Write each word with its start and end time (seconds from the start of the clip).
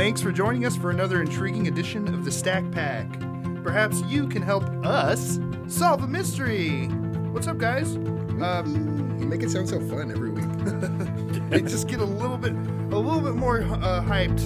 Thanks 0.00 0.22
for 0.22 0.32
joining 0.32 0.64
us 0.64 0.78
for 0.78 0.88
another 0.88 1.20
intriguing 1.20 1.68
edition 1.68 2.08
of 2.14 2.24
the 2.24 2.32
Stack 2.32 2.64
Pack. 2.70 3.06
Perhaps 3.62 4.00
you 4.04 4.26
can 4.26 4.40
help 4.40 4.64
us 4.82 5.38
solve 5.68 6.02
a 6.02 6.06
mystery. 6.06 6.86
What's 7.32 7.46
up, 7.46 7.58
guys? 7.58 7.96
Um, 8.40 9.18
You 9.20 9.26
make 9.26 9.42
it 9.42 9.50
sound 9.50 9.68
so 9.68 9.78
fun 9.78 10.10
every 10.10 10.30
week. 10.30 10.46
I 11.52 11.60
just 11.60 11.86
get 11.86 12.00
a 12.00 12.04
little 12.06 12.38
bit, 12.38 12.52
a 12.52 12.98
little 12.98 13.20
bit 13.20 13.34
more 13.34 13.60
uh, 13.60 14.02
hyped. 14.02 14.40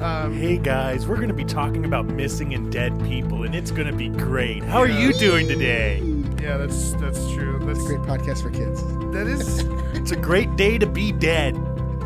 Um, 0.00 0.38
Hey 0.38 0.56
guys, 0.56 1.04
we're 1.04 1.16
going 1.16 1.26
to 1.26 1.34
be 1.34 1.44
talking 1.44 1.84
about 1.84 2.06
missing 2.06 2.54
and 2.54 2.70
dead 2.70 2.96
people, 3.02 3.42
and 3.42 3.56
it's 3.56 3.72
going 3.72 3.88
to 3.88 3.96
be 3.96 4.08
great. 4.08 4.62
How 4.62 4.78
are 4.78 4.88
you 4.88 5.12
doing 5.14 5.48
today? 5.48 6.00
yeah, 6.40 6.56
that's 6.58 6.92
that's 6.92 7.18
true. 7.32 7.58
That's 7.64 7.80
a 7.80 7.96
Great 7.96 8.02
podcast 8.02 8.40
for 8.40 8.50
kids. 8.50 8.84
that 9.12 9.26
is. 9.26 9.64
It's 10.02 10.12
a 10.12 10.16
great 10.16 10.54
day 10.54 10.78
to 10.78 10.86
be 10.86 11.10
dead. 11.10 11.56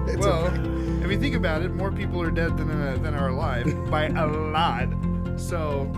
It's 0.09 0.17
well, 0.19 0.47
okay. 0.47 0.76
If 1.07 1.13
you 1.13 1.19
think 1.21 1.35
about 1.37 1.63
it, 1.63 1.73
more 1.75 1.91
people 1.91 2.21
are 2.23 2.31
dead 2.31 2.57
than 2.57 2.71
uh, 2.71 2.99
than 3.03 3.15
are 3.15 3.29
alive 3.29 3.65
by 3.91 4.07
a 4.09 4.27
lot. 4.27 4.89
So, 5.37 5.83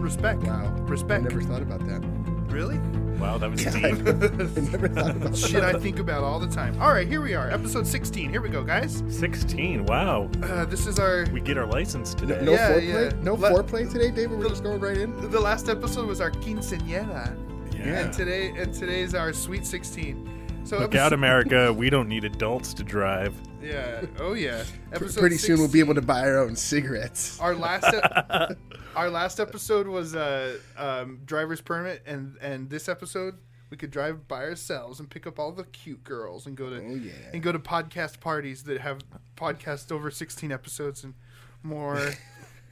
respect. 0.00 0.42
wow. 0.42 0.72
I 0.76 0.80
Respect. 0.82 1.22
never 1.24 1.40
thought 1.42 1.62
about 1.62 1.80
that. 1.86 2.00
Really? 2.48 2.78
Wow, 3.20 3.36
that 3.38 3.50
was 3.50 3.64
I 3.68 3.70
deep. 3.70 3.98
never 4.02 4.88
thought 4.88 5.10
about 5.16 5.36
Shit, 5.36 5.62
I 5.62 5.74
think 5.74 5.98
about 5.98 6.24
all 6.24 6.40
the 6.40 6.48
time. 6.48 6.80
All 6.80 6.90
right, 6.92 7.06
here 7.06 7.20
we 7.20 7.34
are, 7.34 7.50
episode 7.50 7.86
16. 7.86 8.30
Here 8.30 8.40
we 8.40 8.48
go, 8.48 8.64
guys. 8.64 9.02
16. 9.08 9.84
Wow. 9.86 10.28
Uh, 10.42 10.64
this 10.64 10.86
is 10.86 10.98
our. 10.98 11.26
We 11.32 11.40
get 11.40 11.56
our 11.58 11.66
license 11.66 12.14
today. 12.14 12.40
no 12.42 12.52
Yeah, 12.52 12.72
foreplay? 12.72 13.12
yeah. 13.12 13.22
No 13.22 13.34
Let- 13.34 13.52
foreplay 13.52 13.90
today, 13.92 14.10
David? 14.10 14.38
We're 14.38 14.48
just 14.48 14.62
going 14.64 14.80
right 14.80 14.96
in? 14.96 15.30
The 15.30 15.40
last 15.40 15.68
episode 15.68 16.06
was 16.08 16.20
our 16.20 16.30
quinceañera, 16.30 17.36
Yeah. 17.74 18.00
and 18.00 18.12
today 18.12 18.48
and 18.56 18.72
today's 18.74 19.14
our 19.14 19.32
sweet 19.32 19.64
16. 19.66 20.39
So 20.64 20.78
Look 20.78 20.90
episode- 20.94 20.98
out, 20.98 21.12
America. 21.12 21.72
We 21.72 21.90
don't 21.90 22.08
need 22.08 22.24
adults 22.24 22.72
to 22.74 22.84
drive. 22.84 23.34
Yeah. 23.62 24.02
Oh 24.20 24.34
yeah. 24.34 24.62
Episode 24.92 25.20
Pretty 25.20 25.36
soon 25.36 25.58
we'll 25.58 25.68
be 25.68 25.80
able 25.80 25.94
to 25.96 26.02
buy 26.02 26.20
our 26.20 26.38
own 26.38 26.54
cigarettes. 26.56 27.40
Our 27.40 27.54
last 27.54 27.84
ep- 27.92 28.56
our 28.96 29.10
last 29.10 29.40
episode 29.40 29.86
was 29.88 30.14
uh, 30.14 30.58
um, 30.76 31.20
driver's 31.24 31.60
permit, 31.60 32.02
and 32.06 32.36
and 32.40 32.70
this 32.70 32.88
episode 32.88 33.34
we 33.70 33.76
could 33.76 33.90
drive 33.90 34.26
by 34.28 34.42
ourselves 34.44 34.98
and 35.00 35.10
pick 35.10 35.26
up 35.26 35.38
all 35.38 35.52
the 35.52 35.64
cute 35.64 36.02
girls 36.04 36.46
and 36.46 36.56
go 36.56 36.70
to 36.70 36.76
Oh, 36.76 36.94
yeah. 36.94 37.12
and 37.32 37.42
go 37.42 37.52
to 37.52 37.58
podcast 37.58 38.20
parties 38.20 38.62
that 38.64 38.80
have 38.80 38.98
podcasts 39.36 39.90
over 39.90 40.10
sixteen 40.10 40.52
episodes 40.52 41.02
and 41.04 41.14
more. 41.62 41.98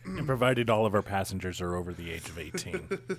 And 0.04 0.26
provided 0.26 0.70
all 0.70 0.86
of 0.86 0.94
our 0.94 1.02
passengers 1.02 1.60
are 1.60 1.76
over 1.76 1.92
the 1.92 2.10
age 2.10 2.30
of 2.30 2.38
18. 2.38 2.88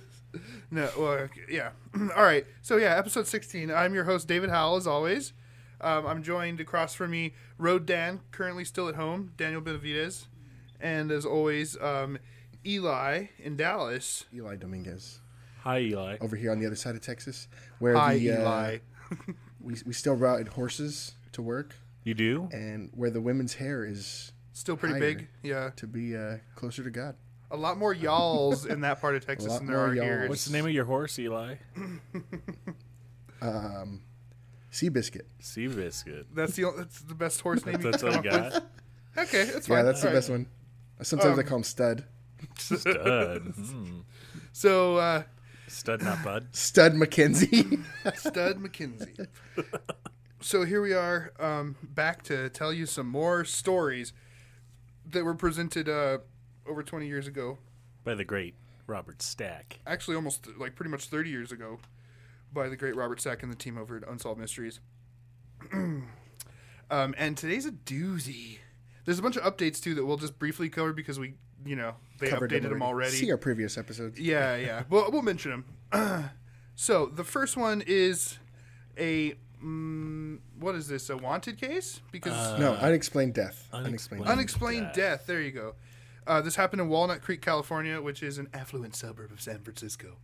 no, 0.70 0.88
well, 0.98 1.28
yeah. 1.48 1.70
all 2.16 2.22
right. 2.22 2.46
So 2.62 2.76
yeah, 2.76 2.96
episode 2.96 3.26
sixteen. 3.26 3.70
I'm 3.70 3.94
your 3.94 4.04
host 4.04 4.28
David 4.28 4.50
Howell, 4.50 4.76
as 4.76 4.86
always. 4.86 5.32
Um, 5.80 6.06
I'm 6.06 6.22
joined 6.22 6.60
across 6.60 6.94
from 6.94 7.10
me, 7.12 7.32
Road 7.56 7.86
Dan, 7.86 8.20
currently 8.32 8.64
still 8.64 8.88
at 8.88 8.96
home, 8.96 9.32
Daniel 9.38 9.62
Benavides, 9.62 10.28
and 10.78 11.10
as 11.10 11.24
always, 11.24 11.74
um, 11.80 12.18
Eli 12.66 13.26
in 13.38 13.56
Dallas. 13.56 14.24
Eli 14.34 14.56
Dominguez. 14.56 15.20
Hi, 15.62 15.78
Eli. 15.80 16.18
Over 16.20 16.36
here 16.36 16.50
on 16.52 16.58
the 16.58 16.66
other 16.66 16.76
side 16.76 16.94
of 16.96 17.00
Texas, 17.00 17.48
where 17.78 17.94
Hi, 17.96 18.18
the, 18.18 18.32
uh, 18.32 18.40
Eli. 18.40 18.78
we, 19.60 19.74
we 19.86 19.92
still 19.94 20.14
ride 20.16 20.48
horses 20.48 21.14
to 21.32 21.40
work, 21.42 21.74
You 22.04 22.12
do? 22.14 22.48
and 22.52 22.90
where 22.94 23.10
the 23.10 23.20
women's 23.20 23.54
hair 23.54 23.84
is 23.84 24.32
Still 24.52 24.76
pretty 24.76 25.00
big. 25.00 25.28
Yeah. 25.42 25.70
to 25.76 25.86
be 25.86 26.14
uh, 26.16 26.38
closer 26.56 26.82
to 26.84 26.90
God. 26.90 27.14
A 27.52 27.56
lot 27.56 27.78
more 27.78 27.92
y'alls 27.92 28.64
in 28.66 28.82
that 28.82 29.00
part 29.00 29.16
of 29.16 29.26
Texas 29.26 29.56
than 29.58 29.66
there 29.66 29.76
more 29.76 29.86
are 29.88 29.92
here. 29.92 30.26
What's 30.28 30.44
the 30.44 30.52
name 30.52 30.66
of 30.66 30.72
your 30.72 30.84
horse, 30.84 31.18
Eli? 31.18 31.56
Um, 33.42 34.02
Seabiscuit. 34.70 35.22
Seabiscuit. 35.40 36.26
That's 36.34 36.54
the 36.56 36.72
that's 36.76 37.00
the 37.00 37.14
best 37.14 37.40
horse 37.40 37.64
name. 37.64 37.80
That's 37.80 38.02
can 38.02 38.08
all 38.10 38.16
you 38.16 38.30
got? 38.30 38.52
with. 38.52 38.62
Okay, 39.16 39.44
that's 39.44 39.66
fine. 39.66 39.78
Yeah, 39.78 39.82
that's 39.84 40.02
the 40.02 40.08
All 40.08 40.12
right. 40.14 40.18
best 40.18 40.30
one. 40.30 40.46
Sometimes 41.02 41.38
I 41.38 41.42
Um, 41.42 41.48
call 41.48 41.58
him 41.58 41.64
Stud. 41.64 42.04
Stud. 42.58 43.42
Hmm. 43.56 44.00
So, 44.52 44.96
uh, 44.96 45.22
Stud, 45.68 46.02
not 46.02 46.22
bud. 46.22 46.48
Stud 46.52 46.92
McKenzie. 46.94 47.82
Stud 48.16 48.58
McKenzie. 48.58 49.26
so 50.40 50.64
here 50.64 50.82
we 50.82 50.92
are, 50.92 51.32
um, 51.40 51.76
back 51.82 52.22
to 52.24 52.50
tell 52.50 52.72
you 52.72 52.84
some 52.86 53.06
more 53.06 53.44
stories 53.44 54.12
that 55.08 55.24
were 55.24 55.34
presented 55.34 55.88
uh, 55.88 56.18
over 56.66 56.82
20 56.82 57.06
years 57.06 57.26
ago. 57.26 57.58
By 58.04 58.14
the 58.14 58.24
great 58.24 58.54
Robert 58.86 59.22
Stack. 59.22 59.80
Actually, 59.86 60.16
almost 60.16 60.46
like 60.58 60.74
pretty 60.74 60.90
much 60.90 61.06
30 61.06 61.30
years 61.30 61.52
ago, 61.52 61.78
by 62.52 62.68
the 62.68 62.76
great 62.76 62.96
Robert 62.96 63.20
Stack 63.20 63.42
and 63.42 63.50
the 63.50 63.56
team 63.56 63.78
over 63.78 63.96
at 63.96 64.08
Unsolved 64.08 64.40
Mysteries. 64.40 64.80
um, 65.72 66.04
and 66.90 67.36
today's 67.36 67.66
a 67.66 67.72
doozy. 67.72 68.58
There's 69.04 69.18
a 69.18 69.22
bunch 69.22 69.36
of 69.36 69.42
updates 69.42 69.80
too 69.80 69.94
that 69.94 70.04
we'll 70.04 70.16
just 70.16 70.38
briefly 70.38 70.68
cover 70.68 70.92
because 70.92 71.18
we, 71.18 71.34
you 71.64 71.76
know, 71.76 71.94
they 72.18 72.28
Covered 72.28 72.50
updated 72.50 72.70
them 72.70 72.82
already. 72.82 73.12
See 73.12 73.30
our 73.30 73.38
previous 73.38 73.78
episodes. 73.78 74.18
Yeah, 74.18 74.56
yeah. 74.56 74.82
Well, 74.90 75.10
we'll 75.10 75.22
mention 75.22 75.64
them. 75.92 76.30
so 76.74 77.06
the 77.06 77.24
first 77.24 77.56
one 77.56 77.82
is 77.86 78.38
a 78.98 79.34
mm, 79.62 80.38
what 80.58 80.74
is 80.74 80.88
this? 80.88 81.10
A 81.10 81.16
wanted 81.16 81.60
case? 81.60 82.00
Because 82.12 82.58
no, 82.58 82.74
unexplained 82.74 83.34
death. 83.34 83.68
unexplained. 83.72 84.26
unexplained 84.26 84.86
death. 84.86 85.20
death. 85.20 85.26
There 85.26 85.40
you 85.40 85.52
go. 85.52 85.74
Uh, 86.30 86.40
this 86.40 86.54
happened 86.54 86.80
in 86.80 86.88
Walnut 86.88 87.22
Creek, 87.22 87.42
California, 87.42 88.00
which 88.00 88.22
is 88.22 88.38
an 88.38 88.48
affluent 88.54 88.94
suburb 88.94 89.32
of 89.32 89.40
San 89.40 89.58
Francisco. 89.62 90.18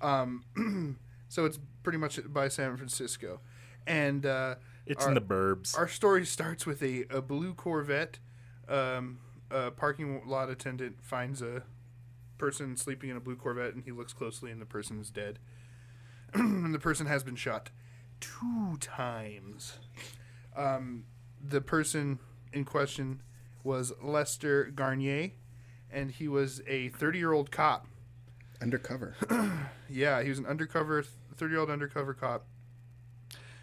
Um, 0.00 0.96
so 1.28 1.44
it's 1.44 1.58
pretty 1.82 1.98
much 1.98 2.18
by 2.32 2.48
San 2.48 2.74
Francisco, 2.78 3.40
and 3.86 4.24
uh, 4.24 4.54
It's 4.86 5.04
our- 5.04 5.10
in 5.10 5.14
the 5.14 5.20
burbs. 5.20 5.76
our 5.76 5.88
story 5.88 6.24
starts 6.24 6.64
with 6.64 6.82
a, 6.82 7.04
a 7.10 7.20
blue 7.20 7.52
Corvette. 7.52 8.18
Um, 8.66 9.18
a 9.50 9.70
parking 9.70 10.22
lot 10.26 10.48
attendant 10.48 11.04
finds 11.04 11.42
a 11.42 11.64
person 12.38 12.74
sleeping 12.78 13.10
in 13.10 13.16
a 13.18 13.20
blue 13.20 13.36
Corvette, 13.36 13.74
and 13.74 13.84
he 13.84 13.92
looks 13.92 14.14
closely, 14.14 14.50
and 14.50 14.58
the 14.58 14.64
person 14.64 14.98
is 14.98 15.10
dead. 15.10 15.38
and 16.32 16.74
the 16.74 16.78
person 16.78 17.04
has 17.04 17.22
been 17.22 17.36
shot 17.36 17.68
two 18.20 18.78
times. 18.80 19.80
Um, 20.56 21.04
the 21.46 21.60
person 21.60 22.20
in 22.54 22.64
question 22.64 23.20
was 23.66 23.92
Lester 24.02 24.64
Garnier, 24.74 25.32
and 25.90 26.10
he 26.12 26.28
was 26.28 26.62
a 26.66 26.88
30 26.90 27.18
year 27.18 27.32
old 27.32 27.50
cop. 27.50 27.86
Undercover. 28.62 29.16
Yeah, 29.88 30.20
he 30.22 30.28
was 30.30 30.40
an 30.40 30.46
undercover, 30.46 31.04
30 31.36 31.52
year 31.52 31.60
old 31.60 31.70
undercover 31.70 32.12
cop 32.12 32.44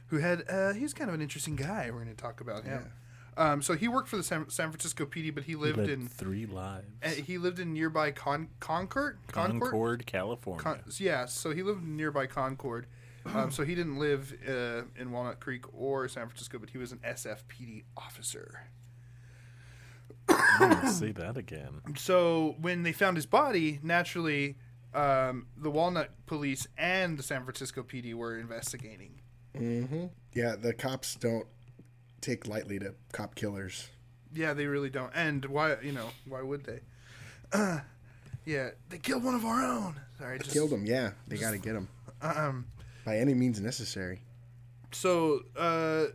who 0.07 0.19
had, 0.19 0.43
uh, 0.49 0.71
was 0.79 0.93
kind 0.93 1.09
of 1.09 1.13
an 1.15 1.21
interesting 1.21 1.57
guy. 1.57 1.89
We're 1.91 2.03
going 2.03 2.15
to 2.15 2.21
talk 2.21 2.39
about 2.39 2.63
him. 2.63 2.91
Um, 3.35 3.61
so 3.61 3.73
he 3.73 3.87
worked 3.89 4.07
for 4.07 4.15
the 4.15 4.23
San, 4.23 4.49
San 4.49 4.69
Francisco 4.71 5.05
PD, 5.05 5.33
but 5.35 5.43
he 5.43 5.51
He 5.53 5.55
lived 5.57 5.89
in 5.89 6.07
three 6.07 6.45
lives. 6.45 6.85
uh, 7.03 7.09
he 7.09 7.37
lived 7.39 7.59
in 7.59 7.73
nearby 7.73 8.11
Con- 8.11 8.49
Concord. 8.61 9.17
Concord, 9.27 10.05
California. 10.05 10.63
Con- 10.63 10.79
yeah, 10.97 11.25
so 11.25 11.51
he 11.51 11.61
lived 11.63 11.83
nearby 11.83 12.25
Concord. 12.27 12.85
Um, 13.25 13.51
so 13.51 13.63
he 13.65 13.73
didn't 13.75 13.97
live 13.99 14.33
uh, 14.47 14.83
in 14.95 15.11
Walnut 15.11 15.39
Creek 15.41 15.65
or 15.73 16.07
San 16.07 16.27
Francisco, 16.27 16.57
but 16.59 16.69
he 16.69 16.77
was 16.77 16.91
an 16.93 16.99
SFPD 16.99 17.83
officer. 17.97 18.61
Let's 20.59 20.97
say 20.97 21.11
that 21.13 21.37
again. 21.37 21.81
So 21.97 22.55
when 22.61 22.83
they 22.83 22.91
found 22.93 23.17
his 23.17 23.25
body, 23.25 23.79
naturally, 23.83 24.55
um, 24.93 25.47
the 25.57 25.69
Walnut 25.71 26.11
Police 26.27 26.67
and 26.77 27.17
the 27.17 27.23
San 27.23 27.43
Francisco 27.43 27.83
PD 27.83 28.13
were 28.13 28.37
investigating. 28.37 29.19
hmm 29.55 30.05
Yeah, 30.33 30.55
the 30.55 30.73
cops 30.73 31.15
don't 31.15 31.47
take 32.21 32.47
lightly 32.47 32.79
to 32.79 32.93
cop 33.11 33.35
killers. 33.35 33.89
Yeah, 34.33 34.53
they 34.53 34.65
really 34.67 34.89
don't. 34.89 35.11
And 35.13 35.45
why? 35.45 35.75
You 35.81 35.91
know, 35.91 36.09
why 36.27 36.41
would 36.41 36.63
they? 36.65 36.79
yeah, 38.45 38.69
they 38.89 38.97
killed 38.97 39.23
one 39.23 39.35
of 39.35 39.45
our 39.45 39.63
own. 39.63 39.99
Sorry, 40.17 40.39
just 40.39 40.51
Killed 40.51 40.71
him. 40.71 40.85
yeah. 40.85 41.11
They 41.27 41.37
got 41.37 41.51
to 41.51 41.57
get 41.57 41.75
him. 41.75 41.87
Um, 42.21 42.65
by 43.05 43.17
any 43.17 43.33
means 43.33 43.59
necessary. 43.59 44.21
so 44.91 45.41
uh, 45.57 46.05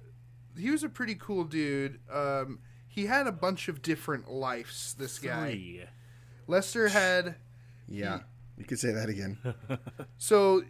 he 0.59 0.71
was 0.71 0.83
a 0.83 0.89
pretty 0.89 1.15
cool 1.17 1.45
dude. 1.45 2.01
Um, 2.13 2.61
he 2.89 3.07
had 3.07 3.27
a 3.27 3.33
bunch 3.33 3.69
of 3.69 3.83
different 3.83 4.31
lives. 4.31 4.95
This 4.99 5.19
guy, 5.19 5.51
Three. 5.53 5.83
Lester 6.47 6.89
had. 6.89 7.37
Yeah, 7.89 8.21
you 8.57 8.65
could 8.65 8.79
say 8.79 8.93
that 8.93 9.09
again. 9.09 9.39
So, 10.19 10.63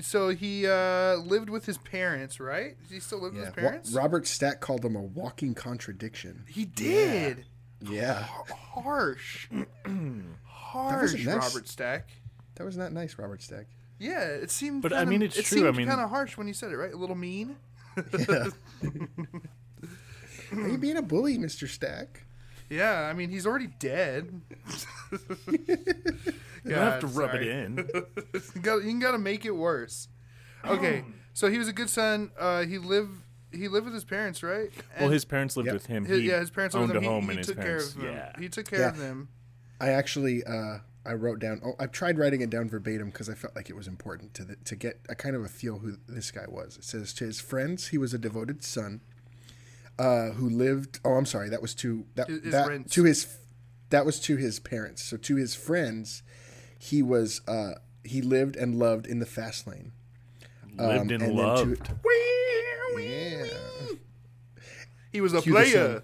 so 0.00 0.30
he 0.30 0.66
uh, 0.66 1.16
lived 1.16 1.50
with 1.50 1.66
his 1.66 1.76
parents, 1.78 2.40
right? 2.40 2.80
Does 2.82 2.90
he 2.90 3.00
still 3.00 3.20
live 3.20 3.34
with 3.34 3.42
Yeah, 3.42 3.48
his 3.48 3.56
Wa- 3.56 3.62
parents? 3.62 3.92
Robert 3.92 4.26
Stack 4.26 4.60
called 4.60 4.84
him 4.84 4.96
a 4.96 5.02
walking 5.02 5.54
contradiction. 5.54 6.44
he 6.48 6.64
did. 6.64 7.44
Yeah, 7.80 8.24
Harsh, 8.74 9.48
harsh, 10.46 11.02
wasn't 11.02 11.24
nice. 11.26 11.34
Robert 11.54 11.68
Stack. 11.68 12.08
that 12.54 12.64
was 12.64 12.76
not 12.76 12.92
nice, 12.92 13.18
Robert 13.18 13.42
Stack. 13.42 13.66
Yeah, 13.98 14.20
it 14.24 14.50
seemed. 14.50 14.82
But, 14.82 14.92
I 14.92 14.98
kinda- 15.00 15.10
mean, 15.10 15.22
it's 15.22 15.36
it 15.38 15.44
true, 15.44 15.58
I 15.62 15.64
seemed 15.66 15.76
mean- 15.78 15.88
kind 15.88 16.00
of 16.00 16.08
harsh 16.10 16.36
when 16.36 16.46
you 16.48 16.54
said 16.54 16.70
it, 16.72 16.76
right? 16.76 16.92
A 16.92 16.96
little 16.96 17.16
mean. 17.16 17.56
Yeah. 18.28 18.46
Are 20.52 20.68
you 20.68 20.78
being 20.78 20.96
a 20.96 21.02
bully, 21.02 21.38
Mister 21.38 21.66
Stack? 21.66 22.24
Yeah, 22.70 23.02
I 23.02 23.12
mean, 23.12 23.28
he's 23.30 23.46
already 23.46 23.68
dead. 23.78 24.40
You 26.64 26.70
don't 26.76 26.78
have 26.84 27.00
to 27.00 27.06
rub 27.08 27.34
it 27.34 27.42
in. 27.42 27.76
you 28.54 28.60
got 28.60 28.84
you 28.84 29.00
gotta 29.00 29.18
make 29.18 29.44
it 29.44 29.50
worse. 29.50 30.06
Okay, 30.64 31.04
so 31.34 31.50
he 31.50 31.58
was 31.58 31.66
a 31.66 31.72
good 31.72 31.90
son. 31.90 32.30
Uh, 32.38 32.62
he 32.64 32.78
lived 32.78 33.10
he 33.52 33.66
lived 33.66 33.86
with 33.86 33.94
his 33.94 34.04
parents, 34.04 34.42
right? 34.44 34.70
Well, 35.00 35.08
his 35.10 35.24
parents 35.24 35.56
lived 35.56 35.66
Yep. 35.66 35.72
with 35.74 35.86
him. 35.86 36.04
his- 36.04 36.22
yeah, 36.22 36.38
his 36.38 36.50
parents 36.50 36.76
owned 36.76 36.90
owned 36.92 36.98
a 36.98 36.98
him. 37.00 37.04
home, 37.04 37.24
he, 37.24 37.30
and 37.30 37.32
he 37.32 37.38
his 37.38 37.46
took 37.48 37.56
care 37.56 37.64
parents. 37.64 37.94
of 37.94 38.00
them. 38.00 38.12
Yeah. 38.14 38.32
He 38.38 38.48
took 38.48 38.66
care 38.70 38.78
Yeah. 38.80 38.88
of 38.90 38.98
them. 38.98 39.28
I 39.80 39.88
actually 39.88 40.44
uh, 40.44 40.78
I 41.04 41.14
wrote 41.14 41.40
down. 41.40 41.60
Oh, 41.64 41.74
I've 41.80 41.90
tried 41.90 42.16
writing 42.16 42.42
it 42.42 42.50
down 42.50 42.68
verbatim 42.68 43.10
because 43.10 43.28
I 43.28 43.34
felt 43.34 43.56
like 43.56 43.68
it 43.68 43.74
was 43.74 43.88
important 43.88 44.32
to 44.34 44.44
the, 44.44 44.54
to 44.64 44.76
get 44.76 45.00
a 45.08 45.16
kind 45.16 45.34
of 45.34 45.42
a 45.44 45.48
feel 45.48 45.80
who 45.80 45.96
this 46.08 46.30
guy 46.30 46.44
was. 46.48 46.76
It 46.76 46.84
says 46.84 47.12
to 47.14 47.24
his 47.24 47.40
friends, 47.40 47.88
he 47.88 47.98
was 47.98 48.14
a 48.14 48.18
devoted 48.18 48.62
son 48.62 49.00
uh, 49.98 50.30
who 50.30 50.48
lived. 50.48 51.00
Oh, 51.04 51.14
I'm 51.14 51.26
sorry, 51.26 51.48
that 51.50 51.62
was 51.62 51.74
to 51.76 52.04
that, 52.14 52.28
His- 52.28 52.42
his 52.42 52.52
that 52.52 52.68
rents. 52.68 52.94
to 52.94 53.04
his 53.04 53.36
that 53.90 54.06
was 54.06 54.18
to 54.20 54.36
his 54.36 54.58
parents. 54.58 55.02
So 55.02 55.16
to 55.18 55.36
his 55.36 55.54
friends, 55.54 56.22
he 56.78 57.02
was 57.02 57.40
uh, 57.46 57.72
he 58.04 58.22
lived 58.22 58.56
and 58.56 58.74
loved 58.78 59.06
in 59.06 59.18
the 59.18 59.26
fast 59.26 59.66
lane. 59.66 59.92
lived 60.76 60.80
and, 60.80 61.10
and 61.12 61.20
then 61.22 61.28
to- 61.28 61.34
loved. 61.34 61.90
Yeah, 62.98 63.46
He 65.12 65.20
was 65.20 65.32
a 65.34 65.40
Cue 65.42 65.52
player. 65.52 66.02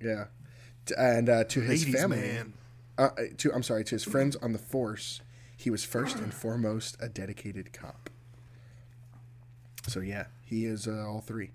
yeah, 0.00 0.24
T- 0.86 0.94
and 0.98 1.28
uh, 1.28 1.44
to 1.44 1.60
his 1.60 1.84
Ladies' 1.86 2.00
family. 2.00 2.16
man. 2.18 2.52
uh, 2.98 3.08
to 3.38 3.52
I'm 3.52 3.62
sorry, 3.62 3.84
to 3.84 3.94
his 3.94 4.04
friends 4.04 4.36
on 4.36 4.52
the 4.52 4.58
force, 4.58 5.20
he 5.56 5.70
was 5.70 5.84
first 5.84 6.16
and 6.16 6.32
foremost 6.32 6.96
a 7.00 7.08
dedicated 7.08 7.72
cop. 7.72 8.10
So 9.88 10.00
yeah, 10.00 10.26
he 10.42 10.64
is 10.66 10.86
uh, 10.88 11.04
all 11.06 11.20
three. 11.20 11.50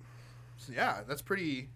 Yeah, 0.73 1.01
that's 1.07 1.21
pretty. 1.21 1.69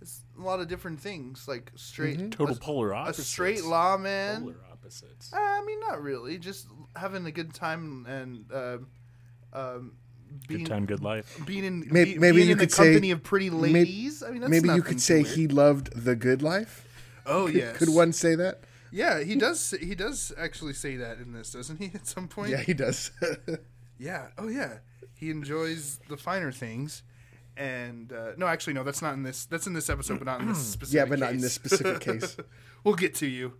It's 0.00 0.22
a 0.38 0.42
lot 0.42 0.60
of 0.60 0.68
different 0.68 1.00
things, 1.00 1.46
like 1.48 1.72
straight 1.74 2.30
Total 2.30 2.54
a, 2.54 2.58
polar 2.58 2.92
a 2.92 2.96
opposites. 2.98 3.28
straight 3.28 3.64
lawman. 3.64 4.42
Polar 4.42 4.56
opposites. 4.70 5.30
I 5.34 5.62
mean, 5.66 5.80
not 5.80 6.00
really. 6.02 6.38
Just 6.38 6.66
having 6.94 7.26
a 7.26 7.32
good 7.32 7.52
time 7.54 8.06
and 8.08 8.44
um 8.52 8.86
um, 9.52 9.92
being 10.46 10.60
Good 10.64 10.68
time, 10.70 10.86
good 10.86 11.02
life. 11.02 11.40
being 11.46 11.64
in 11.64 11.88
Maybe- 11.90 12.12
be- 12.14 12.18
maybe 12.18 12.36
being 12.36 12.46
you 12.48 12.52
in 12.52 12.58
the 12.58 12.64
could 12.66 12.72
say- 12.72 12.84
company 12.84 13.10
of 13.10 13.22
pretty 13.22 13.50
may- 13.50 13.56
ladies. 13.72 14.22
I 14.22 14.30
mean, 14.30 14.40
that's 14.42 14.50
Maybe 14.50 14.68
you 14.68 14.82
could 14.82 15.00
say 15.00 15.22
weird. 15.22 15.26
he 15.34 15.48
loved 15.48 15.92
the 16.04 16.14
good 16.14 16.42
life. 16.42 16.86
Oh 17.26 17.46
Could, 17.46 17.54
yes. 17.56 17.76
could 17.78 17.88
one 17.88 18.12
say 18.12 18.34
that? 18.36 18.60
Yeah, 18.92 19.20
he 19.22 19.34
does. 19.36 19.74
He 19.80 19.94
does 19.94 20.32
actually 20.38 20.74
say 20.74 20.96
that 20.96 21.18
in 21.18 21.32
this, 21.32 21.50
doesn't 21.52 21.78
he? 21.78 21.90
At 21.94 22.06
some 22.06 22.28
point. 22.28 22.50
Yeah, 22.50 22.60
he 22.60 22.72
does. 22.74 23.10
Yeah. 24.00 24.28
Oh, 24.38 24.46
yeah. 24.48 24.78
He 25.14 25.28
enjoys 25.30 25.98
the 26.08 26.16
finer 26.16 26.52
things, 26.52 27.02
and 27.58 28.12
uh, 28.12 28.30
no, 28.36 28.46
actually, 28.46 28.72
no. 28.74 28.84
That's 28.84 29.02
not 29.02 29.14
in 29.14 29.22
this. 29.22 29.44
That's 29.46 29.66
in 29.66 29.74
this 29.74 29.90
episode, 29.90 30.18
but 30.18 30.26
not 30.26 30.40
in 30.40 30.48
this 30.48 30.58
specific. 30.58 30.94
yeah, 30.96 31.04
but 31.04 31.18
not 31.18 31.30
in 31.30 31.36
case. 31.36 31.42
this 31.42 31.52
specific 31.54 32.00
case. 32.00 32.36
we'll 32.84 32.94
get 32.94 33.14
to 33.16 33.26
you. 33.26 33.54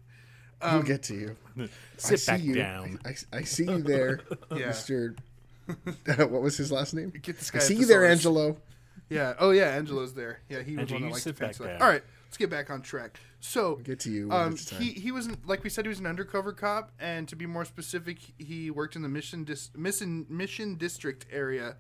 we'll 0.62 0.83
get 0.83 1.03
to 1.05 1.15
you. 1.15 1.37
I 1.59 1.69
Sit 1.97 2.21
see 2.21 2.33
back 2.33 2.43
you. 2.43 2.55
down. 2.55 3.00
I, 3.05 3.15
I 3.37 3.43
see 3.43 3.65
you 3.65 3.83
there, 3.83 4.21
Yeah. 4.56 4.69
Mister. 4.69 5.17
what 6.17 6.31
was 6.31 6.56
his 6.56 6.71
last 6.73 6.95
name? 6.95 7.11
Get 7.11 7.39
this 7.39 7.50
guy 7.50 7.59
I 7.59 7.62
a 7.62 7.65
see 7.65 7.75
you 7.75 7.87
there, 7.87 8.00
thesaurus. 8.09 8.11
Angelo. 8.27 8.56
Yeah. 9.11 9.35
Oh, 9.39 9.50
yeah. 9.50 9.75
Angelo's 9.75 10.15
there. 10.15 10.41
Yeah, 10.49 10.62
he 10.62 10.73
was 10.77 10.83
Angelo, 10.83 10.97
one 10.97 11.03
that 11.03 11.06
you 11.09 11.12
liked 11.12 11.25
sit 11.25 11.37
to 11.37 11.43
back 11.43 11.59
down. 11.59 11.83
All 11.83 11.89
right, 11.89 12.03
let's 12.27 12.37
get 12.37 12.51
back 12.51 12.71
on 12.71 12.83
track. 12.83 13.19
So, 13.41 13.77
Get 13.77 14.01
to 14.01 14.11
you 14.11 14.29
when 14.29 14.37
um, 14.39 14.53
it's 14.53 14.65
time. 14.65 14.81
he 14.81 14.91
he 14.91 15.12
was 15.12 15.27
an, 15.27 15.37
like 15.47 15.62
we 15.62 15.71
said 15.71 15.85
he 15.85 15.89
was 15.89 16.01
an 16.01 16.06
undercover 16.06 16.53
cop, 16.53 16.91
and 16.99 17.29
to 17.29 17.37
be 17.37 17.47
more 17.47 17.65
specific, 17.65 18.19
he 18.39 18.71
worked 18.71 18.97
in 18.97 19.03
the 19.03 19.09
mission 19.09 19.44
dis, 19.44 19.71
mission 19.77 20.27
mission 20.29 20.75
district 20.75 21.27
area 21.31 21.77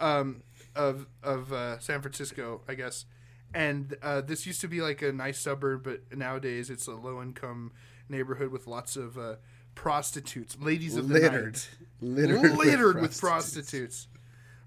um, 0.00 0.42
of 0.78 1.06
of 1.22 1.52
uh, 1.52 1.78
San 1.80 2.00
Francisco, 2.00 2.62
I 2.66 2.74
guess. 2.74 3.04
And 3.52 3.96
uh, 4.02 4.20
this 4.20 4.46
used 4.46 4.60
to 4.62 4.68
be 4.68 4.80
like 4.80 5.02
a 5.02 5.12
nice 5.12 5.38
suburb, 5.38 5.82
but 5.84 6.16
nowadays 6.16 6.70
it's 6.70 6.86
a 6.86 6.92
low 6.92 7.20
income 7.20 7.72
neighborhood 8.08 8.50
with 8.52 8.66
lots 8.66 8.96
of 8.96 9.18
uh, 9.18 9.36
prostitutes, 9.74 10.56
ladies 10.60 10.96
of 10.96 11.08
the 11.08 11.14
Littered. 11.14 11.54
night, 11.54 11.68
Littered, 12.00 12.56
littered, 12.56 12.94
with 12.96 13.02
with 13.02 13.20
prostitutes. 13.20 14.06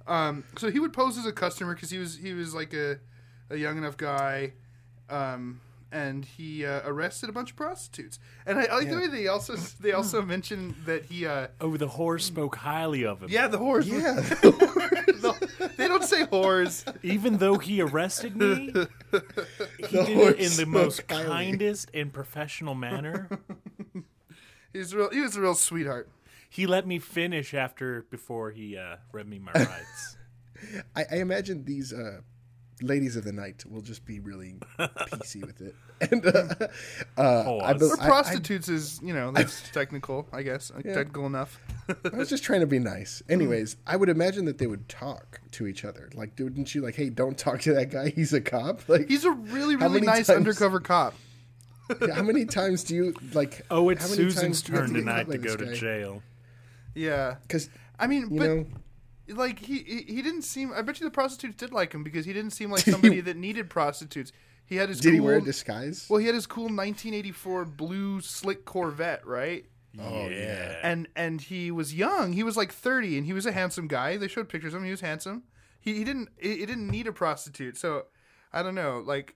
Um, 0.08 0.44
so 0.58 0.72
he 0.72 0.80
would 0.80 0.94
pose 0.94 1.18
as 1.18 1.26
a 1.26 1.32
customer 1.32 1.76
because 1.76 1.92
he 1.92 1.98
was 1.98 2.18
he 2.18 2.34
was 2.34 2.54
like 2.54 2.74
a, 2.74 3.00
a 3.50 3.56
young 3.56 3.78
enough 3.78 3.98
guy, 3.98 4.54
um, 5.10 5.62
and 5.92 6.24
he 6.26 6.66
uh, 6.66 6.82
arrested 6.86 7.30
a 7.30 7.32
bunch 7.34 7.52
of 7.52 7.56
prostitutes. 7.58 8.18
And 8.46 8.58
I, 8.60 8.64
I 8.66 8.78
like 8.80 8.90
the 8.90 8.96
way 8.98 9.08
they 9.08 9.28
also 9.28 9.56
they 9.80 9.92
also 9.92 10.22
mentioned 10.22 10.76
that 10.86 11.06
he 11.06 11.26
uh, 11.26 11.48
Oh, 11.60 11.76
the 11.78 11.88
horse 11.88 12.26
spoke 12.26 12.56
highly 12.56 13.06
of 13.06 13.22
him. 13.24 13.30
yeah 13.30 13.48
the 13.48 13.58
whores 13.60 13.86
Yeah, 13.86 14.16
No, 15.22 15.36
they 15.78 15.88
don't 15.88 16.04
say 16.04 16.26
whores. 16.26 16.84
Even 17.04 17.38
though 17.38 17.58
he 17.58 17.82
arrested 17.82 18.36
me, 18.36 18.68
he 19.78 19.98
The 19.98 20.04
did 20.06 20.18
it 20.18 20.40
in 20.40 20.56
the 20.58 20.66
most 20.66 21.04
highly. 21.10 21.26
kindest 21.26 21.92
and 21.94 22.12
professional 22.14 22.74
manner. 22.76 23.30
He's 24.74 24.96
real. 24.96 25.10
He 25.10 25.20
was 25.20 25.36
a 25.36 25.42
real 25.42 25.54
sweetheart. 25.56 26.10
He 26.50 26.66
let 26.66 26.88
me 26.88 26.98
finish 27.00 27.54
after 27.54 28.04
before 28.10 28.52
he 28.52 28.78
uh, 28.78 28.98
read 29.12 29.28
me 29.28 29.40
my 29.40 29.52
rights. 29.54 30.18
I, 30.96 31.06
I 31.12 31.16
imagine 31.18 31.66
these 31.66 31.92
uh, 31.94 32.22
ladies 32.82 33.16
of 33.16 33.24
the 33.24 33.32
night 33.32 33.64
will 33.70 33.82
just 33.82 34.06
be 34.06 34.20
really 34.20 34.56
PC 34.80 35.46
with 35.46 35.62
it. 35.62 35.76
And 36.10 36.26
uh, 36.26 36.32
uh, 37.16 37.58
I, 37.60 37.74
Pause. 37.74 37.80
bel- 37.80 37.92
Or 37.92 38.02
I- 38.02 38.06
prostitutes 38.08 38.68
is 38.70 39.00
you 39.04 39.14
know 39.14 39.32
that's 39.32 39.70
technical, 39.72 40.28
I 40.34 40.42
guess, 40.42 40.72
uh, 40.72 40.82
Yeah. 40.84 40.96
technical 40.96 41.28
enough. 41.28 41.60
I, 42.12 42.18
was 42.18 42.28
just 42.30 42.44
trying 42.44 42.62
to 42.62 42.66
be 42.68 42.80
nice. 42.80 43.22
Anyways, 43.30 43.78
I 43.86 43.98
would 43.98 44.10
imagine 44.10 44.46
that 44.46 44.58
they 44.58 44.66
would 44.66 44.90
talk 44.90 45.42
to 45.52 45.68
each 45.68 45.86
other. 45.86 46.10
Like, 46.16 46.32
wouldn't 46.40 46.74
you 46.74 46.82
like, 46.82 46.96
hey, 46.96 47.10
don't 47.10 47.38
talk 47.38 47.62
to 47.62 47.74
that 47.76 47.92
guy. 47.92 48.10
He's 48.10 48.34
a 48.34 48.42
cop. 48.42 48.90
Like, 48.90 49.08
He's 49.10 49.26
a 49.26 49.32
really 49.32 49.76
really 49.76 50.02
nice 50.02 50.26
times- 50.28 50.38
undercover 50.38 50.80
cop. 50.80 51.14
how 52.16 52.24
many 52.24 52.46
times 52.46 52.84
do 52.84 52.96
you 52.96 53.14
like? 53.34 53.62
Oh, 53.70 53.90
it's 53.90 54.02
how 54.02 54.10
many 54.10 54.24
Susan's 54.32 54.42
times 54.42 54.62
do 54.64 54.72
you 54.72 54.78
have 54.80 54.88
turn 54.88 54.94
get 54.96 55.00
tonight 55.02 55.30
to 55.32 55.38
go 55.38 55.56
to 55.56 55.76
jail. 55.76 56.24
Yeah, 56.96 57.36
Because 57.44 57.70
I 58.00 58.08
mean, 58.08 58.32
you 58.32 58.40
but 58.40 58.48
know, 58.48 58.66
like 59.28 59.60
he, 59.60 59.80
he 59.80 60.14
he 60.14 60.22
didn't 60.22 60.44
seem. 60.44 60.72
I 60.74 60.82
bet 60.82 61.00
you 61.00 61.06
the 61.06 61.12
prostitutes 61.12 61.58
did 61.58 61.72
like 61.72 61.94
him 61.94 62.04
because 62.04 62.26
he 62.26 62.34
didn't 62.34 62.52
seem 62.52 62.72
like 62.72 62.82
somebody 62.86 63.22
that 63.22 63.38
needed 63.38 63.70
prostitutes. 63.70 64.32
He 64.66 64.76
had 64.76 64.90
his. 64.90 65.00
did 65.00 65.14
he 65.14 65.20
wear 65.20 65.38
a 65.38 65.42
disguise? 65.42 66.08
Well, 66.10 66.20
he 66.20 66.26
had 66.26 66.36
his 66.36 66.48
cool 66.48 66.64
1984 66.64 67.66
blue 67.66 68.22
slick 68.22 68.66
Corvette, 68.66 69.26
right? 69.26 69.66
Oh, 70.00 70.04
oh 70.04 70.30
yeah. 70.30 70.78
And 70.84 71.08
and 71.16 71.42
he 71.42 71.72
was 71.72 71.94
young. 71.94 72.34
He 72.34 72.44
was 72.44 72.56
like 72.56 72.72
30, 72.72 73.18
and 73.18 73.26
he 73.26 73.34
was 73.34 73.46
a 73.46 73.52
handsome 73.52 73.88
guy. 73.88 74.18
They 74.18 74.28
showed 74.28 74.50
pictures 74.50 74.74
of 74.74 74.80
him. 74.80 74.86
He 74.86 74.92
was 74.92 75.02
handsome. 75.02 75.44
He 75.80 75.96
he 75.96 76.04
didn't 76.04 76.30
he, 76.38 76.58
he 76.58 76.66
didn't 76.66 76.88
need 76.88 77.08
a 77.08 77.12
prostitute. 77.12 77.78
So 77.78 78.06
I 78.54 78.64
don't 78.64 78.76
know. 78.76 79.04
Like 79.06 79.36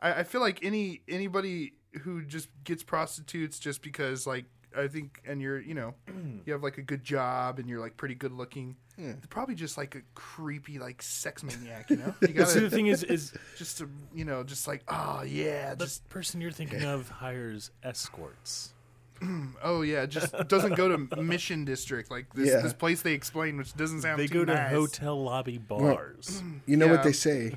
I, 0.00 0.20
I 0.20 0.22
feel 0.24 0.40
like 0.40 0.62
any 0.62 1.02
anybody 1.08 1.74
who 2.02 2.22
just 2.24 2.48
gets 2.64 2.82
prostitutes 2.82 3.58
just 3.58 3.82
because 3.82 4.26
like 4.26 4.44
I 4.76 4.86
think 4.88 5.20
and 5.26 5.40
you're 5.40 5.58
you 5.60 5.74
know 5.74 5.94
you 6.46 6.52
have 6.52 6.62
like 6.62 6.78
a 6.78 6.82
good 6.82 7.02
job 7.04 7.58
and 7.58 7.68
you're 7.68 7.80
like 7.80 7.96
pretty 7.96 8.14
good 8.14 8.32
looking. 8.32 8.76
They're 9.00 9.16
probably 9.30 9.54
just 9.54 9.78
like 9.78 9.94
a 9.94 10.00
creepy 10.16 10.80
like 10.80 11.02
sex 11.02 11.44
maniac. 11.44 11.88
You 11.88 11.96
know. 11.98 12.14
You 12.20 12.26
See, 12.28 12.32
gotta 12.34 12.60
the 12.60 12.70
thing 12.70 12.88
is, 12.88 13.04
is 13.04 13.32
just 13.56 13.78
to 13.78 13.88
you 14.12 14.24
know 14.24 14.42
just 14.42 14.66
like 14.66 14.82
oh 14.88 15.22
yeah 15.22 15.74
the 15.74 15.84
just 15.84 16.08
person 16.08 16.40
you're 16.40 16.50
thinking 16.50 16.82
of 16.84 17.08
hires 17.08 17.70
escorts. 17.84 18.72
oh 19.62 19.82
yeah 19.82 20.06
just 20.06 20.32
doesn't 20.48 20.74
go 20.76 20.88
to 20.88 21.16
mission 21.22 21.64
district 21.64 22.10
like 22.10 22.32
this 22.34 22.48
Yeah. 22.48 22.60
this 22.60 22.72
place 22.72 23.02
they 23.02 23.14
explain 23.14 23.56
which 23.56 23.74
doesn't 23.76 24.02
sound 24.02 24.18
They 24.20 24.26
too 24.28 24.34
go 24.40 24.44
to 24.44 24.54
nice. 24.54 24.70
hotel 24.72 25.22
lobby 25.22 25.58
bars. 25.58 26.42
You 26.66 26.76
know 26.76 26.86
Yeah. 26.86 26.92
what 26.92 27.02
they 27.02 27.12
say? 27.12 27.54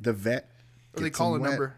The 0.00 0.12
vet. 0.12 0.50
Or 0.96 1.02
they 1.02 1.10
call 1.10 1.34
a 1.36 1.38
wet. 1.40 1.50
number 1.50 1.76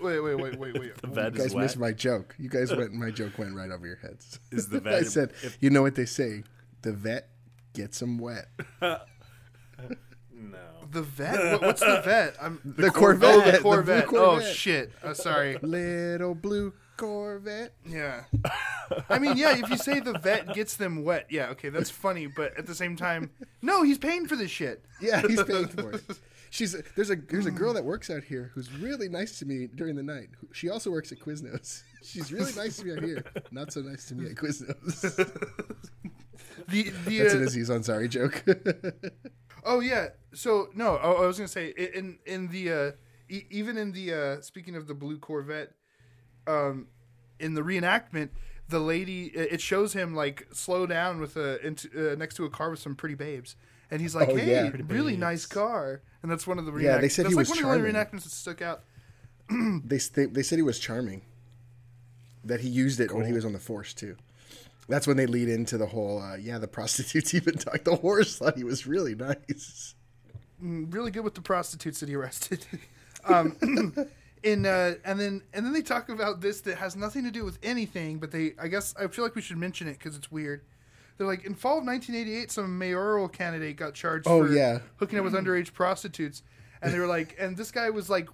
wait 0.00 0.20
wait 0.20 0.34
wait 0.34 0.58
wait 0.58 0.78
wait 0.78 0.96
the 1.02 1.08
You 1.08 1.30
guys 1.30 1.46
is 1.46 1.54
missed 1.54 1.78
my 1.78 1.92
joke. 1.92 2.34
You 2.38 2.48
guys 2.48 2.70
went. 2.76 2.92
My 2.92 3.10
joke 3.10 3.38
went 3.38 3.54
right 3.54 3.70
over 3.70 3.86
your 3.86 3.96
heads. 3.96 4.38
Is 4.50 4.68
the 4.68 4.80
vet? 4.82 4.94
I 4.94 5.02
said, 5.02 5.32
if- 5.42 5.58
you 5.60 5.70
know 5.70 5.82
what 5.82 5.94
they 5.94 6.04
say? 6.06 6.44
The 6.82 6.92
vet 6.92 7.28
gets 7.72 8.00
him 8.02 8.18
wet. 8.18 8.48
no. 8.80 8.98
the 10.92 11.02
vet 11.02 11.52
what, 11.52 11.62
what's 11.62 11.80
the 11.80 12.02
vet 12.04 12.36
i'm 12.40 12.60
The 12.64 12.88
oh 12.88 12.90
Corvette. 12.90 13.44
the 13.46 13.52
the 13.52 13.58
corvette 13.58 14.04
oh 14.04 14.10
Corvette. 14.10 14.54
shit 14.54 14.92
uh, 15.02 15.14
sorry 15.14 15.56
Little 15.62 16.34
blue 16.34 16.72
Corvette. 16.96 17.72
yeah 17.86 18.24
i 19.08 19.18
mean 19.18 19.36
yeah 19.36 19.56
if 19.56 19.68
you 19.70 19.76
say 19.76 19.98
the 20.00 20.16
vet 20.18 20.54
gets 20.54 20.76
them 20.76 21.02
wet 21.04 21.26
yeah 21.30 21.48
okay 21.48 21.68
that's 21.68 21.90
funny 21.90 22.26
but 22.26 22.56
at 22.58 22.66
the 22.66 22.74
same 22.74 22.96
time 22.96 23.30
no 23.62 23.82
he's 23.82 23.98
paying 23.98 24.26
for 24.28 24.36
this 24.36 24.50
shit 24.50 24.84
Yeah, 25.00 25.22
he's 25.26 25.42
paying 25.42 25.68
for 25.68 25.92
it. 25.92 26.02
She's 26.54 26.76
there's 26.94 27.10
a 27.10 27.16
there's 27.16 27.46
a 27.46 27.50
girl 27.50 27.74
that 27.74 27.84
works 27.84 28.10
out 28.10 28.22
here 28.22 28.52
who's 28.54 28.70
really 28.70 29.08
nice 29.08 29.40
to 29.40 29.44
me 29.44 29.66
during 29.66 29.96
the 29.96 30.04
night. 30.04 30.28
She 30.52 30.70
also 30.70 30.88
works 30.88 31.10
at 31.10 31.18
Quiznos. 31.18 31.82
She's 32.04 32.32
really 32.32 32.52
nice 32.52 32.76
to 32.76 32.84
me 32.84 32.92
out 32.92 33.02
here. 33.02 33.24
Not 33.50 33.72
so 33.72 33.80
nice 33.80 34.06
to 34.06 34.14
me 34.14 34.30
at 34.30 34.36
Quiznos. 34.36 35.00
the 36.68 36.90
the 37.06 37.18
That's 37.18 37.34
uh, 37.34 37.38
an 37.38 37.42
Aziz 37.42 37.70
Ansari 37.70 38.08
joke. 38.08 38.44
Oh 39.66 39.80
yeah. 39.80 40.08
So 40.34 40.68
no, 40.74 40.96
I, 40.96 41.10
I 41.10 41.26
was 41.26 41.38
gonna 41.38 41.48
say 41.48 41.70
in 41.70 42.18
in 42.26 42.48
the 42.48 42.70
uh, 42.72 42.92
e- 43.28 43.46
even 43.50 43.76
in 43.78 43.90
the 43.92 44.12
uh, 44.14 44.40
speaking 44.42 44.76
of 44.76 44.86
the 44.86 44.94
blue 44.94 45.18
Corvette, 45.18 45.72
um, 46.46 46.88
in 47.40 47.54
the 47.54 47.62
reenactment, 47.62 48.28
the 48.68 48.78
lady 48.78 49.28
it 49.34 49.54
it 49.54 49.60
shows 49.62 49.94
him 49.94 50.14
like 50.14 50.46
slow 50.52 50.86
down 50.86 51.18
with 51.18 51.36
a 51.36 51.66
into, 51.66 52.12
uh, 52.12 52.14
next 52.14 52.34
to 52.34 52.44
a 52.44 52.50
car 52.50 52.70
with 52.70 52.78
some 52.78 52.94
pretty 52.94 53.14
babes, 53.14 53.56
and 53.94 54.02
he's 54.02 54.14
like, 54.20 54.28
Oh, 54.28 54.34
"Hey, 54.36 54.50
yeah. 54.50 54.70
Really 54.88 55.16
nice 55.16 55.46
car," 55.46 56.02
and 56.22 56.30
that's 56.30 56.46
one 56.46 56.58
of 56.58 56.66
the 56.66 56.72
reenact- 56.72 56.82
Yeah, 56.96 57.00
they 57.00 57.08
said 57.08 57.26
that's 57.26 57.32
he 57.32 57.36
like 57.36 57.48
was 57.48 57.50
one 57.50 57.58
of 57.58 57.64
the 57.82 57.90
charming. 57.92 57.94
reenactments 57.94 58.24
that 58.24 58.32
stuck 58.32 58.60
out. 58.60 58.82
they, 59.84 59.98
they 59.98 60.26
they 60.26 60.42
said 60.42 60.58
he 60.58 60.62
was 60.62 60.78
charming. 60.78 61.22
That 62.44 62.60
he 62.60 62.68
used 62.68 63.00
it 63.00 63.10
when 63.12 63.24
he 63.24 63.32
was 63.32 63.44
on 63.44 63.52
the 63.54 63.58
force 63.58 63.94
too. 63.94 64.16
That's 64.86 65.06
when 65.06 65.16
they 65.16 65.24
lead 65.26 65.48
into 65.48 65.78
the 65.78 65.86
whole 65.86 66.20
uh, 66.20 66.36
yeah 66.36 66.58
the 66.58 66.68
prostitutes 66.68 67.32
even 67.38 67.54
talked. 67.56 67.84
The 67.84 67.96
horse 67.96 68.36
thought 68.38 68.56
he 68.56 68.64
was 68.64 68.86
really 68.86 69.14
nice. 69.14 69.94
mm, 70.62 70.92
really 70.92 71.10
good 71.10 71.24
with 71.24 71.34
the 71.34 71.40
prostitutes 71.40 72.00
that 72.00 72.08
he 72.08 72.16
arrested. 72.16 72.66
um, 73.24 73.56
in 74.42 74.66
uh, 74.66 74.94
and 75.06 75.18
then 75.18 75.42
and 75.54 75.64
then 75.64 75.72
they 75.72 75.80
talk 75.82 76.10
about 76.10 76.40
this 76.42 76.60
that 76.62 76.76
has 76.78 76.96
nothing 76.96 77.24
to 77.24 77.30
do 77.30 77.44
with 77.44 77.58
anything, 77.62 78.18
but 78.18 78.30
they 78.30 78.52
I 78.60 78.68
guess 78.68 78.94
I 79.00 79.06
feel 79.06 79.24
like 79.24 79.34
we 79.34 79.40
should 79.42 79.56
mention 79.56 79.88
it 79.88 79.98
because 79.98 80.16
it's 80.16 80.30
weird. 80.30 80.60
They're 81.16 81.26
like 81.26 81.44
in 81.44 81.54
fall 81.54 81.78
of 81.78 81.84
1988, 81.84 82.50
some 82.50 82.76
mayoral 82.78 83.28
candidate 83.28 83.76
got 83.76 83.94
charged 83.94 84.26
Oh, 84.28 84.46
for 84.46 84.52
yeah. 84.52 84.80
hooking 84.96 85.18
up 85.18 85.24
with 85.24 85.34
underage 85.34 85.72
prostitutes, 85.72 86.42
and 86.82 86.92
they 86.92 86.98
were 86.98 87.06
like, 87.06 87.36
and 87.38 87.56
this 87.56 87.70
guy 87.70 87.90
was 87.90 88.10
like, 88.10 88.28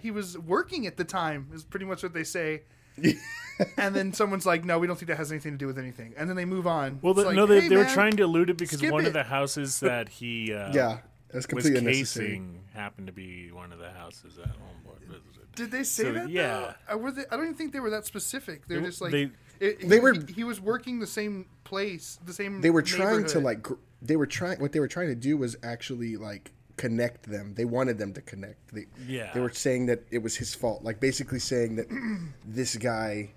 he 0.00 0.10
was 0.10 0.38
working 0.38 0.86
at 0.86 0.96
the 0.96 1.04
time 1.04 1.48
is 1.52 1.64
pretty 1.64 1.84
much 1.86 2.02
what 2.02 2.14
they 2.14 2.24
say. 2.24 2.62
and 3.76 3.94
then 3.94 4.12
someone's 4.12 4.46
like, 4.46 4.64
"No, 4.64 4.78
we 4.78 4.86
don't 4.86 4.96
think 4.96 5.08
that 5.08 5.16
has 5.16 5.32
anything 5.32 5.50
to 5.52 5.58
do 5.58 5.66
with 5.66 5.78
anything." 5.78 6.14
And 6.16 6.28
then 6.28 6.36
they 6.36 6.44
move 6.44 6.64
on. 6.66 7.00
Well, 7.02 7.12
the, 7.12 7.24
like, 7.24 7.34
no, 7.34 7.44
they, 7.44 7.62
"Hey, 7.62 7.68
they 7.68 7.76
were 7.76 7.84
trying 7.86 8.16
to 8.18 8.22
elude 8.22 8.50
it 8.50 8.56
because 8.56 8.80
one 8.82 9.04
it." 9.04 9.08
of 9.08 9.12
the 9.12 9.24
houses 9.24 9.80
that 9.80 10.08
he 10.08 10.54
uh, 10.54 10.72
Yeah, 10.72 10.98
that's 11.34 11.46
was 11.52 11.64
completely 11.64 11.78
unnecessary. 11.80 12.26
casing 12.28 12.60
happened 12.72 13.06
to 13.08 13.12
be 13.12 13.50
one 13.52 13.72
of 13.72 13.78
the 13.78 13.90
houses 13.90 14.36
that 14.36 14.46
Homeboy 14.48 15.00
visited. 15.06 15.52
Did 15.54 15.70
they 15.70 15.84
say 15.84 16.04
So, 16.04 16.12
that? 16.12 16.28
yeah. 16.30 16.74
though? 16.88 16.96
Were 16.96 17.12
they, 17.12 17.22
I 17.30 17.36
don't 17.36 17.44
even 17.44 17.54
think 17.54 17.72
they 17.72 17.80
were 17.80 17.90
that 17.90 18.06
specific. 18.06 18.66
They're 18.66 18.80
They- 18.80 18.86
just 18.86 19.00
like 19.02 19.12
they- 19.12 19.30
it- 19.60 19.88
They 19.88 19.96
he- 19.96 20.00
were- 20.00 20.14
He, 20.14 20.32
he 20.32 20.44
was 20.44 20.60
working 20.60 20.98
the 21.00 21.06
same 21.06 21.46
place, 21.64 22.18
the 22.24 22.32
same. 22.32 22.60
They 22.62 22.70
were 22.70 22.82
trying 22.82 23.26
to 23.26 23.38
like. 23.40 23.62
Gr- 23.62 23.74
they 24.02 24.16
were 24.16 24.26
trying. 24.26 24.58
What 24.60 24.72
they 24.72 24.80
were 24.80 24.88
trying 24.88 25.08
to 25.08 25.14
do 25.14 25.36
was 25.36 25.56
actually 25.62 26.16
like 26.16 26.50
connect 26.76 27.30
them. 27.30 27.54
They 27.54 27.64
wanted 27.64 27.98
them 27.98 28.12
to 28.14 28.20
connect. 28.20 28.74
They, 28.74 28.86
Yeah. 29.06 29.32
They 29.32 29.40
were 29.40 29.50
saying 29.52 29.86
that 29.86 30.02
it 30.10 30.18
was 30.18 30.36
his 30.36 30.54
fault. 30.54 30.82
Like 30.82 30.98
basically 30.98 31.38
saying 31.38 31.76
that 31.76 31.86
this 32.44 32.76
guy. 32.76 33.30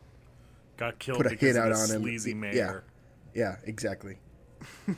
Got 0.77 0.97
killed 0.99 1.17
Put 1.17 1.25
a 1.31 1.35
hit 1.35 1.55
out 1.55 1.69
the 1.69 1.75
on 1.75 1.89
him. 1.89 2.01
sleazy 2.01 2.31
Yeah. 2.31 2.35
mayor. 2.35 2.83
Yeah, 3.35 3.55
exactly. 3.65 4.17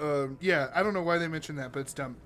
Um, 0.00 0.38
yeah, 0.40 0.70
I 0.74 0.82
don't 0.82 0.94
know 0.94 1.02
why 1.02 1.18
they 1.18 1.28
mentioned 1.28 1.58
that, 1.58 1.72
but 1.72 1.80
it's 1.80 1.92
dumb. 1.92 2.16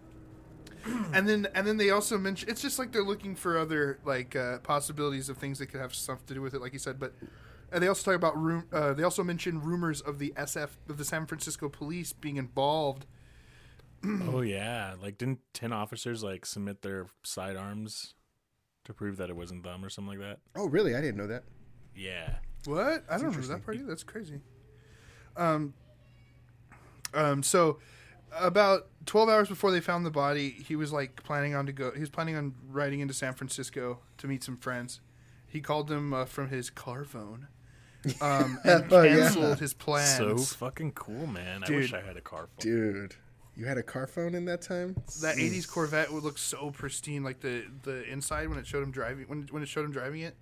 and 1.13 1.29
then 1.29 1.47
and 1.55 1.67
then 1.67 1.77
they 1.77 1.91
also 1.91 2.17
mention 2.17 2.49
it's 2.49 2.63
just 2.63 2.79
like 2.79 2.91
they're 2.93 3.03
looking 3.05 3.35
for 3.37 3.59
other 3.59 3.99
like 4.05 4.35
uh, 4.35 4.59
possibilities 4.61 5.29
of 5.29 5.37
things 5.37 5.59
that 5.59 5.67
could 5.67 5.81
have 5.81 5.95
stuff 5.95 6.25
to 6.27 6.35
do 6.35 6.41
with 6.41 6.55
it, 6.55 6.61
like 6.61 6.73
you 6.73 6.79
said. 6.79 6.99
But 6.99 7.15
and 7.73 7.83
they 7.83 7.89
also 7.89 8.11
talk 8.11 8.17
about 8.17 8.37
room. 8.41 8.65
Uh, 8.73 8.95
they 8.95 9.03
also 9.03 9.23
mention 9.23 9.61
rumors 9.61 10.01
of 10.01 10.19
the 10.19 10.33
SF 10.37 10.71
of 10.89 10.99
the 10.99 11.05
San 11.05 11.27
Francisco 11.27 11.69
police 11.69 12.13
being 12.13 12.37
involved. 12.37 13.07
Oh 14.03 14.41
yeah, 14.41 14.95
like 15.03 15.19
didn't 15.19 15.41
ten 15.53 15.75
officers 15.75 16.23
like 16.23 16.47
submit 16.47 16.81
their 16.81 17.09
sidearms 17.23 18.15
to 18.85 18.95
prove 18.95 19.19
that 19.19 19.29
it 19.29 19.37
wasn't 19.37 19.63
them 19.63 19.85
or 19.85 19.91
something 19.91 20.19
like 20.19 20.27
that? 20.27 20.39
Oh, 20.57 20.67
really? 20.67 20.97
I 20.97 21.03
didn't 21.03 21.19
know 21.19 21.27
that. 21.27 21.45
Yeah. 21.95 22.37
What? 22.65 23.05
I 23.11 23.19
don't 23.19 23.37
know 23.37 23.43
that 23.43 23.63
part 23.63 23.77
either. 23.77 23.87
That's 23.87 24.03
crazy. 24.03 24.41
Um. 25.37 25.75
Um. 27.15 27.43
So, 27.43 27.79
about 28.39 28.87
twelve 29.07 29.29
hours 29.29 29.49
before 29.49 29.71
they 29.71 29.81
found 29.81 30.05
the 30.07 30.11
body, 30.11 30.51
he 30.51 30.77
was 30.77 30.93
like 30.93 31.23
planning 31.23 31.55
on 31.55 31.67
to 31.67 31.73
go. 31.73 31.91
He 31.93 32.01
was 32.01 32.11
planning 32.11 32.37
on 32.37 32.55
riding 32.69 33.01
into 33.01 33.15
San 33.15 33.35
Francisco 33.35 33.99
to 34.19 34.27
meet 34.27 34.43
some 34.45 34.57
friends. 34.57 35.01
He 35.47 35.61
called 35.61 35.89
them 35.89 36.13
uh, 36.15 36.25
from 36.27 36.49
his 36.49 36.71
car 36.71 37.05
phone, 37.05 37.49
um, 38.21 38.59
and 38.65 38.93
Oh, 38.93 39.03
yeah. 39.03 39.17
canceled 39.17 39.59
his 39.59 39.75
plans. 39.75 40.17
So 40.17 40.37
fucking 40.37 40.93
cool, 40.93 41.27
man. 41.27 41.65
I 41.67 41.71
wish 41.71 41.93
I 41.93 42.01
had 42.01 42.17
a 42.17 42.21
car 42.21 42.47
phone. 42.49 42.61
Dude, 42.61 43.17
you 43.57 43.65
had 43.67 43.77
a 43.79 43.83
car 43.83 44.07
phone 44.07 44.35
in 44.37 44.45
that 44.45 44.63
time? 44.63 44.95
that 45.23 45.37
'80s 45.37 45.69
Corvette 45.69 46.13
would 46.13 46.23
look 46.23 46.39
so 46.39 46.71
pristine, 46.71 47.25
like 47.25 47.41
the 47.41 47.65
the 47.83 48.05
inside 48.09 48.49
when 48.49 48.59
it 48.59 48.67
showed 48.67 48.83
him 48.85 48.93
driving 48.93 49.25
when 49.27 49.49
when 49.51 49.63
it 49.63 49.69
showed 49.69 49.85
him 49.85 49.91
driving 49.93 50.21
it. 50.21 50.37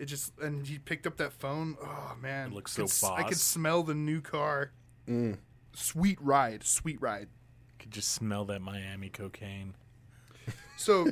It 0.00 0.06
just 0.06 0.32
and 0.40 0.66
he 0.66 0.78
picked 0.78 1.06
up 1.06 1.18
that 1.18 1.32
phone. 1.34 1.76
Oh 1.80 2.16
man, 2.20 2.48
It 2.48 2.54
looks 2.54 2.74
Could 2.74 2.88
so 2.88 3.06
s- 3.06 3.12
I 3.18 3.22
could 3.22 3.38
smell 3.38 3.82
the 3.84 3.94
new 3.94 4.20
car. 4.20 4.72
Sweet 5.72 6.20
ride, 6.20 6.62
sweet 6.64 7.00
ride. 7.00 7.28
Could 7.78 7.90
just 7.90 8.12
smell 8.12 8.44
that 8.46 8.60
Miami 8.60 9.08
cocaine. 9.08 9.74
So, 10.76 11.06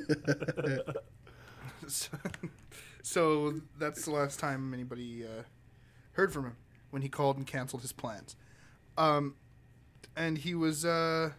so, 1.86 2.08
so 3.02 3.54
that's 3.78 4.04
the 4.04 4.10
last 4.10 4.38
time 4.40 4.72
anybody 4.74 5.24
uh, 5.24 5.42
heard 6.12 6.32
from 6.32 6.44
him 6.46 6.56
when 6.90 7.02
he 7.02 7.08
called 7.08 7.36
and 7.36 7.46
canceled 7.46 7.82
his 7.82 7.92
plans. 7.92 8.36
Um, 8.96 9.34
and 10.16 10.38
he 10.38 10.54
was, 10.54 10.84
uh, 10.84 11.30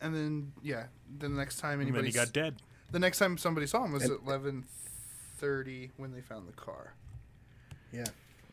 and 0.00 0.14
then 0.14 0.52
yeah, 0.62 0.86
the 1.18 1.28
next 1.28 1.56
time 1.58 1.80
And 1.80 1.88
then 1.88 1.88
anybody, 1.94 2.08
he 2.08 2.12
got 2.12 2.32
dead. 2.32 2.56
the 2.90 2.98
next 2.98 3.18
time 3.18 3.38
somebody 3.38 3.66
saw 3.66 3.84
him 3.84 3.92
was 3.92 4.02
And- 4.04 4.12
at 4.12 4.20
eleven 4.26 4.64
thirty 5.38 5.90
when 5.96 6.12
they 6.12 6.20
found 6.20 6.48
the 6.48 6.52
car. 6.52 6.94
Yeah. 7.92 8.06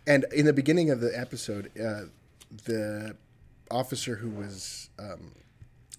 And 0.05 0.25
in 0.33 0.45
the 0.45 0.53
beginning 0.53 0.89
of 0.89 0.99
the 0.99 1.17
episode, 1.17 1.71
uh, 1.79 2.05
the 2.65 3.15
officer 3.71 4.15
who 4.15 4.29
was, 4.29 4.89
um, 4.99 5.31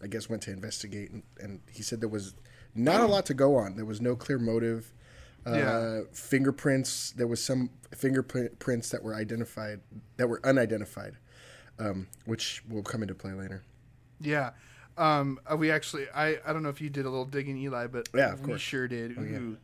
I 0.03 0.07
guess, 0.07 0.29
went 0.29 0.43
to 0.43 0.51
investigate, 0.53 1.11
and, 1.11 1.23
and 1.41 1.61
he 1.71 1.83
said 1.83 2.01
there 2.01 2.09
was 2.09 2.35
not 2.75 3.01
a 3.01 3.07
lot 3.07 3.27
to 3.27 3.35
go 3.35 3.57
on. 3.57 3.77
There 3.77 3.85
was 3.85 4.01
no 4.01 4.17
clear 4.17 4.39
motive. 4.39 4.93
Uh, 5.47 5.53
Yeah. 5.53 6.01
Fingerprints. 6.13 7.13
There 7.13 7.27
was 7.27 7.43
some 7.43 7.71
fingerprints 7.95 8.91
that 8.91 9.03
were 9.03 9.15
identified 9.15 9.81
that 10.17 10.29
were 10.29 10.41
unidentified, 10.45 11.17
um, 11.79 12.07
which 12.25 12.63
will 12.69 12.83
come 12.83 13.03
into 13.03 13.15
play 13.15 13.33
later. 13.33 13.63
Yeah. 14.21 14.51
Um, 14.97 15.39
uh, 15.51 15.57
we 15.57 15.71
actually, 15.71 16.07
I, 16.15 16.39
I 16.47 16.53
don't 16.53 16.63
know 16.63 16.69
if 16.69 16.81
you 16.81 16.89
did 16.89 17.05
a 17.05 17.11
little 17.11 17.25
digging, 17.27 17.57
Eli, 17.59 17.89
but 17.89 18.09
Yeah, 18.15 18.33
of 18.33 18.41
we 18.41 18.47
course. 18.47 18.55
Oh, 18.55 18.59
sure 18.59 18.89
did. 18.89 19.19
Ooh. 19.19 19.57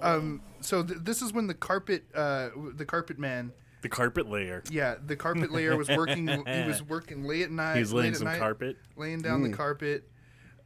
Um, 0.00 0.40
so 0.60 0.82
th- 0.82 1.00
this 1.02 1.20
is 1.22 1.32
when 1.32 1.46
the 1.46 1.54
carpet, 1.54 2.04
uh, 2.14 2.48
the 2.74 2.86
carpet 2.86 3.18
man, 3.18 3.52
The 3.82 3.88
carpet 3.88 4.28
layer. 4.30 4.62
yeah, 4.70 4.94
the 5.04 5.16
carpet 5.16 5.52
layer 5.52 5.76
was 5.76 5.88
working. 5.88 6.26
he 6.28 6.64
was 6.66 6.82
working 6.88 7.24
late 7.24 7.42
at 7.42 7.50
night. 7.50 7.74
He 7.74 7.80
was 7.80 7.92
late 7.92 8.00
laying 8.02 8.12
at 8.14 8.18
some 8.18 8.28
night, 8.28 8.38
carpet. 8.38 8.76
laying 8.96 9.20
down 9.20 9.42
Mm. 9.42 9.50
the 9.50 9.56
carpet. 9.56 10.08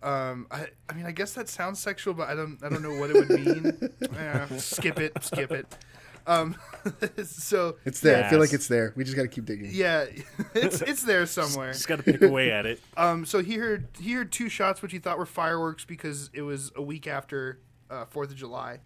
Um, 0.02 0.46
I, 0.50 0.66
I 0.88 0.92
mean, 0.92 1.06
I 1.06 1.10
guess 1.12 1.32
that 1.32 1.48
sounds 1.48 1.80
sexual, 1.80 2.12
but 2.14 2.28
I 2.28 2.34
don't, 2.34 2.58
I 2.62 2.68
don't 2.68 2.82
know 2.82 2.94
what 3.00 3.10
it 3.10 3.14
would 3.14 3.30
mean. 3.30 3.90
Eh, 4.16 4.46
skip 4.58 4.98
it, 5.00 5.12
skip 5.22 5.50
it. 5.50 5.66
Um, 6.26 6.56
so 7.24 7.76
It's 7.84 8.00
there. 8.00 8.24
I 8.24 8.28
feel 8.30 8.38
like 8.40 8.52
it's 8.52 8.68
there. 8.68 8.92
We 8.96 9.04
just 9.04 9.16
got 9.16 9.22
to 9.22 9.28
keep 9.28 9.44
digging. 9.46 9.70
yeah, 9.72 10.06
it's 10.54 10.82
it's 10.82 11.02
there 11.02 11.24
somewhere. 11.26 11.72
Just 11.72 11.86
got 11.88 11.96
to 11.96 12.02
pick 12.02 12.20
away 12.22 12.50
at 12.50 12.66
it. 12.66 12.80
Um, 12.96 13.24
so 13.24 13.42
he 13.42 13.54
heard 13.54 13.88
he 13.98 14.12
heard 14.12 14.32
two 14.32 14.48
shots, 14.48 14.82
which 14.82 14.92
he 14.92 14.98
thought 14.98 15.18
were 15.18 15.26
fireworks 15.26 15.84
because 15.84 16.30
it 16.34 16.42
was 16.42 16.72
a 16.76 16.82
week 16.82 17.06
after 17.06 17.60
uh, 17.90 18.04
Fourth 18.06 18.30
of 18.30 18.36
July, 18.36 18.80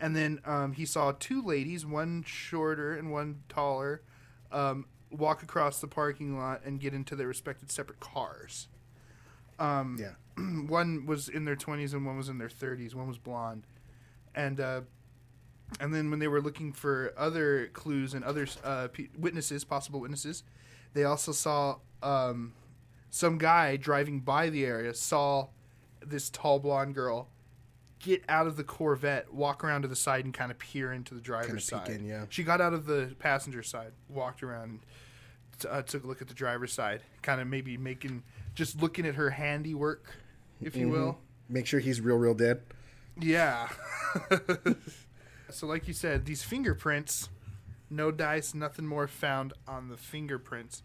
and 0.00 0.14
then 0.14 0.40
um, 0.44 0.72
he 0.72 0.84
saw 0.84 1.12
two 1.18 1.42
ladies, 1.42 1.84
one 1.86 2.22
shorter 2.24 2.94
and 2.96 3.10
one 3.10 3.42
taller, 3.48 4.02
um, 4.52 4.86
walk 5.10 5.42
across 5.42 5.80
the 5.80 5.88
parking 5.88 6.38
lot 6.38 6.62
and 6.64 6.80
get 6.80 6.94
into 6.94 7.16
their 7.16 7.26
respective 7.28 7.70
separate 7.70 8.00
cars. 8.00 8.68
Um, 9.58 9.96
Yeah. 9.98 10.12
one 10.68 11.06
was 11.06 11.28
in 11.28 11.44
their 11.44 11.56
twenties 11.56 11.92
and 11.94 12.06
one 12.06 12.16
was 12.16 12.28
in 12.28 12.38
their 12.38 12.48
thirties. 12.48 12.94
One 12.94 13.08
was 13.08 13.18
blonde, 13.18 13.64
and 14.34 14.60
uh, 14.60 14.80
and 15.80 15.92
then 15.92 16.10
when 16.10 16.18
they 16.20 16.28
were 16.28 16.40
looking 16.40 16.72
for 16.72 17.12
other 17.16 17.66
clues 17.68 18.14
and 18.14 18.24
other 18.24 18.46
uh, 18.64 18.88
pe- 18.88 19.08
witnesses, 19.18 19.64
possible 19.64 20.00
witnesses, 20.00 20.44
they 20.94 21.04
also 21.04 21.32
saw 21.32 21.76
um, 22.02 22.52
some 23.10 23.36
guy 23.36 23.76
driving 23.76 24.20
by 24.20 24.48
the 24.48 24.64
area 24.64 24.94
saw 24.94 25.48
this 26.06 26.30
tall 26.30 26.58
blonde 26.60 26.94
girl 26.94 27.28
get 28.00 28.22
out 28.28 28.46
of 28.46 28.56
the 28.56 28.64
Corvette, 28.64 29.32
walk 29.32 29.64
around 29.64 29.82
to 29.82 29.88
the 29.88 29.96
side, 29.96 30.24
and 30.24 30.32
kind 30.34 30.50
of 30.50 30.58
peer 30.58 30.92
into 30.92 31.14
the 31.14 31.20
driver's 31.20 31.68
Kinda 31.68 31.84
peek 31.84 31.92
side. 31.94 32.00
in, 32.00 32.06
yeah. 32.06 32.24
She 32.28 32.44
got 32.44 32.60
out 32.60 32.72
of 32.72 32.86
the 32.86 33.14
passenger 33.18 33.62
side, 33.62 33.92
walked 34.08 34.42
around, 34.42 34.80
t- 35.58 35.68
uh, 35.68 35.82
took 35.82 36.04
a 36.04 36.06
look 36.06 36.22
at 36.22 36.28
the 36.28 36.34
driver's 36.34 36.72
side, 36.72 37.02
kind 37.22 37.40
of 37.40 37.46
maybe 37.46 37.76
making 37.76 38.22
just 38.54 38.80
looking 38.80 39.06
at 39.06 39.14
her 39.16 39.30
handiwork, 39.30 40.16
if 40.60 40.76
you 40.76 40.88
will. 40.88 41.18
Make 41.48 41.66
sure 41.66 41.80
he's 41.80 42.00
real, 42.00 42.16
real 42.16 42.34
dead. 42.34 42.62
Yeah. 43.20 43.68
so, 45.50 45.66
like 45.66 45.88
you 45.88 45.94
said, 45.94 46.26
these 46.26 46.42
fingerprints, 46.42 47.28
no 47.90 48.10
dice, 48.10 48.54
nothing 48.54 48.86
more 48.86 49.08
found 49.08 49.52
on 49.66 49.88
the 49.88 49.96
fingerprints. 49.96 50.82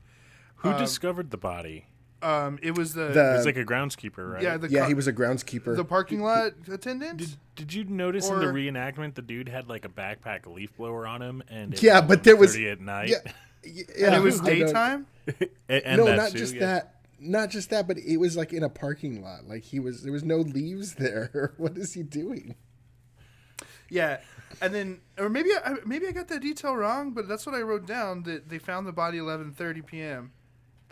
Who 0.58 0.78
discovered 0.78 1.30
the 1.32 1.38
body? 1.38 1.88
Um, 2.24 2.58
it 2.62 2.78
was 2.78 2.94
the, 2.94 3.08
The- 3.10 3.34
It 3.34 3.38
was 3.38 3.46
like 3.46 3.58
a 3.58 3.66
groundskeeper, 3.66 4.34
right? 4.34 4.42
yeah 4.42 4.58
the 4.58 4.70
yeah, 4.70 4.82
co- 4.82 4.88
he 4.88 4.94
was 4.94 5.08
a 5.08 5.14
groundskeeper. 5.14 5.76
the 5.76 5.84
parking 5.86 6.22
lot 6.22 6.54
attendant. 6.72 7.18
Did, 7.18 7.36
did 7.56 7.74
you 7.74 7.84
notice 7.84 8.30
in 8.30 8.40
the 8.40 8.48
Or- 8.48 8.54
reenactment 8.54 9.16
the 9.16 9.22
dude 9.22 9.50
had 9.50 9.68
like 9.68 9.84
a 9.86 9.90
backpack 9.90 10.46
leaf 10.48 10.76
blower 10.78 11.06
on 11.06 11.22
him 11.22 11.44
and 11.50 11.74
it 11.74 11.84
Yeah, 11.84 12.02
but 12.02 12.24
there 12.24 12.36
was- 12.36 12.56
11:30 12.56 12.72
at 12.72 12.82
night. 12.82 13.10
yeah, 13.10 13.18
y- 13.66 14.06
and 14.06 14.16
it 14.16 14.22
was 14.22 14.40
I 14.40 14.44
know. 14.44 14.50
daytime. 14.50 15.08
and, 15.40 15.50
and 15.70 15.98
no, 15.98 16.06
that 16.06 16.16
not 16.16 16.32
too, 16.32 16.38
just 16.38 16.54
yeah. 16.56 16.60
that. 16.62 16.90
Not 17.20 17.50
just 17.52 17.70
that, 17.70 17.88
but 17.88 17.98
it 17.98 18.18
was 18.18 18.36
like 18.36 18.52
in 18.52 18.64
a 18.64 18.70
parking 18.70 19.22
lot. 19.24 19.48
Like 19.48 19.64
he 19.64 19.80
was, 19.80 20.04
there 20.04 20.12
was 20.12 20.24
no 20.26 20.38
leaves 20.38 20.96
there. 20.96 21.54
what 21.58 21.78
is 21.78 21.94
he 21.94 22.04
doing? 22.04 22.56
Yeah, 23.90 24.18
and 24.62 24.74
then 24.74 25.00
or 25.18 25.30
maybe 25.30 25.50
I, 25.54 25.76
maybe 25.86 26.08
I 26.08 26.12
got 26.12 26.28
that 26.30 26.42
detail 26.42 26.76
wrong, 26.76 27.12
but 27.12 27.28
that's 27.28 27.46
what 27.46 27.56
I 27.56 27.62
wrote 27.62 27.86
down. 27.86 28.24
That 28.24 28.50
they 28.50 28.58
found 28.60 28.88
the 28.88 28.92
body 28.92 29.20
11:30 29.20 29.86
p.m. 29.86 30.32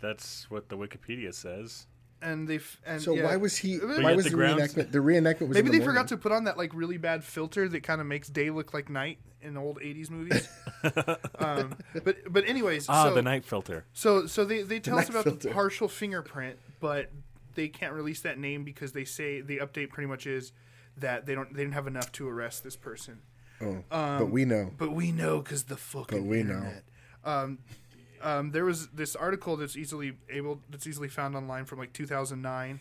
That's 0.02 0.50
what 0.50 0.68
the 0.68 0.76
Wikipedia 0.76 1.32
says. 1.32 1.86
and 2.20 2.46
they 2.46 2.56
f- 2.56 2.80
and 2.84 3.00
So 3.00 3.14
yeah. 3.14 3.24
why 3.24 3.36
was 3.36 3.56
he? 3.56 3.78
But 3.78 4.02
Why 4.02 4.14
was 4.14 4.24
the 4.26 4.30
the, 4.32 4.36
reenactment? 4.36 4.92
The 4.92 4.98
reenactment 4.98 5.48
was 5.48 5.54
Maybe 5.56 5.68
in 5.68 5.72
they 5.72 5.78
the 5.78 5.84
forgot 5.84 6.08
to 6.08 6.16
put 6.18 6.32
on 6.32 6.44
that 6.44 6.56
like 6.58 6.72
really 6.74 6.98
bad 6.98 7.24
filter 7.24 7.68
that 7.68 7.82
kind 7.82 8.00
of 8.00 8.06
makes 8.06 8.28
day 8.28 8.50
look 8.50 8.74
like 8.74 8.90
night 8.90 9.18
in 9.40 9.56
old 9.56 9.80
'80s 9.80 10.10
movies. 10.10 10.46
um, 11.38 11.74
but 12.04 12.16
but 12.28 12.46
anyways, 12.48 12.86
Ah, 12.88 13.04
so, 13.08 13.14
the 13.14 13.22
night 13.22 13.44
filter. 13.44 13.84
So 13.92 14.26
so 14.26 14.44
they, 14.44 14.62
they 14.62 14.78
tell 14.80 14.98
us 14.98 15.08
about 15.08 15.24
filter. 15.24 15.48
the 15.48 15.54
partial 15.54 15.88
fingerprint, 15.88 16.58
but 16.80 17.10
they 17.54 17.68
can't 17.68 17.92
release 17.92 18.20
that 18.22 18.38
name 18.38 18.64
because 18.64 18.92
they 18.92 19.04
say 19.04 19.40
the 19.40 19.58
update 19.58 19.90
pretty 19.90 20.06
much 20.08 20.26
is 20.26 20.52
that 20.96 21.26
they 21.26 21.34
don't 21.34 21.52
they 21.54 21.62
didn't 21.62 21.74
have 21.74 21.86
enough 21.86 22.12
to 22.12 22.28
arrest 22.28 22.62
this 22.64 22.76
person. 22.76 23.20
Oh, 23.60 23.84
but 23.90 24.30
we 24.30 24.44
know. 24.44 24.72
But 24.76 24.92
we 24.92 25.12
know 25.12 25.38
because 25.40 25.64
the 25.64 25.76
fucking 25.76 26.22
But 26.22 26.26
we 26.28 26.42
know. 26.42 26.54
internet. 26.54 26.84
Um, 27.24 27.58
um, 28.22 28.50
there 28.52 28.64
was 28.64 28.88
this 28.88 29.16
article 29.16 29.56
that's 29.56 29.76
easily 29.76 30.14
able 30.30 30.60
that's 30.70 30.86
easily 30.86 31.08
found 31.08 31.36
online 31.36 31.64
from 31.64 31.78
like 31.78 31.92
2009, 31.92 32.80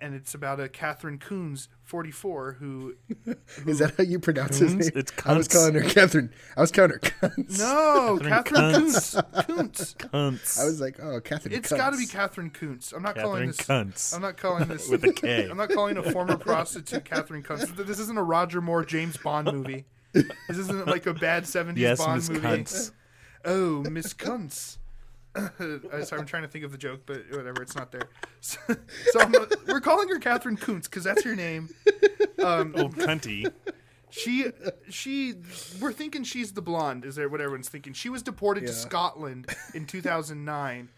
and 0.00 0.14
it's 0.14 0.34
about 0.34 0.60
a 0.60 0.68
Catherine 0.68 1.18
Coons, 1.18 1.68
44, 1.82 2.52
who 2.54 2.94
Is 3.66 3.78
that 3.78 3.94
how 3.96 4.04
you 4.04 4.18
pronounce 4.18 4.58
his 4.58 4.74
name? 4.74 4.90
It's 4.94 5.12
I 5.24 5.36
was 5.36 5.48
calling 5.48 5.74
her 5.74 5.82
Catherine. 5.82 6.32
I 6.56 6.60
was 6.60 6.70
calling 6.70 6.90
her 6.90 6.98
Kuntz. 6.98 7.58
no 7.58 8.18
Catherine 8.22 8.44
Catherine 8.44 8.72
Kuntz. 8.72 9.16
Kuntz. 9.46 9.94
Kuntz. 9.94 10.60
I 10.60 10.64
was 10.64 10.80
like, 10.80 11.00
oh, 11.02 11.20
Catherine. 11.20 11.54
It's 11.54 11.72
got 11.72 11.90
to 11.90 11.98
be 11.98 12.06
Catherine 12.06 12.50
Kuntz. 12.50 12.92
I'm 12.92 13.02
not 13.02 13.16
calling 13.16 13.48
this. 13.48 13.56
Cunts. 13.58 14.14
I'm 14.14 14.22
not 14.22 14.36
calling 14.36 14.68
this 14.68 14.88
with 14.90 15.04
a 15.04 15.12
K. 15.12 15.48
I'm 15.48 15.56
not 15.56 15.70
calling 15.70 15.96
a 15.96 16.02
former 16.02 16.36
prostitute 16.36 17.04
Catherine 17.04 17.42
Kuntz. 17.42 17.66
This 17.72 17.98
isn't 17.98 18.18
a 18.18 18.22
Roger 18.22 18.60
Moore 18.60 18.84
James 18.84 19.16
Bond 19.16 19.52
movie. 19.52 19.84
This 20.12 20.58
isn't 20.58 20.86
like 20.86 21.06
a 21.06 21.14
bad 21.14 21.44
70s 21.44 21.76
yes, 21.76 21.98
Bond 21.98 22.16
Miss 22.16 22.30
movie. 22.30 22.46
Cunts. 22.46 22.92
Oh, 23.44 23.82
Miss 23.82 24.12
Kuntz. 24.12 24.78
Uh, 25.36 26.02
Sorry, 26.02 26.20
I'm 26.20 26.26
trying 26.26 26.42
to 26.42 26.48
think 26.48 26.64
of 26.64 26.72
the 26.72 26.78
joke, 26.78 27.02
but 27.06 27.22
whatever, 27.30 27.62
it's 27.62 27.76
not 27.76 27.92
there. 27.92 28.08
So, 28.40 28.58
so 29.12 29.20
I'm, 29.20 29.32
we're 29.68 29.80
calling 29.80 30.08
her 30.08 30.18
Catherine 30.18 30.56
Kuntz 30.56 30.88
because 30.88 31.04
that's 31.04 31.22
her 31.22 31.36
name. 31.36 31.68
Um, 32.42 32.74
Old 32.76 32.96
cunty. 32.96 33.52
She, 34.10 34.46
she, 34.88 35.34
we're 35.80 35.92
thinking 35.92 36.24
she's 36.24 36.52
the 36.52 36.62
blonde. 36.62 37.04
Is 37.04 37.16
there 37.16 37.28
what 37.28 37.40
everyone's 37.40 37.68
thinking? 37.68 37.92
She 37.92 38.08
was 38.08 38.22
deported 38.22 38.66
to 38.66 38.72
Scotland 38.72 39.46
in 39.74 39.86
2009, 39.86 40.88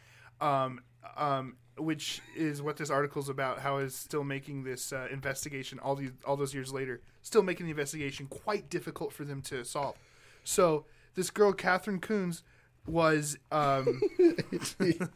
um, 0.40 0.80
um, 1.16 1.56
which 1.76 2.20
is 2.36 2.62
what 2.62 2.76
this 2.76 2.90
article's 2.90 3.28
about. 3.28 3.58
How 3.58 3.78
is 3.78 3.94
still 3.94 4.22
making 4.24 4.64
this 4.64 4.92
uh, 4.92 5.08
investigation 5.10 5.78
all 5.80 5.96
these 5.96 6.12
all 6.26 6.36
those 6.36 6.54
years 6.54 6.72
later, 6.72 7.00
still 7.22 7.42
making 7.42 7.66
the 7.66 7.70
investigation 7.70 8.26
quite 8.26 8.70
difficult 8.70 9.12
for 9.12 9.24
them 9.24 9.42
to 9.42 9.64
solve. 9.64 9.96
So 10.44 10.84
this 11.14 11.30
girl, 11.30 11.52
Catherine 11.52 12.00
Coons, 12.00 12.42
was 12.86 13.36
um, 13.52 14.00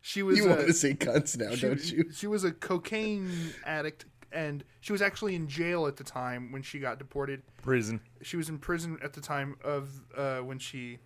she 0.00 0.22
was 0.22 0.38
You 0.38 0.46
uh, 0.46 0.56
want 0.56 0.66
to 0.66 0.72
say 0.72 0.94
Kuntz 0.94 1.36
now, 1.36 1.54
she, 1.54 1.66
don't 1.66 1.92
you? 1.92 2.12
she 2.12 2.26
was 2.26 2.44
a 2.44 2.52
cocaine 2.52 3.30
addict, 3.64 4.04
and 4.32 4.64
she 4.80 4.92
was 4.92 5.02
actually 5.02 5.34
in 5.34 5.48
jail 5.48 5.86
at 5.86 5.96
the 5.96 6.04
time 6.04 6.52
when 6.52 6.62
she 6.62 6.78
got 6.78 6.98
deported. 6.98 7.42
Prison. 7.62 8.00
She 8.22 8.36
was 8.36 8.48
in 8.48 8.58
prison 8.58 8.98
at 9.02 9.12
the 9.12 9.20
time 9.20 9.56
of 9.64 9.88
uh, 10.16 10.38
when 10.38 10.58
she 10.58 10.98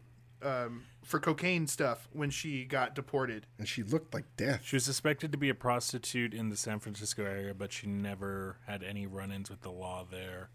um, 0.45 0.85
for 1.05 1.21
cocaine 1.21 1.67
stuff 1.67 2.09
when 2.13 2.31
she 2.31 2.65
got 2.65 2.95
deported. 2.95 3.47
And 3.59 3.69
she 3.69 3.83
looked 3.83 4.13
like 4.15 4.25
death. 4.37 4.63
She 4.65 4.77
was 4.77 4.85
suspected 4.85 5.33
to 5.33 5.39
be 5.39 5.49
a 5.49 5.55
prostitute 5.55 6.35
in 6.35 6.49
the 6.49 6.57
San 6.57 6.79
Francisco 6.79 7.25
area, 7.25 7.55
but 7.55 7.73
she 7.73 7.87
never 7.87 8.57
had 8.67 8.83
any 8.83 9.07
run-ins 9.07 9.51
with 9.51 9.63
the 9.63 9.71
law 9.71 10.05
there. 10.09 10.51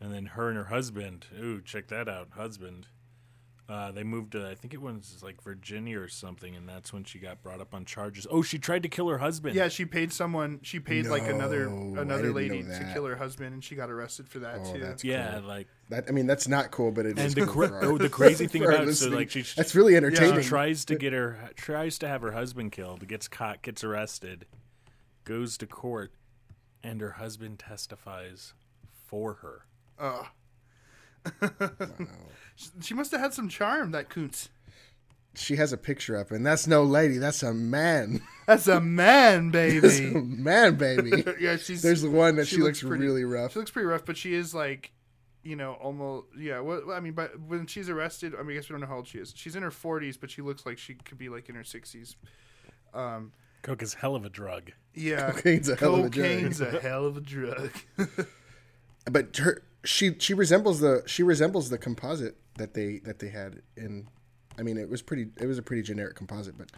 And 0.00 0.14
then 0.14 0.26
her 0.26 0.48
and 0.48 0.56
her 0.56 0.64
husband, 0.64 1.26
ooh, 1.38 1.60
check 1.60 1.88
that 1.88 2.08
out, 2.08 2.28
husband. 2.32 2.86
Uh, 3.68 3.92
they 3.92 4.02
moved 4.02 4.32
to, 4.32 4.48
I 4.48 4.56
think 4.56 4.74
it 4.74 4.82
was 4.82 5.20
like 5.22 5.40
Virginia 5.44 6.00
or 6.00 6.08
something, 6.08 6.56
and 6.56 6.68
that's 6.68 6.92
when 6.92 7.04
she 7.04 7.20
got 7.20 7.40
brought 7.40 7.60
up 7.60 7.72
on 7.72 7.84
charges. 7.84 8.26
Oh, 8.28 8.42
she 8.42 8.58
tried 8.58 8.82
to 8.82 8.88
kill 8.88 9.08
her 9.08 9.18
husband. 9.18 9.54
Yeah, 9.54 9.68
she 9.68 9.84
paid 9.84 10.12
someone. 10.12 10.58
She 10.62 10.80
paid 10.80 11.06
like 11.06 11.22
another 11.28 11.68
I 11.68 11.72
another 12.02 12.22
didn't 12.22 12.34
lady 12.34 12.62
know 12.62 12.78
to 12.78 12.84
that. 12.84 12.94
kill 12.94 13.04
her 13.06 13.14
husband, 13.14 13.54
and 13.54 13.62
she 13.62 13.76
got 13.76 13.88
arrested 13.88 14.28
for 14.28 14.40
that 14.40 14.62
Oh, 14.64 14.72
too. 14.72 14.80
that's 14.80 15.04
yeah, 15.04 15.38
cool. 15.38 15.48
like 15.48 15.68
That 15.90 16.06
I 16.08 16.10
mean, 16.10 16.26
that's 16.26 16.48
not 16.48 16.72
cool, 16.72 16.90
but 16.90 17.06
it 17.06 17.16
is 17.16 17.26
and 17.26 17.34
the 17.34 17.40
cool 17.46 17.52
cra- 17.52 17.68
for 17.68 17.76
our- 17.76 17.84
oh, 17.92 17.98
the 17.98 18.08
crazy 18.08 18.48
thing 18.48 18.62
for 18.62 18.70
our 18.70 18.74
about 18.76 18.88
it, 18.88 18.94
so 18.94 19.04
listening. 19.04 19.18
like 19.20 19.30
she 19.30 19.42
that's 19.54 19.76
really 19.76 19.92
she 19.92 19.96
entertaining. 19.98 20.42
tries 20.42 20.84
to 20.86 20.96
get 20.96 21.12
her 21.12 21.50
tries 21.54 21.96
to 21.98 22.08
have 22.08 22.22
her 22.22 22.32
husband 22.32 22.72
killed, 22.72 23.06
gets 23.06 23.28
caught, 23.28 23.62
gets 23.62 23.84
arrested, 23.84 24.46
goes 25.22 25.56
to 25.58 25.66
court, 25.68 26.10
and 26.82 27.00
her 27.00 27.12
husband 27.12 27.60
testifies 27.60 28.54
for 29.06 29.34
her. 29.34 29.66
Ugh. 30.00 30.26
She 32.82 32.92
must 32.92 33.10
have 33.12 33.20
had 33.22 33.32
some 33.32 33.48
charm, 33.48 33.92
that 33.92 34.10
Kuntz. 34.10 34.50
She 35.34 35.56
has 35.56 35.72
a 35.72 35.78
picture 35.78 36.14
up, 36.18 36.30
and 36.30 36.44
that's 36.44 36.66
no 36.66 36.82
lady. 36.82 37.16
That's 37.16 37.42
a 37.42 37.54
man. 37.54 38.20
That's 38.46 38.66
a 38.66 38.80
man, 38.80 39.50
That's 39.50 39.98
a 40.00 40.02
baby. 40.10 40.20
man, 40.20 40.74
baby. 40.74 41.24
yeah, 41.40 41.56
she's. 41.56 41.80
There's 41.82 42.02
the 42.02 42.10
one 42.10 42.36
that 42.36 42.48
she, 42.48 42.56
looks, 42.58 42.82
pretty- 42.82 43.02
really 43.04 43.24
rough. 43.24 43.52
She 43.52 43.60
looks 43.60 43.70
pretty 43.70 43.86
rough, 43.86 44.04
but 44.04 44.16
she 44.18 44.34
is 44.34 44.52
like, 44.54 44.90
you 45.44 45.54
know, 45.56 45.74
almost. 45.74 46.26
Yeah. 46.36 46.60
Well, 46.60 46.90
I 46.92 46.98
mean, 47.00 47.12
but 47.14 47.38
when 47.40 47.66
she's 47.66 47.88
arrested, 47.88 48.34
I 48.34 48.42
mean, 48.42 48.50
I 48.50 48.54
guess 48.60 48.68
we 48.68 48.74
don't 48.74 48.80
know 48.80 48.88
how 48.88 48.96
old 48.96 49.06
she 49.08 49.18
is. 49.18 49.32
She's 49.36 49.54
in 49.56 49.62
her 49.62 49.70
40s, 49.70 50.18
but 50.20 50.30
she 50.30 50.42
looks 50.42 50.66
like 50.66 50.76
she 50.78 50.94
could 50.94 51.16
be 51.16 51.28
like 51.30 51.48
in 51.48 51.54
her 51.54 51.62
60s. 51.62 52.16
Um, 52.92 53.32
Coke 53.62 53.82
is 53.82 53.94
hell 53.94 54.16
of 54.16 54.24
a 54.26 54.30
drug. 54.30 54.72
yeah. 54.94 55.30
Cocaine's 55.30 55.68
a 55.68 55.76
hell 55.76 55.94
of 55.94 56.06
a 56.06 56.10
drug. 56.10 56.26
Cocaine's 56.28 56.60
a 56.60 56.80
hell 56.80 57.06
of 57.06 57.16
a 57.16 57.20
drug. 57.20 57.70
But 59.10 59.36
her, 59.38 59.62
she 59.84 60.14
she 60.18 60.34
resembles 60.34 60.80
the 60.80 61.02
she 61.06 61.22
resembles 61.22 61.70
the 61.70 61.78
composite 61.78 62.36
that 62.56 62.74
they 62.74 62.98
that 63.04 63.18
they 63.18 63.28
had 63.28 63.62
in. 63.76 64.08
I 64.58 64.62
mean, 64.62 64.76
it 64.76 64.88
was 64.88 65.02
pretty. 65.02 65.28
It 65.40 65.46
was 65.46 65.58
a 65.58 65.62
pretty 65.62 65.82
generic 65.82 66.16
composite, 66.16 66.58
but 66.58 66.70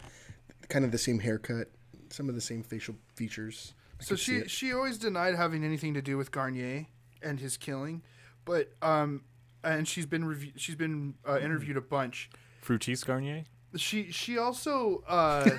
kind 0.69 0.85
of 0.85 0.91
the 0.91 0.97
same 0.97 1.19
haircut, 1.19 1.69
some 2.09 2.29
of 2.29 2.35
the 2.35 2.41
same 2.41 2.63
facial 2.63 2.95
features. 3.15 3.73
I 3.99 4.03
so 4.03 4.15
she 4.15 4.47
she 4.47 4.73
always 4.73 4.97
denied 4.97 5.35
having 5.35 5.63
anything 5.63 5.93
to 5.95 6.01
do 6.01 6.17
with 6.17 6.31
Garnier 6.31 6.87
and 7.21 7.39
his 7.39 7.57
killing, 7.57 8.01
but 8.45 8.71
um, 8.81 9.23
and 9.63 9.87
she's 9.87 10.05
been 10.05 10.25
rev- 10.25 10.53
she's 10.55 10.75
been 10.75 11.15
uh, 11.27 11.39
interviewed 11.39 11.77
a 11.77 11.81
bunch. 11.81 12.29
Fructis 12.63 13.05
Garnier? 13.05 13.43
She 13.75 14.11
she 14.11 14.37
also 14.37 15.03
uh, 15.07 15.43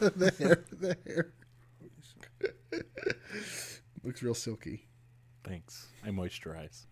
the 0.00 0.34
hair, 0.38 0.64
the 0.72 0.96
hair 1.06 1.32
looks 4.04 4.22
real 4.22 4.34
silky. 4.34 4.87
Thanks. 5.44 5.88
I 6.04 6.08
moisturize. 6.10 6.86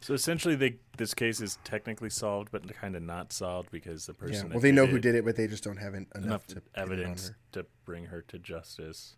So 0.00 0.14
essentially, 0.14 0.56
they 0.56 0.76
this 0.96 1.14
case 1.14 1.40
is 1.40 1.58
technically 1.62 2.10
solved, 2.10 2.50
but 2.50 2.66
kind 2.74 2.96
of 2.96 3.02
not 3.02 3.32
solved 3.32 3.70
because 3.70 4.06
the 4.06 4.14
person. 4.14 4.34
Yeah. 4.34 4.42
that 4.44 4.50
Well, 4.54 4.60
they 4.60 4.72
know 4.72 4.86
who 4.86 4.98
did 4.98 5.14
it, 5.14 5.24
but 5.24 5.36
they 5.36 5.46
just 5.46 5.62
don't 5.62 5.76
have 5.76 5.94
en- 5.94 6.06
enough, 6.16 6.24
enough 6.26 6.46
to 6.48 6.54
pin 6.56 6.62
it 6.74 6.78
on 6.80 6.82
evidence 6.82 7.28
her. 7.28 7.36
to 7.52 7.66
bring 7.84 8.06
her 8.06 8.22
to 8.22 8.38
justice. 8.38 9.16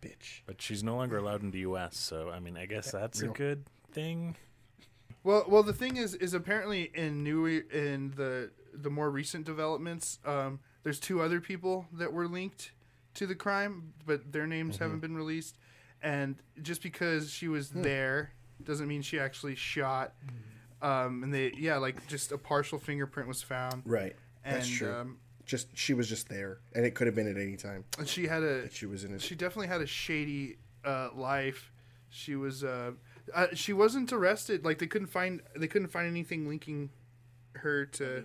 Bitch. 0.00 0.42
But 0.46 0.60
she's 0.62 0.84
no 0.84 0.96
longer 0.96 1.16
allowed 1.18 1.42
in 1.42 1.50
the 1.50 1.60
U.S., 1.60 1.96
so 1.96 2.30
I 2.30 2.38
mean, 2.38 2.56
I 2.56 2.66
guess 2.66 2.92
that's 2.92 3.20
real- 3.22 3.32
a 3.32 3.34
good 3.34 3.64
thing. 3.90 4.36
Well, 5.24 5.44
well, 5.48 5.62
the 5.62 5.72
thing 5.72 5.96
is, 5.96 6.14
is 6.14 6.34
apparently 6.34 6.90
in 6.94 7.24
new 7.24 7.46
in 7.46 8.12
the 8.16 8.50
the 8.74 8.90
more 8.90 9.10
recent 9.10 9.44
developments, 9.46 10.18
um, 10.26 10.60
there's 10.82 11.00
two 11.00 11.20
other 11.22 11.40
people 11.40 11.86
that 11.92 12.12
were 12.12 12.28
linked 12.28 12.72
to 13.14 13.26
the 13.26 13.34
crime, 13.34 13.94
but 14.06 14.30
their 14.32 14.46
names 14.46 14.74
Mm-hmm. 14.76 14.84
haven't 14.84 15.00
been 15.00 15.16
released. 15.16 15.56
And 16.04 16.36
just 16.62 16.82
because 16.82 17.30
she 17.30 17.48
was 17.48 17.70
Hmm. 17.70 17.82
there 17.82 18.32
doesn't 18.62 18.86
mean 18.86 19.02
she 19.02 19.18
actually 19.18 19.54
shot. 19.56 20.12
Um, 20.82 21.22
and 21.22 21.32
they, 21.32 21.50
yeah, 21.56 21.78
like 21.78 22.06
just 22.08 22.30
a 22.30 22.36
partial 22.38 22.78
fingerprint 22.78 23.26
was 23.26 23.42
found, 23.42 23.82
Right. 23.86 24.14
and 24.44 24.56
That's 24.56 24.68
true. 24.68 24.92
um, 24.94 25.18
just 25.46 25.74
she 25.76 25.94
was 25.94 26.08
just 26.08 26.28
there, 26.28 26.58
and 26.74 26.84
it 26.84 26.94
could 26.94 27.06
have 27.06 27.16
been 27.16 27.26
at 27.28 27.36
any 27.38 27.56
time 27.56 27.84
and 27.98 28.06
she 28.06 28.26
had 28.26 28.42
a 28.42 28.62
that 28.62 28.72
she 28.72 28.84
was 28.86 29.02
in 29.04 29.14
it. 29.14 29.22
she 29.22 29.34
definitely 29.34 29.68
had 29.68 29.80
a 29.80 29.86
shady 29.86 30.58
uh, 30.84 31.08
life. 31.14 31.72
She 32.10 32.36
was 32.36 32.62
uh, 32.62 32.92
uh, 33.34 33.46
she 33.54 33.72
wasn't 33.72 34.12
arrested. 34.12 34.62
Like 34.64 34.78
they 34.78 34.86
couldn't 34.86 35.08
find 35.08 35.40
they 35.56 35.66
couldn't 35.68 35.88
find 35.88 36.06
anything 36.06 36.46
linking 36.48 36.90
her 37.54 37.86
to 37.86 38.24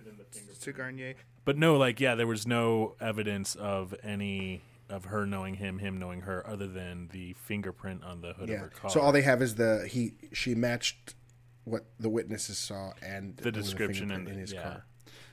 to 0.60 0.72
Garnier. 0.72 1.14
But 1.46 1.56
no, 1.56 1.76
like 1.78 1.98
yeah, 2.00 2.14
there 2.14 2.26
was 2.26 2.46
no 2.46 2.94
evidence 3.00 3.54
of 3.54 3.94
any 4.02 4.60
of 4.90 5.06
her 5.06 5.24
knowing 5.26 5.54
him, 5.54 5.78
him 5.78 5.98
knowing 5.98 6.22
her, 6.22 6.46
other 6.46 6.66
than 6.66 7.08
the 7.12 7.32
fingerprint 7.34 8.02
on 8.04 8.20
the 8.20 8.32
hood 8.34 8.50
of 8.50 8.58
her 8.60 8.68
car. 8.68 8.90
So 8.90 9.00
all 9.00 9.12
they 9.12 9.22
have 9.22 9.40
is 9.40 9.54
the 9.54 9.86
he 9.88 10.12
she 10.32 10.54
matched 10.54 11.14
what 11.64 11.86
the 11.98 12.08
witnesses 12.08 12.58
saw 12.58 12.92
and 13.02 13.36
the 13.36 13.44
there 13.50 13.52
was 13.52 13.68
a 13.68 13.70
description 13.70 14.10
in 14.10 14.26
his 14.26 14.52
yeah. 14.52 14.62
car. 14.62 14.84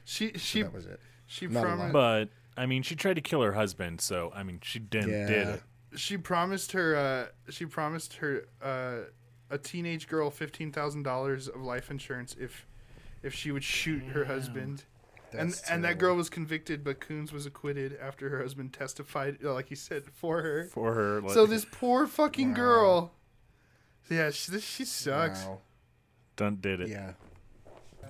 She 0.05 0.31
So 0.33 0.37
she 0.39 0.61
that 0.63 0.73
was 0.73 0.85
it. 0.85 0.99
she 1.25 1.47
Not 1.47 1.59
a 1.59 1.63
promised 1.63 1.93
But 1.93 2.29
I 2.55 2.65
mean, 2.65 2.83
she 2.83 2.95
tried 2.95 3.15
to 3.15 3.21
kill 3.21 3.41
her 3.41 3.53
husband, 3.53 4.01
so 4.01 4.31
I 4.35 4.43
mean, 4.43 4.59
she 4.63 4.79
didn't 4.79 5.09
Yeah. 5.11 5.27
did 5.27 5.47
it. 5.47 5.63
she 5.95 6.17
promised 6.17 6.71
her 6.73 6.95
uh, 6.95 7.51
she 7.51 7.65
promised 7.65 8.13
her 8.15 8.45
uh, 8.61 9.09
a 9.49 9.57
teenage 9.57 10.07
girl 10.07 10.29
fifteen 10.29 10.71
thousand 10.71 11.03
dollars 11.03 11.47
of 11.47 11.61
life 11.61 11.89
insurance 11.91 12.35
if 12.39 12.65
if 13.23 13.33
she 13.33 13.51
would 13.51 13.63
shoot 13.63 14.03
her 14.03 14.25
husband. 14.25 14.83
And 15.33 15.49
That's 15.51 15.69
and 15.69 15.83
that 15.83 15.87
terrible. 15.89 15.99
girl 16.07 16.15
was 16.15 16.29
convicted, 16.29 16.83
but 16.83 16.99
Coons 16.99 17.33
was 17.33 17.45
acquitted 17.45 17.97
after 18.01 18.29
her 18.29 18.41
husband 18.41 18.71
testified, 18.73 19.37
uh, 19.43 19.53
like 19.53 19.67
he 19.69 19.75
said, 19.75 20.05
for 20.13 20.41
her. 20.41 20.65
for 20.71 20.93
her. 20.93 21.21
Like, 21.21 21.31
So 21.31 21.45
this 21.45 21.65
poor 21.69 22.07
fucking 22.07 22.49
Wow. 22.49 22.55
girl. 22.55 23.11
Yeah, 24.09 24.29
she, 24.31 24.51
this, 24.51 24.63
she 24.63 24.85
sucks. 24.85 25.43
Wow. 25.43 25.59
done 26.37 26.57
did 26.61 26.79
it. 26.81 26.87
Yeah. 26.89 27.13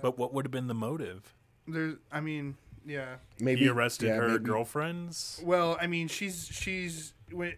But 0.02 0.18
what 0.20 0.32
would 0.34 0.46
have 0.46 0.52
been 0.52 0.68
the 0.68 0.76
motive? 0.76 1.34
There's, 1.68 1.96
I 2.12 2.22
mean, 2.22 2.56
yeah. 2.86 3.16
Maybe 3.40 3.62
he 3.62 3.68
arrested 3.70 4.08
yeah, 4.10 4.16
her 4.18 4.30
maybe- 4.30 4.44
girlfriends. 4.44 5.42
Well, 5.44 5.76
I 5.82 5.88
mean, 5.88 6.08
she's 6.08 6.48
she's 6.52 7.14
when 7.32 7.56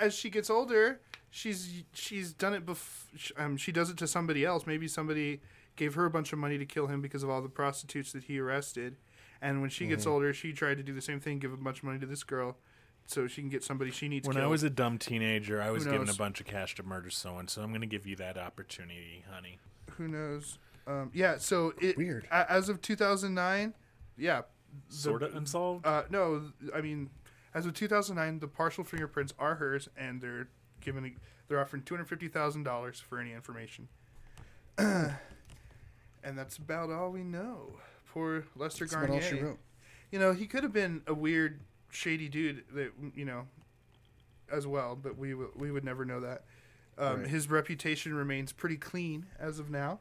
as 0.00 0.14
she 0.14 0.30
gets 0.30 0.50
older, 0.50 1.00
she's 1.30 1.84
she's 1.92 2.32
done 2.32 2.54
it 2.54 2.66
before. 2.66 3.08
um 3.42 3.56
she 3.56 3.70
does 3.72 3.88
it 3.88 3.96
to 3.98 4.08
somebody 4.08 4.44
else. 4.44 4.66
Maybe 4.66 4.88
somebody 4.88 5.40
gave 5.76 5.94
her 5.94 6.04
a 6.06 6.10
bunch 6.10 6.32
of 6.32 6.38
money 6.38 6.58
to 6.58 6.66
kill 6.66 6.86
him 6.88 7.00
because 7.00 7.22
of 7.22 7.30
all 7.30 7.40
the 7.42 7.48
prostitutes 7.48 8.12
that 8.12 8.24
he 8.24 8.38
arrested. 8.38 8.96
And 9.42 9.60
when 9.60 9.70
she 9.70 9.86
gets 9.86 10.04
Mm-hmm. 10.04 10.12
older, 10.12 10.32
she 10.34 10.52
tried 10.52 10.76
to 10.76 10.82
do 10.82 10.92
the 10.92 11.00
same 11.00 11.20
thing, 11.20 11.38
give 11.38 11.52
a 11.52 11.56
bunch 11.56 11.78
of 11.78 11.84
money 11.84 11.98
to 11.98 12.06
this 12.06 12.22
girl 12.24 12.56
so 13.06 13.26
she 13.26 13.40
can 13.40 13.48
get 13.50 13.64
somebody 13.64 13.90
she 13.90 14.06
needs. 14.08 14.24
To 14.24 14.28
do. 14.32 14.36
When 14.36 14.42
killed. 14.42 14.48
I 14.48 14.50
was 14.50 14.62
a 14.62 14.70
dumb 14.70 14.98
teenager, 14.98 15.60
I 15.62 15.70
was 15.70 15.84
given 15.86 16.08
a 16.08 16.14
bunch 16.14 16.40
of 16.40 16.46
cash 16.46 16.74
to 16.76 16.82
murder 16.82 17.08
someone, 17.10 17.48
so 17.48 17.62
I'm 17.62 17.70
going 17.70 17.80
to 17.80 17.86
give 17.86 18.06
you 18.06 18.16
that 18.16 18.36
opportunity, 18.36 19.24
honey. 19.32 19.58
who 19.96 20.06
knows? 20.08 20.58
Um, 20.86 21.10
yeah, 21.14 21.36
so 21.38 21.72
it 21.80 21.96
Weird. 21.96 22.26
a- 22.30 22.50
as 22.50 22.68
of 22.68 22.80
2009, 22.82 23.74
yeah, 24.16 24.42
Sort 24.88 25.22
of 25.24 25.34
unsolved. 25.34 25.84
Uh, 25.86 26.04
no, 26.10 26.52
I 26.74 26.80
mean, 26.80 27.10
as 27.54 27.66
of 27.66 27.74
2009, 27.74 28.38
the 28.38 28.46
partial 28.46 28.84
fingerprints 28.84 29.34
are 29.38 29.56
hers, 29.56 29.88
and 29.96 30.20
they're 30.20 30.48
giving 30.80 31.16
they're 31.48 31.60
offering 31.60 31.82
two 31.82 31.94
hundred 31.94 32.04
fifty 32.08 32.28
thousand 32.28 32.62
dollars 32.62 33.00
for 33.00 33.18
any 33.18 33.32
information. 33.32 33.88
and 36.24 36.36
that's 36.38 36.56
about 36.56 36.90
all 36.90 37.10
we 37.10 37.22
know. 37.22 37.74
Poor 38.12 38.44
Lester 38.56 38.84
That's 38.84 38.94
Garnier. 38.94 39.14
all 39.14 39.20
she 39.20 39.34
wrote. 39.36 39.58
You 40.10 40.18
know, 40.18 40.32
he 40.32 40.46
could 40.46 40.62
have 40.64 40.72
been 40.72 41.02
a 41.06 41.14
weird, 41.14 41.60
shady 41.90 42.28
dude 42.28 42.64
that 42.74 42.92
you 43.14 43.24
know, 43.24 43.46
as 44.52 44.66
well, 44.66 44.96
but 45.00 45.16
we 45.16 45.30
w- 45.30 45.52
we 45.56 45.70
would 45.70 45.84
never 45.84 46.04
know 46.04 46.20
that. 46.20 46.44
Um, 46.98 47.20
Right. 47.20 47.28
His 47.28 47.48
reputation 47.48 48.12
remains 48.14 48.52
pretty 48.52 48.76
clean 48.76 49.26
as 49.38 49.58
of 49.58 49.70
now, 49.70 50.00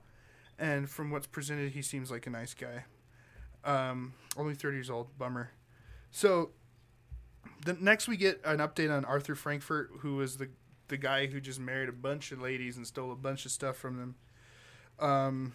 and 0.58 0.90
from 0.90 1.12
what's 1.12 1.28
presented, 1.28 1.72
he 1.74 1.82
seems 1.82 2.10
like 2.12 2.26
a 2.28 2.30
nice 2.32 2.54
guy. 2.54 2.86
Um, 3.64 4.14
only 4.38 4.56
thirty 4.56 4.78
years 4.78 4.90
old. 4.90 5.18
Bummer. 5.18 5.52
So, 6.12 6.52
the 7.66 7.74
next 7.74 8.08
we 8.08 8.18
get 8.18 8.42
an 8.44 8.58
update 8.58 8.92
on 8.96 9.06
Arthur 9.06 9.36
Frankfurt, 9.36 9.92
who 10.00 10.16
was 10.16 10.38
the 10.38 10.50
the 10.88 10.98
guy 10.98 11.28
who 11.28 11.40
just 11.40 11.60
married 11.60 11.88
a 11.90 11.92
bunch 11.94 12.32
of 12.32 12.42
ladies 12.42 12.76
and 12.78 12.88
stole 12.88 13.12
a 13.12 13.16
bunch 13.16 13.46
of 13.46 13.52
stuff 13.52 13.78
from 13.78 13.98
them. 13.98 14.16
Um, 15.00 15.54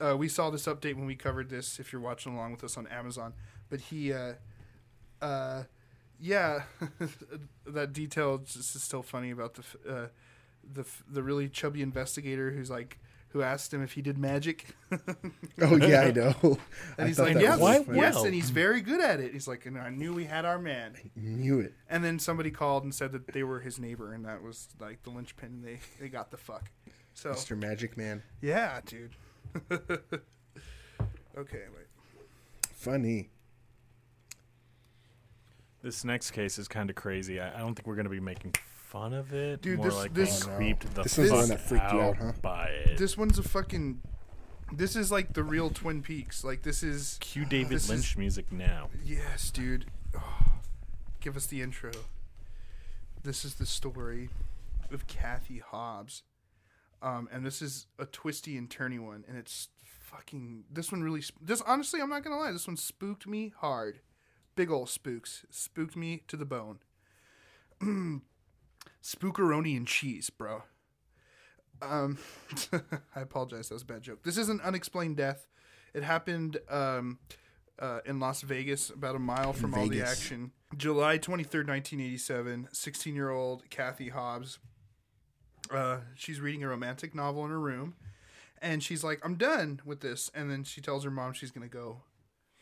uh, 0.00 0.16
we 0.16 0.28
saw 0.28 0.50
this 0.50 0.66
update 0.66 0.94
when 0.96 1.06
we 1.06 1.14
covered 1.16 1.48
this. 1.50 1.78
If 1.78 1.92
you're 1.92 2.02
watching 2.02 2.34
along 2.34 2.52
with 2.52 2.64
us 2.64 2.76
on 2.76 2.86
Amazon, 2.86 3.34
but 3.68 3.80
he, 3.80 4.12
uh, 4.12 4.34
uh, 5.20 5.64
yeah, 6.20 6.62
that 7.66 7.92
detail 7.92 8.38
just 8.38 8.74
is 8.76 8.82
still 8.82 9.02
funny 9.02 9.30
about 9.30 9.54
the 9.54 9.62
uh, 9.92 10.06
the 10.72 10.84
the 11.10 11.22
really 11.22 11.48
chubby 11.48 11.82
investigator 11.82 12.50
who's 12.50 12.70
like 12.70 12.98
who 13.32 13.42
asked 13.42 13.74
him 13.74 13.82
if 13.82 13.92
he 13.92 14.00
did 14.00 14.16
magic, 14.16 14.74
Oh 15.60 15.76
yeah, 15.76 16.00
I 16.02 16.10
know. 16.12 16.34
I 16.42 16.56
and 16.98 17.08
he's 17.08 17.18
like, 17.18 17.34
that 17.34 17.42
"Yeah, 17.42 17.56
was 17.56 17.86
Why- 17.86 17.94
yes," 17.94 18.14
Well. 18.14 18.24
and 18.24 18.34
he's 18.34 18.48
very 18.50 18.80
good 18.80 19.00
at 19.02 19.20
it. 19.20 19.32
He's 19.32 19.46
like, 19.46 19.66
"And 19.66 19.76
I 19.78 19.90
knew 19.90 20.14
we 20.14 20.24
had 20.24 20.44
our 20.46 20.58
man." 20.58 20.94
Knew 21.14 21.60
it. 21.60 21.74
And 21.90 22.02
then 22.02 22.18
somebody 22.18 22.50
called 22.50 22.84
and 22.84 22.94
said 22.94 23.12
that 23.12 23.26
they 23.32 23.42
were 23.42 23.60
his 23.60 23.78
neighbor, 23.78 24.14
and 24.14 24.24
that 24.24 24.42
was 24.42 24.68
like 24.80 25.02
the 25.02 25.10
linchpin. 25.10 25.60
They 25.62 25.78
they 26.00 26.08
got 26.08 26.30
the 26.30 26.36
fuck. 26.38 26.70
So 27.14 27.30
Mr. 27.32 27.58
Magic 27.58 27.96
Man. 27.96 28.22
yeah, 28.40 28.80
dude. 28.86 29.14
okay, 29.70 31.64
wait. 31.74 31.86
Funny. 32.72 33.30
This 35.82 36.04
next 36.04 36.32
case 36.32 36.58
is 36.58 36.66
kind 36.68 36.90
of 36.90 36.96
crazy. 36.96 37.40
I, 37.40 37.54
I 37.56 37.58
don't 37.60 37.74
think 37.74 37.86
we're 37.86 37.94
going 37.94 38.04
to 38.04 38.10
be 38.10 38.20
making 38.20 38.54
fun 38.74 39.12
of 39.12 39.32
it. 39.32 39.62
Dude, 39.62 39.78
More 39.78 39.86
this- 39.86 39.94
like 39.96 40.14
this- 40.14 40.44
being 40.44 40.56
creeped 40.56 40.94
the 40.94 41.02
This 41.02 41.14
fuck 41.14 41.22
was 41.22 41.30
the 41.30 41.36
one 41.36 41.48
that 41.48 41.60
freaked 41.60 41.92
you 41.92 42.00
out, 42.00 42.16
huh? 42.16 42.32
by 42.42 42.66
it. 42.66 42.98
This 42.98 43.16
one's 43.16 43.38
a 43.38 43.42
fucking. 43.42 44.00
This 44.72 44.96
is 44.96 45.10
like 45.10 45.32
the 45.32 45.42
real 45.42 45.70
Twin 45.70 46.02
Peaks. 46.02 46.44
Like 46.44 46.62
this 46.62 46.82
is. 46.82 47.16
Cue 47.20 47.44
David 47.44 47.70
this 47.70 47.84
is- 47.84 47.90
Lynch 47.90 48.16
music 48.16 48.52
now. 48.52 48.90
Yes, 49.04 49.50
dude. 49.50 49.86
Oh, 50.16 50.52
give 51.20 51.36
us 51.36 51.46
the 51.46 51.62
intro. 51.62 51.92
This 53.22 53.44
is 53.44 53.54
the 53.56 53.66
story 53.66 54.30
of 54.90 55.06
Kathy 55.06 55.58
Hobbs. 55.58 56.22
Um, 57.02 57.28
and 57.32 57.44
this 57.46 57.62
is 57.62 57.86
a 57.98 58.06
twisty 58.06 58.56
and 58.56 58.68
turny 58.68 58.98
one, 58.98 59.24
and 59.28 59.36
it's 59.36 59.68
fucking. 60.00 60.64
This 60.70 60.90
one 60.90 61.02
really. 61.02 61.22
This 61.40 61.62
honestly, 61.62 62.00
I'm 62.00 62.10
not 62.10 62.24
gonna 62.24 62.38
lie. 62.38 62.52
This 62.52 62.66
one 62.66 62.76
spooked 62.76 63.26
me 63.26 63.52
hard. 63.58 64.00
Big 64.56 64.70
ol' 64.70 64.86
spooks 64.86 65.44
spooked 65.50 65.96
me 65.96 66.22
to 66.26 66.36
the 66.36 66.44
bone. 66.44 66.80
Spookeroni 69.02 69.76
and 69.76 69.86
cheese, 69.86 70.30
bro. 70.30 70.62
Um, 71.80 72.18
I 73.14 73.20
apologize. 73.20 73.68
That 73.68 73.76
was 73.76 73.82
a 73.82 73.86
bad 73.86 74.02
joke. 74.02 74.24
This 74.24 74.36
is 74.36 74.48
an 74.48 74.60
unexplained 74.62 75.16
death. 75.16 75.46
It 75.94 76.02
happened 76.02 76.58
um, 76.68 77.18
uh, 77.78 78.00
in 78.04 78.18
Las 78.18 78.42
Vegas, 78.42 78.90
about 78.90 79.16
a 79.16 79.20
mile 79.20 79.52
from 79.52 79.74
all 79.74 79.86
the 79.86 80.02
action. 80.02 80.52
July 80.76 81.18
23rd, 81.18 81.66
1987. 81.68 82.68
16 82.72 83.14
year 83.14 83.30
old 83.30 83.68
Kathy 83.70 84.08
Hobbs. 84.08 84.58
Uh, 85.70 85.98
she's 86.14 86.40
reading 86.40 86.62
a 86.62 86.68
romantic 86.68 87.14
novel 87.14 87.44
in 87.44 87.50
her 87.50 87.60
room. 87.60 87.94
And 88.60 88.82
she's 88.82 89.04
like, 89.04 89.20
I'm 89.24 89.36
done 89.36 89.80
with 89.84 90.00
this. 90.00 90.30
And 90.34 90.50
then 90.50 90.64
she 90.64 90.80
tells 90.80 91.04
her 91.04 91.10
mom 91.10 91.32
she's 91.32 91.50
going 91.52 91.68
to 91.68 91.72
go 91.72 92.02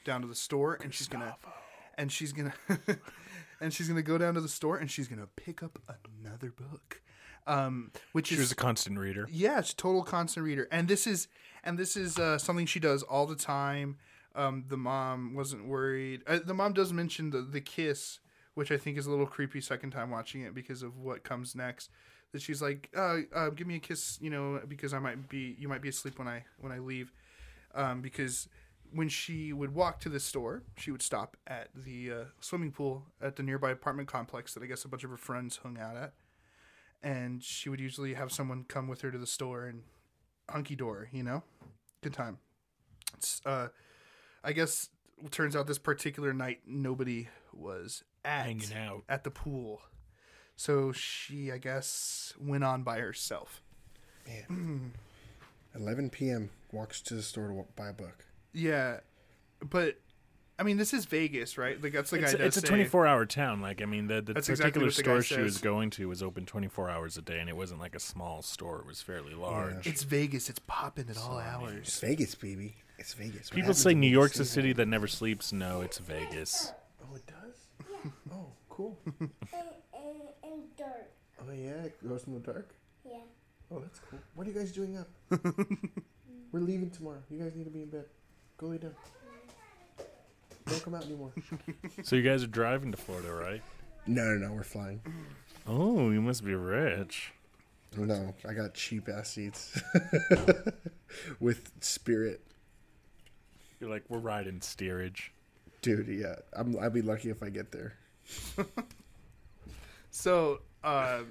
down 0.05 0.21
to 0.23 0.27
the 0.29 0.35
store 0.35 0.79
and 0.83 0.93
she's 0.93 1.09
going 1.09 1.25
to. 1.25 1.37
And 1.99 2.13
she's 2.13 2.33
gonna, 2.35 2.53
and 3.61 3.73
she's 3.73 3.89
gonna 3.89 4.03
go 4.03 4.19
down 4.19 4.35
to 4.35 4.43
the 4.43 4.51
store 4.51 4.77
and 4.77 4.91
she's 4.91 5.09
gonna 5.09 5.29
pick 5.35 5.63
up 5.63 5.79
another 6.23 6.51
book, 6.51 7.01
um, 7.47 7.91
which 8.13 8.27
She 8.27 8.35
is 8.35 8.41
was 8.41 8.53
a 8.53 8.55
constant 8.55 8.99
reader. 8.99 9.27
yeah, 9.33 9.59
it's 9.59 9.73
total 9.73 10.03
constant 10.05 10.45
reader, 10.45 10.69
and 10.71 10.89
this 10.89 11.07
is 11.07 11.29
and 11.65 11.79
this 11.79 11.97
is 11.97 12.19
uh, 12.19 12.37
something 12.37 12.67
she 12.67 12.81
does 12.81 13.03
all 13.03 13.25
the 13.25 13.35
time. 13.35 13.97
Um, 14.35 14.67
the 14.69 14.77
mom 14.77 15.35
wasn't 15.35 15.67
worried. 15.67 16.21
Uh, 16.27 16.39
the 16.45 16.53
mom 16.53 16.75
does 16.75 16.93
mention 16.93 17.31
the 17.31 17.41
the 17.41 17.63
kiss, 17.63 18.19
which 18.53 18.71
I 18.71 18.77
think 18.77 18.99
is 18.99 19.07
a 19.07 19.11
little 19.11 19.27
creepy. 19.27 19.63
Second 19.63 19.93
time 19.93 20.11
watching 20.11 20.43
it 20.43 20.55
because 20.55 20.83
of 20.83 20.99
what 20.99 21.25
comes 21.25 21.55
next. 21.55 21.89
That 22.33 22.43
she's 22.43 22.61
like, 22.61 22.91
uh, 22.97 23.19
uh, 23.35 23.51
"Give 23.51 23.67
me 23.67 23.77
a 23.77 23.81
kiss," 23.81 24.19
you 24.21 24.31
know, 24.31 24.61
because 24.67 24.93
I 24.93 24.99
might 24.99 25.29
be 25.29 25.57
you 25.59 25.69
might 25.69 25.83
be 25.83 25.89
asleep 25.89 26.19
when 26.19 26.29
I 26.29 26.45
when 26.59 26.73
I 26.73 26.79
leave, 26.79 27.13
um, 27.75 28.03
because 28.03 28.49
when 28.93 29.09
she 29.09 29.53
would 29.53 29.75
walk 29.75 30.01
to 30.01 30.09
the 30.09 30.21
store, 30.21 30.63
she 30.77 30.91
would 30.91 31.03
stop 31.03 31.37
at 31.47 31.69
the 31.75 32.13
uh, 32.13 32.25
swimming 32.41 32.71
pool 32.73 33.07
at 33.21 33.37
the 33.37 33.43
nearby 33.43 33.71
apartment 33.71 34.09
complex 34.09 34.55
that 34.55 34.63
I 34.63 34.67
guess 34.67 34.85
a 34.85 34.89
bunch 34.89 35.03
of 35.05 35.11
her 35.11 35.17
friends 35.17 35.59
hung 35.63 35.79
out 35.79 35.97
at 35.97 36.13
and 37.03 37.43
she 37.43 37.69
would 37.69 37.81
usually 37.81 38.15
have 38.15 38.33
someone 38.33 38.65
come 38.67 38.89
with 38.89 39.01
her 39.03 39.11
to 39.11 39.19
the 39.19 39.27
store 39.27 39.67
and 39.67 39.83
hunky 40.51 40.75
door, 40.77 41.09
you 41.13 41.23
know, 41.23 41.43
good 42.03 42.13
time. 42.13 42.39
It's, 43.17 43.41
uh, 43.47 43.69
I 44.43 44.53
guess 44.53 44.89
it 45.25 45.31
turns 45.31 45.55
out 45.57 45.67
this 45.67 45.79
particular 45.79 46.33
night 46.33 46.61
nobody 46.67 47.29
was 47.53 48.03
at 48.25 48.47
Hanging 48.47 48.75
out. 48.75 49.05
at 49.09 49.25
the 49.25 49.31
pool, 49.31 49.83
so 50.57 50.93
she 50.93 51.53
I 51.53 51.59
guess 51.59 52.33
went 52.41 52.65
on 52.65 52.83
by 52.83 52.99
herself. 52.99 53.63
Man. 54.27 54.93
11 55.75 56.11
p.m. 56.11 56.51
Walks 56.73 57.01
to 57.03 57.15
the 57.15 57.23
store 57.23 57.49
to 57.49 57.65
buy 57.77 57.89
a 57.89 57.93
book. 57.93 58.25
Yeah, 58.53 59.01
but 59.61 59.99
I 60.59 60.63
mean 60.63 60.79
this 60.79 60.95
is 60.95 61.05
Vegas, 61.05 61.59
right? 61.59 61.81
Like 61.83 61.93
that's 61.93 62.11
the 62.11 62.17
It's, 62.17 62.33
guy 62.33 62.39
does 62.39 62.47
it's 62.47 62.57
a 62.57 62.61
say. 62.61 62.67
24 62.69 63.07
hour 63.07 63.27
town. 63.27 63.61
Like, 63.61 63.83
I 63.83 63.85
mean, 63.85 64.07
the, 64.07 64.23
the 64.23 64.33
That's 64.33 64.49
exactly 64.49 64.81
particular 64.83 65.17
the 65.19 65.21
guy 65.21 65.21
store 65.27 65.37
she 65.39 65.43
was 65.43 65.59
going 65.59 65.91
to 65.91 66.09
was 66.09 66.23
open 66.23 66.47
24 66.47 66.89
hours 66.91 67.17
a 67.19 67.23
day, 67.23 67.39
and 67.41 67.49
it 67.51 67.57
wasn't 67.57 67.79
like 67.81 67.95
a 67.95 68.01
small 68.01 68.41
store. 68.43 68.79
It 68.81 68.87
was 68.87 69.03
fairly 69.03 69.35
large. 69.35 69.87
It's 69.87 70.03
Vegas. 70.03 70.49
It's 70.49 70.61
popping 70.67 71.11
at 71.11 71.19
all 71.19 71.39
It's 71.39 71.47
hours. 71.47 72.01
Vegas, 72.01 72.35
baby. 72.35 72.77
It's 72.99 73.13
Vegas. 73.13 73.51
What 73.51 73.57
People 73.57 73.75
say 73.75 73.93
New 73.93 74.09
York's 74.09 74.41
a 74.41 74.47
city 74.47 74.73
that 74.73 74.87
never 74.89 75.07
sleeps. 75.07 75.53
No, 75.53 75.83
it's 75.83 75.99
Vegas. 75.99 76.73
Oh, 77.03 77.15
it 77.15 77.27
does? 77.27 78.09
oh, 78.33 78.47
cool. 78.71 78.99
and, 80.47 80.53
and, 80.53 80.63
and 80.63 80.77
dark. 80.77 81.11
Oh, 81.41 81.53
yeah? 81.53 81.85
It 81.85 82.09
goes 82.09 82.25
in 82.27 82.35
the 82.35 82.41
dark? 82.41 82.75
Yeah. 83.05 83.19
Oh, 83.71 83.81
that's 83.81 84.01
cool. 84.11 84.19
What 84.35 84.47
are 84.47 84.51
you 84.51 84.59
guys 84.59 84.73
doing 84.73 84.97
up? 84.97 85.09
We're 86.53 86.61
leaving 86.61 86.91
tomorrow. 86.91 87.19
You 87.31 87.41
guys 87.41 87.55
need 87.55 87.65
to 87.65 87.71
be 87.71 87.83
in 87.83 87.89
bed. 87.91 88.05
Go 88.59 88.69
lay 88.69 88.79
down. 88.79 88.95
Don't 90.67 90.83
come 90.83 90.95
out 90.95 91.05
anymore. 91.05 91.33
So 92.03 92.17
you 92.17 92.23
guys 92.23 92.43
are 92.43 92.49
driving 92.49 92.91
to 92.91 92.97
Florida, 92.97 93.33
right? 93.33 93.63
no, 94.07 94.25
no, 94.25 94.49
no. 94.49 94.53
We're 94.53 94.63
flying. 94.65 95.01
Oh, 95.67 96.11
you 96.11 96.21
must 96.21 96.45
be 96.45 96.55
rich. 96.55 97.33
Oh, 97.99 98.05
no, 98.05 98.35
I 98.49 98.53
got 98.53 98.75
cheap 98.75 99.09
ass 99.09 99.31
seats 99.31 99.81
with 101.41 101.71
Spirit. 101.81 102.41
You're 103.81 103.91
like, 103.91 104.05
we're 104.09 104.19
riding 104.19 104.61
steerage. 104.61 105.33
Dude, 105.83 106.09
yeah. 106.09 106.37
I'm, 106.53 106.77
I'd 106.81 106.93
be 106.93 107.03
lucky 107.03 107.31
if 107.31 107.43
I 107.43 107.49
get 107.49 107.73
there. 107.73 107.95
So, 110.17 110.61
uh, 110.83 111.25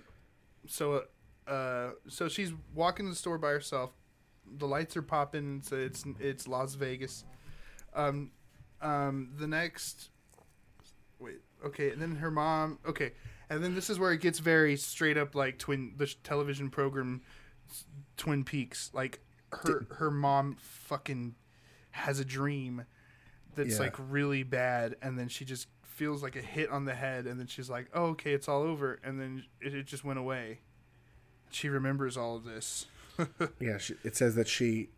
so, 0.68 1.06
uh, 1.48 1.90
so 2.08 2.28
she's 2.30 2.54
walking 2.76 3.08
to 3.08 3.10
the 3.10 3.16
store 3.16 3.40
by 3.40 3.50
herself. 3.50 3.92
The 4.60 4.68
lights 4.68 4.96
are 4.96 5.02
popping. 5.02 5.64
So 5.64 5.76
it's 5.76 6.04
it's 6.20 6.48
Las 6.48 6.76
Vegas. 6.76 7.24
Um, 7.96 8.32
um, 8.82 9.32
the 9.40 9.48
next, 9.48 10.12
wait, 11.20 11.40
okay, 11.66 11.90
and 11.90 12.00
then 12.00 12.16
her 12.18 12.30
mom. 12.30 12.78
Okay, 12.88 13.14
and 13.50 13.64
then 13.64 13.74
this 13.74 13.90
is 13.90 13.98
where 13.98 14.12
it 14.12 14.22
gets 14.22 14.38
very 14.38 14.76
straight 14.78 15.18
up 15.18 15.34
like 15.34 15.58
twin 15.58 15.96
the 15.98 16.06
sh- 16.06 16.18
television 16.24 16.70
program, 16.70 17.22
Twin 18.18 18.44
Peaks. 18.44 18.92
Like 18.94 19.20
her 19.52 19.88
her 19.98 20.12
mom 20.12 20.58
fucking 20.60 21.34
has 21.90 22.20
a 22.20 22.26
dream 22.26 22.86
that's 23.56 23.76
Yeah. 23.80 23.86
like 23.86 23.96
really 24.12 24.44
bad, 24.44 24.96
and 25.02 25.18
then 25.18 25.28
she 25.28 25.44
just 25.44 25.68
feels 25.96 26.22
like 26.22 26.36
a 26.36 26.42
hit 26.42 26.70
on 26.70 26.84
the 26.86 26.94
head, 26.94 27.26
and 27.26 27.40
then 27.40 27.48
she's 27.48 27.70
like, 27.70 27.88
"Oh, 27.94 28.08
okay, 28.08 28.34
it's 28.34 28.50
all 28.50 28.62
over," 28.62 29.00
and 29.04 29.20
then 29.20 29.46
it, 29.62 29.74
it 29.74 29.86
just 29.88 30.04
went 30.04 30.20
away. 30.20 30.60
She 31.50 31.70
remembers 31.70 32.18
all 32.18 32.36
of 32.36 32.44
this. 32.44 32.86
Yeah, 33.62 33.78
she, 33.78 33.96
it 34.04 34.18
says 34.18 34.36
that 34.36 34.46
she 34.48 34.90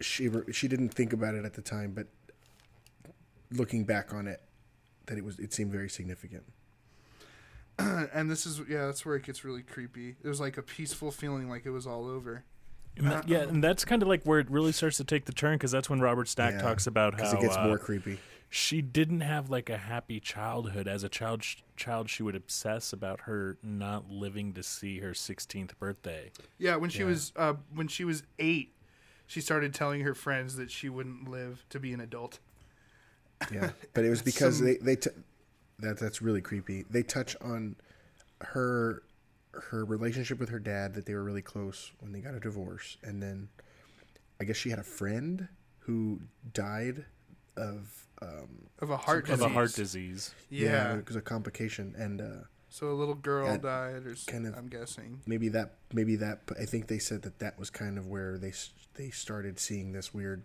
she 0.00 0.30
she 0.50 0.66
didn't 0.66 0.88
think 0.88 1.12
about 1.12 1.34
it 1.34 1.44
at 1.44 1.52
the 1.52 1.60
time, 1.60 1.92
but 1.92 2.06
looking 3.52 3.84
back 3.84 4.14
on 4.14 4.26
it, 4.26 4.40
that 5.06 5.18
it 5.18 5.24
was 5.24 5.38
it 5.38 5.52
seemed 5.52 5.70
very 5.70 5.90
significant. 5.90 6.44
and 7.78 8.30
this 8.30 8.46
is 8.46 8.62
yeah, 8.66 8.86
that's 8.86 9.04
where 9.04 9.14
it 9.16 9.24
gets 9.24 9.44
really 9.44 9.62
creepy. 9.62 10.16
It 10.22 10.28
was 10.28 10.40
like 10.40 10.56
a 10.56 10.62
peaceful 10.62 11.10
feeling, 11.10 11.50
like 11.50 11.66
it 11.66 11.70
was 11.70 11.86
all 11.86 12.06
over. 12.06 12.44
And 12.96 13.10
that- 13.10 13.28
yeah, 13.28 13.40
and 13.42 13.62
that's 13.62 13.84
kind 13.84 14.00
of 14.02 14.08
like 14.08 14.22
where 14.24 14.38
it 14.38 14.50
really 14.50 14.72
starts 14.72 14.96
to 14.98 15.04
take 15.04 15.26
the 15.26 15.32
turn 15.32 15.56
because 15.56 15.72
that's 15.72 15.90
when 15.90 16.00
Robert 16.00 16.28
Stack 16.28 16.54
Yeah, 16.54 16.62
talks 16.62 16.86
about 16.86 17.14
because 17.14 17.32
how 17.32 17.38
it 17.38 17.42
gets 17.42 17.56
uh, 17.56 17.64
more 17.66 17.76
creepy. 17.78 18.18
She 18.54 18.80
didn't 18.80 19.22
have 19.22 19.50
like 19.50 19.68
a 19.68 19.76
happy 19.76 20.20
childhood. 20.20 20.86
As 20.86 21.02
a 21.02 21.08
child, 21.08 21.42
sh- 21.42 21.56
child 21.76 22.08
she 22.08 22.22
would 22.22 22.36
obsess 22.36 22.92
about 22.92 23.22
her 23.22 23.58
not 23.64 24.08
living 24.08 24.52
to 24.52 24.62
see 24.62 25.00
her 25.00 25.10
16th 25.10 25.76
birthday. 25.80 26.30
Yeah, 26.56 26.76
when 26.76 26.88
she 26.88 27.00
Yeah. 27.00 27.06
was 27.06 27.32
uh, 27.34 27.54
when 27.74 27.88
she 27.88 28.04
was 28.04 28.22
eight, 28.38 28.72
she 29.26 29.40
started 29.40 29.74
telling 29.74 30.02
her 30.02 30.14
friends 30.14 30.54
that 30.54 30.70
she 30.70 30.88
wouldn't 30.88 31.28
live 31.28 31.64
to 31.70 31.80
be 31.80 31.92
an 31.92 32.00
adult. 32.00 32.38
Yeah, 33.50 33.70
but 33.92 34.04
it 34.04 34.10
was 34.10 34.22
because 34.22 34.58
Some- 34.58 34.66
they 34.66 34.76
they 34.76 34.94
t- 34.96 35.10
that 35.80 35.98
that's 35.98 36.22
really 36.22 36.40
creepy. 36.40 36.84
They 36.88 37.02
touch 37.02 37.34
on 37.40 37.74
her 38.40 39.02
her 39.50 39.84
relationship 39.84 40.38
with 40.38 40.50
her 40.50 40.60
dad 40.60 40.94
that 40.94 41.06
they 41.06 41.14
were 41.14 41.24
really 41.24 41.42
close 41.42 41.90
when 41.98 42.12
they 42.12 42.20
got 42.20 42.34
a 42.34 42.40
divorce, 42.40 42.98
and 43.02 43.20
then 43.20 43.48
I 44.40 44.44
guess 44.44 44.56
she 44.56 44.70
had 44.70 44.78
a 44.78 44.84
friend 44.84 45.48
who 45.80 46.20
died 46.52 47.04
of 47.56 48.06
um, 48.22 48.68
Of 48.80 48.90
a 48.90 48.96
heart 48.96 49.24
Of 49.28 49.38
disease. 49.38 49.44
a 49.44 49.48
heart 49.48 49.72
disease. 49.74 50.34
Yeah. 50.50 50.94
it 50.96 51.06
was 51.06 51.16
a 51.16 51.20
complication, 51.20 51.94
and 51.96 52.20
uh, 52.20 52.24
So 52.68 52.90
a 52.90 52.94
little 52.94 53.14
girl 53.14 53.46
Yeah, 53.46 53.56
died, 53.58 54.06
or 54.06 54.12
s- 54.12 54.24
kind 54.24 54.46
of- 54.46 54.56
I'm 54.56 54.68
guessing. 54.68 55.20
maybe 55.26 55.48
that 55.50 55.74
maybe 55.92 56.16
that 56.16 56.40
I 56.60 56.64
think 56.64 56.86
they 56.88 56.98
said 56.98 57.22
that 57.22 57.38
that 57.40 57.58
was 57.58 57.70
kind 57.70 57.98
of 57.98 58.06
where 58.06 58.38
they 58.38 58.52
they 58.94 59.10
started 59.10 59.58
seeing 59.58 59.92
this 59.92 60.14
weird 60.14 60.44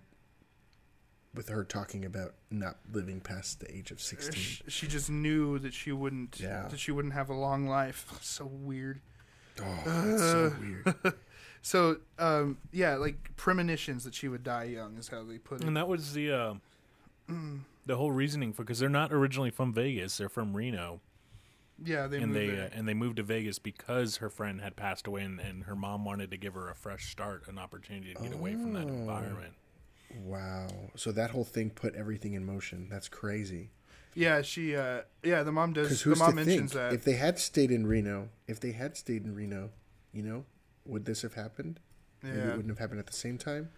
with 1.33 1.49
her 1.49 1.63
talking 1.63 2.03
about 2.05 2.33
not 2.49 2.77
living 2.91 3.21
past 3.21 3.59
the 3.59 3.71
age 3.75 3.91
of 3.91 4.01
sixteen. 4.01 4.65
She 4.67 4.87
just 4.87 5.09
knew 5.09 5.59
that 5.59 5.73
she 5.73 5.91
wouldn't. 5.91 6.39
Yeah. 6.39 6.67
That 6.67 6.79
she 6.79 6.91
wouldn't 6.91 7.13
have 7.13 7.29
a 7.29 7.35
long 7.35 7.67
life. 7.67 8.05
So 8.21 8.45
weird. 8.45 9.01
Oh, 9.61 9.79
that's 9.85 10.21
so 10.21 10.53
weird. 10.59 11.13
So 11.61 11.97
um, 12.17 12.57
yeah, 12.71 12.95
like 12.95 13.35
premonitions 13.35 14.03
that 14.05 14.15
she 14.15 14.27
would 14.27 14.43
die 14.43 14.63
young 14.65 14.97
is 14.97 15.07
how 15.09 15.23
they 15.23 15.37
put 15.37 15.61
it. 15.61 15.67
And 15.67 15.77
that 15.77 15.87
was 15.87 16.13
the 16.13 16.31
uh, 16.31 16.53
the 17.85 17.95
whole 17.95 18.11
reasoning 18.11 18.53
for 18.53 18.63
because 18.63 18.79
they're 18.79 18.89
not 18.89 19.11
originally 19.13 19.49
from 19.51 19.73
Vegas; 19.73 20.17
they're 20.17 20.29
from 20.29 20.55
Reno, 20.55 21.01
yeah, 21.83 22.07
they 22.07 22.17
and 22.17 22.33
moved 22.33 22.57
they 22.57 22.61
uh, 22.61 22.69
and 22.73 22.87
they 22.87 22.93
moved 22.93 23.17
to 23.17 23.23
Vegas 23.23 23.59
because 23.59 24.17
her 24.17 24.29
friend 24.29 24.61
had 24.61 24.75
passed 24.75 25.07
away, 25.07 25.23
and, 25.23 25.39
and 25.39 25.63
her 25.63 25.75
mom 25.75 26.05
wanted 26.05 26.31
to 26.31 26.37
give 26.37 26.53
her 26.53 26.69
a 26.69 26.75
fresh 26.75 27.09
start, 27.11 27.43
an 27.47 27.57
opportunity 27.57 28.13
to 28.13 28.21
get 28.21 28.33
away 28.33 28.53
from 28.53 28.73
that 28.73 28.85
Oh. 28.85 28.89
environment. 28.89 29.53
Wow. 30.23 30.67
So 30.95 31.11
that 31.11 31.29
whole 31.31 31.43
thing 31.43 31.69
put 31.69 31.93
everything 31.95 32.33
in 32.33 32.45
motion. 32.45 32.87
That's 32.89 33.07
crazy. 33.07 33.69
yeah, 34.15 34.41
she. 34.41 34.75
Uh, 34.75 35.01
yeah, 35.23 35.43
the 35.43 35.51
mom 35.51 35.73
Because 35.73 35.89
does. 35.89 36.03
The 36.03 36.15
mom 36.15 36.29
to 36.31 36.35
mentions 36.35 36.73
think 36.73 36.81
that. 36.81 36.93
if 36.93 37.03
they 37.03 37.13
had 37.13 37.37
stayed 37.39 37.71
in 37.71 37.85
Reno, 37.85 38.29
if 38.47 38.59
they 38.59 38.71
had 38.71 38.97
stayed 38.97 39.23
in 39.23 39.35
Reno, 39.35 39.69
you 40.11 40.23
know, 40.23 40.45
would 40.85 41.05
this 41.05 41.21
have 41.21 41.35
happened? 41.35 41.79
Maybe 42.23 42.37
yeah. 42.37 42.43
it 42.45 42.47
wouldn't 42.57 42.69
have 42.69 42.79
happened 42.79 42.99
at 42.99 43.07
the 43.07 43.13
same 43.13 43.37
time. 43.37 43.69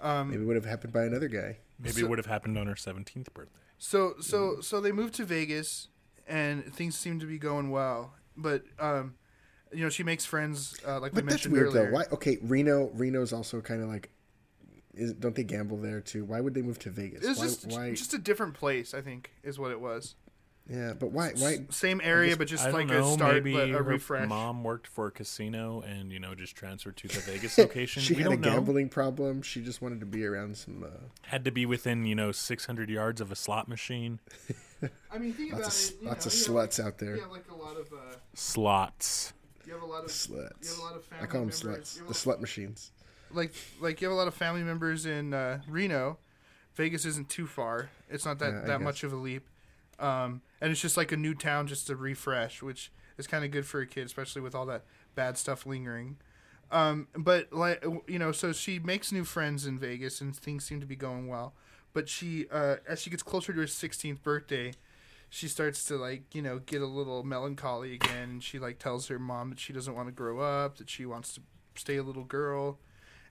Um, 0.00 0.30
Maybe 0.30 0.42
it 0.42 0.46
would 0.46 0.56
have 0.56 0.66
happened 0.66 0.92
by 0.92 1.04
another 1.04 1.26
guy. 1.28 1.56
Maybe 1.78 1.92
So- 1.92 2.00
it 2.00 2.08
would 2.08 2.18
have 2.18 2.26
happened 2.26 2.58
on 2.58 2.66
her 2.66 2.76
seventeenth 2.76 3.32
birthday. 3.34 3.60
So 3.78 4.14
so 4.20 4.60
so 4.60 4.80
they 4.80 4.90
moved 4.92 5.14
to 5.14 5.24
Vegas, 5.24 5.88
and 6.26 6.64
things 6.74 6.96
seem 6.96 7.20
to 7.20 7.26
be 7.26 7.38
going 7.38 7.70
well. 7.70 8.14
But 8.36 8.64
um, 8.80 9.14
you 9.72 9.82
know, 9.84 9.88
she 9.90 10.02
makes 10.02 10.24
friends 10.24 10.76
uh, 10.86 10.98
like 11.00 11.12
we 11.12 11.16
But 11.22 11.24
that's 11.26 11.32
mentioned 11.46 11.52
weird 11.54 11.66
earlier. 11.68 11.86
though. 11.86 11.92
Why? 11.92 12.04
Okay, 12.12 12.38
Reno. 12.42 12.90
Reno's 12.94 13.32
also 13.32 13.60
kind 13.60 13.82
of 13.82 13.88
like, 13.88 14.10
is, 14.94 15.12
don't 15.12 15.34
they 15.34 15.44
gamble 15.44 15.76
there 15.76 16.00
too? 16.00 16.24
Why 16.24 16.40
would 16.40 16.54
they 16.54 16.62
move 16.62 16.78
to 16.80 16.90
Vegas? 16.90 17.24
It 17.24 17.28
was 17.28 17.38
why? 17.38 17.44
just 17.44 17.66
why? 17.66 17.90
just 17.94 18.14
a 18.14 18.18
different 18.18 18.54
place, 18.54 18.94
I 18.94 19.00
think, 19.00 19.30
is 19.44 19.58
what 19.58 19.70
it 19.70 19.80
was. 19.80 20.14
Yeah, 20.68 20.92
but 20.98 21.10
why? 21.12 21.32
Why? 21.36 21.58
Same 21.70 22.00
area, 22.04 22.30
guess- 22.30 22.38
but 22.38 22.48
just 22.48 22.64
I 22.66 22.70
like 22.70 22.88
don't 22.88 22.98
know. 22.98 23.08
a 23.10 23.12
start, 23.14 23.34
maybe 23.36 23.52
but 23.54 23.70
a 23.70 23.72
her 23.74 23.82
refresh. 23.82 24.28
mom 24.28 24.62
worked 24.64 24.86
for 24.86 25.06
a 25.06 25.10
casino 25.10 25.80
and 25.80 26.12
you 26.12 26.18
know 26.20 26.34
just 26.34 26.54
transferred 26.56 26.96
to 26.98 27.08
the 27.08 27.20
Vegas 27.20 27.56
location. 27.58 28.02
she 28.02 28.14
we 28.14 28.22
had 28.22 28.32
a 28.32 28.34
don't 28.36 28.40
know. 28.42 28.50
gambling 28.52 28.88
problem. 28.88 29.42
She 29.42 29.62
just 29.62 29.80
wanted 29.80 30.00
to 30.00 30.06
be 30.06 30.24
around 30.26 30.56
some. 30.56 30.84
Uh, 30.84 30.88
Had 31.22 31.44
to 31.46 31.50
be 31.50 31.64
within 31.66 32.04
you 32.06 32.14
know 32.14 32.32
six 32.32 32.66
hundred 32.66 32.90
yards 32.90 33.20
of 33.20 33.32
a 33.32 33.36
slot 33.36 33.66
machine. 33.68 34.20
I 35.10 35.18
mean, 35.18 35.32
think 35.32 35.52
lots 35.54 35.60
about 35.60 35.72
of 35.72 36.00
it. 36.00 36.02
You 36.02 36.08
lots 36.08 36.26
know, 36.26 36.28
of 36.30 36.34
you 36.56 36.60
have, 36.60 36.70
sluts 36.70 36.84
out 36.84 36.98
there. 36.98 37.14
You 37.16 37.22
have 37.22 37.30
like 37.32 37.50
a 37.50 37.54
lot 37.54 37.76
of 37.76 37.86
uh, 37.92 38.14
Slots. 38.34 39.32
you 39.66 39.72
have 39.72 39.82
a 39.82 39.86
lot 39.86 40.04
of 40.04 40.10
Sluts. 40.10 40.62
You 40.62 40.68
have 40.70 40.78
a 40.78 40.82
lot 40.82 40.96
of 40.96 41.04
family 41.04 41.24
I 41.24 41.26
call 41.26 41.40
them 41.40 41.48
members. 41.50 41.60
sluts. 41.62 41.94
The 41.98 42.04
have 42.04 42.12
slut 42.12 42.40
machines. 42.40 42.92
like 43.32 43.52
like 43.80 44.00
you 44.00 44.06
have 44.08 44.12
a 44.14 44.18
lot 44.18 44.28
of 44.28 44.34
family 44.34 44.62
members 44.62 45.04
in 45.06 45.34
uh, 45.34 45.60
Reno. 45.68 46.18
Vegas 46.74 47.04
isn't 47.04 47.28
too 47.28 47.46
far. 47.48 47.90
It's 48.08 48.24
not 48.24 48.38
that 48.38 48.52
Yeah, 48.52 48.60
that 48.60 48.78
guess. 48.78 48.84
much 48.84 49.02
of 49.04 49.12
a 49.12 49.16
leap. 49.16 49.48
Um, 49.98 50.42
and 50.60 50.70
it's 50.70 50.80
just 50.80 50.96
like 50.96 51.12
a 51.12 51.16
new 51.16 51.34
town 51.34 51.66
just 51.66 51.86
to 51.88 51.96
refresh, 51.96 52.62
which 52.62 52.92
is 53.16 53.26
kind 53.26 53.44
of 53.44 53.50
good 53.50 53.66
for 53.66 53.80
a 53.80 53.86
kid, 53.86 54.06
especially 54.06 54.42
with 54.42 54.54
all 54.54 54.66
that 54.66 54.84
bad 55.14 55.36
stuff 55.36 55.66
lingering. 55.66 56.16
Um, 56.70 57.08
but 57.16 57.52
like 57.52 57.84
you 58.06 58.18
know, 58.18 58.32
so 58.32 58.52
she 58.52 58.78
makes 58.78 59.10
new 59.10 59.24
friends 59.24 59.66
in 59.66 59.78
Vegas, 59.78 60.20
and 60.20 60.36
things 60.36 60.64
seem 60.64 60.80
to 60.80 60.86
be 60.86 60.96
going 60.96 61.26
well. 61.28 61.54
But 61.94 62.08
she, 62.08 62.46
uh, 62.50 62.76
as 62.86 63.00
she 63.00 63.10
gets 63.10 63.22
closer 63.22 63.52
to 63.52 63.60
her 63.60 63.66
16th 63.66 64.22
birthday, 64.22 64.72
she 65.30 65.48
starts 65.48 65.84
to 65.86 65.96
like 65.96 66.34
you 66.34 66.42
know 66.42 66.58
get 66.58 66.82
a 66.82 66.86
little 66.86 67.22
melancholy 67.22 67.94
again. 67.94 68.40
She 68.40 68.58
like 68.58 68.78
tells 68.78 69.08
her 69.08 69.18
mom 69.18 69.50
that 69.50 69.60
she 69.60 69.72
doesn't 69.72 69.94
want 69.94 70.08
to 70.08 70.12
grow 70.12 70.40
up, 70.40 70.76
that 70.78 70.90
she 70.90 71.06
wants 71.06 71.34
to 71.34 71.40
stay 71.74 71.96
a 71.96 72.02
little 72.02 72.24
girl. 72.24 72.78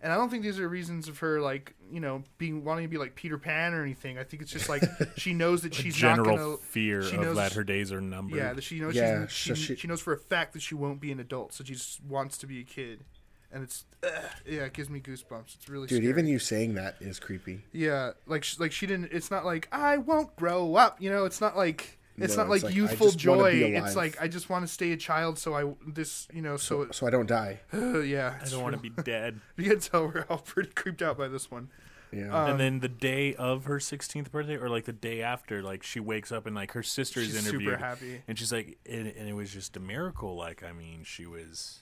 And 0.02 0.14
I 0.14 0.16
don't 0.16 0.30
think 0.30 0.44
these 0.44 0.60
are 0.60 0.70
reasons 0.70 1.08
of 1.08 1.20
her 1.20 1.42
like 1.42 1.74
you 1.92 2.00
know 2.00 2.24
being 2.38 2.64
wanting 2.64 2.84
to 2.86 2.88
be 2.90 2.98
like 2.98 3.16
Peter 3.16 3.38
Pan 3.38 3.74
or 3.74 3.82
anything. 3.82 4.18
I 4.20 4.24
think 4.24 4.42
it's 4.44 4.52
just 4.52 4.70
like 4.70 4.84
she 5.18 5.34
knows 5.34 5.64
that 5.64 5.78
A 5.78 5.82
she's 5.82 5.96
general 5.96 6.36
not 6.38 6.44
gonna. 6.44 6.58
fear 6.58 7.02
she 7.04 7.16
of 7.16 7.22
knows- 7.24 7.36
that 7.38 7.54
her 7.54 7.64
days 7.64 7.92
are 7.92 8.02
numbered. 8.02 8.38
Yeah, 8.38 8.54
that 8.54 8.64
she 8.64 8.80
knows 8.80 8.96
Yeah, 8.96 9.26
she's, 9.28 9.50
so 9.50 9.54
she, 9.56 9.64
she- 9.64 9.76
she 9.82 9.88
knows 9.88 10.02
for 10.02 10.14
a 10.14 10.18
fact 10.18 10.54
that 10.54 10.62
she 10.62 10.76
won't 10.76 11.00
be 11.02 11.12
an 11.12 11.20
adult, 11.20 11.54
so 11.54 11.64
she 11.64 11.74
just 11.74 12.04
wants 12.04 12.38
to 12.40 12.48
be 12.48 12.60
a 12.60 12.64
kid, 12.64 13.04
and 13.52 13.64
it's 13.64 13.86
ugh, 14.04 14.12
yeah, 14.46 14.64
it 14.66 14.74
gives 14.74 14.90
me 14.90 15.00
goosebumps. 15.00 15.56
It's 15.56 15.68
really 15.70 15.88
Dude, 15.88 15.98
scary. 15.98 16.10
even 16.10 16.28
you 16.28 16.38
saying 16.40 16.76
that 16.76 16.96
is 17.00 17.20
creepy. 17.20 17.64
yeah, 17.72 18.12
like 18.28 18.46
like 18.60 18.72
she 18.72 18.86
didn't. 18.86 19.10
It's 19.12 19.32
not 19.32 19.46
like 19.46 19.68
I 19.72 19.98
won't 19.98 20.36
grow 20.36 20.76
up. 20.76 21.02
You 21.02 21.10
know, 21.10 21.26
it's 21.26 21.42
not 21.42 21.58
like 21.58 21.97
it's 22.18 22.36
No, 22.36 22.44
not 22.46 22.54
it's 22.54 22.64
like, 22.64 22.70
like, 22.72 22.76
youthful 22.76 23.12
joy. 23.12 23.52
It's 23.54 23.96
like 23.96 24.20
I 24.22 24.28
just 24.28 24.50
want 24.50 24.66
to 24.66 24.72
stay 24.72 24.92
a 24.92 24.98
child. 24.98 25.38
So 25.38 25.54
I 25.54 25.72
this 25.86 26.28
you 26.34 26.42
know 26.42 26.58
so, 26.58 26.88
So 26.92 27.08
I 27.08 27.10
don't 27.10 27.28
die. 27.28 27.60
yeah. 27.74 28.40
I 28.42 28.50
don't 28.50 28.64
want 28.64 28.76
to 28.76 28.82
be 28.82 28.90
dead. 28.90 29.40
You 29.58 29.72
can 29.72 29.80
tell 29.80 30.08
we're 30.08 30.26
all 30.30 30.38
pretty 30.40 30.70
creeped 30.72 31.02
out 31.02 31.18
by 31.18 31.28
this 31.28 31.50
one. 31.52 31.70
Yeah. 32.12 32.34
Um, 32.44 32.52
and 32.52 32.60
then 32.60 32.80
the 32.80 32.88
day 32.88 33.36
of 33.36 33.66
her 33.66 33.80
16th 33.80 34.32
birthday, 34.32 34.56
or 34.56 34.70
like 34.70 34.86
the 34.86 34.94
day 34.94 35.22
after, 35.22 35.62
like 35.62 35.84
she 35.84 36.00
wakes 36.00 36.32
up 36.32 36.46
and 36.46 36.56
like 36.56 36.72
her 36.72 36.84
sister's 36.84 37.36
interview. 37.36 37.70
Interviewed, 37.72 37.74
super 37.74 37.86
happy. 37.86 38.22
and 38.28 38.40
she's 38.40 38.52
like, 38.54 38.78
and, 38.90 39.08
and 39.08 39.28
it 39.28 39.34
was 39.34 39.52
just 39.52 39.76
a 39.76 39.80
miracle. 39.80 40.36
Like, 40.36 40.64
I 40.64 40.72
mean, 40.72 41.04
she 41.04 41.26
was 41.26 41.80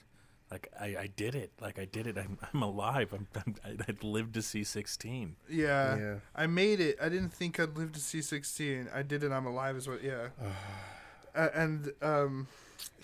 like, 0.50 0.70
I, 0.80 0.84
I 0.96 1.10
did 1.16 1.34
it. 1.34 1.50
Like, 1.60 1.78
I 1.78 1.84
did 1.86 2.06
it. 2.06 2.16
I'm, 2.16 2.38
I'm 2.54 2.62
alive. 2.62 3.12
I'm, 3.12 3.26
I'm, 3.64 3.80
I'd 3.88 4.04
lived 4.04 4.34
to 4.34 4.42
see 4.42 4.62
16. 4.64 5.36
Yeah, 5.48 5.96
Yeah. 5.96 6.14
I 6.34 6.46
made 6.46 6.80
it. 6.80 6.96
I 7.02 7.08
didn't 7.08 7.30
think 7.32 7.58
I'd 7.58 7.76
live 7.76 7.92
to 7.92 8.00
see 8.00 8.22
sixteen. 8.22 8.88
I 8.94 9.02
did 9.02 9.24
it. 9.24 9.32
I'm 9.32 9.46
alive. 9.46 9.76
Is 9.76 9.88
what? 9.88 10.02
Yeah. 10.04 10.28
uh, 11.34 11.48
and 11.54 11.92
um, 12.02 12.46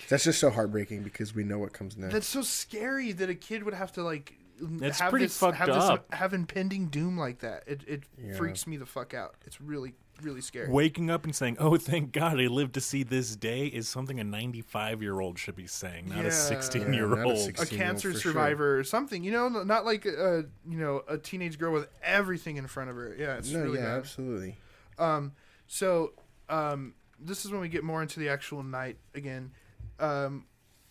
That's 0.08 0.24
just 0.24 0.38
so 0.40 0.50
heartbreaking 0.50 1.02
because 1.02 1.34
we 1.34 1.44
know 1.44 1.58
what 1.58 1.72
comes 1.72 1.96
next. 1.96 2.12
that's 2.12 2.26
so 2.26 2.42
scary 2.42 3.12
that 3.12 3.28
a 3.28 3.34
kid 3.34 3.62
would 3.64 3.74
have 3.74 3.92
to 3.92 4.02
like. 4.02 4.34
That's 4.60 5.00
have 5.00 5.10
pretty 5.10 5.24
this, 5.26 5.36
fucked 5.38 5.56
have 5.56 5.68
up. 5.70 6.08
This, 6.08 6.18
have 6.20 6.32
impending 6.34 6.86
doom 6.88 7.18
like 7.18 7.40
that. 7.40 7.64
It 7.66 7.82
it 7.88 8.02
Yeah. 8.22 8.36
freaks 8.36 8.66
me 8.66 8.76
the 8.76 8.86
fuck 8.86 9.12
out. 9.14 9.34
It's 9.44 9.60
really 9.60 9.94
really 10.20 10.40
scary. 10.40 10.68
Waking 10.70 11.10
up 11.10 11.24
and 11.24 11.34
saying, 11.34 11.56
"Oh, 11.58 11.76
thank 11.76 12.12
God, 12.12 12.40
I 12.40 12.46
lived 12.46 12.74
to 12.74 12.80
see 12.80 13.02
this 13.02 13.34
day," 13.36 13.66
is 13.66 13.88
something 13.88 14.20
a 14.20 14.24
95 14.24 15.02
year 15.02 15.20
old 15.20 15.38
should 15.38 15.56
be 15.56 15.66
saying, 15.66 16.08
not 16.08 16.18
Yeah. 16.18 16.24
a 16.24 16.30
16 16.30 16.92
year 16.92 17.22
old, 17.24 17.38
16 17.38 17.78
a 17.78 17.82
cancer 17.82 18.12
for 18.12 18.18
sure. 18.18 18.32
survivor 18.32 18.78
or 18.78 18.84
something, 18.84 19.24
you 19.24 19.32
know, 19.32 19.48
not 19.48 19.84
like 19.84 20.04
a 20.06 20.44
you 20.68 20.78
know 20.78 21.02
a 21.08 21.18
teenage 21.18 21.58
girl 21.58 21.72
with 21.72 21.88
everything 22.02 22.56
in 22.56 22.66
front 22.66 22.90
of 22.90 22.96
her. 22.96 23.14
Yeah, 23.18 23.36
it's 23.36 23.50
no, 23.50 23.60
really 23.62 23.78
yeah, 23.78 23.86
bad. 23.86 23.98
absolutely. 23.98 24.58
Um, 24.98 25.32
so 25.66 26.12
um, 26.48 26.94
this 27.18 27.44
is 27.44 27.50
when 27.50 27.60
we 27.60 27.68
get 27.68 27.82
more 27.84 28.02
into 28.02 28.20
the 28.20 28.28
actual 28.28 28.62
night 28.62 28.98
again. 29.14 29.52
Um, 29.98 30.46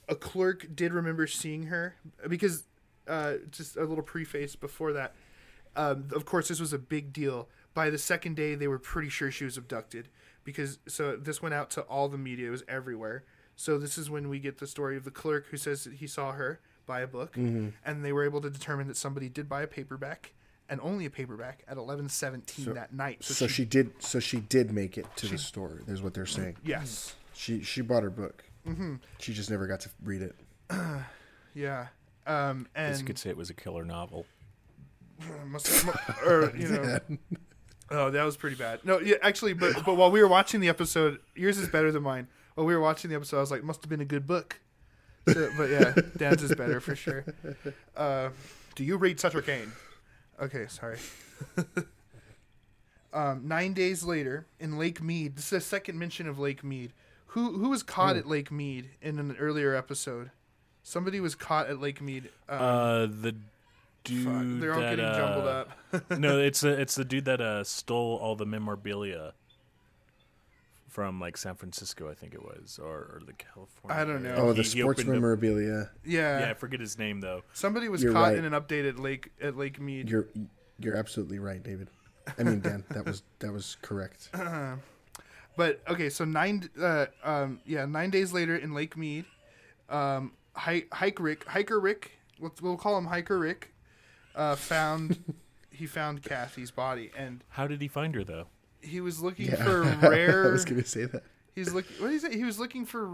a 0.09 0.15
clerk 0.15 0.67
did 0.75 0.93
remember 0.93 1.27
seeing 1.27 1.63
her 1.67 1.95
because 2.27 2.63
uh, 3.07 3.35
just 3.49 3.77
a 3.77 3.83
little 3.83 4.03
preface 4.03 4.55
before 4.55 4.93
that. 4.93 5.13
Um, 5.75 6.09
of 6.13 6.25
course, 6.25 6.49
this 6.49 6.59
was 6.59 6.73
a 6.73 6.77
big 6.77 7.13
deal. 7.13 7.47
By 7.73 7.89
the 7.89 7.97
second 7.97 8.35
day, 8.35 8.55
they 8.55 8.67
were 8.67 8.79
pretty 8.79 9.09
sure 9.09 9.31
she 9.31 9.45
was 9.45 9.57
abducted 9.57 10.09
because 10.43 10.79
so 10.87 11.15
this 11.15 11.41
went 11.41 11.53
out 11.55 11.69
to 11.71 11.81
all 11.81 12.09
the 12.09 12.17
media. 12.17 12.47
It 12.47 12.51
was 12.51 12.63
everywhere. 12.67 13.23
So 13.55 13.77
this 13.77 13.97
is 13.97 14.09
when 14.09 14.27
we 14.29 14.39
get 14.39 14.57
the 14.57 14.67
story 14.67 14.97
of 14.97 15.03
the 15.03 15.11
clerk 15.11 15.47
who 15.51 15.57
says 15.57 15.83
that 15.85 15.93
he 15.95 16.07
saw 16.07 16.31
her 16.33 16.59
buy 16.85 17.01
a 17.01 17.07
book, 17.07 17.33
Mm-hmm. 17.35 17.69
and 17.85 18.03
they 18.03 18.11
were 18.11 18.25
able 18.25 18.41
to 18.41 18.49
determine 18.49 18.87
that 18.87 18.97
somebody 18.97 19.29
did 19.29 19.47
buy 19.47 19.61
a 19.61 19.67
paperback 19.67 20.33
and 20.67 20.81
only 20.81 21.05
a 21.05 21.09
paperback 21.09 21.63
at 21.67 21.77
eleven 21.77 22.09
seventeen 22.09 22.65
So- 22.65 22.73
that 22.73 22.93
night. 22.93 23.23
So, 23.23 23.47
she, 23.47 23.65
did. 23.65 23.91
So 23.99 24.19
she 24.19 24.39
did 24.39 24.71
make 24.71 24.97
it 24.97 25.05
to 25.17 25.27
the 25.27 25.37
store. 25.37 25.81
Is 25.87 26.01
what 26.01 26.13
they're 26.13 26.25
saying. 26.25 26.57
yes. 26.65 27.15
She 27.33 27.61
she 27.63 27.81
bought 27.81 28.03
her 28.03 28.09
book. 28.09 28.43
Mm-hmm. 28.67 28.95
She 29.19 29.33
just 29.33 29.49
never 29.49 29.65
got 29.67 29.79
to 29.81 29.89
read 30.03 30.21
it. 30.21 30.35
Yeah. 31.53 31.87
Um, 32.25 32.67
I 32.75 32.87
guess 32.89 32.99
you 33.01 33.05
could 33.05 33.17
say 33.17 33.29
it 33.29 33.35
was 33.37 33.49
a 33.49 33.53
killer 33.53 33.83
novel. 33.83 34.25
must, 35.47 35.85
mu- 35.85 35.91
or 36.25 36.55
you 36.55 36.67
know, 36.69 36.99
oh, 37.91 38.09
that 38.11 38.23
was 38.23 38.37
pretty 38.37 38.55
bad. 38.55 38.79
No, 38.83 38.99
yeah, 38.99 39.15
actually, 39.21 39.53
but 39.53 39.85
but 39.85 39.95
while 39.95 40.11
we 40.11 40.21
were 40.21 40.27
watching 40.27 40.59
the 40.61 40.69
episode, 40.69 41.19
yours 41.35 41.57
is 41.57 41.67
better 41.69 41.91
than 41.91 42.03
mine. 42.03 42.27
while 42.55 42.65
we 42.65 42.73
were 42.73 42.81
watching 42.81 43.09
the 43.09 43.15
episode, 43.15 43.37
I 43.37 43.41
was 43.41 43.51
like, 43.51 43.63
must 43.63 43.81
have 43.83 43.89
been 43.89 44.01
a 44.01 44.05
good 44.05 44.25
book. 44.27 44.59
So, 45.27 45.51
but 45.57 45.69
yeah, 45.69 45.93
Dan's 46.17 46.41
is 46.41 46.55
better 46.55 46.79
for 46.79 46.95
sure. 46.95 47.23
Uh, 47.95 48.29
do 48.75 48.83
you 48.83 48.97
read 48.97 49.19
Sutter 49.19 49.41
Cane? 49.41 49.71
Okay, 50.41 50.65
sorry. 50.67 50.97
um, 53.13 53.47
nine 53.47 53.73
days 53.73 54.03
later, 54.03 54.47
in 54.59 54.77
Lake 54.77 55.01
Mead, 55.01 55.35
this 55.35 55.45
is 55.45 55.49
the 55.49 55.61
second 55.61 55.99
mention 55.99 56.27
of 56.27 56.39
Lake 56.39 56.63
Mead. 56.63 56.93
Who 57.27 57.57
who 57.59 57.69
was 57.69 57.83
caught 57.83 58.15
at 58.17 58.27
Lake 58.27 58.51
Mead 58.51 58.89
in 59.01 59.19
an 59.19 59.35
earlier 59.39 59.75
episode? 59.75 60.31
Somebody 60.83 61.19
was 61.19 61.35
caught 61.35 61.67
at 61.67 61.79
Lake 61.79 62.01
Mead. 62.01 62.29
Um, 62.49 62.59
Uh, 62.59 63.05
the 63.05 63.35
dude 64.03 64.25
fuck, 64.25 64.43
they're 64.59 64.73
all 64.73 64.81
that, 64.81 64.95
getting 64.97 65.13
jumbled 65.13 65.45
uh, 65.45 65.65
up. 65.93 66.11
no, 66.19 66.39
it's 66.39 66.63
a, 66.63 66.69
it's 66.69 66.95
the 66.95 67.05
dude 67.05 67.25
that 67.25 67.41
uh, 67.41 67.63
stole 67.63 68.17
all 68.21 68.35
the 68.35 68.45
memorabilia 68.45 69.33
from 70.87 71.19
like 71.19 71.37
San 71.37 71.55
Francisco, 71.55 72.09
I 72.09 72.13
think 72.13 72.33
it 72.33 72.43
was, 72.43 72.79
or, 72.81 72.97
or 72.97 73.21
the 73.25 73.33
California. 73.33 74.01
I 74.01 74.05
don't 74.05 74.23
know. 74.23 74.35
Oh, 74.35 74.53
the 74.53 74.63
he 74.63 74.81
sports 74.81 74.99
opened 74.99 75.09
a- 75.09 75.13
memorabilia. 75.13 75.89
yeah. 76.05 76.41
yeah, 76.41 76.49
I 76.49 76.53
forget 76.53 76.79
his 76.79 76.97
name 76.97 77.21
though. 77.21 77.43
Somebody 77.53 77.87
was 77.87 78.03
You're 78.03 78.13
caught 78.13 78.29
right. 78.29 78.37
in 78.37 78.45
an 78.45 78.53
update 78.53 78.87
at 78.87 78.99
Lake 78.99 79.31
at 79.41 79.55
Lake 79.55 79.79
Mead. 79.79 80.09
You're 80.09 80.27
you're 80.79 80.95
absolutely 80.97 81.39
right, 81.39 81.63
David. 81.63 81.87
I 82.37 82.43
mean, 82.43 82.59
Dan, 82.59 82.83
that 82.91 83.05
was 83.05 83.23
that 83.39 83.51
was 83.51 83.77
correct. 83.81 84.29
But 85.57 85.81
okay, 85.87 86.09
so 86.09 86.23
nine, 86.25 86.69
uh, 86.81 87.07
um, 87.23 87.59
yeah, 87.65 87.85
nine 87.85 88.09
days 88.09 88.31
later 88.31 88.55
in 88.55 88.73
Lake 88.73 88.95
Mead, 88.95 89.25
um, 89.89 90.31
Hi- 90.53 90.85
Hike 90.91 91.19
Rick, 91.19 91.45
Hiker 91.45 91.79
Rick, 91.79 92.11
we'll, 92.39 92.53
we'll 92.61 92.77
call 92.77 92.97
him 92.97 93.05
Hiker 93.05 93.37
Rick, 93.37 93.70
uh, 94.35 94.55
found 94.55 95.23
he 95.71 95.85
found 95.85 96.23
Kathy's 96.23 96.71
body, 96.71 97.11
and 97.17 97.43
How 97.49 97.67
did 97.67 97.81
he 97.81 97.87
find 97.87 98.13
her 98.15 98.23
though? 98.23 98.47
he 98.83 98.99
was 99.01 99.21
looking 99.21 99.47
Yeah, 99.47 99.63
for 99.63 99.83
I 100.01 100.07
rare. 100.07 100.51
was 100.51 100.65
gonna 100.65 100.85
say 100.85 101.05
that. 101.05 101.23
He's 101.53 101.73
looking. 101.73 101.97
What 102.01 102.11
is 102.11 102.23
it? 102.23 102.33
He 102.33 102.43
was 102.43 102.57
looking 102.59 102.85
for 102.85 103.09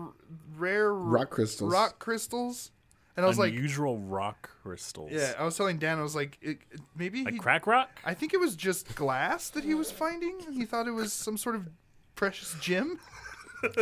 rare 0.55 0.93
Rock 0.93 1.29
crystals. 1.31 1.73
Rock 1.73 1.99
crystals, 1.99 2.71
and 3.15 3.25
I 3.25 3.27
was 3.27 3.39
like, 3.39 3.51
Unusual 3.51 3.97
rock 3.97 4.49
crystals. 4.61 5.11
yeah. 5.11 5.33
I 5.39 5.43
was 5.43 5.57
telling 5.57 5.77
Dan, 5.79 5.97
I 5.99 6.03
was 6.03 6.15
like, 6.15 6.37
it, 6.41 6.59
it- 6.71 6.79
maybe 6.95 7.23
like 7.23 7.33
he, 7.33 7.39
crack 7.39 7.65
rock. 7.67 7.89
I 8.05 8.13
think 8.13 8.33
it 8.33 8.39
was 8.39 8.55
just 8.55 8.95
glass 8.95 9.49
that 9.49 9.63
he 9.63 9.73
was 9.73 9.91
finding. 9.91 10.37
and 10.45 10.55
He 10.55 10.65
thought 10.65 10.87
it 10.87 10.91
was 10.91 11.11
some 11.13 11.35
sort 11.37 11.55
of 11.55 11.67
precious 12.15 12.55
gem. 12.61 12.99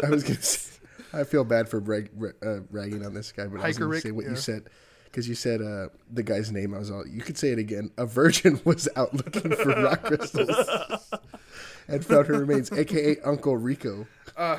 I 0.04 0.10
was 0.10 0.24
gonna. 0.24 0.42
Say, 0.42 0.72
I 1.14 1.24
feel 1.26 1.44
bad 1.44 1.68
for 1.70 1.80
rag, 1.80 2.10
ra- 2.16 2.30
uh, 2.42 2.60
ragging 2.72 3.06
on 3.06 3.14
this 3.14 3.32
guy, 3.32 3.46
but 3.48 3.60
I 3.60 3.68
was 3.68 3.76
Hiker 3.76 3.80
gonna 3.80 3.92
Rick, 3.92 4.04
say 4.04 4.12
what 4.12 4.24
yeah. 4.26 4.32
you 4.32 4.36
said 4.38 4.70
because 5.16 5.30
you 5.30 5.36
said 5.36 5.62
uh, 5.62 5.88
the 6.12 6.24
guy's 6.24 6.52
name. 6.52 6.74
I 6.74 6.80
was 6.80 6.92
all. 6.92 7.08
You 7.08 7.22
could 7.22 7.38
say 7.38 7.52
it 7.52 7.58
again. 7.58 7.90
A 7.98 8.06
virgin 8.06 8.60
was 8.66 8.90
out 8.98 9.14
looking 9.14 9.56
for 9.56 9.70
rock 9.70 10.04
crystals 10.04 10.50
and 11.88 12.06
found 12.06 12.28
her 12.28 12.38
remains, 12.40 12.70
aka 12.74 13.18
Uncle 13.24 13.56
Rico. 13.56 14.08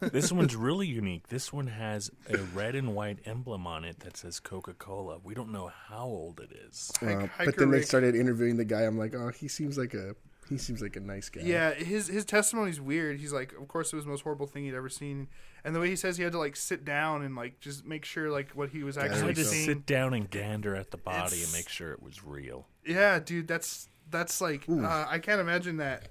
this 0.00 0.32
one's 0.32 0.56
really 0.56 0.88
unique. 0.88 1.28
This 1.28 1.52
one 1.52 1.68
has 1.68 2.10
a 2.28 2.38
red 2.38 2.74
and 2.74 2.96
white 2.96 3.20
emblem 3.26 3.64
on 3.68 3.84
it 3.84 4.00
that 4.00 4.16
says 4.16 4.40
Coca 4.40 4.74
Cola. 4.74 5.20
We 5.22 5.34
don't 5.34 5.52
know 5.52 5.70
how 5.88 6.06
old 6.06 6.40
it 6.40 6.50
is. 6.68 6.90
Uh, 7.00 7.28
but 7.44 7.56
then 7.56 7.70
they 7.70 7.82
started 7.82 8.16
interviewing 8.16 8.56
the 8.56 8.64
guy. 8.64 8.80
I'm 8.80 8.98
like, 8.98 9.14
oh, 9.14 9.28
he 9.28 9.46
seems 9.46 9.78
like 9.78 9.94
a 9.94 10.16
he 10.48 10.58
seems 10.58 10.82
like 10.82 10.96
a 10.96 11.00
nice 11.00 11.28
guy. 11.28 11.42
Yeah, 11.44 11.72
his 11.74 12.08
his 12.08 12.24
testimony's 12.24 12.80
weird. 12.80 13.18
He's 13.20 13.32
like, 13.32 13.52
of 13.52 13.68
course, 13.68 13.92
it 13.92 13.96
was 13.96 14.04
the 14.04 14.10
most 14.10 14.22
horrible 14.22 14.46
thing 14.46 14.64
he'd 14.64 14.74
ever 14.74 14.88
seen, 14.88 15.28
and 15.64 15.74
the 15.74 15.80
way 15.80 15.88
he 15.88 15.96
says 15.96 16.16
he 16.16 16.22
had 16.24 16.32
to 16.32 16.38
like 16.38 16.56
sit 16.56 16.84
down 16.84 17.22
and 17.22 17.34
like 17.36 17.60
just 17.60 17.84
make 17.86 18.04
sure 18.04 18.30
like 18.30 18.50
what 18.50 18.70
he 18.70 18.82
was 18.82 18.98
I 18.98 19.06
actually 19.06 19.28
had 19.28 19.36
to 19.36 19.44
seeing. 19.44 19.66
sit 19.66 19.86
down 19.86 20.14
and 20.14 20.28
gander 20.30 20.74
at 20.76 20.90
the 20.90 20.96
body 20.98 21.36
It's- 21.36 21.44
and 21.44 21.52
make 21.52 21.68
sure 21.68 21.92
it 21.92 22.02
was 22.02 22.22
real. 22.24 22.66
Yeah, 22.84 23.18
dude, 23.20 23.46
that's 23.48 23.88
that's 24.10 24.40
like 24.40 24.64
uh, 24.68 25.06
I 25.08 25.18
can't 25.20 25.40
imagine 25.40 25.76
that, 25.78 26.08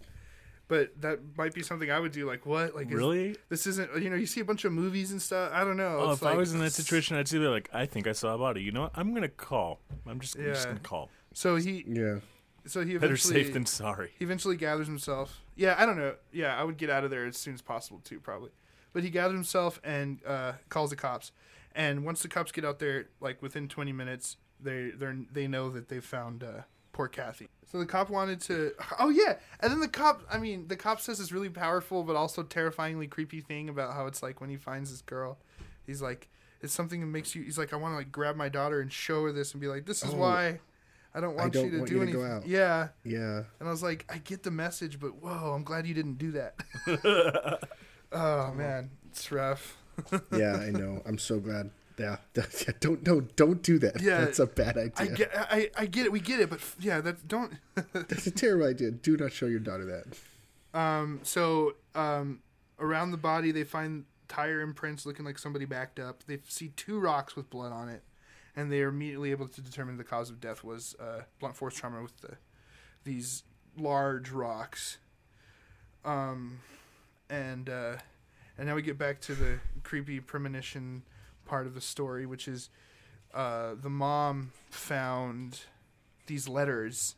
but 0.68 1.00
that 1.02 1.20
might 1.38 1.54
be 1.54 1.62
something 1.62 1.92
I 1.92 2.00
would 2.00 2.14
do. 2.14 2.26
Like 2.26 2.46
what? 2.46 2.74
Like 2.74 2.88
is- 2.88 2.94
Really? 2.94 3.36
this 3.50 3.68
isn't 3.68 4.02
you 4.02 4.10
know 4.10 4.16
you 4.16 4.26
see 4.26 4.40
a 4.42 4.46
bunch 4.46 4.64
of 4.66 4.72
movies 4.72 5.12
and 5.12 5.22
stuff. 5.22 5.52
I 5.54 5.64
don't 5.64 5.78
know. 5.78 5.98
Oh, 6.00 6.12
It's 6.14 6.22
if 6.22 6.28
I 6.28 6.36
was 6.36 6.54
in 6.54 6.60
that 6.60 6.72
situation, 6.72 7.16
I'd 7.18 7.28
say 7.28 7.38
like, 7.40 7.70
I 7.74 7.86
think 7.86 8.08
I 8.08 8.14
saw 8.14 8.34
a 8.34 8.38
body. 8.38 8.62
You 8.64 8.72
know 8.72 8.84
what? 8.84 8.92
I'm 8.96 9.14
gonna 9.14 9.28
call. 9.28 9.82
I'm 10.08 10.20
just, 10.20 10.36
I'm 10.38 10.46
just 10.46 10.68
gonna 10.68 10.80
call. 10.80 11.10
So 11.34 11.58
he 11.58 11.84
yeah. 11.88 12.20
So 12.66 12.82
he 12.86 12.94
eventually 12.96 12.98
Better 13.00 13.06
eventually 13.14 13.44
safe 13.44 13.54
than 13.54 13.66
sorry. 13.66 14.12
he 14.18 14.26
eventually 14.26 14.58
gathers 14.58 14.88
himself. 14.88 15.42
Yeah, 15.56 15.76
I 15.78 15.86
don't 15.86 15.98
know. 15.98 16.16
Yeah, 16.32 16.60
I 16.60 16.64
would 16.64 16.78
get 16.78 16.90
out 16.90 17.04
of 17.04 17.10
there 17.12 17.26
as 17.26 17.38
soon 17.38 17.54
as 17.54 17.62
possible 17.62 18.02
too, 18.04 18.20
probably. 18.20 18.52
But 18.94 19.04
he 19.04 19.10
gathers 19.10 19.36
himself 19.36 19.80
and 19.84 20.20
uh, 20.26 20.54
calls 20.70 20.90
the 20.90 20.96
cops. 20.96 21.32
And 21.74 22.04
once 22.06 22.22
the 22.22 22.28
cops 22.28 22.52
get 22.52 22.66
out 22.66 22.80
there, 22.80 23.08
like 23.22 23.42
within 23.42 23.68
20 23.70 23.92
minutes, 23.94 24.38
they 24.60 24.92
they 24.92 25.14
they 25.32 25.48
know 25.48 25.70
that 25.70 25.88
they've 25.88 26.04
found 26.04 26.44
uh, 26.44 26.62
poor 26.92 27.08
Kathy. 27.08 27.48
So 27.72 27.80
the 27.80 27.86
cop 27.86 28.10
wanted 28.10 28.42
to. 28.42 28.74
Oh 29.00 29.10
yeah, 29.10 29.36
and 29.62 29.72
then 29.72 29.80
the 29.80 29.88
cop. 29.88 30.22
I 30.30 30.38
mean, 30.38 30.68
the 30.68 30.76
cop 30.76 31.00
says 31.00 31.20
this 31.20 31.32
really 31.32 31.50
powerful 31.50 32.04
but 32.04 32.16
also 32.18 32.44
terrifyingly 32.44 33.08
creepy 33.08 33.40
thing 33.42 33.70
about 33.70 33.94
how 33.94 34.06
it's 34.08 34.22
like 34.22 34.42
when 34.42 34.50
he 34.50 34.58
finds 34.58 34.92
this 34.92 35.02
girl, 35.02 35.38
he's 35.88 36.02
like, 36.02 36.28
it's 36.62 36.74
something 36.74 37.00
that 37.00 37.08
makes 37.08 37.34
you. 37.34 37.42
He's 37.44 37.58
like, 37.58 37.72
I 37.72 37.78
want 37.78 37.94
to 37.94 37.98
like 37.98 38.12
grab 38.12 38.36
my 38.36 38.50
daughter 38.50 38.82
and 38.82 38.92
show 38.92 39.24
her 39.24 39.32
this 39.32 39.54
and 39.54 39.62
be 39.62 39.68
like, 39.68 39.86
this 39.86 40.04
is 40.04 40.14
Oh. 40.14 40.18
why. 40.18 40.60
I 41.14 41.20
don't 41.20 41.36
want 41.36 41.54
don't 41.54 41.66
you 41.66 41.72
to 41.72 41.78
want 41.80 41.90
do 41.90 41.96
you 42.00 42.06
to 42.06 42.12
go 42.12 42.22
anything. 42.22 42.38
out. 42.38 42.48
Yeah, 42.48 42.88
Yeah. 43.04 43.44
and 43.60 43.68
I 43.68 43.72
was 43.72 43.84
like, 43.84 44.06
I 44.10 44.18
get 44.20 44.44
the 44.44 44.52
message, 44.52 45.00
but 45.00 45.22
whoa, 45.22 45.54
I'm 45.54 45.64
glad 45.64 45.86
you 45.86 45.94
didn't 45.94 46.18
do 46.18 46.32
that. 46.32 46.56
oh 48.12 48.54
man, 48.54 48.92
it's 49.10 49.32
rough. 49.32 49.78
Yeah, 50.32 50.56
I 50.56 50.72
know. 50.72 51.02
I'm 51.06 51.18
so 51.18 51.40
glad. 51.40 51.70
Yeah. 51.98 52.16
don't 52.80 53.04
don't 53.04 53.36
don't 53.36 53.62
do 53.62 53.78
that. 53.80 54.02
Yeah, 54.02 54.22
That's 54.22 54.40
a 54.40 54.48
bad 54.48 54.78
idea. 54.78 54.94
I 54.98 55.08
get, 55.16 55.32
I, 55.36 55.70
I 55.78 55.86
get 55.86 56.06
it. 56.06 56.12
We 56.12 56.20
get 56.20 56.40
it, 56.40 56.50
but 56.50 56.60
yeah, 56.80 57.02
that 57.02 57.28
don't. 57.28 57.54
That's 57.94 58.26
a 58.26 58.32
terrible 58.32 58.66
idea. 58.68 58.92
Do 58.92 59.18
not 59.18 59.32
show 59.34 59.46
your 59.46 59.60
daughter 59.60 59.86
that. 59.86 60.80
um. 60.80 61.20
So, 61.24 61.76
um, 61.94 62.40
around 62.80 63.12
the 63.12 63.18
body, 63.18 63.52
they 63.52 63.64
find 63.66 64.06
tire 64.28 64.62
imprints 64.62 65.06
looking 65.06 65.26
like 65.26 65.38
somebody 65.38 65.66
backed 65.66 66.00
up. 66.00 66.24
They 66.26 66.40
see 66.48 66.70
two 66.70 66.98
rocks 67.00 67.36
with 67.36 67.50
blood 67.52 67.74
on 67.74 67.90
it, 67.90 68.02
and 68.56 68.72
they 68.72 68.82
are 68.82 68.90
immediately 68.90 69.32
able 69.32 69.48
to 69.48 69.62
determine 69.62 69.98
the 69.98 70.04
cause 70.04 70.30
of 70.30 70.40
death 70.40 70.64
was 70.64 70.96
uh, 71.00 71.22
blunt 71.40 71.56
force 71.56 71.76
trauma 71.76 72.02
with 72.02 72.20
the 72.22 72.38
these 73.04 73.44
large 73.78 74.30
rocks. 74.30 74.98
Um, 76.04 76.60
and 77.30 77.70
uh, 77.70 77.96
and 78.58 78.68
now 78.68 78.76
we 78.76 78.82
get 78.82 78.98
back 78.98 79.22
to 79.22 79.36
the 79.36 79.60
creepy 79.84 80.20
premonition 80.20 81.04
part 81.46 81.66
of 81.66 81.74
the 81.74 81.82
story, 81.82 82.26
which 82.26 82.48
is 82.48 82.70
uh, 83.34 83.76
the 83.82 83.90
mom 83.90 84.52
found 84.70 85.62
these 86.28 86.48
letters 86.48 87.16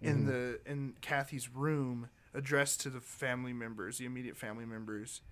in 0.00 0.26
the 0.26 0.60
in 0.66 0.94
Kathy's 1.00 1.48
room 1.52 2.08
addressed 2.34 2.80
to 2.82 2.90
the 2.90 3.00
family 3.00 3.52
members, 3.52 3.98
the 3.98 4.04
immediate 4.04 4.36
family 4.36 4.66
members. 4.66 5.22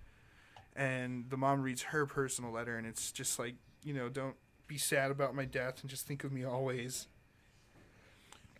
And 0.75 1.29
the 1.29 1.37
mom 1.37 1.61
reads 1.61 1.83
her 1.83 2.05
personal 2.05 2.51
letter 2.51 2.77
and 2.77 2.85
it's 2.85 3.11
just 3.11 3.39
like, 3.39 3.55
you 3.83 3.93
know, 3.93 4.09
don't 4.09 4.35
be 4.67 4.77
sad 4.77 5.11
about 5.11 5.35
my 5.35 5.45
death 5.45 5.81
and 5.81 5.89
just 5.89 6.05
think 6.07 6.23
of 6.23 6.31
me 6.31 6.43
always. 6.43 7.07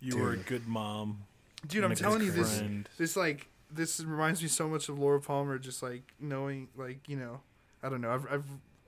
You 0.00 0.18
were 0.18 0.32
a 0.32 0.36
good 0.36 0.66
mom. 0.66 1.24
Dude, 1.66 1.84
I'm 1.84 1.94
telling 1.94 2.22
you 2.22 2.30
this 2.30 2.58
friend. 2.58 2.88
this 2.98 3.16
like 3.16 3.48
this 3.70 4.00
reminds 4.00 4.42
me 4.42 4.48
so 4.48 4.68
much 4.68 4.88
of 4.88 4.98
Laura 4.98 5.20
Palmer 5.20 5.58
just 5.58 5.82
like 5.82 6.02
knowing 6.20 6.68
like, 6.76 7.08
you 7.08 7.16
know, 7.16 7.40
I 7.82 7.88
don't 7.88 8.00
know. 8.00 8.10
I've 8.12 8.26
I've 8.30 8.44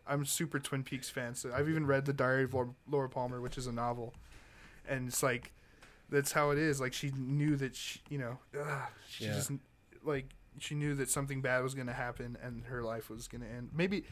I'm 0.07 0.23
a 0.23 0.27
super 0.27 0.59
Twin 0.59 0.85
Peaks 0.85 1.11
fan, 1.11 1.35
so 1.35 1.53
I've 1.55 1.69
even 1.69 1.87
read 1.87 2.07
The 2.07 2.13
Diary 2.15 2.45
of 2.45 2.55
Laura, 2.55 2.69
Laura 2.91 3.09
Palmer, 3.09 3.41
which 3.41 3.59
is 3.59 3.67
a 3.67 3.73
novel. 3.73 4.15
And 4.89 5.09
it's 5.09 5.23
like 5.23 5.53
that's 6.11 6.33
how 6.33 6.51
it 6.51 6.59
is. 6.59 6.81
Like 6.81 6.93
she 6.93 7.11
knew 7.17 7.57
that 7.57 7.75
she, 7.75 8.01
you 8.09 8.19
know, 8.19 8.39
ugh, 8.59 8.83
she 9.09 9.25
Yeah. 9.25 9.35
just 9.35 9.51
like 10.05 10.27
she 10.61 10.75
knew 10.75 10.95
that 10.95 11.09
something 11.11 11.41
bad 11.43 11.63
was 11.63 11.75
going 11.75 11.87
to 11.87 11.93
happen 11.93 12.37
and 12.43 12.65
her 12.65 12.83
life 12.83 13.09
was 13.11 13.29
going 13.29 13.43
to 13.43 13.49
end. 13.49 13.71
Maybe 13.73 14.05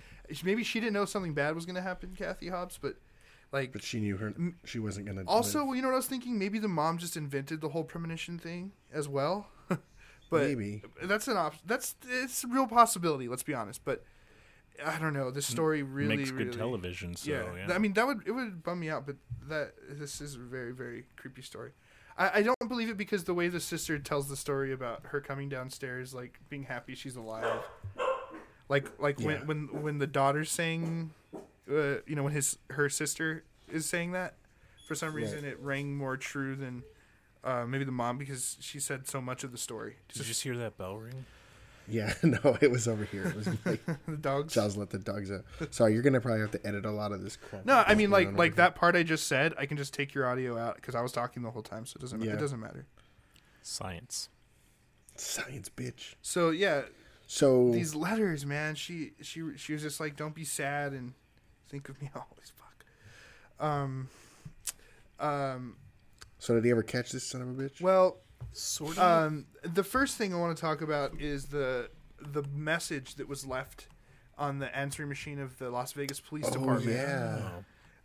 maybe 0.45 0.63
she 0.65 0.81
didn't 0.81 0.93
know 0.95 1.05
something 1.05 1.35
bad 1.35 1.55
was 1.55 1.67
going 1.67 1.77
to 1.77 1.83
happen, 1.83 2.15
Kathy 2.17 2.49
Hobbs, 2.49 2.79
but 2.81 2.97
like 3.53 3.73
But 3.73 3.83
she 3.83 4.01
knew 4.01 4.17
her. 4.17 4.33
She 4.65 4.79
wasn't 4.79 5.07
gonna. 5.07 5.23
also, 5.27 5.65
live. 5.65 5.77
you 5.77 5.83
know 5.83 5.89
what 5.89 5.95
I 5.95 5.99
was 5.99 6.07
thinking? 6.07 6.39
Maybe 6.39 6.59
the 6.59 6.69
mom 6.69 6.99
just 6.99 7.17
invented 7.17 7.61
the 7.61 7.69
whole 7.69 7.85
premonition 7.85 8.39
thing 8.39 8.73
as 8.93 9.09
well. 9.09 9.49
but 9.69 9.81
Maybe. 10.33 10.83
that's 11.05 11.29
an 11.29 11.37
option. 11.37 11.63
That's 11.65 11.95
it's 12.09 12.43
a 12.45 12.49
real 12.49 12.67
possibility. 12.67 13.29
Let's 13.29 13.45
be 13.45 13.55
honest. 13.55 13.85
But 13.85 14.03
I 14.85 14.99
don't 14.99 15.13
know. 15.13 15.31
This 15.31 15.47
story 15.47 15.83
really 15.85 16.17
Makes 16.17 16.33
good 16.33 16.39
really- 16.49 16.59
television. 16.59 17.15
So 17.15 17.31
yeah. 17.31 17.67
yeah, 17.69 17.75
I 17.75 17.79
mean 17.79 17.93
that 17.95 18.07
would 18.07 18.23
it 18.27 18.33
would 18.33 18.63
bum 18.65 18.81
me 18.81 18.91
out. 18.91 19.07
But 19.07 19.17
that 19.49 19.75
this 19.89 20.21
is 20.21 20.35
a 20.35 20.39
very 20.39 20.73
very 20.73 21.05
creepy 21.17 21.43
story. 21.43 21.71
I, 22.19 22.39
I 22.39 22.43
don't 22.43 22.69
believe 22.69 22.89
it 22.89 22.97
because 22.97 23.25
the 23.25 23.35
way 23.35 23.49
the 23.49 23.61
sister 23.61 23.99
tells 23.99 24.29
the 24.29 24.37
story 24.37 24.73
about 24.73 25.03
her 25.07 25.21
coming 25.21 25.49
downstairs, 25.49 26.15
like 26.15 26.39
being 26.49 26.65
happy 26.65 26.95
she's 26.95 27.17
alive. 27.17 27.61
Like 28.69 28.91
like 28.99 29.21
Yeah. 29.21 29.27
when 29.27 29.47
when 29.47 29.83
when 29.83 29.99
the 29.99 30.07
daughter's 30.07 30.51
saying, 30.51 31.13
uh, 31.71 31.99
you 32.07 32.17
know, 32.17 32.23
when 32.25 32.33
his 32.33 32.59
her 32.71 32.89
sister 32.89 33.45
is 33.71 33.87
saying 33.87 34.13
that, 34.13 34.35
for 34.89 34.95
some 34.95 35.15
reason 35.15 35.45
it 35.45 35.59
rang 35.61 35.97
more 35.97 36.17
true 36.17 36.57
than 36.57 36.83
uh, 37.45 37.65
maybe 37.67 37.85
the 37.85 37.93
mom 37.93 38.19
because 38.19 38.57
she 38.61 38.81
said 38.81 39.07
so 39.07 39.21
much 39.21 39.45
of 39.45 39.53
the 39.53 39.59
story. 39.59 39.97
did 40.09 40.19
you 40.19 40.25
just 40.25 40.43
hear 40.43 40.57
that 40.57 40.77
bell 40.77 40.97
ring? 40.97 41.27
Yeah. 41.89 42.13
No, 42.23 42.57
it 42.61 42.71
was 42.71 42.89
over 42.89 43.05
here. 43.05 43.27
It 43.27 43.37
was 43.37 43.47
like 43.65 43.85
the 44.07 44.17
dogs. 44.17 44.53
Giles 44.55 44.77
let 44.77 44.91
the 44.91 44.99
dogs 44.99 45.31
out. 45.31 45.45
Sorry, 45.75 45.93
you're 45.95 46.03
gonna 46.03 46.21
probably 46.21 46.41
have 46.41 46.51
to 46.53 46.67
edit 46.67 46.85
a 46.85 46.91
lot 46.91 47.13
of 47.13 47.23
this 47.23 47.37
crap. 47.37 47.65
No, 47.65 47.83
I 47.87 47.95
mean 47.95 48.11
like 48.11 48.33
like 48.37 48.53
over 48.53 48.57
that 48.57 48.75
part 48.75 48.97
I 48.97 49.03
just 49.03 49.27
said. 49.27 49.55
I 49.59 49.67
can 49.67 49.77
just 49.77 49.95
take 49.95 50.15
your 50.15 50.27
audio 50.27 50.59
out 50.59 50.77
because 50.77 50.95
I 50.95 51.01
was 51.01 51.13
talking 51.13 51.43
the 51.43 51.51
whole 51.51 51.63
time, 51.63 51.87
so 51.87 51.95
it 51.97 52.01
doesn't 52.01 52.21
Yeah. 52.23 52.33
it 52.33 52.39
doesn't 52.41 52.61
matter. 52.61 52.87
Science. 53.63 54.29
Science, 55.17 55.69
bitch. 55.69 56.15
So 56.23 56.51
yeah, 56.51 56.83
So 57.27 57.71
these 57.73 57.95
letters, 57.95 58.45
man. 58.45 58.75
She 58.75 59.13
she 59.23 59.43
she 59.57 59.73
was 59.73 59.83
just 59.83 59.99
like, 60.01 60.17
"Don't 60.17 60.35
be 60.35 60.45
sad 60.45 60.93
and 60.93 61.15
think 61.69 61.89
of 61.89 62.01
me 62.03 62.11
always." 62.15 62.53
Fuck. 62.57 63.65
Um. 63.65 64.09
Um. 65.19 65.77
so 66.39 66.55
did 66.55 66.65
he 66.65 66.71
ever 66.71 66.83
catch 66.83 67.13
this 67.13 67.25
son 67.25 67.43
of 67.43 67.49
a 67.49 67.53
bitch? 67.53 67.81
Well, 67.81 68.19
Sort 68.53 68.99
um, 68.99 69.47
the 69.63 69.85
first 69.85 70.17
thing 70.17 70.33
I 70.35 70.39
want 70.39 70.57
to 70.57 70.61
talk 70.61 70.81
about 70.81 71.21
is 71.21 71.47
the 71.47 71.91
the 72.21 72.43
message 72.55 73.17
that 73.17 73.29
was 73.29 73.45
left 73.47 73.89
on 74.39 74.59
the 74.59 74.75
answering 74.77 75.09
machine 75.09 75.39
of 75.39 75.59
the 75.59 75.71
Las 75.71 75.93
Vegas 75.93 76.21
Police 76.21 76.47
oh 76.49 76.53
Department. 76.53 76.91
yeah. 76.97 77.49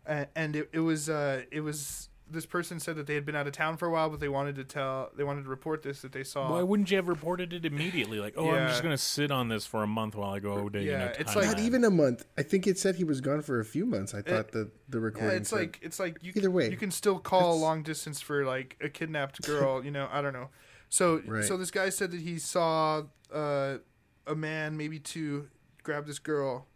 A- 0.06 0.26
and 0.36 0.56
it, 0.56 0.68
it 0.72 0.80
was 0.80 1.08
uh, 1.08 1.42
it 1.50 1.60
was 1.60 2.08
this 2.30 2.46
person 2.46 2.80
said 2.80 2.96
that 2.96 3.06
they 3.06 3.14
had 3.14 3.26
been 3.26 3.36
out 3.36 3.46
of 3.46 3.52
town 3.52 3.76
for 3.76 3.86
a 3.86 3.90
while, 3.90 4.08
but 4.08 4.18
they 4.20 4.28
wanted 4.28 4.54
to 4.56 4.64
tell 4.64 5.10
they 5.16 5.24
wanted 5.24 5.42
to 5.42 5.48
report 5.50 5.82
this 5.82 6.00
that 6.02 6.12
they 6.12 6.24
saw. 6.24 6.50
Why 6.50 6.62
wouldn't 6.62 6.90
you 6.90 6.96
have 6.96 7.08
reported 7.08 7.52
it 7.52 7.64
immediately? 7.66 8.18
Like, 8.20 8.34
oh, 8.36 8.48
I'm 8.48 8.54
Yeah. 8.56 8.68
just 8.68 8.82
gonna 8.82 8.96
sit 8.96 9.30
on 9.30 9.48
this 9.48 9.66
for 9.66 9.82
a 9.82 9.86
month 9.86 10.14
while 10.14 10.30
I 10.32 10.38
go 10.38 10.68
to 10.68 10.80
you 10.82 10.90
Yeah, 10.92 10.98
know. 11.06 11.12
it's 11.18 11.36
like- 11.36 11.46
Not 11.46 11.54
out. 11.56 11.60
even 11.60 11.84
a 11.84 11.90
month. 11.90 12.24
I 12.38 12.42
think 12.42 12.66
it 12.66 12.78
said 12.78 12.94
he 12.96 13.04
was 13.04 13.20
gone 13.20 13.42
for 13.42 13.60
a 13.60 13.64
few 13.64 13.84
months. 13.84 14.14
I 14.14 14.22
thought 14.22 14.52
the 14.52 14.70
the 14.88 14.98
yeah, 14.98 15.04
recording. 15.04 15.36
it's 15.38 15.50
said. 15.50 15.58
like 15.58 15.78
it's 15.82 15.98
like 16.00 16.18
you 16.22 16.32
Either 16.36 16.50
way, 16.50 16.70
you 16.70 16.76
can 16.76 16.90
still 16.90 17.18
call 17.18 17.50
it's- 17.50 17.60
long 17.60 17.82
distance 17.82 18.20
for 18.20 18.44
like 18.44 18.76
a 18.80 18.88
kidnapped 18.88 19.42
girl. 19.42 19.84
you 19.84 19.90
know, 19.90 20.08
I 20.10 20.22
don't 20.22 20.32
know. 20.32 20.48
So 20.88 21.22
Right. 21.26 21.44
so 21.44 21.56
this 21.56 21.70
guy 21.70 21.88
said 21.90 22.10
that 22.12 22.20
he 22.20 22.38
saw 22.38 23.02
uh, 23.32 23.78
a 24.26 24.34
man, 24.34 24.76
maybe 24.76 24.98
two, 24.98 25.48
grab 25.82 26.06
this 26.06 26.18
girl, 26.18 26.66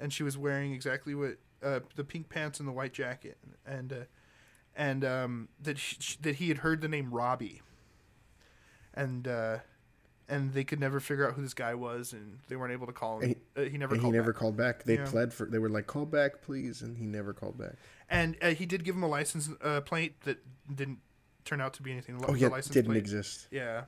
and 0.00 0.12
she 0.12 0.22
was 0.22 0.38
wearing 0.38 0.72
exactly 0.72 1.14
what 1.14 1.38
uh, 1.62 1.80
the 1.96 2.04
pink 2.04 2.28
pants 2.28 2.58
and 2.60 2.68
the 2.68 2.72
white 2.72 2.92
jacket, 2.92 3.36
and 3.66 3.92
uh, 3.92 3.96
and 4.76 5.04
um, 5.04 5.48
that 5.62 5.78
sh 5.78 6.16
that 6.22 6.36
he 6.36 6.48
had 6.48 6.58
heard 6.58 6.80
the 6.80 6.88
name 6.88 7.10
Robbie, 7.12 7.62
and 8.94 9.26
uh, 9.28 9.58
and 10.28 10.52
they 10.52 10.64
could 10.64 10.80
never 10.80 11.00
figure 11.00 11.28
out 11.28 11.34
who 11.34 11.42
this 11.42 11.54
guy 11.54 11.74
was, 11.74 12.12
and 12.12 12.38
they 12.48 12.56
weren't 12.56 12.72
able 12.72 12.86
to 12.86 12.92
call 12.92 13.20
him. 13.20 13.36
And 13.56 13.66
uh, 13.66 13.70
he 13.70 13.78
never 13.78 13.94
and 13.94 14.00
he 14.00 14.04
called 14.04 14.14
never 14.14 14.32
back. 14.32 14.40
called 14.40 14.56
back. 14.56 14.84
They 14.84 14.94
Yeah. 14.96 15.04
pled 15.06 15.32
for. 15.32 15.46
They 15.46 15.58
were 15.58 15.68
like, 15.68 15.86
"Call 15.86 16.06
back, 16.06 16.42
please," 16.42 16.82
and 16.82 16.96
he 16.96 17.06
never 17.06 17.32
called 17.32 17.58
back. 17.58 17.74
And 18.08 18.36
uh, 18.42 18.50
he 18.50 18.66
did 18.66 18.84
give 18.84 18.94
him 18.94 19.02
a 19.02 19.08
license 19.08 19.48
uh, 19.62 19.80
plate 19.80 20.20
that 20.22 20.38
didn't 20.74 20.98
turn 21.44 21.60
out 21.60 21.74
to 21.74 21.82
be 21.82 21.90
anything. 21.92 22.22
Oh 22.26 22.34
yeah, 22.34 22.48
license 22.48 22.72
didn't 22.74 22.92
plate. 22.92 22.98
exist. 22.98 23.48
Yeah. 23.50 23.84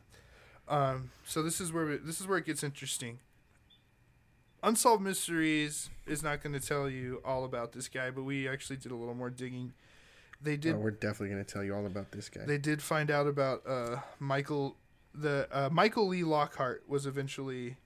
Um, 0.69 1.11
so 1.25 1.43
this 1.43 1.61
is 1.61 1.73
where 1.73 1.87
we, 1.87 1.97
this 1.99 2.21
is 2.21 2.27
where 2.27 2.39
it 2.39 2.45
gets 2.45 2.63
interesting. 2.65 3.21
Unsolved 4.63 5.03
Mysteries 5.03 5.91
is 6.07 6.23
not 6.23 6.43
going 6.43 6.53
to 6.59 6.67
tell 6.67 6.89
you 6.91 7.21
all 7.25 7.45
about 7.45 7.73
this 7.73 7.89
guy, 7.89 8.11
but 8.11 8.23
we 8.25 8.49
actually 8.49 8.77
did 8.77 8.91
a 8.91 8.97
little 8.97 9.15
more 9.15 9.31
digging. 9.31 9.75
They 10.41 10.57
did 10.57 10.75
Oh, 10.75 10.79
we're 10.79 10.91
definitely 10.91 11.31
going 11.31 11.45
to 11.45 11.51
tell 11.53 11.65
you 11.65 11.75
all 11.75 11.87
about 11.87 12.13
this 12.13 12.29
guy. 12.29 12.45
they 12.45 12.59
did 12.59 12.83
find 12.83 13.11
out 13.11 13.27
about 13.27 13.63
uh, 13.67 13.97
Michael 14.19 14.77
the 15.15 15.49
uh, 15.51 15.69
Michael 15.73 16.09
Lee 16.09 16.25
Lockhart 16.25 16.85
was 16.87 17.07
eventually 17.07 17.77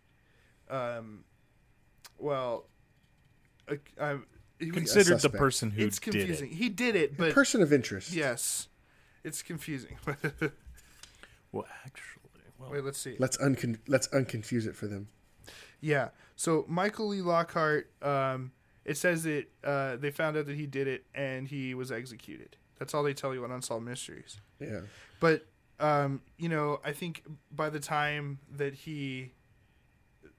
um, 0.69 1.25
well 2.19 2.67
uh, 3.69 3.77
uh, 3.99 4.17
he 4.59 4.67
was- 4.73 4.75
considered 4.75 5.21
the 5.21 5.31
person 5.31 5.71
who 5.71 5.85
it's 5.87 5.99
did 5.99 6.13
confusing. 6.13 6.51
it. 6.51 6.55
He 6.57 6.69
did 6.69 6.97
it, 6.97 7.17
but 7.17 7.33
Person 7.33 7.63
of 7.63 7.73
interest. 7.73 8.13
yes. 8.13 8.69
It's 9.25 9.43
confusing. 9.43 9.97
Well, 11.53 11.67
actually, 11.85 12.23
well, 12.61 12.71
Wait, 12.71 12.85
let's 12.85 12.99
see. 13.01 13.17
Let's 13.19 13.37
uncon- 13.39 13.81
let's 13.89 14.07
unconfuse 14.09 14.67
it 14.69 14.77
for 14.77 14.87
them. 14.87 15.09
Yeah. 15.81 16.11
So 16.37 16.65
Michael 16.69 17.09
Lee 17.09 17.23
Lockhart, 17.23 17.91
um, 18.03 18.53
it 18.85 18.97
says 18.97 19.23
that 19.25 19.45
uh, 19.65 19.97
they 19.97 20.11
found 20.11 20.37
out 20.37 20.47
that 20.47 20.57
he 20.57 20.67
did 20.67 20.87
it 20.89 21.05
and 21.15 21.47
he 21.49 21.75
was 21.75 21.91
executed. 21.93 22.57
That's 22.79 22.95
all 22.95 23.03
they 23.03 23.13
tell 23.15 23.35
you 23.35 23.45
on 23.45 23.51
Unsolved 23.51 23.85
Mysteries. 23.85 24.41
Yeah. 24.59 24.81
But 25.21 25.47
um, 25.79 26.23
you 26.39 26.49
know, 26.49 26.81
I 26.85 26.93
think 26.93 27.23
by 27.51 27.71
the 27.71 27.81
time 27.81 28.39
that 28.57 28.75
he, 28.75 29.33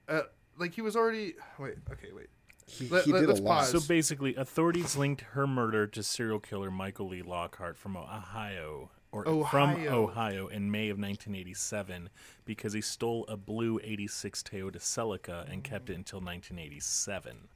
uh, 0.08 0.22
like 0.58 0.74
he 0.74 0.80
was 0.82 0.96
already. 0.96 1.34
Wait. 1.58 1.74
Okay. 1.92 2.08
Wait. 2.14 2.28
He, 2.66 2.88
Let- 2.88 3.04
he 3.04 3.12
let- 3.12 3.20
did 3.20 3.28
let's 3.28 3.40
a 3.40 3.42
lot. 3.42 3.58
pause. 3.60 3.70
So 3.70 3.80
basically, 3.88 4.34
authorities 4.36 4.96
linked 4.96 5.22
her 5.32 5.46
murder 5.46 5.86
to 5.88 6.02
serial 6.02 6.38
killer 6.40 6.70
Michael 6.70 7.08
Lee 7.08 7.22
Lockhart 7.22 7.76
from 7.76 7.96
Ohio, 7.96 8.90
or 9.10 9.24
from 9.24 9.70
Ohio. 9.70 10.02
Ohio 10.04 10.46
in 10.48 10.70
May 10.70 10.88
of 10.88 10.96
1987, 10.98 12.08
because 12.44 12.72
he 12.72 12.80
stole 12.80 13.24
a 13.28 13.36
blue 13.36 13.80
'86 13.82 14.42
Toyota 14.44 14.76
Celica 14.78 15.50
and 15.52 15.62
kept 15.64 15.90
it 15.90 15.94
until 15.96 16.20
1987. 16.20 17.48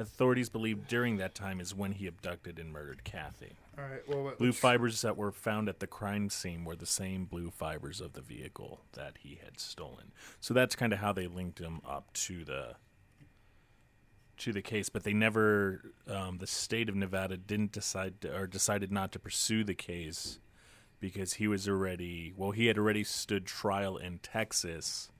Authorities 0.00 0.48
believe 0.48 0.88
during 0.88 1.18
that 1.18 1.34
time 1.34 1.60
is 1.60 1.74
when 1.74 1.92
he 1.92 2.06
abducted 2.06 2.58
and 2.58 2.72
murdered 2.72 3.04
Kathy. 3.04 3.52
All 3.78 3.84
right. 3.84 4.08
Well. 4.08 4.24
what- 4.24 4.38
Blue 4.38 4.52
fibers 4.52 5.02
that 5.02 5.16
were 5.16 5.30
found 5.30 5.68
at 5.68 5.80
the 5.80 5.86
crime 5.86 6.30
scene 6.30 6.64
were 6.64 6.74
the 6.76 6.86
same 6.86 7.26
blue 7.26 7.50
fibers 7.50 8.00
of 8.00 8.14
the 8.14 8.22
vehicle 8.22 8.80
that 8.94 9.18
he 9.18 9.40
had 9.44 9.60
stolen. 9.60 10.12
So 10.40 10.54
that's 10.54 10.74
kind 10.74 10.92
of 10.92 11.00
how 11.00 11.12
they 11.12 11.26
linked 11.26 11.58
him 11.58 11.80
up 11.86 12.12
to 12.14 12.44
the 12.44 12.76
to 14.38 14.52
the 14.54 14.62
case. 14.62 14.88
But 14.88 15.04
they 15.04 15.12
never, 15.12 15.92
um, 16.08 16.38
the 16.38 16.46
state 16.46 16.88
of 16.88 16.94
Nevada 16.96 17.36
didn't 17.36 17.72
decide 17.72 18.22
to, 18.22 18.34
or 18.34 18.46
decided 18.46 18.90
not 18.90 19.12
to 19.12 19.18
pursue 19.18 19.64
the 19.64 19.74
case 19.74 20.38
because 20.98 21.34
he 21.34 21.46
was 21.46 21.68
already 21.68 22.32
well, 22.34 22.52
he 22.52 22.66
had 22.66 22.78
already 22.78 23.04
stood 23.04 23.44
trial 23.46 23.98
in 23.98 24.18
Texas 24.18 25.10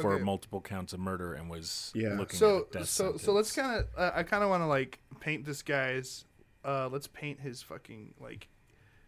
for 0.00 0.14
Okay. 0.14 0.24
multiple 0.24 0.60
counts 0.60 0.92
of 0.92 1.00
murder 1.00 1.34
and 1.34 1.50
was 1.50 1.90
Yeah. 1.94 2.14
looking 2.14 2.38
So 2.38 2.58
at 2.58 2.62
a 2.62 2.78
death 2.80 2.88
so 2.88 3.04
sentence. 3.04 3.22
so 3.24 3.32
let's 3.32 3.52
kind 3.52 3.78
of. 3.80 3.86
Uh, 3.96 4.12
I 4.14 4.22
kind 4.22 4.42
of 4.42 4.48
want 4.50 4.62
to 4.62 4.66
like 4.66 5.00
paint 5.20 5.44
this 5.44 5.62
guy's. 5.62 6.24
Uh, 6.64 6.88
let's 6.88 7.06
paint 7.08 7.40
his 7.40 7.60
fucking 7.62 8.14
like, 8.20 8.48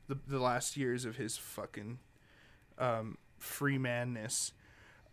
the 0.09 0.19
the 0.27 0.39
last 0.41 0.77
years 0.77 1.05
of 1.05 1.17
his 1.17 1.37
fucking, 1.39 1.99
um, 2.79 3.17
free 3.39 3.79
manness. 3.79 4.53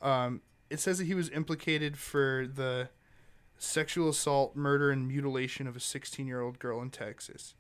Um, 0.02 0.42
it 0.70 0.80
says 0.80 0.98
that 0.98 1.06
he 1.06 1.14
was 1.14 1.30
implicated 1.30 1.98
for 1.98 2.48
the 2.48 2.90
sexual 3.58 4.10
assault, 4.10 4.56
murder, 4.56 4.90
and 4.90 5.08
mutilation 5.08 5.68
of 5.68 5.76
a 5.76 5.80
16 5.80 6.26
year 6.28 6.42
old 6.42 6.58
girl 6.60 6.82
in 6.82 6.90
Texas. 6.90 7.54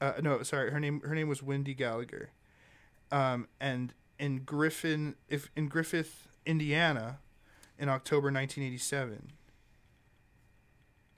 Uh, 0.00 0.14
no, 0.22 0.42
sorry, 0.42 0.70
her 0.70 0.80
name 0.80 1.00
her 1.02 1.14
name 1.14 1.28
was 1.28 1.42
Wendy 1.42 1.74
Gallagher. 1.74 2.30
Um, 3.10 3.48
and 3.60 3.94
in 4.18 4.40
Griffin, 4.40 5.14
if 5.28 5.50
in 5.56 5.68
Griffith, 5.68 6.28
Indiana, 6.44 7.20
in 7.78 7.88
October 7.88 8.26
1987. 8.32 9.30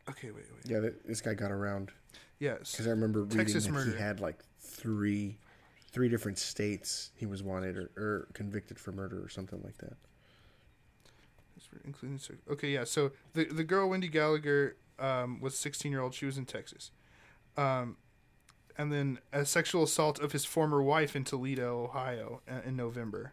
Okay, 0.08 0.30
wait, 0.30 0.44
wait. 0.52 0.66
yeah, 0.70 0.80
th- 0.80 0.94
this 1.04 1.20
guy 1.20 1.34
got 1.34 1.50
around 1.52 1.90
Yes. 2.38 2.72
because 2.72 2.86
I 2.86 2.90
remember 2.90 3.22
reading 3.22 3.38
Texas 3.38 3.66
that 3.66 3.72
murder. 3.72 3.92
he 3.92 3.98
had 3.98 4.18
like 4.20 4.38
three, 4.60 5.38
three 5.92 6.08
different 6.08 6.38
states 6.38 7.10
he 7.14 7.26
was 7.26 7.42
wanted 7.42 7.76
or, 7.76 7.90
or 7.96 8.28
convicted 8.32 8.78
for 8.78 8.92
murder 8.92 9.22
or 9.22 9.28
something 9.28 9.60
like 9.62 9.76
that. 9.78 9.96
including 11.84 12.18
okay 12.50 12.70
yeah 12.70 12.84
so 12.84 13.12
the 13.34 13.44
the 13.44 13.62
girl 13.62 13.88
wendy 13.88 14.08
gallagher 14.08 14.76
um, 14.98 15.38
was 15.40 15.56
16 15.56 15.92
year 15.92 16.00
old 16.00 16.14
she 16.14 16.26
was 16.26 16.36
in 16.38 16.44
texas 16.46 16.90
um, 17.56 17.96
and 18.78 18.90
then 18.90 19.18
a 19.32 19.44
sexual 19.44 19.82
assault 19.84 20.18
of 20.18 20.32
his 20.32 20.44
former 20.44 20.82
wife 20.82 21.14
in 21.14 21.22
toledo 21.22 21.84
ohio 21.84 22.40
uh, 22.50 22.60
in 22.66 22.74
november 22.76 23.32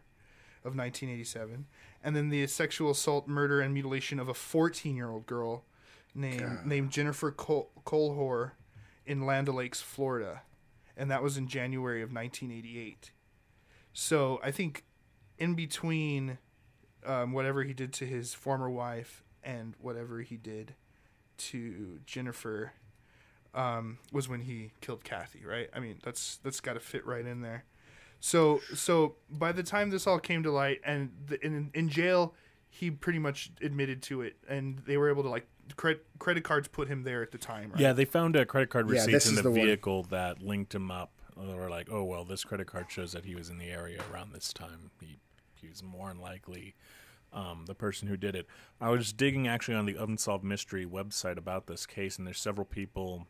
of 0.64 0.76
1987 0.76 1.66
and 2.02 2.14
then 2.14 2.28
the 2.28 2.46
sexual 2.46 2.90
assault 2.90 3.26
murder 3.28 3.60
and 3.60 3.74
mutilation 3.74 4.18
of 4.18 4.28
a 4.28 4.34
14 4.34 4.96
year 4.96 5.10
old 5.10 5.26
girl 5.26 5.64
named 6.14 6.40
God. 6.40 6.66
named 6.66 6.90
jennifer 6.90 7.30
Col- 7.30 7.70
Colhouer 7.84 8.54
in 9.06 9.24
land 9.24 9.48
Lakes, 9.48 9.80
florida 9.80 10.42
and 10.96 11.10
that 11.10 11.22
was 11.22 11.36
in 11.36 11.48
january 11.48 12.02
of 12.02 12.12
1988 12.12 13.12
so 13.92 14.40
i 14.42 14.50
think 14.50 14.84
in 15.38 15.54
between 15.54 16.38
um, 17.06 17.32
whatever 17.32 17.62
he 17.62 17.72
did 17.72 17.92
to 17.94 18.06
his 18.06 18.34
former 18.34 18.68
wife 18.68 19.22
and 19.42 19.74
whatever 19.80 20.20
he 20.20 20.36
did 20.36 20.74
to 21.38 22.00
Jennifer 22.04 22.72
um, 23.54 23.98
was 24.12 24.28
when 24.28 24.42
he 24.42 24.72
killed 24.80 25.04
Kathy, 25.04 25.44
right? 25.44 25.70
I 25.74 25.80
mean, 25.80 25.98
that's 26.02 26.36
that's 26.42 26.60
got 26.60 26.74
to 26.74 26.80
fit 26.80 27.06
right 27.06 27.24
in 27.24 27.40
there. 27.40 27.64
So 28.20 28.60
so 28.74 29.16
by 29.30 29.52
the 29.52 29.62
time 29.62 29.90
this 29.90 30.06
all 30.06 30.18
came 30.18 30.42
to 30.42 30.50
light, 30.50 30.80
and 30.84 31.10
the, 31.26 31.44
in 31.44 31.70
in 31.74 31.88
jail, 31.88 32.34
he 32.68 32.90
pretty 32.90 33.18
much 33.18 33.50
admitted 33.62 34.02
to 34.04 34.22
it, 34.22 34.36
and 34.48 34.78
they 34.80 34.96
were 34.96 35.10
able 35.10 35.22
to 35.22 35.28
like 35.28 35.46
credit 35.76 36.04
credit 36.18 36.44
cards 36.44 36.68
put 36.68 36.88
him 36.88 37.02
there 37.04 37.22
at 37.22 37.30
the 37.30 37.38
time, 37.38 37.70
right? 37.70 37.80
Yeah, 37.80 37.92
they 37.92 38.04
found 38.04 38.36
uh, 38.36 38.44
credit 38.44 38.70
card 38.70 38.86
Yeah, 38.88 39.00
receipts 39.00 39.12
this 39.12 39.26
in 39.26 39.32
is 39.32 39.36
the, 39.36 39.42
the 39.44 39.50
one. 39.50 39.66
vehicle 39.66 40.02
that 40.04 40.42
linked 40.42 40.74
him 40.74 40.90
up. 40.90 41.12
They 41.36 41.54
were 41.54 41.70
like, 41.70 41.88
"Oh 41.90 42.02
well, 42.04 42.24
this 42.24 42.44
credit 42.44 42.66
card 42.66 42.86
shows 42.90 43.12
that 43.12 43.24
he 43.24 43.34
was 43.34 43.48
in 43.50 43.58
the 43.58 43.70
area 43.70 44.00
around 44.12 44.32
this 44.32 44.52
time. 44.52 44.90
He 45.00 45.18
he 45.54 45.68
was 45.68 45.82
more 45.82 46.08
than 46.08 46.20
likely 46.20 46.74
um, 47.32 47.64
the 47.66 47.74
person 47.74 48.08
who 48.08 48.16
did 48.16 48.34
it." 48.34 48.46
I 48.80 48.90
was 48.90 49.12
digging 49.12 49.46
actually 49.46 49.76
on 49.76 49.86
the 49.86 49.94
Unsolved 49.94 50.42
Mystery 50.42 50.84
website 50.84 51.36
about 51.36 51.68
this 51.68 51.86
case, 51.86 52.18
and 52.18 52.26
there's 52.26 52.40
several 52.40 52.64
people 52.64 53.28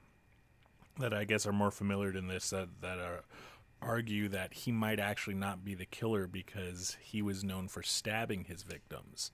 that 0.99 1.13
I 1.13 1.25
guess 1.25 1.47
are 1.47 1.53
more 1.53 1.71
familiar 1.71 2.11
than 2.13 2.29
this 2.29 2.49
that 2.51 2.81
that 2.81 2.99
are 2.99 3.25
argue 3.81 4.29
that 4.29 4.53
he 4.55 4.73
might 4.73 4.99
actually 4.99 5.35
not 5.37 5.65
be 5.65 5.75
the 5.75 5.87
killer 5.87 6.27
because 6.27 6.97
he 7.01 7.23
was 7.23 7.45
known 7.45 7.69
for 7.69 7.83
stabbing 7.83 8.45
his 8.45 8.63
victims, 8.63 9.31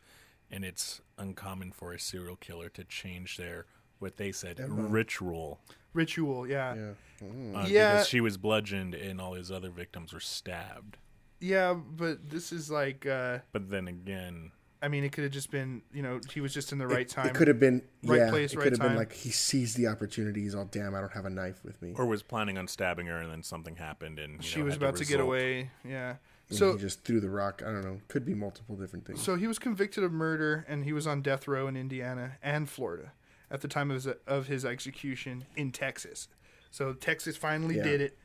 and 0.50 0.64
it's 0.64 1.00
uncommon 1.18 1.72
for 1.72 1.92
a 1.92 1.98
serial 1.98 2.36
killer 2.36 2.68
to 2.70 2.84
change 2.84 3.36
their 3.36 3.66
what 3.98 4.16
they 4.16 4.32
said 4.32 4.58
ritual 4.68 5.60
Ritual, 5.94 6.46
yeah. 6.48 6.74
Yeah. 6.74 7.26
Mm. 7.26 7.56
uh, 7.56 7.66
Yeah. 7.68 7.92
because 7.92 8.08
she 8.08 8.20
was 8.20 8.36
bludgeoned 8.36 8.94
and 8.94 9.20
all 9.20 9.34
his 9.34 9.50
other 9.52 9.70
victims 9.70 10.12
were 10.12 10.20
stabbed. 10.20 10.98
Yeah, 11.40 11.74
but 11.74 12.30
this 12.30 12.52
is 12.52 12.70
like 12.70 13.06
uh 13.06 13.38
But 13.52 13.70
then 13.70 13.86
again, 13.86 14.50
I 14.84 14.88
mean, 14.88 15.02
it 15.02 15.12
could 15.12 15.24
have 15.24 15.32
just 15.32 15.50
been, 15.50 15.80
you 15.92 16.02
know, 16.02 16.20
he 16.32 16.40
was 16.42 16.52
just 16.52 16.70
in 16.72 16.78
the 16.78 16.86
right 16.86 17.00
it, 17.00 17.08
time. 17.08 17.26
It 17.28 17.34
could 17.34 17.48
have 17.48 17.58
been 17.58 17.80
Right 18.04 18.18
yeah. 18.18 18.30
place, 18.30 18.52
it 18.52 18.58
right 18.58 18.64
could 18.64 18.72
have 18.74 18.80
time. 18.80 18.88
been 18.90 18.98
like 18.98 19.12
he 19.14 19.30
seized 19.30 19.78
the 19.78 19.86
opportunity. 19.86 20.42
He's 20.42 20.54
all 20.54 20.66
damn. 20.66 20.94
I 20.94 21.00
don't 21.00 21.12
have 21.12 21.24
a 21.24 21.30
knife 21.30 21.64
with 21.64 21.80
me. 21.80 21.94
Or 21.96 22.04
was 22.04 22.22
planning 22.22 22.58
on 22.58 22.68
stabbing 22.68 23.06
her, 23.06 23.16
and 23.18 23.30
then 23.32 23.42
something 23.42 23.76
happened, 23.76 24.18
and 24.18 24.34
you 24.36 24.42
she 24.42 24.58
know, 24.58 24.66
was 24.66 24.76
about 24.76 24.96
to 24.96 25.06
get 25.06 25.20
away. 25.20 25.70
Yeah. 25.84 26.16
And 26.50 26.58
So 26.58 26.72
he 26.74 26.78
just 26.80 27.02
threw 27.04 27.20
the 27.20 27.30
rock. 27.30 27.62
I 27.66 27.70
don't 27.72 27.82
know. 27.82 28.00
Could 28.08 28.26
be 28.26 28.34
multiple 28.34 28.76
different 28.76 29.06
things. 29.06 29.22
So 29.22 29.36
he 29.36 29.46
was 29.46 29.58
convicted 29.58 30.04
of 30.04 30.12
murder, 30.12 30.66
and 30.68 30.84
he 30.84 30.92
was 30.92 31.06
on 31.06 31.22
death 31.22 31.48
row 31.48 31.66
in 31.66 31.76
Indiana 31.76 32.32
and 32.42 32.68
Florida 32.68 33.12
at 33.50 33.62
the 33.62 33.68
time 33.68 33.90
of 33.90 33.94
his, 34.04 34.06
of 34.26 34.48
his 34.48 34.64
execution 34.66 35.46
in 35.56 35.72
Texas. 35.72 36.28
So 36.70 36.92
Texas 36.92 37.36
finally 37.38 37.76
Yeah. 37.76 37.84
did 37.84 38.00
it. 38.02 38.18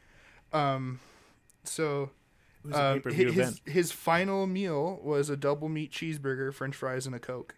Um, 0.52 1.00
so 1.64 2.12
It 2.64 2.68
was 2.68 2.76
a 2.76 2.84
um, 2.84 2.94
pay-per-view 2.96 3.28
his, 3.28 3.38
event. 3.38 3.62
his 3.66 3.92
final 3.92 4.46
meal 4.48 5.00
was 5.04 5.30
a 5.30 5.38
double 5.38 5.70
meat 5.70 5.92
cheeseburger, 5.92 6.54
French 6.54 6.76
fries, 6.76 7.06
and 7.06 7.16
a 7.16 7.20
Coke. 7.20 7.56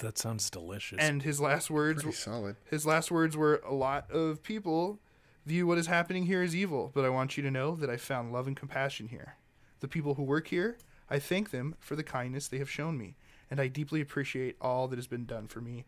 That 0.00 0.16
sounds 0.18 0.48
delicious. 0.48 0.98
And 1.00 1.22
his 1.22 1.40
last 1.40 1.68
words 1.70 2.02
Pretty 2.02 2.16
solid. 2.16 2.56
his 2.70 2.86
last 2.86 3.10
words 3.10 3.36
were 3.36 3.60
a 3.66 3.74
lot 3.74 4.10
of 4.10 4.42
people 4.42 5.00
view 5.44 5.66
what 5.66 5.78
is 5.78 5.88
happening 5.88 6.26
here 6.26 6.42
as 6.42 6.54
evil, 6.54 6.92
but 6.94 7.04
I 7.04 7.08
want 7.08 7.36
you 7.36 7.42
to 7.42 7.50
know 7.50 7.74
that 7.76 7.90
I 7.90 7.96
found 7.96 8.32
love 8.32 8.46
and 8.46 8.56
compassion 8.56 9.08
here. 9.08 9.36
The 9.80 9.88
people 9.88 10.14
who 10.14 10.22
work 10.22 10.48
here, 10.48 10.76
I 11.10 11.18
thank 11.18 11.50
them 11.50 11.74
for 11.80 11.96
the 11.96 12.04
kindness 12.04 12.46
they 12.46 12.58
have 12.58 12.70
shown 12.70 12.96
me, 12.96 13.16
and 13.50 13.60
I 13.60 13.66
deeply 13.66 14.00
appreciate 14.00 14.56
all 14.60 14.86
that 14.86 14.96
has 14.96 15.08
been 15.08 15.26
done 15.26 15.48
for 15.48 15.60
me 15.60 15.84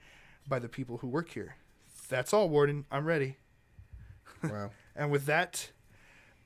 by 0.48 0.58
the 0.58 0.68
people 0.68 0.98
who 0.98 1.06
work 1.06 1.30
here. 1.30 1.56
That's 2.08 2.32
all, 2.32 2.48
Warden. 2.48 2.86
I'm 2.90 3.04
ready. 3.04 3.36
Wow. 4.42 4.70
And 4.96 5.10
with 5.10 5.26
that, 5.26 5.72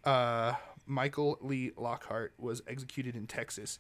uh, 0.05 0.55
Michael 0.89 1.39
Lee 1.41 1.71
Lockhart 1.77 2.33
was 2.39 2.63
executed 2.67 3.15
in 3.15 3.27
Texas. 3.27 3.79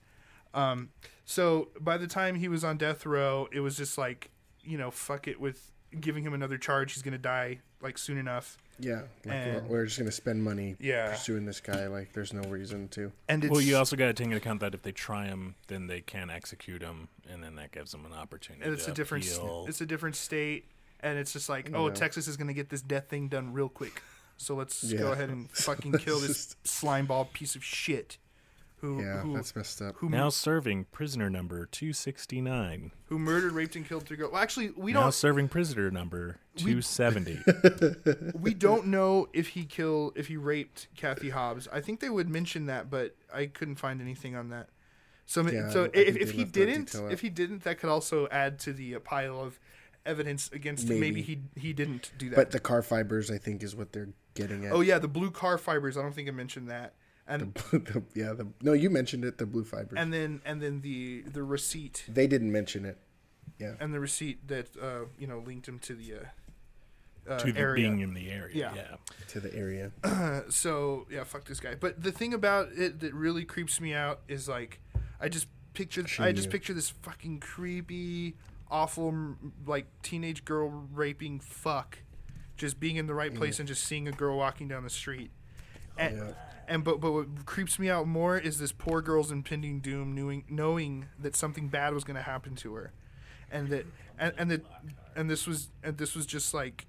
Um, 0.55 0.91
so 1.25 1.69
by 1.81 1.97
the 1.99 2.07
time 2.07 2.37
he 2.37 2.49
was 2.49 2.63
on 2.65 2.77
death 2.79 3.05
row, 3.05 3.49
it 3.53 3.61
was 3.61 3.77
just 3.77 3.99
like, 3.99 4.31
you 4.63 4.79
know, 4.79 4.91
fuck 4.91 5.27
it 5.29 5.41
with 5.41 5.73
giving 6.01 6.23
him 6.23 6.35
another 6.35 6.59
charge. 6.59 6.93
He's 6.95 7.03
gonna 7.03 7.19
die 7.19 7.61
like 7.81 7.97
soon 7.99 8.19
enough. 8.19 8.59
Yeah. 8.79 9.03
Like 9.25 9.35
And- 9.35 9.69
we're 9.69 9.85
just 9.87 9.99
gonna 9.99 10.13
spend 10.13 10.43
money 10.43 10.77
Yeah. 10.79 11.11
pursuing 11.11 11.45
this 11.47 11.61
guy. 11.61 11.87
Like 11.89 12.13
there's 12.13 12.33
no 12.33 12.43
reason 12.49 12.89
to. 12.89 13.13
And 13.29 13.43
it's 13.45 13.51
well, 13.51 13.61
you 13.61 13.77
also 13.77 13.97
got 13.97 14.07
to 14.07 14.13
take 14.15 14.27
into 14.27 14.37
account 14.37 14.61
that 14.61 14.75
if 14.75 14.83
they 14.83 14.93
try 14.93 15.27
him, 15.27 15.55
then 15.69 15.87
they 15.87 16.01
can 16.01 16.31
execute 16.31 16.83
him, 16.83 17.09
and 17.29 17.43
then 17.43 17.57
that 17.57 17.73
gives 17.73 17.93
them 17.93 18.05
an 18.07 18.13
opportunity. 18.13 18.65
and 18.65 18.75
it's 18.75 18.85
to 18.87 18.91
a 18.93 18.95
different 18.95 19.25
appeal. 19.27 19.65
it's 19.69 19.81
a 19.81 19.87
different 19.87 20.17
state, 20.17 20.67
and 21.01 21.19
it's 21.19 21.33
just 21.33 21.49
like, 21.49 21.71
oh, 21.75 21.89
Yeah. 21.89 21.95
Texas 21.95 22.29
is 22.29 22.37
gonna 22.37 22.53
get 22.55 22.69
this 22.71 22.83
death 22.83 23.09
thing 23.09 23.29
done 23.29 23.53
real 23.53 23.69
quick. 23.69 24.03
So 24.39 24.55
let's 24.55 24.83
Yeah. 24.85 24.99
go 25.01 25.13
ahead 25.13 25.29
and 25.29 25.51
fucking 25.53 25.93
kill 25.99 26.21
this 26.21 26.57
slime 26.65 27.07
ball 27.07 27.27
piece 27.27 27.55
of 27.57 27.63
shit. 27.65 28.17
Who 28.81 29.03
Yeah, 29.03 29.23
who 29.23 29.35
that's 29.35 29.57
messed 29.57 29.83
up. 29.83 29.97
who, 29.97 30.09
now 30.09 30.29
serving 30.29 30.85
prisoner 30.93 31.29
number 31.29 31.67
two 31.67 31.93
sixty 31.93 32.41
nine. 32.41 32.93
who 33.07 33.19
murdered, 33.19 33.51
raped, 33.51 33.75
and 33.75 33.85
killed 33.85 34.05
three 34.07 34.17
girls? 34.17 34.31
Well, 34.33 34.41
actually, 34.41 34.71
we 34.77 34.93
Now 34.93 35.01
don't 35.01 35.07
Now 35.09 35.11
serving 35.11 35.49
prisoner 35.49 35.91
number 35.91 36.37
two 36.55 36.81
seventy. 36.81 37.41
we 38.35 38.55
don't 38.55 38.87
know 38.87 39.29
if 39.33 39.49
he 39.49 39.65
killed 39.65 40.13
if 40.17 40.29
he 40.29 40.37
raped 40.37 40.87
Kathy 40.97 41.31
Hobbs. 41.31 41.67
I 41.73 41.81
think 41.81 41.99
they 41.99 42.09
would 42.09 42.29
mention 42.29 42.67
that, 42.67 42.89
but 42.89 43.17
I 43.35 43.47
couldn't 43.47 43.77
find 43.77 44.01
anything 44.01 44.37
on 44.37 44.51
that. 44.51 44.69
So 45.27 45.43
Yeah, 45.43 45.69
so 45.71 45.89
don't- 45.89 45.97
I 45.97 46.01
if, 46.01 46.17
if 46.17 46.31
he 46.31 46.45
didn't 46.45 46.95
if 47.11 47.21
he 47.21 47.31
didn't 47.31 47.65
that 47.65 47.81
could 47.81 47.91
also 47.91 48.29
add 48.31 48.61
to 48.61 48.73
the 48.73 48.95
uh, 48.95 49.01
pile 49.01 49.41
of 49.41 49.59
evidence 50.09 50.51
against 50.53 50.89
him. 50.89 50.99
Maybe 51.01 51.21
Maybe. 51.21 51.23
he 51.55 51.61
he 51.61 51.73
didn't 51.73 52.11
do 52.19 52.31
that. 52.31 52.37
But 52.37 52.51
the 52.51 52.61
car 52.61 52.83
fibers, 52.83 53.31
I 53.31 53.39
think, 53.39 53.63
is 53.63 53.77
what 53.77 53.93
they're 53.93 54.09
getting 54.35 54.65
at. 54.65 54.73
oh 54.73 54.81
yeah, 54.81 54.99
the 54.99 55.09
blue 55.09 55.31
car 55.31 55.59
fibers. 55.59 55.97
I 55.97 56.03
don't 56.03 56.15
think 56.15 56.29
I 56.29 56.33
mentioned 56.33 56.69
that. 56.71 56.95
And 57.27 57.53
The- 57.71 58.03
yeah. 58.15 58.33
The, 58.33 58.49
no, 58.63 58.73
you 58.73 58.89
mentioned 58.91 59.25
it. 59.25 59.39
The 59.39 59.47
blue 59.47 59.65
fibers. 59.65 59.99
and 59.99 60.13
then 60.13 60.41
and 60.45 60.61
then 60.63 60.81
the 60.81 61.23
the 61.23 61.43
receipt 61.43 62.05
they 62.09 62.27
didn't 62.27 62.51
mention 62.51 62.85
it. 62.85 62.99
Yeah. 63.59 63.75
and 63.81 63.93
the 63.93 63.99
receipt 64.01 64.47
that 64.49 64.69
uh, 64.81 65.07
you 65.19 65.27
know 65.27 65.41
linked 65.45 65.67
him 65.69 65.79
to 65.81 65.95
the 65.95 66.15
uh, 66.15 67.33
uh, 67.35 67.39
to 67.39 67.53
the 67.53 67.59
area. 67.61 67.89
being 67.89 68.01
in 68.01 68.15
the 68.15 68.31
area. 68.31 68.55
Yeah. 68.55 68.75
Yeah. 68.75 68.97
To 69.29 69.41
the 69.41 69.55
area. 69.55 69.91
so 70.49 71.07
yeah, 71.11 71.25
fuck 71.25 71.45
this 71.45 71.61
guy. 71.61 71.75
But 71.75 72.03
the 72.03 72.13
thing 72.13 72.33
about 72.35 72.69
it 72.75 73.01
that 73.01 73.13
really 73.15 73.45
creeps 73.45 73.81
me 73.81 73.93
out 73.95 74.21
is 74.29 74.49
like, 74.49 74.81
I 75.21 75.29
just 75.29 75.49
picture, 75.75 76.05
I 76.19 76.33
just 76.33 76.47
you. 76.47 76.53
picture 76.53 76.73
this 76.73 76.89
fucking 76.91 77.41
creepy, 77.41 78.37
awful, 78.71 79.37
like 79.67 79.87
teenage 80.03 80.45
girl 80.45 80.69
raping 80.93 81.41
fuck, 81.41 81.99
just 82.57 82.79
being 82.81 82.97
in 82.97 83.07
the 83.07 83.15
right 83.15 83.35
place 83.35 83.59
and 83.59 83.69
just 83.69 83.85
seeing 83.85 84.09
a 84.09 84.13
girl 84.13 84.37
walking 84.37 84.69
down 84.69 84.83
the 84.85 84.91
street, 84.91 85.31
and 85.97 86.17
Yeah. 86.17 86.33
and 86.67 86.85
but 86.85 87.01
but 87.01 87.13
what 87.13 87.47
creeps 87.47 87.79
me 87.79 87.89
out 87.89 88.07
more 88.07 88.37
is 88.39 88.59
this 88.59 88.73
poor 88.73 89.01
girl's 89.03 89.31
impending 89.33 89.81
doom, 89.81 90.15
knowing 90.15 90.45
knowing 90.49 91.07
that 91.19 91.35
something 91.37 91.69
bad 91.69 91.95
was 91.95 92.05
going 92.05 92.17
to 92.17 92.23
happen 92.23 92.55
to 92.57 92.75
her, 92.75 92.93
and 93.51 93.69
that 93.69 93.87
and 94.19 94.33
and 94.39 94.51
that 94.51 94.65
and 95.17 95.31
this 95.31 95.47
was 95.47 95.69
and 95.83 95.97
this 95.99 96.15
was 96.15 96.27
just 96.27 96.53
like, 96.55 96.87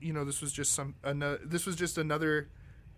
you 0.00 0.12
know, 0.12 0.24
this 0.24 0.40
was 0.40 0.52
just 0.52 0.72
some 0.72 0.94
another 1.02 1.40
this 1.44 1.66
was 1.66 1.76
just 1.76 1.98
another 1.98 2.48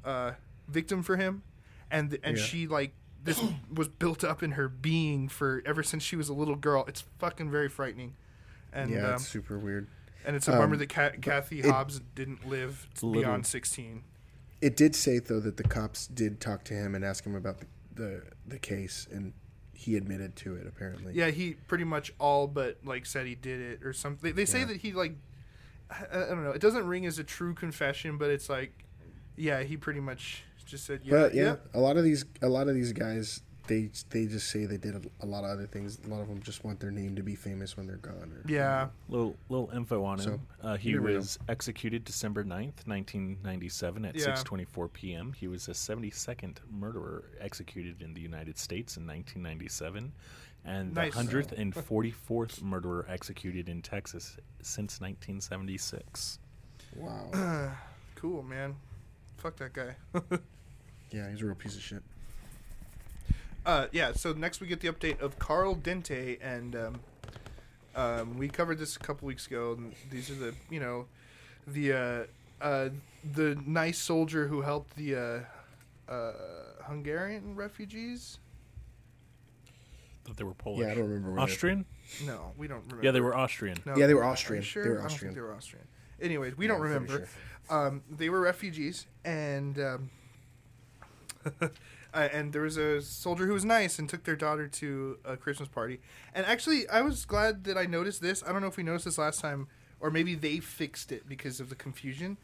uh, 0.04 0.32
victim 0.68 1.02
for 1.02 1.16
him, 1.16 1.42
and 1.90 2.18
and 2.22 2.36
Yeah. 2.36 2.42
she 2.42 2.66
like 2.66 2.94
this 3.22 3.42
was 3.72 3.88
built 3.88 4.22
up 4.24 4.42
in 4.42 4.52
her 4.52 4.68
being 4.68 5.28
for 5.28 5.62
ever 5.64 5.82
since 5.82 6.02
she 6.02 6.16
was 6.16 6.28
a 6.28 6.34
little 6.34 6.56
girl. 6.56 6.84
It's 6.88 7.02
fucking 7.18 7.50
very 7.50 7.68
frightening, 7.70 8.16
and 8.74 8.90
yeah, 8.90 9.08
um, 9.08 9.14
it's 9.14 9.26
super 9.28 9.58
weird. 9.58 9.86
and 10.26 10.36
it's 10.36 10.48
a 10.48 10.52
bummer 10.52 10.74
um, 10.74 10.78
that 10.78 10.88
Ca- 10.88 11.12
Kathy 11.22 11.60
it- 11.60 11.66
Hobbs 11.66 12.00
didn't 12.14 12.48
live 12.48 12.86
beyond 13.00 13.46
sixteen. 13.46 14.02
It 14.60 14.76
did 14.76 14.94
say 14.96 15.18
though 15.18 15.40
that 15.40 15.56
the 15.56 15.62
cops 15.64 16.06
did 16.06 16.40
talk 16.40 16.64
to 16.64 16.74
him 16.74 16.94
and 16.94 17.04
ask 17.04 17.24
him 17.24 17.34
about 17.34 17.58
the 17.60 17.66
the, 17.94 18.22
the 18.46 18.58
case, 18.58 19.06
and 19.12 19.32
he 19.72 19.96
admitted 19.96 20.34
to 20.36 20.54
it. 20.56 20.66
Apparently. 20.66 21.12
Yeah, 21.14 21.30
he 21.30 21.54
pretty 21.54 21.84
much 21.84 22.12
all 22.18 22.46
but 22.46 22.78
like 22.84 23.06
said 23.06 23.26
he 23.26 23.34
did 23.34 23.60
it 23.60 23.84
or 23.84 23.92
something. 23.92 24.20
They, 24.30 24.32
they 24.32 24.44
say 24.46 24.60
Yeah. 24.60 24.64
that 24.66 24.76
he 24.78 24.92
like 24.92 25.14
I, 25.90 26.06
I 26.12 26.26
don't 26.28 26.42
know. 26.44 26.50
It 26.50 26.60
doesn't 26.60 26.86
ring 26.86 27.06
as 27.06 27.18
a 27.18 27.24
true 27.24 27.54
confession, 27.54 28.16
but 28.18 28.30
it's 28.30 28.48
like 28.48 28.84
yeah, 29.36 29.62
he 29.62 29.76
pretty 29.76 30.00
much 30.00 30.42
just 30.64 30.86
said 30.86 31.00
yeah. 31.04 31.10
But 31.10 31.34
yeah, 31.34 31.42
yeah. 31.42 31.56
a 31.74 31.80
lot 31.80 31.96
of 31.98 32.04
these 32.04 32.24
a 32.40 32.48
lot 32.48 32.68
of 32.68 32.74
these 32.74 32.92
guys 32.92 33.42
they 33.66 33.90
they 34.10 34.26
just 34.26 34.50
say 34.50 34.66
they 34.66 34.76
did 34.76 34.94
a, 34.94 35.00
a 35.24 35.26
lot 35.26 35.44
of 35.44 35.50
other 35.50 35.66
things. 35.66 35.98
A 36.04 36.08
lot 36.08 36.20
of 36.20 36.28
them 36.28 36.40
just 36.42 36.64
want 36.64 36.80
their 36.80 36.90
name 36.90 37.16
to 37.16 37.22
be 37.22 37.34
famous 37.34 37.76
when 37.76 37.86
they're 37.86 37.96
gone. 37.96 38.32
Or, 38.32 38.42
Yeah. 38.50 38.88
Little 39.08 39.36
little 39.48 39.70
info 39.74 40.04
on 40.04 40.18
him. 40.18 40.24
So, 40.24 40.40
uh, 40.68 40.76
he 40.76 40.90
you 40.90 40.96
never 40.96 41.10
know. 41.10 41.16
was 41.16 41.38
executed 41.48 42.04
December 42.04 42.44
9th, 42.44 42.86
1997 42.86 44.04
at 44.04 44.14
Yeah. 44.16 44.34
6:24 44.34 44.92
p.m. 44.92 45.32
He 45.32 45.48
was 45.48 45.66
the 45.66 45.72
72nd 45.72 46.58
murderer 46.70 47.24
executed 47.40 48.02
in 48.02 48.12
the 48.14 48.20
United 48.20 48.58
States 48.58 48.96
in 48.96 49.06
1997 49.06 50.12
and 50.66 50.94
Nice. 50.94 51.14
the 51.14 51.20
144th 51.20 52.62
murderer 52.62 53.04
executed 53.08 53.68
in 53.68 53.82
Texas 53.82 54.36
since 54.62 55.00
1976. 55.00 56.38
Wow. 56.96 57.72
Cool, 58.16 58.42
man. 58.42 58.74
Fuck 59.36 59.56
that 59.56 59.74
guy. 59.74 59.94
yeah, 61.10 61.28
he's 61.30 61.42
a 61.42 61.44
real 61.44 61.54
piece 61.54 61.76
of 61.76 61.82
shit. 61.82 62.02
Uh, 63.66 63.86
yeah. 63.92 64.12
So 64.12 64.32
next 64.32 64.60
we 64.60 64.66
get 64.66 64.80
the 64.80 64.88
update 64.88 65.20
of 65.20 65.38
Carl 65.38 65.74
Dente, 65.74 66.38
and 66.42 66.76
um, 66.76 67.00
um, 67.94 68.38
we 68.38 68.48
covered 68.48 68.78
this 68.78 68.96
a 68.96 68.98
couple 68.98 69.26
weeks 69.26 69.46
ago. 69.46 69.74
And 69.78 69.94
these 70.10 70.30
are 70.30 70.34
the 70.34 70.54
you 70.70 70.80
know, 70.80 71.06
the 71.66 71.92
uh, 71.92 72.24
uh, 72.64 72.88
the 73.32 73.56
nice 73.66 73.98
soldier 73.98 74.48
who 74.48 74.60
helped 74.62 74.96
the 74.96 75.16
uh, 76.08 76.12
uh, 76.12 76.32
Hungarian 76.82 77.54
refugees. 77.56 78.38
Thought 80.24 80.36
they 80.36 80.44
were 80.44 80.54
Polish. 80.54 80.86
Yeah, 80.86 80.92
I 80.92 80.94
don't 80.94 81.08
remember. 81.08 81.38
Austrian? 81.38 81.84
No, 82.26 82.52
we 82.56 82.66
don't 82.66 82.82
remember. 82.84 83.04
Yeah, 83.04 83.10
they 83.10 83.20
were 83.20 83.34
Austrian. 83.36 83.76
No. 83.84 83.96
Yeah, 83.96 84.06
they 84.06 84.14
were 84.14 84.22
Are 84.22 84.26
you 84.26 84.32
Austrian. 84.32 84.62
They 84.62 84.66
sure? 84.66 84.84
were 84.84 84.90
I 84.90 84.94
don't 84.96 85.04
Austrian. 85.06 85.34
think 85.34 85.34
they 85.36 85.40
were 85.48 85.54
Austrian. 85.54 85.86
Anyways, 86.20 86.56
we 86.56 86.64
Yeah, 86.66 86.72
don't 86.72 86.82
I'm 86.86 87.06
pretty 87.06 87.12
remember. 87.14 87.28
Um, 87.68 88.02
they 88.10 88.28
were 88.30 88.40
refugees, 88.40 89.06
and 89.24 89.78
um, 89.78 90.10
uh, 92.14 92.28
and 92.32 92.52
there 92.52 92.62
was 92.62 92.76
a 92.76 93.02
soldier 93.02 93.46
who 93.46 93.52
was 93.52 93.64
nice 93.64 93.98
and 93.98 94.08
took 94.08 94.24
their 94.24 94.36
daughter 94.36 94.68
to 94.68 95.18
a 95.24 95.36
Christmas 95.36 95.68
party. 95.68 96.00
And 96.34 96.46
actually, 96.46 96.88
I 96.88 97.02
was 97.02 97.24
glad 97.24 97.64
that 97.64 97.76
I 97.76 97.86
noticed 97.86 98.22
this. 98.22 98.42
I 98.46 98.52
don't 98.52 98.60
know 98.60 98.68
if 98.68 98.76
we 98.76 98.84
noticed 98.84 99.04
this 99.04 99.18
last 99.18 99.40
time, 99.40 99.66
or 100.00 100.10
maybe 100.10 100.34
they 100.34 100.60
fixed 100.60 101.10
it 101.10 101.28
because 101.28 101.58
of 101.60 101.68
the 101.68 101.74
confusion. 101.74 102.38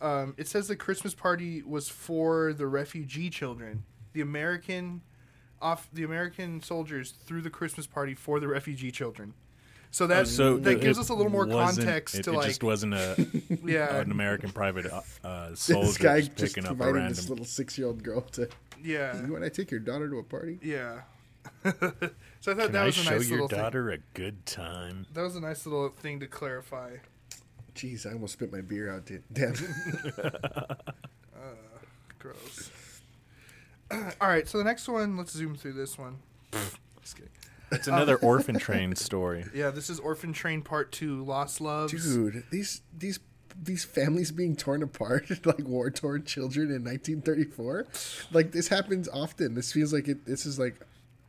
Um, 0.00 0.34
it 0.38 0.48
says 0.48 0.68
the 0.68 0.76
Christmas 0.76 1.14
party 1.14 1.62
was 1.62 1.88
for 1.88 2.54
the 2.54 2.66
refugee 2.66 3.28
children. 3.28 3.84
The 4.14 4.22
American 4.22 5.02
off 5.62 5.90
the 5.92 6.04
American 6.04 6.62
soldiers 6.62 7.12
threw 7.26 7.42
the 7.42 7.50
Christmas 7.50 7.86
party 7.86 8.14
for 8.14 8.40
the 8.40 8.48
refugee 8.48 8.90
children. 8.90 9.34
So 9.90 10.06
that 10.06 10.28
So 10.28 10.56
that 10.58 10.80
gives 10.80 10.98
us 10.98 11.08
a 11.08 11.14
little 11.14 11.32
more 11.32 11.46
context 11.46 12.14
it, 12.14 12.22
to 12.22 12.32
it 12.32 12.36
like 12.36 12.46
just 12.46 12.62
wasn't 12.62 12.94
a 12.94 13.26
yeah 13.64 13.96
an 13.96 14.10
American 14.10 14.50
private 14.50 14.86
uh, 14.86 15.02
uh, 15.24 15.50
This 15.50 15.60
soldier 15.60 16.02
guy 16.02 16.20
just 16.20 16.36
just 16.36 16.54
picking 16.54 16.70
up 16.70 16.80
a 16.80 16.92
random. 16.92 17.08
this 17.08 17.28
little 17.28 17.44
six-year-old 17.44 18.02
girl 18.02 18.22
to. 18.22 18.48
Yeah 18.82 19.24
You 19.26 19.32
want 19.32 19.44
to 19.44 19.50
take 19.50 19.70
your 19.70 19.80
daughter 19.80 20.08
to 20.08 20.18
a 20.18 20.22
party? 20.22 20.58
yeah. 20.62 21.02
so 21.64 21.72
I 21.72 21.80
thought 21.80 22.56
Can 22.56 22.72
that 22.72 22.82
I 22.82 22.84
was 22.86 22.98
a 22.98 23.00
show 23.02 23.10
nice 23.16 23.28
your 23.28 23.36
little 23.38 23.48
thing. 23.48 23.58
daughter 23.58 23.90
a 23.90 23.98
good 24.14 24.44
time? 24.46 25.06
That 25.14 25.22
was 25.22 25.36
a 25.36 25.40
nice 25.40 25.64
little 25.66 25.88
thing 25.88 26.20
to 26.20 26.26
clarify. 26.26 26.96
Jeez, 27.74 28.06
I 28.06 28.12
almost 28.12 28.34
spit 28.34 28.52
my 28.52 28.60
beer 28.60 28.92
out. 28.92 29.06
Dude. 29.06 29.22
Damn. 29.32 29.54
Uh, 30.22 30.74
gross. 32.18 32.70
All 34.20 34.28
right, 34.28 34.46
so 34.48 34.58
the 34.58 34.64
next 34.64 34.88
one, 34.88 35.16
let's 35.16 35.32
zoom 35.32 35.56
through 35.56 35.72
this 35.74 35.98
one. 35.98 36.18
Just 37.00 37.16
kidding. 37.16 37.30
It's 37.72 37.88
another 37.88 38.14
um, 38.16 38.20
orphan 38.24 38.58
train 38.58 38.94
story. 38.96 39.44
Yeah, 39.54 39.70
this 39.70 39.88
is 39.90 40.00
Orphan 40.00 40.32
Train 40.32 40.60
Part 40.62 40.90
Two: 40.92 41.22
Lost 41.24 41.60
Love. 41.60 41.90
Dude, 41.90 42.42
these 42.50 42.82
these 42.96 43.20
these 43.62 43.84
families 43.84 44.30
being 44.32 44.56
torn 44.56 44.82
apart 44.82 45.30
like 45.46 45.66
war 45.66 45.90
torn 45.90 46.24
children 46.24 46.68
in 46.68 46.84
1934. 46.84 47.86
Like 48.32 48.52
this 48.52 48.68
happens 48.68 49.08
often. 49.08 49.54
This 49.54 49.72
feels 49.72 49.92
like 49.92 50.08
it. 50.08 50.26
This 50.26 50.46
is 50.46 50.58
like 50.58 50.80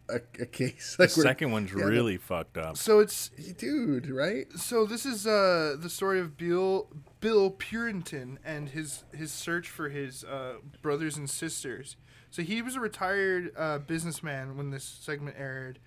a, 0.09 0.19
a 0.41 0.45
case. 0.45 0.95
The 0.97 1.03
Like 1.03 1.15
we're- 1.17 1.27
second 1.27 1.51
one's 1.51 1.71
yeah, 1.73 1.83
really 1.83 2.17
fucked 2.17 2.57
up. 2.57 2.75
So 2.77 2.99
it's 2.99 3.29
dude, 3.57 4.09
right? 4.09 4.47
so 4.57 4.85
this 4.85 5.05
is 5.05 5.25
uh 5.25 5.75
the 5.79 5.89
story 5.89 6.19
of 6.19 6.37
Bill 6.37 6.87
Bill 7.19 7.51
Purinton 7.51 8.37
and 8.43 8.69
his 8.69 9.03
his 9.13 9.31
search 9.31 9.69
for 9.69 9.89
his 9.89 10.23
uh, 10.23 10.55
brothers 10.81 11.17
and 11.17 11.29
sisters. 11.29 11.95
So 12.29 12.41
he 12.43 12.61
was 12.61 12.75
a 12.75 12.79
retired 12.79 13.51
uh, 13.57 13.77
businessman 13.79 14.55
when 14.55 14.69
this 14.71 14.85
segment 14.85 15.35
aired, 15.37 15.79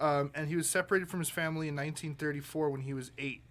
um, 0.00 0.30
and 0.32 0.48
he 0.48 0.54
was 0.54 0.68
separated 0.68 1.10
from 1.10 1.18
his 1.18 1.28
family 1.28 1.66
in 1.68 1.74
1934 1.74 2.70
when 2.70 2.82
he 2.82 2.94
was 2.94 3.10
eight. 3.18 3.42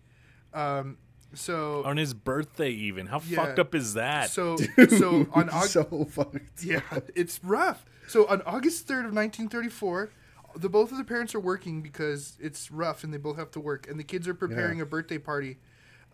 Um, 0.53 0.97
so 1.33 1.83
On 1.83 1.97
his 1.97 2.13
birthday, 2.13 2.69
even. 2.71 3.07
How 3.07 3.21
Yeah. 3.27 3.37
fucked 3.45 3.59
up 3.59 3.75
is 3.75 3.93
that? 3.95 4.29
so 4.29 4.57
so 4.89 5.27
on 5.33 5.49
August 5.49 5.73
so 5.73 6.07
fucked. 6.09 6.63
Yeah, 6.63 6.81
it's 7.15 7.39
rough. 7.43 7.85
So 8.07 8.25
on 8.27 8.41
August 8.43 8.87
3rd 8.87 9.05
of 9.07 9.13
1934, 9.13 10.09
the 10.55 10.69
both 10.69 10.91
of 10.91 10.97
the 10.97 11.03
parents 11.03 11.35
are 11.35 11.39
working 11.39 11.81
because 11.81 12.37
it's 12.39 12.71
rough 12.71 13.03
and 13.03 13.13
they 13.13 13.17
both 13.17 13.37
have 13.37 13.51
to 13.51 13.59
work 13.59 13.87
and 13.89 13.99
the 13.99 14.03
kids 14.03 14.27
are 14.27 14.33
preparing 14.33 14.77
Yeah. 14.77 14.83
a 14.83 14.87
birthday 14.87 15.17
party 15.17 15.57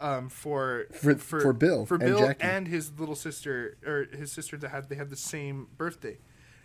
um, 0.02 0.28
for, 0.28 0.88
For- 0.92 1.16
for 1.16 1.54
Bill 1.54 1.86
for 1.86 1.98
Bill 1.98 2.20
Jackie. 2.20 2.42
and 2.44 2.68
his 2.68 2.92
little 2.98 3.16
sister 3.16 3.78
or 3.86 4.08
his 4.12 4.32
sister 4.32 4.58
that 4.58 4.70
had 4.70 4.90
they 4.90 4.96
had 4.96 5.10
the 5.10 5.16
same 5.16 5.68
birthday. 5.78 6.18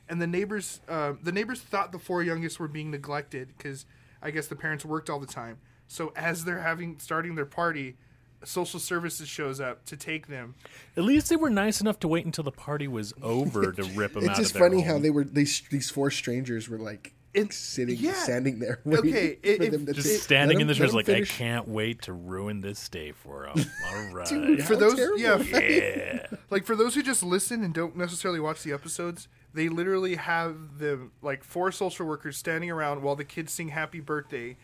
And 0.09 0.21
the 0.23 0.27
neighbors 0.27 0.81
uh, 0.89 1.13
the 1.23 1.31
neighbors 1.33 1.61
thought 1.61 1.93
the 1.93 1.99
four 1.99 2.23
youngest 2.23 2.59
were 2.59 2.67
being 2.69 2.91
neglected 2.91 3.53
cuz 3.59 3.85
I 4.23 4.31
guess 4.33 4.47
the 4.49 4.57
parents 4.57 4.85
worked 4.85 5.09
all 5.11 5.21
the 5.21 5.27
time. 5.27 5.59
So 5.87 6.13
as 6.17 6.45
they're 6.45 6.63
having 6.63 6.99
starting 6.99 7.35
their 7.37 7.47
party, 7.47 7.97
social 8.45 8.79
services 8.81 9.29
shows 9.29 9.61
up 9.61 9.85
to 9.87 9.97
take 9.97 10.27
them 10.29 10.55
At 10.97 11.05
least 11.05 11.29
they 11.29 11.37
were 11.37 11.51
nice 11.51 11.81
enough 11.81 11.99
to 12.01 12.09
wait 12.09 12.25
until 12.25 12.45
the 12.45 12.53
party 12.53 12.87
was 12.89 13.13
over 13.23 13.73
to 13.73 13.83
rip 13.95 14.13
them 14.15 14.25
It's 14.25 14.39
just 14.39 14.55
of 14.55 14.61
their 14.61 14.69
funny 14.71 14.83
how 14.83 14.99
they 14.99 15.11
were 15.11 15.25
these 15.25 15.63
these 15.71 15.91
four 15.91 16.11
strangers 16.11 16.69
were 16.69 16.79
like 16.79 17.15
It- 17.35 17.53
sitting 17.53 17.97
yeah. 17.99 18.13
standing 18.15 18.59
there 18.61 18.81
waiting 18.85 19.11
Okay, 19.15 19.35
for 19.35 19.63
if- 19.65 19.71
them 19.73 19.87
to 19.87 19.93
just 19.93 20.09
take- 20.09 20.21
standing 20.21 20.57
let 20.59 20.63
in 20.63 20.67
the 20.69 20.75
them- 20.75 20.79
chairs 20.79 20.95
like, 20.95 21.07
them 21.07 21.23
I 21.23 21.25
can't 21.25 21.69
wait 21.69 22.03
to 22.03 22.13
ruin 22.13 22.61
this 22.61 22.89
day 22.89 23.13
for 23.13 23.51
them. 23.55 23.65
All 23.93 24.15
right. 24.15 24.27
Dude, 24.29 24.63
for 24.65 24.75
How 24.75 24.81
those 24.81 24.95
terrible. 24.97 25.19
yeah 25.19 25.37
yeah. 25.59 26.27
like 26.51 26.65
for 26.65 26.77
those 26.77 26.95
who 26.95 27.03
just 27.03 27.23
listen 27.23 27.63
and 27.65 27.75
don't 27.75 27.97
necessarily 27.97 28.41
watch 28.41 28.63
the 28.63 28.73
episodes 28.73 29.29
they 29.55 29.69
literally 29.69 30.15
have 30.17 30.79
the 30.79 31.09
like 31.23 31.43
four 31.43 31.73
social 31.73 32.07
workers 32.07 32.37
standing 32.37 32.71
around 32.71 33.03
while 33.03 33.17
the 33.17 33.25
kids 33.25 33.53
sing 33.53 33.69
happy 33.69 33.99
birthday 34.01 34.51
a- 34.51 34.57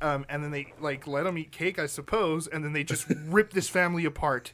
um, 0.00 0.24
and 0.28 0.42
then 0.44 0.50
they 0.50 0.72
like 0.80 1.06
let 1.06 1.24
them 1.24 1.36
eat 1.38 1.50
cake 1.52 1.78
i 1.78 1.86
suppose 1.86 2.46
and 2.46 2.64
then 2.64 2.72
they 2.72 2.84
just 2.84 3.06
rip 3.26 3.52
this 3.52 3.68
family 3.68 4.04
apart 4.04 4.52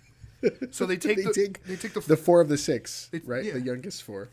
so 0.70 0.86
they 0.86 0.96
take 0.98 1.16
They 1.16 1.24
the, 1.24 1.32
take 1.32 1.64
they 1.64 1.76
take 1.76 1.94
the, 1.94 2.00
the 2.00 2.16
four 2.16 2.40
of 2.40 2.48
the 2.48 2.56
six, 2.58 3.08
It- 3.12 3.26
right? 3.26 3.44
yeah. 3.44 3.54
The 3.54 3.60
youngest 3.60 4.02
four. 4.04 4.28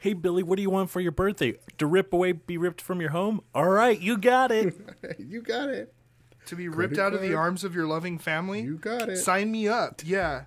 Hey, 0.00 0.12
Billy, 0.12 0.44
what 0.44 0.54
do 0.54 0.62
you 0.62 0.70
want 0.70 0.90
for 0.90 1.00
your 1.00 1.10
birthday? 1.10 1.54
To 1.78 1.86
rip 1.86 2.12
away, 2.12 2.30
be 2.30 2.56
ripped 2.56 2.80
from 2.80 3.00
your 3.00 3.10
home? 3.10 3.40
All 3.52 3.68
right, 3.68 4.00
you 4.00 4.16
got 4.16 4.52
it. 4.52 4.72
you 5.18 5.42
got 5.42 5.68
it. 5.68 5.92
to 6.46 6.54
be 6.54 6.68
ripped 6.68 6.94
Credit 6.94 7.00
out 7.00 7.14
of 7.14 7.20
the 7.20 7.34
arms 7.34 7.64
of 7.64 7.74
your 7.74 7.88
loving 7.88 8.18
family 8.18 8.60
You 8.60 8.78
got 8.78 9.08
it. 9.08 9.16
sign 9.16 9.50
me 9.50 9.66
up 9.66 10.00
yeah 10.04 10.44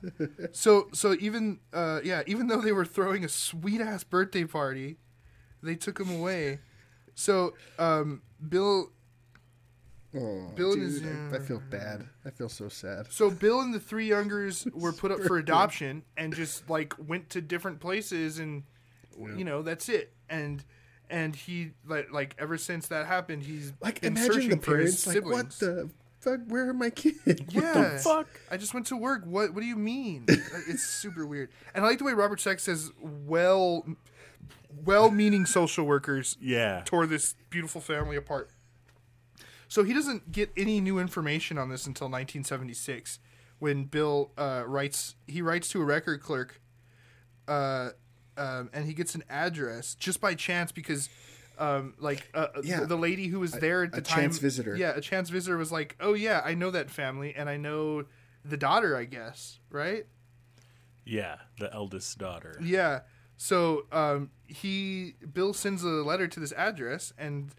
so 0.54 0.88
so 0.94 1.14
even 1.20 1.60
uh 1.74 2.00
yeah 2.06 2.24
even 2.26 2.48
though 2.48 2.62
they 2.62 2.72
were 2.72 2.86
throwing 2.86 3.24
a 3.26 3.30
sweet 3.30 3.82
ass 3.82 4.04
birthday 4.06 4.46
party 4.46 4.96
they 5.62 5.76
took 5.76 6.00
him 6.00 6.10
away 6.10 6.60
so 7.14 7.54
um 7.78 8.22
bill 8.50 8.92
Oh, 10.16 10.52
Bill 10.56 10.74
dude, 10.74 10.84
is, 10.84 11.04
I, 11.04 11.36
I 11.36 11.38
uh, 11.38 11.40
feel 11.42 11.62
bad. 11.70 12.06
I 12.26 12.32
feel 12.32 12.50
so 12.50 12.68
sad. 12.68 13.08
so 13.12 13.30
bill 13.30 13.62
and 13.62 13.74
the 13.74 13.80
three 13.80 14.08
youngers 14.10 14.68
were 14.74 14.92
put 14.92 15.12
up 15.12 15.22
for 15.22 15.38
adoption 15.38 16.04
and 16.18 16.36
just 16.36 16.70
like 16.70 16.94
went 17.08 17.30
to 17.32 17.42
different 17.42 17.80
places 17.80 18.38
and 18.40 18.64
you 19.38 19.44
know 19.46 19.62
that's 19.62 19.88
it 19.88 20.14
and 20.30 20.64
and 21.10 21.36
he 21.36 21.72
like 21.86 22.12
like 22.12 22.36
ever 22.40 22.58
since 22.58 22.88
that 22.88 23.06
happened 23.06 23.44
he's 23.44 23.72
Like 23.82 24.02
been 24.02 24.14
imagine 24.18 24.34
searching 24.34 24.50
the 24.50 24.58
for 24.58 24.78
his 24.78 25.04
parents 25.06 25.08
like, 25.26 25.32
what 25.34 25.50
the 25.60 25.90
fuck? 26.20 26.40
Where 26.48 26.70
are 26.70 26.74
my 26.74 26.90
kids? 26.90 27.20
Yeah. 27.50 27.98
fuck? 28.00 28.28
I 28.50 28.58
just 28.58 28.74
went 28.74 28.88
to 28.88 28.98
work. 28.98 29.24
What 29.26 29.54
What 29.54 29.62
do 29.62 29.68
you 29.68 29.76
mean? 29.76 30.26
it's 30.28 30.84
super 30.84 31.26
weird. 31.26 31.50
And 31.74 31.84
I 31.86 31.88
like 31.90 31.98
the 32.00 32.04
way 32.06 32.14
Robert 32.14 32.40
Stack 32.40 32.60
says, 32.60 32.92
"Well, 33.02 33.86
well-meaning 34.84 35.46
social 35.46 35.86
workers 35.86 36.38
Yeah. 36.40 36.82
tore 36.86 37.06
this 37.06 37.36
beautiful 37.50 37.82
family 37.82 38.16
apart." 38.16 38.50
So 39.72 39.86
he 39.86 39.94
doesn't 39.94 40.34
get 40.34 40.52
any 40.58 40.82
new 40.82 41.00
information 41.00 41.58
on 41.58 41.70
this 41.70 41.88
until 41.88 42.08
1976, 42.08 43.20
when 43.60 43.86
Bill 43.86 44.32
uh, 44.38 44.64
writes. 44.68 45.16
He 45.28 45.42
writes 45.42 45.70
to 45.70 45.82
a 45.82 45.86
record 45.86 46.22
clerk, 46.22 46.60
uh, 47.48 47.92
um, 48.36 48.70
and 48.74 48.86
he 48.86 48.94
gets 48.94 49.16
an 49.16 49.24
address 49.30 49.96
just 49.96 50.20
by 50.20 50.36
chance 50.36 50.74
because. 50.74 51.08
Um, 51.58 51.94
like 52.00 52.28
uh, 52.34 52.48
Yeah. 52.64 52.80
the, 52.82 52.88
the 52.88 52.96
lady 52.98 53.28
who 53.28 53.40
was 53.40 53.52
there 53.52 53.84
at 53.84 53.92
the 53.92 54.00
a 54.00 54.02
time, 54.02 54.24
chance 54.24 54.40
visitor. 54.40 54.76
Yeah, 54.76 54.94
a 54.96 55.02
chance 55.02 55.30
visitor 55.30 55.58
was 55.58 55.72
like, 55.72 55.96
"Oh 56.00 56.14
yeah, 56.14 56.42
I 56.44 56.56
know 56.56 56.72
that 56.72 56.90
family, 56.90 57.36
and 57.36 57.48
I 57.48 57.58
know 57.58 58.06
the 58.44 58.58
daughter, 58.58 58.98
I 58.98 59.06
guess, 59.06 59.60
right? 59.70 60.06
Yeah, 61.06 61.36
the 61.60 61.72
eldest 61.72 62.18
daughter. 62.18 62.58
Yeah. 62.62 63.02
So 63.38 63.86
um, 63.92 64.32
he 64.48 65.14
Bill 65.34 65.54
sends 65.54 65.84
a 65.84 65.88
letter 65.88 66.28
to 66.28 66.40
this 66.40 66.52
address, 66.54 67.14
and 67.16 67.54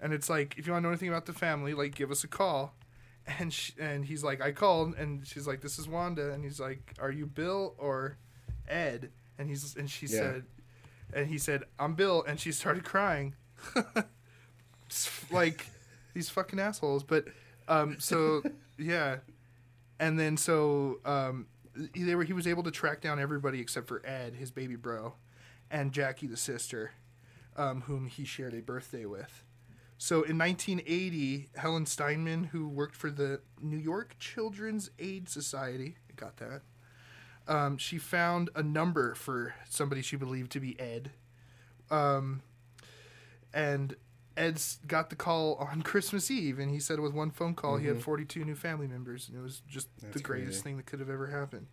and 0.00 0.12
it's 0.12 0.28
like, 0.30 0.54
if 0.58 0.66
you 0.66 0.72
want 0.72 0.82
to 0.82 0.86
know 0.86 0.90
anything 0.92 1.08
about 1.08 1.26
the 1.26 1.32
family, 1.32 1.74
like 1.74 1.94
give 1.94 2.10
us 2.10 2.24
a 2.24 2.28
call. 2.28 2.74
And 3.38 3.52
she, 3.52 3.74
and 3.78 4.06
he's 4.06 4.24
like, 4.24 4.40
I 4.40 4.52
called, 4.52 4.94
and 4.96 5.26
she's 5.26 5.46
like, 5.46 5.60
this 5.60 5.78
is 5.78 5.86
Wanda, 5.86 6.32
and 6.32 6.42
he's 6.42 6.58
like, 6.58 6.94
are 6.98 7.10
you 7.10 7.26
Bill 7.26 7.74
or 7.76 8.16
Ed? 8.66 9.10
And 9.38 9.50
he's 9.50 9.76
and 9.76 9.90
she 9.90 10.06
Yeah. 10.06 10.18
said, 10.18 10.44
and 11.12 11.26
he 11.26 11.36
said, 11.36 11.64
I'm 11.78 11.94
Bill, 11.94 12.24
and 12.26 12.40
she 12.40 12.52
started 12.52 12.84
crying, 12.84 13.34
like 15.30 15.66
these 16.14 16.30
fucking 16.30 16.58
assholes. 16.58 17.02
But 17.04 17.26
um, 17.68 17.96
so 18.00 18.42
yeah, 18.78 19.18
and 20.00 20.18
then 20.18 20.36
so 20.36 21.00
um, 21.04 21.46
they 21.94 22.14
were 22.14 22.24
he 22.24 22.32
was 22.32 22.46
able 22.46 22.62
to 22.62 22.70
track 22.70 23.00
down 23.00 23.18
everybody 23.20 23.60
except 23.60 23.88
for 23.88 24.04
Ed, 24.06 24.34
his 24.34 24.50
baby 24.50 24.76
bro, 24.76 25.14
and 25.70 25.92
Jackie, 25.92 26.26
the 26.26 26.36
sister, 26.36 26.92
um, 27.56 27.82
whom 27.82 28.06
he 28.06 28.24
shared 28.24 28.54
a 28.54 28.60
birthday 28.62 29.04
with. 29.04 29.44
So 29.98 30.22
in 30.22 30.38
1980, 30.38 31.50
Helen 31.56 31.84
Steinman, 31.84 32.44
who 32.44 32.68
worked 32.68 32.94
for 32.94 33.10
the 33.10 33.40
New 33.60 33.76
York 33.76 34.14
Children's 34.20 34.90
Aid 35.00 35.28
Society, 35.28 35.96
I 36.08 36.14
got 36.14 36.36
that. 36.36 36.62
Um, 37.48 37.78
she 37.78 37.98
found 37.98 38.50
a 38.54 38.62
number 38.62 39.14
for 39.14 39.54
somebody 39.68 40.02
she 40.02 40.14
believed 40.16 40.52
to 40.52 40.60
be 40.60 40.78
Ed. 40.78 41.10
Um, 41.90 42.42
and 43.52 43.96
Ed's 44.36 44.78
got 44.86 45.10
the 45.10 45.16
call 45.16 45.54
on 45.72 45.82
Christmas 45.82 46.30
Eve, 46.30 46.60
and 46.60 46.70
he 46.70 46.78
said 46.78 47.00
with 47.00 47.12
one 47.12 47.30
phone 47.30 47.54
call 47.54 47.76
he 47.78 47.88
had 47.88 48.00
42 48.00 48.44
new 48.44 48.54
family 48.54 48.86
members, 48.86 49.28
and 49.28 49.36
it 49.36 49.42
was 49.42 49.62
just 49.66 49.88
the 50.12 50.20
greatest 50.20 50.24
crazy. 50.24 50.62
thing 50.62 50.76
that 50.76 50.86
could 50.86 51.00
have 51.00 51.10
ever 51.10 51.26
happened. 51.26 51.66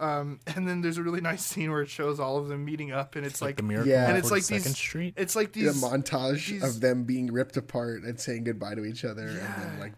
Um, 0.00 0.40
and 0.54 0.66
then 0.68 0.80
there's 0.80 0.98
a 0.98 1.02
really 1.02 1.20
nice 1.20 1.44
scene 1.44 1.70
where 1.70 1.82
it 1.82 1.88
shows 1.88 2.18
all 2.20 2.36
of 2.38 2.48
them 2.48 2.64
meeting 2.64 2.92
up, 2.92 3.16
and 3.16 3.24
it's 3.24 3.40
like, 3.40 3.56
the 3.56 3.62
miracle 3.62 3.90
Yeah. 3.90 4.08
and 4.08 4.18
it's 4.18 4.30
like 4.30 4.42
42nd 4.42 4.62
these, 4.64 4.76
Street. 4.76 5.14
it's 5.16 5.36
like 5.36 5.48
a 5.48 5.52
these, 5.52 5.82
montage 5.82 6.48
these- 6.48 6.62
of 6.64 6.80
them 6.80 7.04
being 7.04 7.32
ripped 7.32 7.56
apart 7.56 8.02
and 8.02 8.18
saying 8.18 8.44
goodbye 8.44 8.74
to 8.74 8.84
each 8.84 9.04
other, 9.04 9.26
and 9.26 9.38
then 9.40 9.78
like 9.80 9.92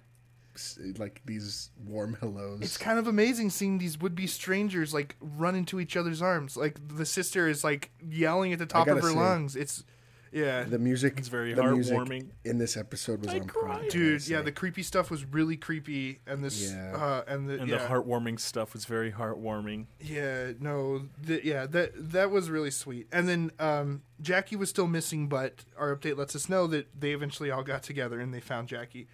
like 0.99 1.21
these 1.27 1.71
warm 1.85 2.17
hellos. 2.19 2.61
it's 2.63 2.79
kind 2.79 2.99
of 2.99 3.07
amazing 3.07 3.51
seeing 3.51 3.77
these 3.77 3.99
would-be 4.01 4.27
strangers 4.27 4.95
like 4.95 5.15
run 5.21 5.55
into 5.55 5.79
each 5.81 5.97
other's 5.99 6.23
arms. 6.23 6.57
Like 6.57 6.79
the 6.97 7.05
sister 7.05 7.47
is 7.47 7.63
like 7.63 7.91
yelling 8.09 8.55
at 8.55 8.59
the 8.59 8.65
top 8.65 8.89
of 8.89 8.97
her 9.03 9.11
say, 9.11 9.15
lungs. 9.17 9.55
It's 9.55 9.85
yeah, 10.37 10.65
the 10.65 10.79
music. 10.79 11.15
It's 11.19 11.29
very 11.29 11.55
the 11.55 11.63
music 11.65 11.97
heartwarming. 11.97 12.29
in 12.45 12.59
this 12.59 12.77
episode 12.77 13.21
was 13.21 13.31
I 13.35 13.39
on 13.41 13.49
point. 13.49 13.91
dude. 13.91 14.27
Yeah, 14.29 14.43
the 14.43 14.53
creepy 14.53 14.83
stuff 14.83 15.11
was 15.11 15.25
really 15.25 15.57
creepy, 15.57 16.21
and 16.27 16.45
this 16.45 16.73
Yeah. 16.73 16.95
uh, 16.95 17.25
and 17.27 17.49
the 17.49 17.59
and 17.61 17.69
yeah. 17.69 17.79
the 17.79 17.87
heartwarming 17.87 18.39
stuff 18.39 18.73
was 18.75 18.85
very 18.85 19.13
heartwarming. 19.13 19.87
Yeah, 20.01 20.53
no, 20.61 21.03
th- 21.27 21.43
yeah, 21.45 21.67
that 21.67 21.93
that 22.13 22.31
was 22.31 22.51
really 22.51 22.71
sweet. 22.71 23.07
And 23.11 23.29
then 23.29 23.51
um, 23.59 24.03
Jackie 24.21 24.57
was 24.57 24.69
still 24.71 24.87
missing, 24.87 25.29
but 25.29 25.65
our 25.79 25.97
update 25.97 26.17
lets 26.19 26.37
us 26.37 26.49
know 26.49 26.67
that 26.69 26.87
they 27.01 27.13
eventually 27.13 27.51
all 27.51 27.63
got 27.63 27.83
together 27.83 28.21
and 28.21 28.33
they 28.35 28.41
found 28.41 28.69
Jackie. 28.69 29.09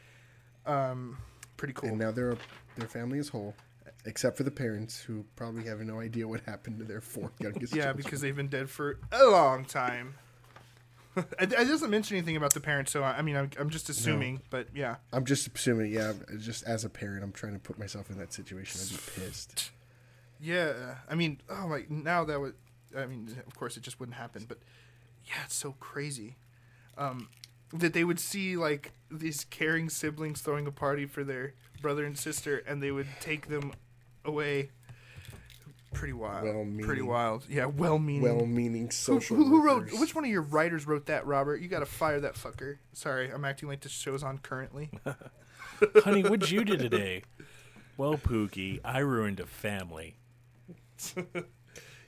Um, 0.66 1.18
pretty 1.56 1.74
cool. 1.74 1.88
and 1.90 1.98
now 1.98 2.10
their 2.10 2.36
their 2.76 2.88
family 2.88 3.18
is 3.18 3.28
whole, 3.28 3.54
except 4.04 4.36
for 4.36 4.42
the 4.42 4.50
parents 4.50 5.00
who 5.00 5.24
probably 5.36 5.64
have 5.64 5.80
no 5.80 6.00
idea 6.00 6.26
what 6.26 6.40
happened 6.42 6.78
to 6.78 6.84
their 6.84 7.00
four 7.00 7.30
youngest. 7.40 7.74
yeah, 7.74 7.84
children. 7.84 8.02
because 8.04 8.20
they've 8.20 8.36
been 8.36 8.48
dead 8.48 8.70
for 8.70 8.98
a 9.12 9.24
long 9.26 9.64
time. 9.64 10.14
it, 11.16 11.52
it 11.52 11.68
doesn't 11.68 11.90
mention 11.90 12.16
anything 12.16 12.36
about 12.36 12.54
the 12.54 12.60
parents, 12.60 12.92
so 12.92 13.02
I, 13.02 13.18
I 13.18 13.22
mean, 13.22 13.36
I'm, 13.36 13.50
I'm 13.58 13.70
just 13.70 13.88
assuming. 13.88 14.40
But 14.50 14.68
yeah, 14.74 14.96
I'm 15.12 15.24
just 15.24 15.48
assuming. 15.54 15.92
Yeah, 15.92 16.12
just 16.38 16.64
as 16.64 16.84
a 16.84 16.88
parent, 16.88 17.22
I'm 17.22 17.32
trying 17.32 17.54
to 17.54 17.58
put 17.58 17.78
myself 17.78 18.10
in 18.10 18.18
that 18.18 18.32
situation. 18.32 18.80
I'd 18.82 18.90
be 18.90 18.96
pissed. 19.26 19.70
yeah. 20.40 20.96
I 21.08 21.14
mean, 21.14 21.40
oh 21.50 21.68
my, 21.68 21.84
now 21.88 22.24
that 22.24 22.40
would, 22.40 22.54
I 22.96 23.06
mean, 23.06 23.36
of 23.46 23.54
course, 23.54 23.76
it 23.76 23.82
just 23.82 24.00
wouldn't 24.00 24.16
happen. 24.16 24.44
But 24.48 24.58
yeah, 25.24 25.42
it's 25.44 25.54
so 25.54 25.74
crazy. 25.80 26.36
Um, 26.96 27.28
that 27.72 27.94
they 27.94 28.04
would 28.04 28.20
see 28.20 28.56
like 28.56 28.92
these 29.10 29.44
caring 29.44 29.88
siblings 29.88 30.40
throwing 30.42 30.66
a 30.66 30.72
party 30.72 31.06
for 31.06 31.24
their 31.24 31.54
brother 31.80 32.04
and 32.04 32.18
sister, 32.18 32.58
and 32.66 32.82
they 32.82 32.90
would 32.90 33.08
take 33.20 33.48
them 33.48 33.72
away. 34.24 34.70
Pretty 35.93 36.12
wild. 36.12 36.45
Well-meaning. 36.45 36.86
Pretty 36.86 37.03
wild. 37.03 37.47
Yeah, 37.49 37.66
well-meaning. 37.66 38.22
well-meaning 38.22 38.86
who, 38.86 38.90
social. 38.93 39.36
who, 39.36 39.45
who 39.47 39.64
wrote? 39.64 39.90
Which 39.99 40.14
one 40.14 40.24
of 40.24 40.30
your 40.30 40.43
writers 40.43 40.86
wrote 40.86 41.07
that, 41.07 41.26
Robert? 41.26 41.61
You 41.61 41.68
got 41.68 41.80
to 41.80 41.86
fire 41.86 42.20
that 42.20 42.34
fucker. 42.34 42.78
Sorry, 42.93 43.30
I'm 43.30 43.45
acting 43.45 43.68
like 43.68 43.80
this 43.80 43.93
show's 43.93 44.22
on 44.22 44.38
currently. 44.38 44.90
Honey, 46.05 46.22
what'd 46.22 46.51
you 46.51 46.64
do 46.64 46.76
today? 46.76 47.22
Well, 47.97 48.16
Pookie, 48.16 48.80
I 48.84 48.99
ruined 49.01 49.38
a 49.40 49.47
family. 49.47 50.16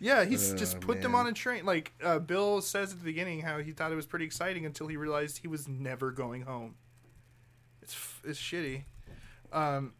Yeah, 0.00 0.24
he's 0.24 0.52
Oh, 0.52 0.56
just 0.56 0.80
put 0.80 1.02
them 1.02 1.14
on 1.14 1.26
a 1.26 1.32
train. 1.32 1.64
Like 1.64 1.92
uh, 2.02 2.18
Bill 2.18 2.60
says 2.60 2.92
at 2.92 2.98
the 2.98 3.04
beginning, 3.04 3.40
how 3.40 3.58
he 3.58 3.70
thought 3.72 3.90
it 3.92 3.96
was 3.96 4.06
pretty 4.06 4.24
exciting 4.26 4.66
until 4.66 4.86
he 4.86 4.96
realized 4.96 5.38
he 5.38 5.48
was 5.48 5.66
never 5.68 6.10
going 6.10 6.42
home. 6.42 6.74
It's 7.80 7.94
f- 7.94 8.22
it's 8.24 8.38
shitty. 8.40 8.84
Um, 9.52 9.94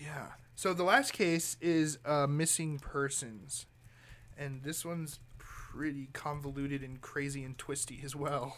yeah. 0.00 0.26
So 0.56 0.72
the 0.72 0.84
last 0.84 1.12
case 1.12 1.56
is 1.60 1.98
uh, 2.04 2.26
missing 2.28 2.78
persons, 2.78 3.66
and 4.38 4.62
this 4.62 4.84
one's 4.84 5.18
pretty 5.38 6.08
convoluted 6.12 6.82
and 6.82 7.00
crazy 7.00 7.42
and 7.42 7.58
twisty 7.58 8.00
as 8.04 8.14
well. 8.14 8.56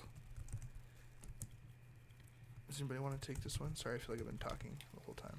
Does 2.69 2.81
anybody 2.81 3.01
want 3.01 3.21
to 3.21 3.27
take 3.27 3.43
this 3.43 3.59
one? 3.59 3.75
Sorry, 3.77 3.95
I 3.95 3.99
feel 3.99 4.15
like 4.15 4.21
I've 4.21 4.27
been 4.29 4.39
talking 4.39 4.77
the 4.95 5.01
whole 5.05 5.15
time. 5.15 5.39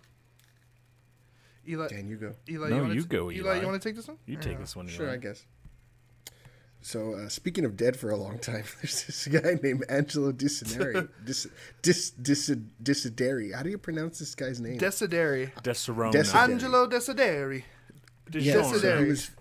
Eli, 1.69 1.87
Dan, 1.89 2.07
you 2.07 2.15
go. 2.15 2.33
Eli, 2.49 2.69
No, 2.69 2.85
you, 2.85 2.93
you 2.93 3.01
t- 3.01 3.07
go, 3.07 3.29
Eli. 3.29 3.39
Eli. 3.49 3.59
You 3.61 3.67
want 3.67 3.81
to 3.81 3.87
take 3.89 3.95
this 3.95 4.07
one? 4.07 4.17
You 4.25 4.37
Or 4.37 4.41
take 4.41 4.53
no? 4.53 4.59
this 4.61 4.75
one. 4.75 4.87
Sure, 4.87 5.07
Eli. 5.07 5.15
I 5.15 5.17
guess. 5.17 5.45
So, 6.87 7.15
uh, 7.15 7.27
speaking 7.27 7.65
of 7.65 7.75
dead 7.75 7.97
for 7.97 8.11
a 8.11 8.15
long 8.15 8.39
time, 8.39 8.63
there's 8.81 9.03
this 9.03 9.27
guy 9.27 9.59
named 9.61 9.83
Angelo 9.89 10.31
Desideri. 10.31 11.09
Dis, 11.25 11.45
dis, 11.81 12.11
dis, 12.11 12.49
Disideri. 12.81 13.53
How 13.53 13.61
do 13.61 13.69
you 13.69 13.77
pronounce 13.77 14.19
this 14.19 14.33
guy's 14.35 14.61
name? 14.61 14.77
Desideri. 14.77 15.51
Deserona. 15.61 16.13
Desideri. 16.13 16.49
Angelo 16.49 16.87
Desideri. 16.87 17.63
yeah, 18.31 18.53
so 18.53 18.79
Desideri. 18.79 19.03
he 19.03 19.09
was 19.09 19.31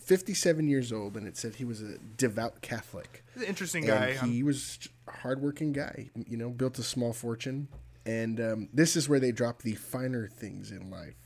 57 0.00 0.66
years 0.66 0.94
old, 0.94 1.18
and 1.18 1.28
it 1.28 1.36
said 1.36 1.56
he 1.56 1.66
was 1.66 1.82
a 1.82 1.98
devout 2.16 2.62
Catholic. 2.62 3.22
He's 3.34 3.42
an 3.42 3.50
interesting 3.50 3.84
guy. 3.84 4.16
And 4.18 4.32
he 4.32 4.42
was 4.42 4.78
a 5.06 5.10
hardworking 5.10 5.74
guy. 5.74 6.08
You 6.14 6.38
know, 6.38 6.48
built 6.48 6.78
a 6.78 6.82
small 6.82 7.12
fortune, 7.12 7.68
and 8.06 8.40
um, 8.40 8.68
this 8.72 8.96
is 8.96 9.10
where 9.10 9.20
they 9.20 9.30
drop 9.30 9.60
the 9.60 9.74
finer 9.74 10.26
things 10.26 10.70
in 10.70 10.90
life, 10.90 11.16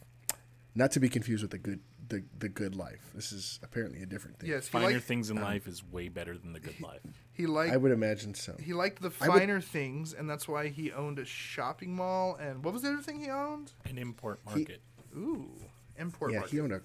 not 0.74 0.90
to 0.90 0.98
be 0.98 1.08
confused 1.08 1.42
with 1.42 1.52
the 1.52 1.58
good, 1.58 1.78
the 2.08 2.22
the 2.38 2.48
good 2.48 2.74
life. 2.74 3.10
This 3.14 3.32
is 3.32 3.60
apparently 3.62 4.02
a 4.02 4.06
different 4.06 4.38
thing. 4.38 4.50
yes, 4.50 4.68
Finer 4.68 4.92
liked, 4.94 5.04
things 5.04 5.30
in 5.30 5.40
life 5.40 5.66
is 5.66 5.82
way 5.84 6.08
better 6.08 6.36
than 6.36 6.52
the 6.52 6.60
good 6.60 6.80
life. 6.80 7.00
he 7.32 7.46
liked 7.46 7.72
I 7.72 7.76
would 7.76 7.92
imagine 7.92 8.34
so. 8.34 8.54
he 8.60 8.72
liked 8.72 9.00
the 9.02 9.12
I 9.20 9.28
would- 9.28 9.38
finer 9.38 9.60
things, 9.60 10.12
and 10.14 10.28
that's 10.28 10.48
why 10.48 10.68
he 10.68 10.92
owned 10.92 11.18
a 11.18 11.24
shopping 11.24 11.94
mall. 11.94 12.36
And 12.36 12.64
what 12.64 12.72
was 12.72 12.82
the 12.82 12.88
other 12.88 13.02
thing 13.02 13.20
he 13.20 13.30
owned? 13.30 13.72
An 13.84 13.98
import 13.98 14.40
market. 14.44 14.80
Ooh, 15.16 15.50
import 15.98 16.32
yeah, 16.32 16.38
market. 16.40 16.52
he 16.52 16.60
owned 16.60 16.72
a 16.72 16.80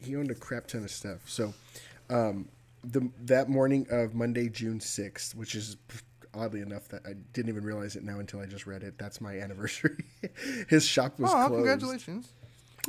he 0.00 0.16
owned 0.16 0.30
a 0.30 0.34
crap 0.34 0.66
ton 0.66 0.82
of 0.84 0.90
stuff. 0.90 1.28
So, 1.28 1.54
um, 2.10 2.48
the 2.84 3.10
that 3.24 3.48
morning 3.48 3.86
of 3.90 4.14
Monday, 4.14 4.48
June 4.48 4.80
sixth, 4.80 5.34
which 5.34 5.54
is 5.54 5.76
oddly 6.34 6.60
enough 6.60 6.88
that 6.88 7.02
I 7.06 7.12
didn't 7.32 7.50
even 7.50 7.62
realize 7.64 7.94
it 7.94 8.02
now 8.04 8.18
until 8.18 8.40
I 8.40 8.46
just 8.46 8.66
read 8.66 8.82
it. 8.82 8.96
That's 8.98 9.20
my 9.20 9.38
anniversary. 9.40 10.04
His 10.68 10.84
shop 10.86 11.18
was 11.18 11.30
oh, 11.30 11.34
closed. 11.34 11.54
congratulations! 11.54 12.32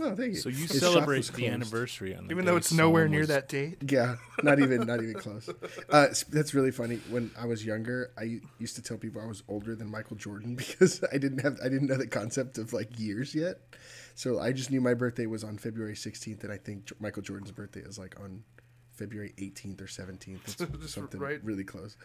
Oh, 0.01 0.15
thank 0.15 0.33
you. 0.33 0.39
So 0.39 0.49
you 0.49 0.55
His 0.67 0.79
celebrate 0.79 1.25
the 1.25 1.33
closed. 1.33 1.51
anniversary 1.53 2.15
on 2.15 2.25
the 2.25 2.31
Even 2.31 2.45
day 2.45 2.51
though 2.51 2.57
it's 2.57 2.73
nowhere 2.73 3.07
near 3.07 3.19
was- 3.21 3.27
that 3.29 3.47
date. 3.47 3.77
Yeah, 3.91 4.15
not 4.41 4.59
even 4.59 4.87
not 4.87 5.01
even 5.03 5.13
close. 5.19 5.47
Uh, 5.89 6.07
that's 6.29 6.53
really 6.55 6.71
funny. 6.71 6.99
When 7.09 7.29
I 7.39 7.45
was 7.45 7.63
younger, 7.63 8.11
I 8.17 8.39
used 8.57 8.75
to 8.77 8.81
tell 8.81 8.97
people 8.97 9.21
I 9.21 9.25
was 9.27 9.43
older 9.47 9.75
than 9.75 9.91
Michael 9.91 10.15
Jordan 10.15 10.55
because 10.55 11.03
I 11.13 11.17
didn't 11.17 11.39
have 11.39 11.59
I 11.63 11.69
didn't 11.69 11.87
know 11.87 11.97
the 11.97 12.07
concept 12.07 12.57
of 12.57 12.73
like 12.73 12.99
years 12.99 13.35
yet. 13.35 13.59
So 14.15 14.39
I 14.39 14.51
just 14.51 14.71
knew 14.71 14.81
my 14.81 14.93
birthday 14.93 15.25
was 15.25 15.43
on 15.43 15.57
February 15.57 15.95
16th, 15.95 16.43
and 16.43 16.51
I 16.53 16.57
think 16.57 16.91
Michael 16.99 17.21
Jordan's 17.23 17.51
birthday 17.51 17.81
is 17.81 17.97
like 17.99 18.19
on 18.19 18.43
February 18.93 19.33
18th 19.37 19.81
or 19.81 19.85
17th. 19.85 20.79
It's 20.83 20.93
something 20.93 21.19
right. 21.19 21.43
really 21.43 21.63
close. 21.63 21.97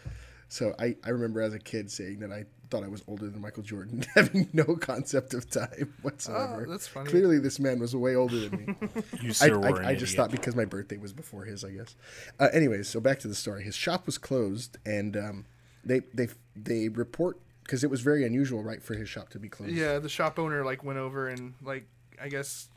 So 0.48 0.74
I, 0.78 0.96
I 1.04 1.10
remember 1.10 1.42
as 1.42 1.52
a 1.52 1.58
kid 1.58 1.90
saying 1.90 2.20
that 2.20 2.32
I 2.32 2.46
thought 2.70 2.82
I 2.82 2.88
was 2.88 3.02
older 3.06 3.28
than 3.28 3.40
Michael 3.40 3.62
Jordan, 3.62 4.04
having 4.14 4.48
no 4.52 4.64
concept 4.76 5.34
of 5.34 5.50
time 5.50 5.94
whatsoever. 6.02 6.64
Oh, 6.66 6.70
that's 6.70 6.88
funny. 6.88 7.10
Clearly, 7.10 7.38
this 7.38 7.58
man 7.58 7.78
was 7.78 7.94
way 7.94 8.14
older 8.14 8.48
than 8.48 8.66
me. 8.66 8.88
You 9.20 9.30
I, 9.30 9.32
sir 9.32 9.58
were 9.58 9.66
an 9.66 9.84
I, 9.84 9.90
I 9.90 9.94
just 9.94 10.14
idiot. 10.14 10.16
thought 10.16 10.30
because 10.30 10.56
my 10.56 10.64
birthday 10.64 10.96
was 10.96 11.12
before 11.12 11.44
his, 11.44 11.64
I 11.64 11.72
guess. 11.72 11.94
Uh, 12.40 12.48
anyways, 12.52 12.88
so 12.88 12.98
back 12.98 13.18
to 13.20 13.28
the 13.28 13.34
story. 13.34 13.62
His 13.62 13.74
shop 13.74 14.06
was 14.06 14.16
closed, 14.16 14.78
and 14.86 15.16
um, 15.16 15.44
they 15.84 16.00
they 16.14 16.28
they 16.56 16.88
report 16.88 17.38
because 17.62 17.84
it 17.84 17.90
was 17.90 18.00
very 18.00 18.24
unusual, 18.24 18.62
right, 18.62 18.82
for 18.82 18.94
his 18.94 19.08
shop 19.08 19.28
to 19.30 19.38
be 19.38 19.50
closed. 19.50 19.72
Yeah, 19.72 19.98
the 19.98 20.08
shop 20.08 20.38
owner 20.38 20.64
like 20.64 20.82
went 20.82 20.98
over 20.98 21.28
and 21.28 21.54
like 21.62 21.86
I 22.20 22.28
guess 22.28 22.68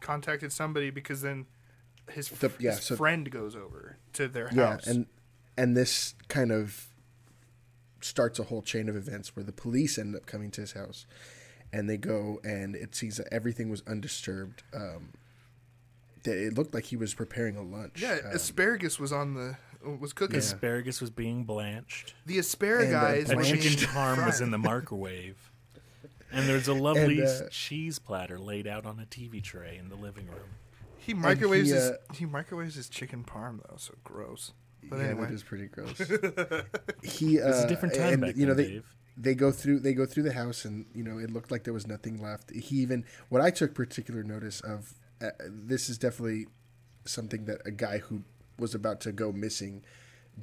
contacted 0.00 0.52
somebody 0.52 0.90
because 0.90 1.22
then 1.22 1.46
his, 2.10 2.28
The- 2.30 2.52
yeah, 2.58 2.72
his 2.76 2.84
so- 2.84 2.96
friend 2.96 3.30
goes 3.30 3.54
over 3.56 3.96
to 4.14 4.28
their 4.28 4.48
yeah, 4.52 4.72
house. 4.72 4.86
and 4.86 5.06
and 5.56 5.76
this 5.76 6.14
kind 6.28 6.52
of 6.52 6.86
starts 8.00 8.38
a 8.38 8.44
whole 8.44 8.62
chain 8.62 8.88
of 8.88 8.94
events 8.96 9.34
where 9.34 9.42
the 9.44 9.52
police 9.52 9.98
end 9.98 10.14
up 10.14 10.24
coming 10.26 10.50
to 10.52 10.60
his 10.60 10.72
house, 10.72 11.04
and 11.72 11.88
they 11.90 11.96
go 11.96 12.40
and 12.44 12.76
it 12.76 12.94
seems 12.94 13.16
that 13.16 13.26
everything 13.32 13.68
was 13.70 13.82
undisturbed. 13.86 14.62
Um, 14.72 15.10
that 16.24 16.36
it 16.36 16.54
looked 16.54 16.74
like 16.74 16.84
he 16.84 16.96
was 16.96 17.14
preparing 17.14 17.56
a 17.56 17.62
lunch. 17.62 18.00
yeah, 18.02 18.18
Um, 18.24 18.32
asparagus 18.32 18.98
was 18.98 19.12
on 19.12 19.34
the 19.34 19.56
was 20.00 20.12
cooking. 20.12 20.34
Yeah. 20.34 20.40
Asparagus 20.40 21.00
was 21.00 21.10
being 21.10 21.44
blanched. 21.44 22.14
The 22.26 22.38
asparagus 22.38 22.92
And, 23.30 23.30
uh, 23.30 23.32
A 23.32 23.36
was 23.36 23.48
chicken 23.48 23.72
parm 23.88 24.26
was 24.26 24.40
in 24.40 24.50
the 24.50 24.58
microwave. 24.58 25.36
And 26.32 26.48
there's 26.48 26.66
a 26.68 26.74
lovely 26.74 27.20
And, 27.20 27.44
uh, 27.44 27.48
cheese 27.50 27.98
platter 28.00 28.38
laid 28.38 28.66
out 28.66 28.84
on 28.84 28.98
a 28.98 29.06
TV 29.06 29.40
tray 29.40 29.78
in 29.78 29.88
the 29.88 29.94
living 29.94 30.26
room. 30.26 30.50
He 31.08 31.14
microwaves 31.14 31.70
he, 31.70 31.74
his 31.74 31.90
uh, 31.90 31.96
he 32.12 32.26
microwaves 32.26 32.74
his 32.74 32.90
chicken 32.90 33.24
parm 33.24 33.60
though, 33.66 33.76
so 33.78 33.94
gross. 34.04 34.52
But 34.82 34.98
yeah, 34.98 35.04
anyway, 35.06 35.22
that 35.22 35.32
is 35.32 35.42
pretty 35.42 35.66
gross. 35.66 35.96
he 37.02 37.40
uh, 37.40 37.46
was 37.46 37.64
a 37.64 37.66
different 37.66 37.94
time 37.94 38.12
and, 38.12 38.22
back 38.22 38.36
you 38.36 38.44
know 38.44 38.52
then, 38.52 38.66
they 38.66 38.72
Dave. 38.72 38.96
they 39.16 39.34
go 39.34 39.50
through 39.50 39.80
they 39.80 39.94
go 39.94 40.04
through 40.04 40.24
the 40.24 40.34
house 40.34 40.66
and 40.66 40.84
you 40.94 41.02
know 41.02 41.16
it 41.16 41.30
looked 41.30 41.50
like 41.50 41.64
there 41.64 41.72
was 41.72 41.86
nothing 41.86 42.20
left. 42.20 42.50
He 42.50 42.76
even 42.76 43.06
what 43.30 43.40
I 43.40 43.48
took 43.50 43.74
particular 43.74 44.22
notice 44.22 44.60
of. 44.60 44.92
Uh, 45.20 45.30
this 45.48 45.88
is 45.88 45.96
definitely 45.96 46.46
something 47.06 47.46
that 47.46 47.60
a 47.64 47.70
guy 47.72 47.98
who 47.98 48.22
was 48.58 48.74
about 48.74 49.00
to 49.00 49.10
go 49.10 49.32
missing 49.32 49.82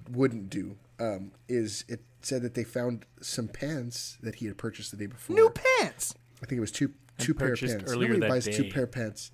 wouldn't 0.10 0.50
do. 0.50 0.78
Um, 1.00 1.32
is 1.48 1.86
it 1.88 2.02
said 2.22 2.42
that 2.42 2.56
they 2.56 2.64
found 2.64 3.06
some 3.22 3.48
pants 3.48 4.18
that 4.22 4.36
he 4.36 4.48
had 4.48 4.58
purchased 4.58 4.90
the 4.90 4.98
day 4.98 5.06
before? 5.06 5.36
new 5.36 5.52
pants. 5.52 6.16
I 6.42 6.48
think 6.48 6.58
it 6.58 6.62
was 6.62 6.72
two 6.72 6.92
two 7.20 7.36
pair 7.36 7.54
of 7.54 7.60
pants. 7.60 7.84
earlier 7.88 8.10
Nobody 8.10 8.20
that 8.22 8.30
buys 8.30 8.46
two 8.46 8.72
pair 8.72 8.86
of 8.86 8.92
pants 8.92 9.32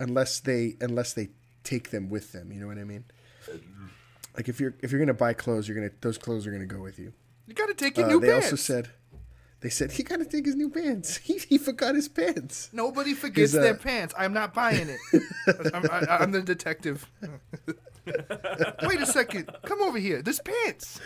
unless 0.00 0.40
they 0.40 0.76
unless 0.80 1.12
they 1.14 1.28
take 1.64 1.90
them 1.90 2.08
with 2.08 2.32
them. 2.32 2.52
You 2.52 2.60
know 2.60 2.66
what 2.66 2.78
I 2.78 2.84
mean? 2.84 3.04
Like 4.36 4.48
if 4.48 4.60
you're 4.60 4.74
if 4.82 4.92
you're 4.92 5.00
gonna 5.00 5.14
buy 5.14 5.32
clothes, 5.32 5.68
you're 5.68 5.76
gonna 5.76 5.90
those 6.00 6.18
clothes 6.18 6.46
are 6.46 6.52
gonna 6.52 6.66
go 6.66 6.80
with 6.80 6.98
you. 6.98 7.12
You 7.46 7.54
got 7.54 7.66
to 7.66 7.74
take 7.74 7.96
your 7.96 8.06
Uh, 8.06 8.10
new 8.10 8.20
they 8.20 8.28
pants. 8.30 8.46
also 8.46 8.56
said 8.56 8.90
they 9.60 9.70
said 9.70 9.92
he 9.92 10.02
gotta 10.02 10.24
take 10.24 10.44
his 10.46 10.54
new 10.54 10.68
pants. 10.70 11.16
He, 11.24 11.38
he 11.38 11.58
forgot 11.58 11.94
his 11.94 12.08
pants. 12.08 12.68
Nobody 12.72 13.14
forgets 13.14 13.54
uh, 13.54 13.60
their 13.60 13.74
pants. 13.74 14.14
I'm 14.16 14.32
not 14.32 14.54
buying 14.54 14.88
it. 14.88 15.00
I'm, 15.74 15.84
I, 15.90 16.18
I'm 16.20 16.30
the 16.32 16.42
detective. 16.42 17.10
Wait 18.86 19.00
a 19.00 19.06
second. 19.06 19.50
Come 19.66 19.82
over 19.82 19.98
here. 19.98 20.22
This 20.22 20.40
pants. 20.40 21.00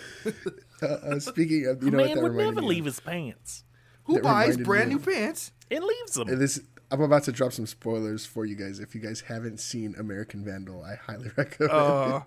Uh, 0.83 0.87
uh, 0.87 1.19
speaking 1.19 1.67
of, 1.67 1.83
you 1.83 1.89
A 1.89 1.91
know 1.93 1.99
what 1.99 2.07
man 2.07 2.17
that 2.17 2.23
would 2.23 2.33
reminded 2.33 2.55
never 2.57 2.61
me 2.63 2.67
leave 2.69 2.83
of? 2.83 2.87
his 2.95 3.01
pants. 3.01 3.65
Who 4.05 4.15
That 4.15 4.23
buys 4.25 4.57
brand 4.57 4.91
new 4.91 4.97
of- 4.97 5.05
pants? 5.05 5.53
and 5.71 5.83
leaves 5.85 6.15
them. 6.15 6.29
And 6.29 6.39
this 6.41 6.61
I'm 6.93 7.01
about 7.01 7.25
to 7.25 7.33
drop 7.33 7.53
some 7.53 7.67
spoilers 7.67 8.27
for 8.27 8.45
you 8.45 8.55
guys. 8.55 8.79
If 8.79 8.95
you 8.95 9.01
guys 9.01 9.23
haven't 9.23 9.59
seen 9.59 9.95
American 9.99 10.45
Vandal, 10.45 10.85
I 10.85 10.95
highly 10.97 11.31
recommend. 11.37 11.73
Uh, 11.73 12.21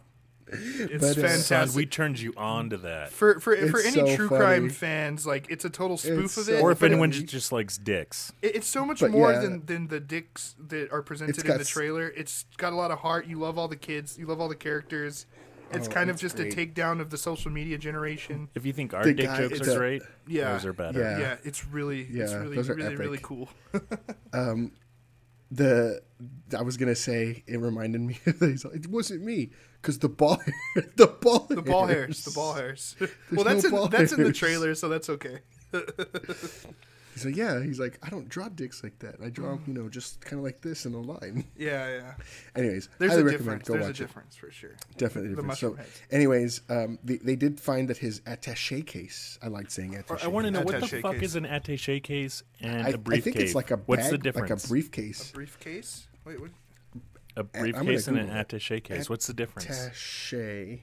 it. 0.48 0.92
it's 0.92 1.02
But, 1.02 1.18
uh, 1.18 1.22
fantastic. 1.28 1.46
Son, 1.70 1.76
we 1.76 1.86
turned 1.86 2.20
you 2.20 2.34
on 2.38 2.70
to 2.72 2.78
that. 2.78 3.10
for 3.10 3.40
for 3.40 3.56
for 3.68 3.80
any 3.80 3.92
so 3.92 4.16
true 4.16 4.28
funny. 4.30 4.40
crime 4.42 4.70
fans, 4.70 5.26
like 5.26 5.48
it's 5.50 5.66
a 5.66 5.70
total 5.70 5.98
spoof 5.98 6.26
It's 6.26 6.38
of 6.38 6.46
so 6.46 6.52
it. 6.54 6.62
or 6.62 6.72
if 6.72 6.80
but 6.80 6.92
anyone 6.92 7.12
it- 7.12 7.24
just 7.28 7.52
likes 7.52 7.78
dicks. 7.78 8.32
it- 8.42 8.56
it's 8.58 8.68
so 8.68 8.86
much 8.86 9.00
But 9.00 9.12
more 9.12 9.32
yeah. 9.32 9.40
than 9.40 9.66
than 9.66 9.88
the 9.88 10.00
dicks 10.00 10.56
that 10.68 10.92
are 10.92 11.02
presented 11.02 11.38
in 11.40 11.46
got 11.48 11.56
the 11.56 11.62
s- 11.62 11.70
trailer. 11.70 12.10
It's 12.16 12.46
got 12.58 12.74
a 12.74 12.76
lot 12.76 12.92
of 12.92 13.00
heart. 13.00 13.26
You 13.28 13.40
love 13.40 13.58
all 13.58 13.68
the 13.68 13.76
kids. 13.76 14.18
You 14.20 14.26
love 14.28 14.40
all 14.42 14.50
the 14.50 14.56
characters. 14.56 15.26
It's 15.72 15.88
Oh, 15.88 15.92
kind 15.92 16.10
of 16.10 16.18
just 16.18 16.36
great. 16.38 16.54
a 16.54 16.56
takedown 16.56 17.02
of 17.02 17.10
the 17.10 17.18
social 17.18 17.52
media 17.52 17.78
generation. 17.78 18.50
If 18.56 18.66
you 18.66 18.74
think 18.74 18.94
our 18.94 19.04
The 19.04 19.14
dick 19.14 19.26
guy- 19.26 19.48
jokes 19.48 19.68
are 19.68 19.72
a- 19.72 19.76
great, 19.78 20.02
Yeah. 20.28 20.54
those 20.54 20.66
are 20.66 20.74
better. 20.74 21.00
Yeah. 21.00 21.20
Yeah, 21.20 21.38
it's 21.44 21.66
really, 21.66 22.02
it's 22.02 22.32
Yeah, 22.32 22.38
really, 22.40 22.58
really, 22.62 22.96
really 22.96 23.18
epic. 23.18 23.24
cool. 23.24 23.50
Um, 24.34 24.72
the 25.52 26.02
I 26.58 26.62
was 26.64 26.76
gonna 26.78 26.96
say 26.96 27.44
it 27.48 27.60
reminded 27.60 28.02
me. 28.02 28.20
he's 28.40 28.66
like, 28.66 28.76
it 28.76 28.88
wasn't 28.88 29.24
me 29.24 29.52
because 29.82 30.00
the 30.00 30.10
ball, 30.10 30.42
the 30.96 31.08
ball, 31.08 31.46
The 31.50 31.62
ball 31.62 31.86
hairs, 31.88 32.24
the 32.26 32.32
ball 32.32 32.54
hairs. 32.54 32.96
well, 33.00 33.10
no 33.32 33.44
that's 33.44 33.64
in, 33.66 33.72
ball 33.72 33.88
that's 33.88 34.12
in 34.12 34.24
the 34.24 34.34
trailer, 34.34 34.74
so 34.76 34.90
that's 34.90 35.10
okay. 35.10 35.40
He's 37.16 37.26
like, 37.26 37.36
yeah. 37.38 37.64
He's 37.64 37.80
like, 37.80 37.98
I 38.04 38.10
don't 38.10 38.28
draw 38.30 38.50
dicks 38.50 38.84
like 38.84 39.00
that. 39.00 39.16
I 39.24 39.30
draw, 39.30 39.58
you 39.66 39.74
know, 39.74 39.88
just 39.90 40.20
kind 40.22 40.38
of 40.38 40.44
like 40.44 40.62
this 40.62 40.86
in 40.86 40.94
a 40.94 41.00
line. 41.00 41.46
Yeah, 41.58 41.90
yeah. 41.90 42.14
Anyways, 42.56 42.90
There's 43.00 43.12
highly 43.14 43.22
a 43.22 43.26
recommend. 43.26 43.62
difference. 43.64 43.68
Go 43.70 43.74
There's 43.76 43.86
a 43.86 43.88
watch 43.90 44.00
it. 44.02 44.04
difference 44.04 44.36
for 44.36 44.52
sure. 44.52 44.76
Definitely 44.98 45.30
The 45.30 45.36
different. 45.38 45.58
So, 45.58 45.74
heads. 45.76 46.02
anyways, 46.12 46.62
um, 46.70 47.00
they, 47.04 47.16
they 47.18 47.36
did 47.38 47.60
find 47.60 47.88
that 47.90 47.98
his 47.98 48.20
attaché 48.22 48.86
case. 48.86 49.40
I 49.42 49.48
like 49.48 49.72
saying 49.72 49.94
attaché. 49.94 50.26
I 50.26 50.28
want 50.28 50.46
to 50.46 50.52
know 50.52 50.62
what 50.62 50.82
the 50.82 50.88
fuck 50.88 51.14
case. 51.16 51.24
is 51.24 51.36
an 51.38 51.46
attaché 51.46 52.04
case 52.04 52.44
and 52.60 52.86
I, 52.86 52.90
a 52.90 52.94
I 52.94 52.96
briefcase. 52.98 53.22
I 53.22 53.24
think 53.24 53.36
it's 53.46 53.56
like 53.56 53.72
a 53.72 53.78
bag, 53.78 53.88
What's 53.88 54.10
the 54.10 54.18
difference? 54.18 54.52
like 54.52 54.66
a 54.66 54.68
briefcase. 54.68 55.32
Briefcase. 55.32 56.08
Wait, 56.26 56.42
what? 56.42 56.52
a 57.38 57.40
I'm 57.42 57.48
gonna 57.54 57.74
briefcase 57.74 58.08
and 58.10 58.18
an 58.18 58.26
Google 58.28 58.44
attaché 58.44 58.84
case. 58.84 59.10
What's 59.10 59.28
the 59.28 59.34
difference? 59.34 59.68
Attaché 59.70 60.82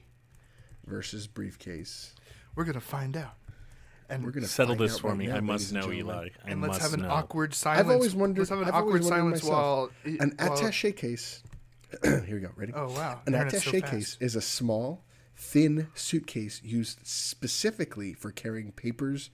versus 0.85 1.27
briefcase. 1.27 2.15
We're 2.55 2.65
gonna 2.65 2.79
find 2.81 3.15
out. 3.15 3.35
And 4.09 4.23
We're 4.23 4.31
gonna 4.31 4.47
Settle 4.47 4.75
this 4.75 4.99
for 4.99 5.09
right 5.09 5.17
me. 5.17 5.27
now, 5.27 5.37
I 5.37 5.39
must 5.39 5.71
know, 5.73 5.81
gentlemen. 5.81 5.99
Eli. 5.99 6.27
I 6.45 6.49
and 6.49 6.61
let's 6.61 6.69
must 6.73 6.81
have 6.81 6.93
an 6.93 7.01
know. 7.01 7.09
awkward 7.09 7.53
silence. 7.53 7.89
always 7.89 8.15
wondered- 8.15 8.41
Let's 8.41 8.49
have 8.49 8.59
an 8.61 8.65
I've 8.65 8.73
always 8.75 9.05
awkward 9.05 9.11
wondered 9.21 9.39
silence 9.39 9.43
while 9.43 9.91
myself. 10.05 10.21
An 10.21 10.35
while- 10.37 10.57
attaché 10.57 10.95
case. 10.95 11.43
Here 12.03 12.25
we 12.35 12.39
go. 12.39 12.49
Ready? 12.55 12.73
Oh 12.75 12.91
wow! 12.91 13.21
An 13.27 13.33
Learn 13.33 13.47
it 13.47 13.51
so 13.61 13.71
attaché 13.71 13.85
case 13.85 14.17
is 14.19 14.35
a 14.35 14.41
small, 14.41 15.03
thin 15.35 15.87
suitcase 15.93 16.59
used 16.63 16.99
specifically 17.05 18.13
for 18.13 18.31
carrying 18.31 18.71
papers 18.71 19.29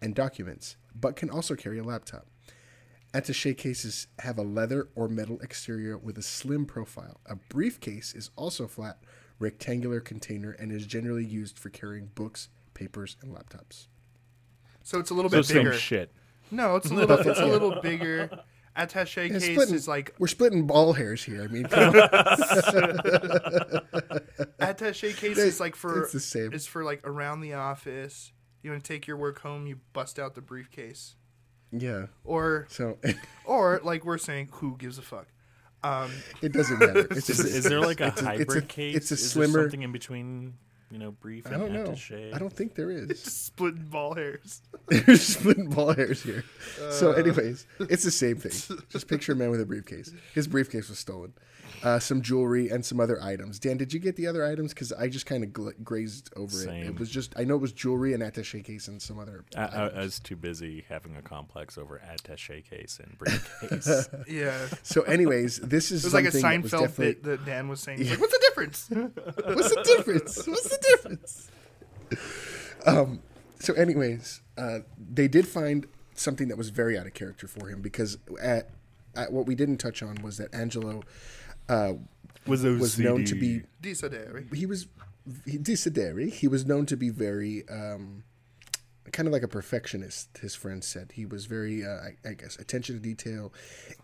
and 0.00 0.14
documents, 0.14 0.76
but 0.94 1.16
can 1.16 1.28
also 1.28 1.54
carry 1.56 1.78
a 1.78 1.82
laptop. 1.84 2.26
Attaché 3.12 3.56
cases 3.56 4.06
have 4.20 4.38
a 4.38 4.42
leather 4.42 4.88
or 4.94 5.08
metal 5.08 5.38
exterior 5.40 5.96
with 5.98 6.18
a 6.18 6.22
slim 6.22 6.66
profile. 6.66 7.20
A 7.26 7.36
briefcase 7.36 8.12
is 8.14 8.30
also 8.36 8.64
a 8.64 8.68
flat, 8.68 8.98
rectangular 9.38 10.00
container 10.00 10.50
and 10.52 10.70
is 10.72 10.86
generally 10.86 11.24
used 11.24 11.58
for 11.58 11.68
carrying 11.70 12.10
books, 12.14 12.48
papers, 12.74 13.16
and 13.22 13.32
laptops. 13.32 13.86
So 14.84 15.00
it's 15.00 15.10
a 15.10 15.14
little 15.14 15.30
So 15.30 15.38
bit 15.38 15.46
same 15.46 15.56
bigger. 15.64 15.72
shit. 15.72 16.12
No, 16.52 16.76
it's 16.76 16.90
a 16.90 16.94
little. 16.94 17.18
it's 17.18 17.40
a 17.40 17.46
little 17.46 17.80
bigger. 17.80 18.30
Attaché 18.76 19.28
Yeah, 19.28 19.38
case 19.38 19.44
splitting- 19.52 19.74
is 19.74 19.88
like 19.88 20.14
we're 20.18 20.26
splitting 20.28 20.66
ball 20.66 20.92
hairs 20.92 21.22
here. 21.24 21.42
I 21.42 21.46
mean, 21.48 21.64
come 21.68 21.94
on. 21.94 21.94
attaché 24.60 25.16
case 25.16 25.38
is 25.38 25.60
like 25.60 25.76
for 25.76 26.02
It's 26.02 26.12
the 26.12 26.20
same. 26.20 26.52
It's 26.52 26.66
for 26.66 26.84
like 26.84 27.00
around 27.06 27.40
the 27.40 27.54
office. 27.54 28.32
You 28.62 28.70
want 28.70 28.82
to 28.84 28.88
take 28.92 29.06
your 29.06 29.16
work 29.16 29.40
home, 29.40 29.66
you 29.66 29.78
bust 29.92 30.18
out 30.18 30.34
the 30.34 30.40
briefcase, 30.40 31.16
yeah. 31.70 32.06
or 32.24 32.66
So 32.70 32.96
or 33.44 33.80
like 33.84 34.04
we're 34.06 34.16
saying, 34.18 34.48
who 34.52 34.76
gives 34.78 34.96
a 34.98 35.02
fuck? 35.02 35.26
Um, 35.82 36.10
it 36.40 36.52
doesn't 36.52 36.78
matter. 36.78 37.00
It's 37.10 37.28
Is, 37.28 37.36
just, 37.36 37.40
is 37.44 37.64
there 37.64 37.80
like 37.80 38.00
a 38.00 38.06
it's 38.06 38.22
a- 38.22 38.24
hybrid 38.24 38.48
it's 38.48 38.56
a- 38.56 38.62
case? 38.62 38.96
it's 38.96 39.10
a 39.10 39.14
is 39.14 39.30
slimmer- 39.32 39.52
there 39.52 39.62
something 39.64 39.82
in 39.82 39.92
between, 39.92 40.54
you 40.94 41.00
know, 41.00 41.10
brief 41.10 41.44
I 41.48 41.50
don't 41.50 41.72
know. 41.72 41.86
attaché? 41.86 42.32
I 42.32 42.38
don't 42.38 42.52
think 42.52 42.76
there 42.76 42.88
is. 42.88 43.20
splitting 43.22 43.82
ball 43.86 44.14
hairs. 44.14 44.62
They're 44.88 45.16
splitting 45.16 45.68
ball 45.68 45.92
hairs 45.92 46.22
here. 46.22 46.44
so, 46.92 47.10
Uh. 47.10 47.14
anyways, 47.14 47.66
it's 47.80 48.04
the 48.04 48.12
same 48.12 48.36
thing. 48.36 48.78
Just 48.90 49.08
picture 49.08 49.32
a 49.32 49.36
man 49.36 49.50
with 49.50 49.60
a 49.60 49.66
briefcase. 49.66 50.12
His 50.34 50.46
briefcase 50.46 50.88
was 50.88 51.00
stolen. 51.00 51.32
Uh, 51.84 51.98
some 51.98 52.22
jewelry 52.22 52.70
and 52.70 52.82
some 52.84 52.98
other 52.98 53.22
items. 53.22 53.58
Dan, 53.58 53.76
did 53.76 53.92
you 53.92 54.00
get 54.00 54.16
the 54.16 54.26
other 54.26 54.42
items? 54.42 54.72
Because 54.72 54.90
I 54.92 55.06
just 55.08 55.26
kind 55.26 55.44
of 55.44 55.50
gl- 55.50 55.74
grazed 55.84 56.30
over 56.34 56.56
it. 56.56 56.64
Same. 56.64 56.86
It 56.86 56.98
was 56.98 57.10
just 57.10 57.34
I 57.38 57.44
know 57.44 57.56
it 57.56 57.60
was 57.60 57.72
jewelry 57.74 58.14
and 58.14 58.22
attaché 58.22 58.64
case 58.64 58.88
and 58.88 59.02
some 59.02 59.18
other. 59.18 59.44
I, 59.54 59.60
I, 59.64 59.86
I 59.88 59.98
was 60.00 60.18
too 60.18 60.34
busy 60.36 60.84
having 60.88 61.14
a 61.16 61.20
complex 61.22 61.76
over 61.76 62.00
attaché 62.10 62.64
case 62.64 62.98
and 63.02 63.18
briefcase. 63.18 64.08
Yeah, 64.28 64.56
So, 64.82 65.02
anyways, 65.02 65.58
this 65.60 65.90
is 65.92 66.04
was 66.04 66.14
like 66.14 66.24
a 66.24 66.30
something 66.30 66.62
that 66.62 66.68
Seinfeld 66.70 66.80
definitely- 66.80 67.04
bit 67.14 67.22
that 67.24 67.44
Dan 67.44 67.68
was 67.68 67.80
saying. 67.80 67.98
He's 67.98 68.10
like, 68.10 68.20
what's 68.20 68.32
the 68.32 68.38
difference? 68.48 68.88
What's 68.90 69.74
the 69.74 69.82
difference? 69.84 70.46
What's 70.46 70.68
the 70.70 70.78
difference? 70.90 71.50
Um, 72.86 73.20
so, 73.58 73.74
anyways, 73.74 74.40
uh, 74.58 74.80
they 74.98 75.28
did 75.28 75.46
find 75.48 75.86
something 76.14 76.48
that 76.48 76.56
was 76.58 76.70
very 76.70 76.96
out 76.98 77.06
of 77.06 77.14
character 77.14 77.46
for 77.46 77.68
him 77.68 77.80
because 77.80 78.18
at, 78.40 78.70
at 79.16 79.32
what 79.32 79.46
we 79.46 79.54
didn't 79.54 79.78
touch 79.78 80.02
on 80.02 80.16
was 80.22 80.36
that 80.38 80.54
Angelo 80.54 81.02
uh, 81.68 81.94
was 82.46 82.62
was 82.64 82.98
known 82.98 83.24
to 83.24 83.34
be 83.34 83.62
Disadere. 83.82 84.52
he 84.54 84.66
was 84.66 84.86
he, 85.46 85.58
desideri. 85.58 86.30
He 86.32 86.48
was 86.48 86.66
known 86.66 86.84
to 86.86 86.96
be 86.96 87.08
very 87.10 87.66
um, 87.70 88.24
kind 89.12 89.26
of 89.26 89.32
like 89.32 89.42
a 89.42 89.48
perfectionist. 89.48 90.36
His 90.38 90.54
friends 90.54 90.86
said 90.86 91.12
he 91.14 91.24
was 91.24 91.46
very, 91.46 91.82
uh, 91.84 91.88
I, 91.88 92.28
I 92.28 92.34
guess, 92.34 92.56
attention 92.56 92.96
to 92.96 93.00
detail, 93.00 93.52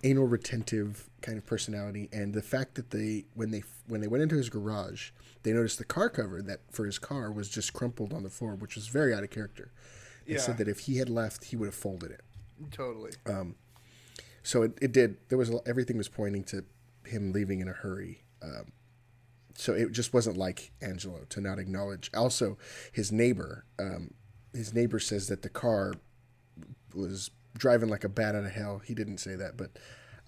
anal 0.02 0.26
retentive 0.26 1.10
kind 1.20 1.36
of 1.36 1.44
personality. 1.44 2.08
And 2.12 2.32
the 2.32 2.40
fact 2.42 2.74
that 2.76 2.90
they 2.90 3.26
when 3.34 3.50
they 3.50 3.62
when 3.86 4.00
they 4.00 4.08
went 4.08 4.22
into 4.22 4.36
his 4.36 4.48
garage, 4.48 5.10
they 5.42 5.52
noticed 5.52 5.76
the 5.78 5.84
car 5.84 6.08
cover 6.08 6.40
that 6.42 6.60
for 6.70 6.86
his 6.86 6.98
car 6.98 7.30
was 7.30 7.50
just 7.50 7.72
crumpled 7.74 8.12
on 8.14 8.22
the 8.22 8.30
floor, 8.30 8.54
which 8.54 8.74
was 8.74 8.88
very 8.88 9.12
out 9.12 9.22
of 9.22 9.30
character. 9.30 9.70
They 10.26 10.34
Yeah. 10.34 10.40
said 10.40 10.56
that 10.58 10.68
if 10.68 10.80
he 10.80 10.96
had 10.98 11.10
left, 11.10 11.44
he 11.44 11.56
would 11.56 11.66
have 11.66 11.74
folded 11.74 12.10
it. 12.12 12.22
Totally. 12.70 13.10
So 14.42 14.62
it, 14.62 14.78
it 14.80 14.92
did. 14.92 15.16
There 15.28 15.36
was 15.36 15.50
a, 15.50 15.60
everything 15.66 15.98
was 15.98 16.08
pointing 16.08 16.44
to 16.44 16.64
him 17.10 17.32
leaving 17.32 17.60
in 17.60 17.68
a 17.68 17.72
hurry. 17.72 18.24
Um, 18.42 18.72
so 19.54 19.74
it 19.74 19.92
just 19.92 20.14
wasn't 20.14 20.36
like 20.36 20.72
Angelo 20.80 21.20
to 21.30 21.40
not 21.40 21.58
acknowledge. 21.58 22.10
Also, 22.14 22.56
his 22.92 23.12
neighbor, 23.12 23.66
um, 23.78 24.14
his 24.54 24.72
neighbor 24.72 24.98
says 24.98 25.28
that 25.28 25.42
the 25.42 25.48
car 25.50 25.94
was 26.94 27.30
driving 27.56 27.88
like 27.88 28.04
a 28.04 28.08
bat 28.08 28.34
out 28.34 28.44
of 28.44 28.52
hell. 28.52 28.80
He 28.84 28.94
didn't 28.94 29.18
say 29.18 29.34
that, 29.36 29.56
but 29.56 29.72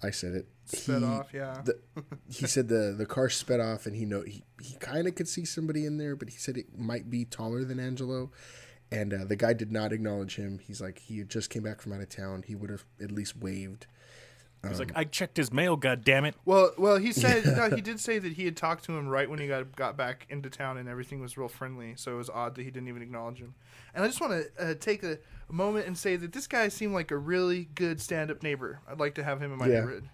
I 0.01 0.11
said 0.11 0.33
it. 0.33 0.47
Sped 0.65 0.99
He- 1.01 1.05
off, 1.07 1.33
yeah. 1.33 1.61
The, 1.63 1.79
he 2.29 2.47
said 2.47 2.67
the 2.67 2.93
the 2.97 3.05
car 3.05 3.29
sped 3.29 3.59
off, 3.59 3.85
and 3.85 3.95
he 3.95 4.05
know 4.05 4.21
he, 4.21 4.43
he 4.61 4.75
kind 4.75 5.07
of 5.07 5.15
could 5.15 5.27
see 5.27 5.45
somebody 5.45 5.85
in 5.85 5.97
there, 5.97 6.15
but 6.15 6.29
he 6.29 6.37
said 6.37 6.57
it 6.57 6.77
might 6.77 7.09
be 7.09 7.25
taller 7.25 7.63
than 7.63 7.79
Angelo. 7.79 8.31
And 8.91 9.11
uh, 9.13 9.25
the 9.25 9.35
guy 9.35 9.53
did 9.53 9.71
not 9.71 9.91
acknowledge 9.91 10.35
him. 10.35 10.59
He's 10.59 10.79
like 10.79 10.99
he 10.99 11.17
had 11.17 11.29
just 11.29 11.49
came 11.49 11.63
back 11.63 11.81
from 11.81 11.93
out 11.93 12.01
of 12.01 12.09
town. 12.09 12.43
He 12.45 12.53
would 12.55 12.69
have 12.69 12.85
at 13.01 13.11
least 13.11 13.35
waved. 13.37 13.87
He 14.63 14.69
was 14.69 14.79
like, 14.79 14.93
I 14.95 15.03
checked 15.03 15.35
his 15.35 15.51
mail, 15.51 15.75
God 15.75 16.05
damn 16.05 16.23
it! 16.23 16.35
Well, 16.45 16.71
well, 16.77 16.95
he 16.97 17.11
said 17.11 17.45
no. 17.57 17.69
He 17.75 17.81
did 17.81 17.99
say 17.99 18.17
that 18.17 18.31
he 18.33 18.45
had 18.45 18.55
talked 18.55 18.85
to 18.85 18.97
him 18.97 19.09
right 19.09 19.29
when 19.29 19.39
he 19.39 19.47
got 19.47 19.75
got 19.75 19.97
back 19.97 20.25
into 20.29 20.49
town, 20.49 20.77
and 20.77 20.87
everything 20.87 21.19
was 21.21 21.37
real 21.37 21.49
friendly. 21.49 21.95
So 21.97 22.13
it 22.13 22.15
was 22.17 22.29
odd 22.29 22.55
that 22.55 22.63
he 22.63 22.71
didn't 22.71 22.87
even 22.87 23.01
acknowledge 23.01 23.39
him. 23.39 23.55
And 23.93 24.03
I 24.03 24.07
just 24.07 24.21
want 24.21 24.33
to 24.57 24.69
uh, 24.71 24.73
take 24.79 25.03
a, 25.03 25.17
a 25.49 25.53
moment 25.53 25.85
and 25.87 25.97
say 25.97 26.15
that 26.15 26.31
this 26.31 26.47
guy 26.47 26.69
seemed 26.69 26.93
like 26.93 27.11
a 27.11 27.17
really 27.17 27.65
good 27.75 27.99
stand-up 27.99 28.41
neighbor. 28.41 28.79
I'd 28.89 28.99
like 29.01 29.15
to 29.15 29.23
have 29.23 29.41
him 29.41 29.51
in 29.51 29.57
my 29.59 29.67
Yeah. 29.67 29.79
neighborhood. 29.81 30.09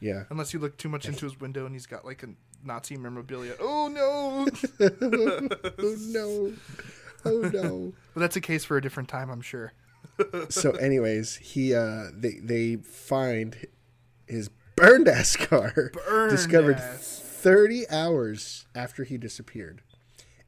Yeah. 0.00 0.24
Unless 0.30 0.54
you 0.54 0.58
look 0.58 0.78
too 0.78 0.88
much 0.88 1.06
into 1.06 1.26
his 1.26 1.38
window 1.38 1.66
and 1.66 1.74
he's 1.74 1.84
got 1.86 2.06
like 2.06 2.22
a 2.22 2.28
Nazi 2.64 2.96
memorabilia. 2.96 3.54
Oh 3.60 3.88
no! 3.88 4.46
Oh 5.78 5.96
no. 5.98 6.52
Oh 7.26 7.50
no. 7.52 7.92
but 8.14 8.20
that's 8.20 8.36
a 8.36 8.40
case 8.40 8.64
for 8.64 8.78
a 8.78 8.82
different 8.82 9.10
time, 9.10 9.28
I'm 9.30 9.42
sure. 9.42 9.74
So 10.48 10.72
anyways, 10.72 11.36
he 11.36 11.74
uh 11.74 12.06
they 12.12 12.34
they 12.42 12.76
find 12.76 13.66
his 14.26 14.50
burned 14.76 15.08
ass 15.08 15.36
car 15.36 15.90
Burned 16.06 16.30
discovered 16.30 16.76
ass. 16.76 17.20
30 17.22 17.88
hours 17.90 18.66
after 18.74 19.04
he 19.04 19.16
disappeared. 19.18 19.82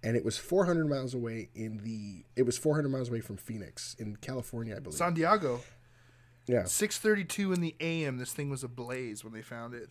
And 0.04 0.16
it 0.16 0.24
was 0.24 0.36
400 0.36 0.88
miles 0.88 1.14
away 1.14 1.48
in 1.54 1.78
the 1.84 2.24
it 2.34 2.42
was 2.42 2.58
400 2.58 2.88
miles 2.88 3.08
away 3.08 3.20
from 3.20 3.36
Phoenix 3.36 3.94
in 3.98 4.16
California, 4.16 4.76
I 4.76 4.80
believe. 4.80 4.98
San 4.98 5.14
Diego, 5.14 5.60
yeah. 6.46 6.62
6:32 6.62 7.54
in 7.54 7.60
the 7.60 7.76
a.m. 7.80 8.18
This 8.18 8.32
thing 8.32 8.50
was 8.50 8.64
ablaze 8.64 9.22
when 9.24 9.32
they 9.32 9.42
found 9.42 9.74
it. 9.74 9.90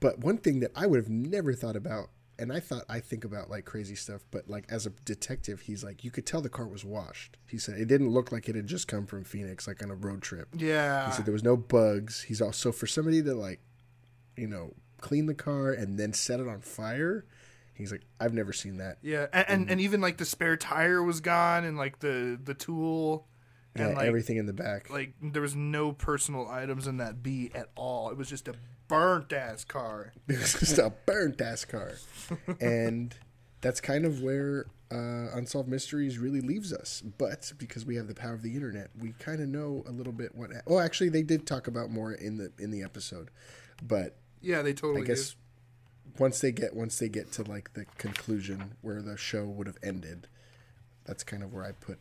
But 0.00 0.18
one 0.20 0.38
thing 0.38 0.60
that 0.60 0.70
I 0.74 0.86
would 0.86 0.98
have 0.98 1.08
never 1.08 1.54
thought 1.54 1.76
about 1.76 2.08
and 2.42 2.52
I 2.52 2.58
thought 2.58 2.84
I 2.88 2.98
think 2.98 3.24
about 3.24 3.48
like 3.48 3.64
crazy 3.64 3.94
stuff, 3.94 4.22
but 4.32 4.50
like 4.50 4.66
as 4.68 4.84
a 4.84 4.90
detective, 5.04 5.62
he's 5.62 5.84
like 5.84 6.02
you 6.02 6.10
could 6.10 6.26
tell 6.26 6.40
the 6.40 6.48
car 6.48 6.66
was 6.66 6.84
washed. 6.84 7.36
He 7.46 7.56
said 7.56 7.78
it 7.78 7.86
didn't 7.86 8.10
look 8.10 8.32
like 8.32 8.48
it 8.48 8.56
had 8.56 8.66
just 8.66 8.88
come 8.88 9.06
from 9.06 9.22
Phoenix 9.22 9.68
like 9.68 9.82
on 9.82 9.90
a 9.90 9.94
road 9.94 10.22
trip. 10.22 10.48
Yeah. 10.56 11.06
He 11.06 11.12
said 11.12 11.24
there 11.24 11.32
was 11.32 11.44
no 11.44 11.56
bugs. 11.56 12.22
He's 12.22 12.42
also 12.42 12.72
for 12.72 12.88
somebody 12.88 13.22
to 13.22 13.34
like, 13.34 13.60
you 14.36 14.48
know, 14.48 14.74
clean 15.00 15.26
the 15.26 15.34
car 15.34 15.70
and 15.72 15.98
then 15.98 16.12
set 16.12 16.40
it 16.40 16.48
on 16.48 16.60
fire. 16.60 17.24
He's 17.74 17.92
like, 17.92 18.02
I've 18.20 18.34
never 18.34 18.52
seen 18.52 18.78
that. 18.78 18.98
Yeah, 19.02 19.26
and, 19.32 19.46
and 19.48 19.70
and 19.70 19.80
even 19.80 20.00
like 20.00 20.16
the 20.16 20.24
spare 20.24 20.56
tire 20.56 21.02
was 21.02 21.20
gone, 21.20 21.64
and 21.64 21.76
like 21.76 22.00
the 22.00 22.38
the 22.42 22.54
tool, 22.54 23.26
Yeah, 23.76 23.86
and 23.86 23.96
like 23.96 24.06
everything 24.06 24.36
in 24.36 24.46
the 24.46 24.52
back. 24.52 24.90
like 24.90 25.14
there 25.22 25.42
was 25.42 25.56
no 25.56 25.92
personal 25.92 26.48
items 26.48 26.86
in 26.86 26.98
that 26.98 27.22
B 27.22 27.50
at 27.54 27.70
all. 27.74 28.10
It 28.10 28.16
was 28.16 28.28
just 28.28 28.48
a 28.48 28.54
burnt 28.88 29.32
ass 29.32 29.64
car. 29.64 30.12
it 30.28 30.38
was 30.38 30.52
just 30.54 30.78
a 30.78 30.92
burnt 31.06 31.40
ass 31.40 31.64
car, 31.64 31.92
and 32.60 33.14
that's 33.62 33.80
kind 33.80 34.04
of 34.04 34.20
where 34.22 34.66
uh, 34.90 35.34
unsolved 35.34 35.68
mysteries 35.68 36.18
really 36.18 36.42
leaves 36.42 36.72
us. 36.72 37.02
But 37.16 37.52
because 37.56 37.86
we 37.86 37.96
have 37.96 38.08
the 38.08 38.14
power 38.14 38.34
of 38.34 38.42
the 38.42 38.54
internet, 38.54 38.90
we 39.00 39.12
kind 39.18 39.40
of 39.40 39.48
know 39.48 39.84
a 39.88 39.92
little 39.92 40.12
bit 40.12 40.34
what. 40.34 40.50
Well, 40.66 40.80
actually, 40.80 41.08
they 41.08 41.22
did 41.22 41.46
talk 41.46 41.66
about 41.66 41.90
more 41.90 42.12
in 42.12 42.36
the 42.36 42.52
in 42.58 42.70
the 42.70 42.82
episode, 42.82 43.30
but 43.82 44.16
Yeah, 44.42 44.60
they 44.60 44.74
totally. 44.74 45.02
I 45.02 45.04
guess 45.04 45.34
once 46.18 46.40
they 46.40 46.52
get 46.52 46.74
once 46.74 46.98
they 46.98 47.08
get 47.08 47.32
to 47.32 47.42
like 47.42 47.72
the 47.72 47.86
conclusion 47.96 48.74
where 48.82 49.00
the 49.00 49.16
show 49.16 49.44
would 49.44 49.66
have 49.66 49.78
ended, 49.82 50.28
that's 51.04 51.24
kind 51.24 51.42
of 51.42 51.52
where 51.52 51.64
I 51.64 51.72
put 51.72 51.98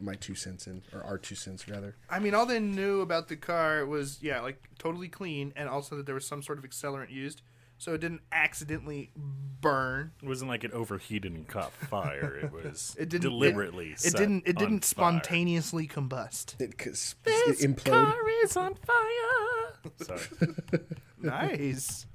my 0.00 0.14
two 0.14 0.34
cents 0.34 0.66
in, 0.66 0.82
or 0.92 1.02
our 1.04 1.18
two 1.18 1.34
cents 1.34 1.68
rather. 1.68 1.94
I 2.08 2.18
mean, 2.18 2.34
all 2.34 2.46
they 2.46 2.60
knew 2.60 3.00
about 3.00 3.28
the 3.28 3.36
car 3.36 3.84
was 3.86 4.18
yeah, 4.22 4.40
like 4.40 4.62
totally 4.78 5.08
clean, 5.08 5.52
and 5.56 5.68
also 5.68 5.96
that 5.96 6.06
there 6.06 6.14
was 6.14 6.26
some 6.26 6.42
sort 6.42 6.58
of 6.58 6.64
accelerant 6.64 7.10
used. 7.10 7.42
so 7.78 7.94
it 7.94 8.00
didn't 8.00 8.20
accidentally 8.32 9.10
burn. 9.16 10.12
It 10.22 10.28
wasn't 10.28 10.48
like 10.50 10.64
it 10.64 10.72
overheated 10.72 11.32
and 11.32 11.46
caught 11.48 11.72
fire. 11.72 12.36
It 12.42 12.52
was 12.64 12.96
It 12.98 13.08
didn't 13.08 13.30
deliberately. 13.30 13.92
It, 13.92 14.00
set 14.00 14.14
it 14.14 14.18
didn't. 14.18 14.42
It 14.46 14.56
on 14.56 14.62
didn't 14.62 14.84
fire. 14.84 15.12
spontaneously 15.12 15.86
combust. 15.88 16.60
It, 16.60 16.76
'cause 16.78 17.14
it 17.26 17.58
implode. 17.58 17.84
Car 18.12 18.28
is 18.44 18.56
on 18.56 18.74
fire. 18.74 19.90
Sorry, 20.02 20.20
nice. 21.22 22.06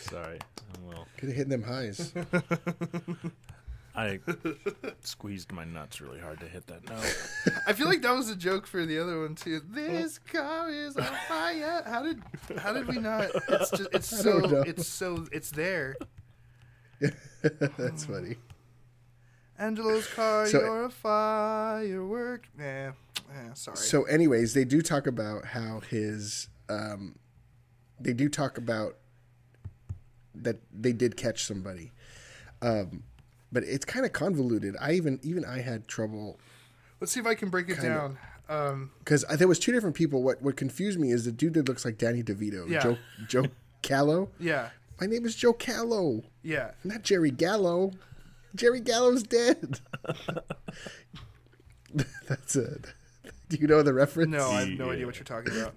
sorry. 0.00 0.38
I'm 0.74 0.84
a 0.84 0.88
little- 0.88 1.06
Could 1.18 1.28
have 1.28 1.36
hit 1.36 1.48
them 1.48 1.62
highs. 1.62 2.12
I 3.94 4.20
squeezed 5.00 5.52
my 5.52 5.64
nuts 5.64 6.00
really 6.00 6.18
hard 6.18 6.40
to 6.40 6.46
hit 6.46 6.66
that 6.68 6.88
note. 6.88 7.54
I 7.66 7.74
feel 7.74 7.86
like 7.86 8.00
that 8.02 8.14
was 8.14 8.30
a 8.30 8.36
joke 8.36 8.66
for 8.66 8.86
the 8.86 8.98
other 8.98 9.20
one 9.20 9.34
too. 9.34 9.60
This 9.68 10.18
car 10.18 10.70
is 10.70 10.96
on 10.96 11.12
fire. 11.28 11.82
How 11.84 12.02
did 12.02 12.22
how 12.58 12.72
did 12.72 12.88
we 12.88 12.98
not? 12.98 13.28
It's 13.48 13.70
just 13.70 13.88
it's 13.92 14.08
so 14.22 14.62
it's 14.62 14.88
so 14.88 15.26
it's 15.30 15.50
there. 15.50 15.96
That's 17.42 18.04
funny. 18.06 18.36
Angelo's 19.58 20.06
car, 20.08 20.46
So- 20.46 20.60
you're 20.60 20.84
a 20.86 20.90
firework. 20.90 22.48
Nah, 22.56 22.64
eh, 22.64 22.92
sorry. 23.54 23.76
So, 23.76 24.04
anyways, 24.04 24.54
they 24.54 24.64
do 24.64 24.82
talk 24.82 25.06
about 25.06 25.44
how 25.46 25.80
his. 25.80 26.48
Um, 26.68 27.16
they 28.00 28.12
do 28.12 28.28
talk 28.28 28.56
about 28.58 28.96
that 30.34 30.56
they 30.72 30.92
did 30.92 31.16
catch 31.16 31.44
somebody, 31.44 31.92
um, 32.62 33.04
but 33.52 33.62
it's 33.64 33.84
kind 33.84 34.04
of 34.06 34.12
convoluted. 34.12 34.74
I 34.80 34.92
even 34.92 35.20
even 35.22 35.44
I 35.44 35.60
had 35.60 35.86
trouble 35.86 36.38
Let's 37.00 37.12
see 37.12 37.20
if 37.20 37.26
I 37.26 37.34
can 37.34 37.50
break 37.50 37.68
it 37.68 37.76
Kinda. 37.80 37.88
down. 37.88 38.18
Um, 38.48 38.90
because 38.98 39.24
there 39.36 39.48
was 39.48 39.58
two 39.58 39.72
different 39.72 39.94
people. 39.96 40.22
What 40.22 40.40
what 40.42 40.56
confused 40.56 40.98
me 40.98 41.10
is 41.12 41.24
the 41.24 41.32
dude 41.32 41.54
that 41.54 41.68
looks 41.68 41.84
like 41.84 41.98
Danny 41.98 42.22
DeVito, 42.22 42.68
Yeah. 42.68 42.80
Joe 42.82 42.98
Joe 43.28 43.44
Callow. 43.82 44.28
yeah, 44.38 44.70
My 45.00 45.06
name 45.06 45.24
is 45.26 45.34
Joe 45.36 45.52
Callow, 45.52 46.22
yeah. 46.42 46.72
not 46.84 47.02
Jerry 47.02 47.30
Gallo. 47.30 47.92
Jerry 48.54 48.80
Gallo's 48.80 49.22
dead. 49.22 49.80
That's 52.28 52.56
it. 52.56 52.86
Do 53.48 53.56
you 53.56 53.66
know 53.66 53.82
the 53.82 53.92
reference? 53.92 54.30
No, 54.30 54.50
I 54.50 54.60
have 54.60 54.68
no 54.70 54.86
Yeah. 54.86 54.92
idea 54.92 55.06
what 55.06 55.16
you're 55.16 55.24
talking 55.24 55.54
about. 55.58 55.74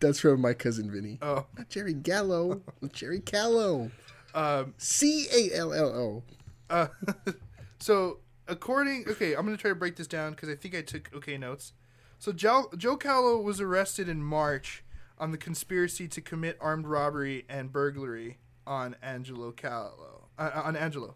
That's 0.00 0.20
from 0.20 0.40
my 0.40 0.52
cousin 0.52 0.90
Vinny. 0.90 1.18
Oh, 1.22 1.46
Not 1.56 1.68
Jerry 1.70 1.94
Gallo. 1.94 2.62
Jerry 2.92 3.20
Callow. 3.20 3.90
um, 4.34 4.74
C 4.76 5.26
A 5.32 5.56
L 5.56 5.72
L 5.72 5.86
O. 5.88 6.22
uh, 6.70 6.88
so 7.78 8.18
according, 8.48 9.04
okay, 9.08 9.34
I'm 9.34 9.44
gonna 9.44 9.56
try 9.56 9.70
to 9.70 9.74
break 9.74 9.96
this 9.96 10.06
down 10.06 10.32
because 10.32 10.48
I 10.48 10.54
think 10.54 10.74
I 10.74 10.82
took 10.82 11.10
okay 11.14 11.38
notes. 11.38 11.72
So 12.18 12.32
Joe, 12.32 12.70
Joe 12.76 12.96
Callow 12.96 13.40
was 13.40 13.60
arrested 13.60 14.08
in 14.08 14.22
March 14.22 14.84
on 15.18 15.30
the 15.30 15.38
conspiracy 15.38 16.08
to 16.08 16.20
commit 16.20 16.56
armed 16.60 16.86
robbery 16.86 17.44
and 17.48 17.72
burglary 17.72 18.38
on 18.66 18.96
Angelo 19.02 19.52
Callow. 19.52 20.28
Uh, 20.38 20.50
on 20.64 20.76
Angelo, 20.76 21.14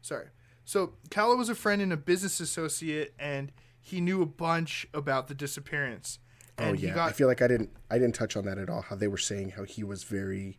sorry. 0.00 0.28
So 0.64 0.94
Callow 1.10 1.36
was 1.36 1.48
a 1.48 1.54
friend 1.54 1.82
and 1.82 1.92
a 1.92 1.96
business 1.96 2.40
associate, 2.40 3.14
and 3.18 3.52
he 3.80 4.00
knew 4.00 4.22
a 4.22 4.26
bunch 4.26 4.86
about 4.94 5.28
the 5.28 5.34
disappearance. 5.34 6.18
Oh 6.58 6.72
yeah, 6.72 6.74
he 6.74 6.86
got 6.88 7.08
I 7.08 7.12
feel 7.12 7.28
like 7.28 7.42
I 7.42 7.48
didn't 7.48 7.70
I 7.90 7.98
didn't 7.98 8.14
touch 8.14 8.36
on 8.36 8.44
that 8.44 8.58
at 8.58 8.70
all. 8.70 8.82
How 8.82 8.96
they 8.96 9.08
were 9.08 9.18
saying 9.18 9.50
how 9.50 9.64
he 9.64 9.82
was 9.82 10.04
very, 10.04 10.58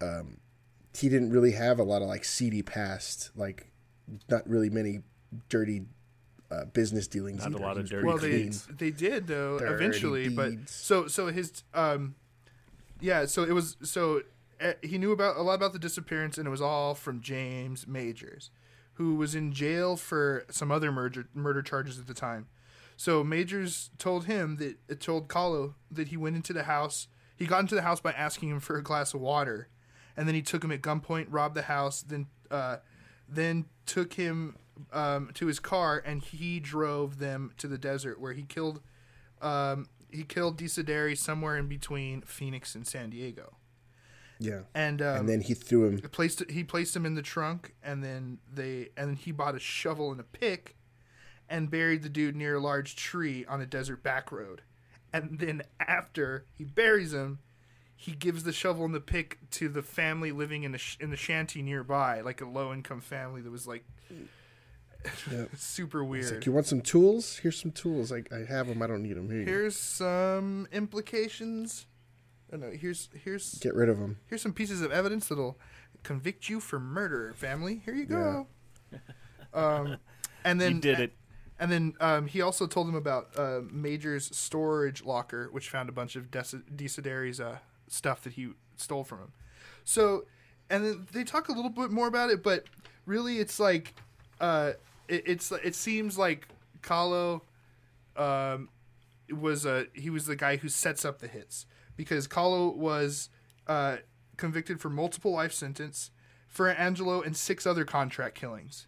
um, 0.00 0.38
he 1.00 1.08
didn't 1.08 1.30
really 1.30 1.52
have 1.52 1.78
a 1.78 1.82
lot 1.82 2.02
of 2.02 2.08
like 2.08 2.24
seedy 2.24 2.62
past, 2.62 3.30
like 3.36 3.70
not 4.28 4.48
really 4.48 4.70
many 4.70 5.02
dirty 5.48 5.82
uh, 6.50 6.64
business 6.66 7.06
dealings. 7.06 7.44
Not 7.44 7.54
a 7.54 7.58
lot 7.58 7.76
of 7.76 7.82
was 7.82 7.90
dirty 7.90 8.06
well 8.06 8.18
pretty 8.18 8.48
they 8.48 8.90
they 8.90 8.90
did 8.90 9.26
though 9.26 9.58
Dirty 9.58 9.74
eventually 9.74 10.28
but 10.28 10.68
so 10.68 11.06
so 11.08 11.26
his 11.26 11.64
um 11.74 12.14
yeah 13.00 13.26
so 13.26 13.42
it 13.42 13.52
was 13.52 13.76
so 13.82 14.22
uh, 14.60 14.72
he 14.82 14.96
knew 14.96 15.12
about 15.12 15.36
a 15.36 15.42
lot 15.42 15.54
about 15.54 15.72
the 15.72 15.78
disappearance 15.78 16.38
and 16.38 16.46
it 16.46 16.50
was 16.50 16.62
all 16.62 16.94
from 16.94 17.20
James 17.20 17.86
Majors 17.86 18.50
who 18.94 19.16
was 19.16 19.34
in 19.34 19.52
jail 19.52 19.96
for 19.96 20.44
some 20.50 20.72
other 20.72 20.90
murder 20.90 21.28
murder 21.34 21.62
charges 21.62 21.98
at 21.98 22.06
the 22.06 22.14
time. 22.14 22.46
So 22.96 23.22
Majors 23.22 23.90
told 23.98 24.24
him 24.24 24.56
that 24.56 24.76
it 24.88 25.00
told 25.00 25.28
Callow 25.28 25.74
that 25.90 26.08
he 26.08 26.16
went 26.16 26.36
into 26.36 26.52
the 26.52 26.62
house 26.62 27.08
he 27.36 27.44
got 27.44 27.60
into 27.60 27.74
the 27.74 27.82
house 27.82 28.00
by 28.00 28.12
asking 28.12 28.48
him 28.48 28.60
for 28.60 28.78
a 28.78 28.82
glass 28.82 29.12
of 29.12 29.20
water 29.20 29.68
and 30.16 30.26
then 30.26 30.34
he 30.34 30.42
took 30.42 30.62
him 30.62 30.72
at 30.72 30.82
gunpoint 30.82 31.26
robbed 31.30 31.54
the 31.54 31.62
house 31.62 32.02
then 32.02 32.26
uh 32.50 32.76
then 33.28 33.64
took 33.86 34.14
him 34.14 34.56
um, 34.92 35.30
to 35.34 35.46
his 35.46 35.58
car 35.58 36.02
and 36.04 36.22
he 36.22 36.60
drove 36.60 37.18
them 37.18 37.52
to 37.56 37.66
the 37.66 37.78
desert 37.78 38.20
where 38.20 38.32
he 38.32 38.42
killed 38.42 38.80
um, 39.40 39.88
he 40.10 40.22
killed 40.24 40.58
Desideri 40.58 41.16
somewhere 41.16 41.56
in 41.56 41.66
between 41.66 42.22
Phoenix 42.22 42.74
and 42.74 42.86
San 42.86 43.10
Diego. 43.10 43.56
Yeah, 44.38 44.60
and 44.74 45.00
um, 45.00 45.20
and 45.20 45.28
then 45.28 45.40
he 45.40 45.54
threw 45.54 45.86
him. 45.86 45.98
placed 46.10 46.50
he 46.50 46.62
placed 46.62 46.94
him 46.94 47.06
in 47.06 47.14
the 47.14 47.22
trunk 47.22 47.74
and 47.82 48.04
then 48.04 48.38
they 48.52 48.90
and 48.96 49.08
then 49.08 49.16
he 49.16 49.32
bought 49.32 49.54
a 49.54 49.58
shovel 49.58 50.10
and 50.10 50.20
a 50.20 50.24
pick 50.24 50.76
and 51.48 51.70
buried 51.70 52.02
the 52.02 52.08
dude 52.08 52.36
near 52.36 52.56
a 52.56 52.60
large 52.60 52.96
tree 52.96 53.46
on 53.46 53.60
a 53.60 53.66
desert 53.66 54.02
back 54.02 54.30
road. 54.30 54.62
And 55.12 55.38
then 55.38 55.62
after 55.80 56.44
he 56.52 56.64
buries 56.64 57.14
him 57.14 57.38
he 57.96 58.12
gives 58.12 58.44
the 58.44 58.52
shovel 58.52 58.84
and 58.84 58.94
the 58.94 59.00
pick 59.00 59.38
to 59.52 59.68
the 59.68 59.82
family 59.82 60.30
living 60.30 60.62
in 60.62 60.72
the 60.72 60.78
sh- 60.78 60.98
in 61.00 61.10
the 61.10 61.16
shanty 61.16 61.62
nearby 61.62 62.20
like 62.20 62.40
a 62.40 62.46
low 62.46 62.72
income 62.72 63.00
family 63.00 63.40
that 63.40 63.50
was 63.50 63.66
like 63.66 63.84
Yep. 65.30 65.50
super 65.56 66.02
He's 66.02 66.10
weird 66.10 66.34
like, 66.34 66.46
you 66.46 66.52
want 66.52 66.66
some 66.66 66.80
tools? 66.80 67.36
Here's 67.38 67.60
some 67.60 67.70
tools. 67.70 68.10
I, 68.12 68.24
I 68.34 68.44
have 68.48 68.66
them. 68.66 68.82
I 68.82 68.86
don't 68.88 69.02
need 69.02 69.16
them. 69.16 69.30
Here 69.30 69.40
you 69.40 69.46
here's 69.46 69.76
some 69.76 70.66
implications 70.72 71.86
oh 72.52 72.56
no 72.56 72.70
here's 72.70 73.08
here's 73.24 73.54
Get 73.58 73.74
rid 73.74 73.88
of 73.88 73.98
them. 73.98 74.18
here's 74.26 74.42
some 74.42 74.52
pieces 74.52 74.82
of 74.82 74.92
evidence 74.92 75.28
that'll 75.28 75.58
convict 76.02 76.48
you 76.48 76.60
for 76.60 76.78
murder, 76.78 77.32
family. 77.36 77.82
Here 77.84 77.94
you 77.94 78.06
go. 78.06 78.46
um, 79.54 79.96
and 80.44 80.60
then 80.60 80.76
you 80.76 80.80
did 80.80 81.00
it. 81.00 81.12
And 81.58 81.72
then 81.72 81.94
um, 82.00 82.26
he 82.26 82.42
also 82.42 82.66
told 82.66 82.86
them 82.86 82.94
about 82.94 83.30
uh, 83.38 83.60
Major's 83.70 84.36
storage 84.36 85.04
locker, 85.04 85.48
which 85.50 85.70
found 85.70 85.88
a 85.88 85.92
bunch 85.92 86.14
of 86.14 86.30
Des- 86.30 86.62
Desideri's 86.74 87.40
uh, 87.40 87.58
stuff 87.88 88.22
that 88.22 88.34
he 88.34 88.48
stole 88.76 89.04
from 89.04 89.18
him. 89.18 89.32
So, 89.84 90.24
and 90.68 90.84
then 90.84 91.06
they 91.12 91.24
talk 91.24 91.48
a 91.48 91.52
little 91.52 91.70
bit 91.70 91.90
more 91.90 92.08
about 92.08 92.30
it, 92.30 92.42
but 92.42 92.64
really, 93.06 93.38
it's 93.38 93.60
like, 93.60 93.94
uh, 94.40 94.72
it, 95.08 95.22
it's 95.26 95.52
it 95.52 95.74
seems 95.74 96.18
like 96.18 96.48
Callow 96.82 97.42
um, 98.16 98.68
was 99.30 99.64
a 99.64 99.86
he 99.94 100.10
was 100.10 100.26
the 100.26 100.36
guy 100.36 100.56
who 100.56 100.68
sets 100.68 101.04
up 101.04 101.20
the 101.20 101.28
hits 101.28 101.66
because 101.96 102.26
Callow 102.26 102.68
was 102.68 103.28
uh, 103.66 103.96
convicted 104.36 104.80
for 104.80 104.90
multiple 104.90 105.32
life 105.32 105.52
sentence 105.52 106.10
for 106.48 106.68
Angelo 106.68 107.22
and 107.22 107.36
six 107.36 107.66
other 107.66 107.84
contract 107.84 108.34
killings. 108.36 108.86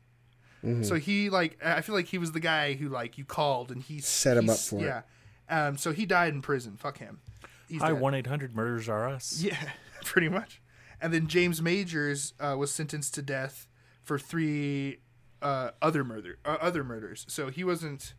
So 0.82 0.96
he 0.96 1.30
like 1.30 1.56
I 1.64 1.82
feel 1.82 1.94
like 1.94 2.06
he 2.06 2.18
was 2.18 2.32
the 2.32 2.40
guy 2.40 2.74
who 2.74 2.88
like 2.88 3.16
you 3.16 3.24
called 3.24 3.70
and 3.70 3.80
he 3.80 4.00
Set 4.00 4.36
him 4.36 4.50
up 4.50 4.58
for 4.58 4.80
it. 4.80 4.82
yeah. 4.82 5.02
Um, 5.48 5.78
so 5.78 5.92
he 5.92 6.04
died 6.04 6.34
in 6.34 6.42
prison. 6.42 6.76
Fuck 6.76 6.98
him. 6.98 7.20
He's 7.68 7.82
Hi, 7.82 7.92
dead. 7.92 8.00
one 8.00 8.14
eight 8.14 8.26
hundred 8.26 8.54
murders 8.56 8.88
are 8.88 9.08
us. 9.08 9.40
Yeah, 9.42 9.56
pretty 10.04 10.28
much. 10.28 10.60
And 11.00 11.12
then 11.14 11.26
James 11.28 11.60
Majors 11.62 12.32
uh, 12.40 12.56
was 12.58 12.72
sentenced 12.72 13.14
to 13.14 13.22
death 13.22 13.68
for 14.02 14.18
three 14.18 14.98
uh, 15.42 15.70
other 15.82 16.02
murder 16.04 16.38
uh, 16.44 16.56
other 16.60 16.82
murders. 16.82 17.24
So 17.28 17.48
he 17.50 17.62
wasn't. 17.64 18.14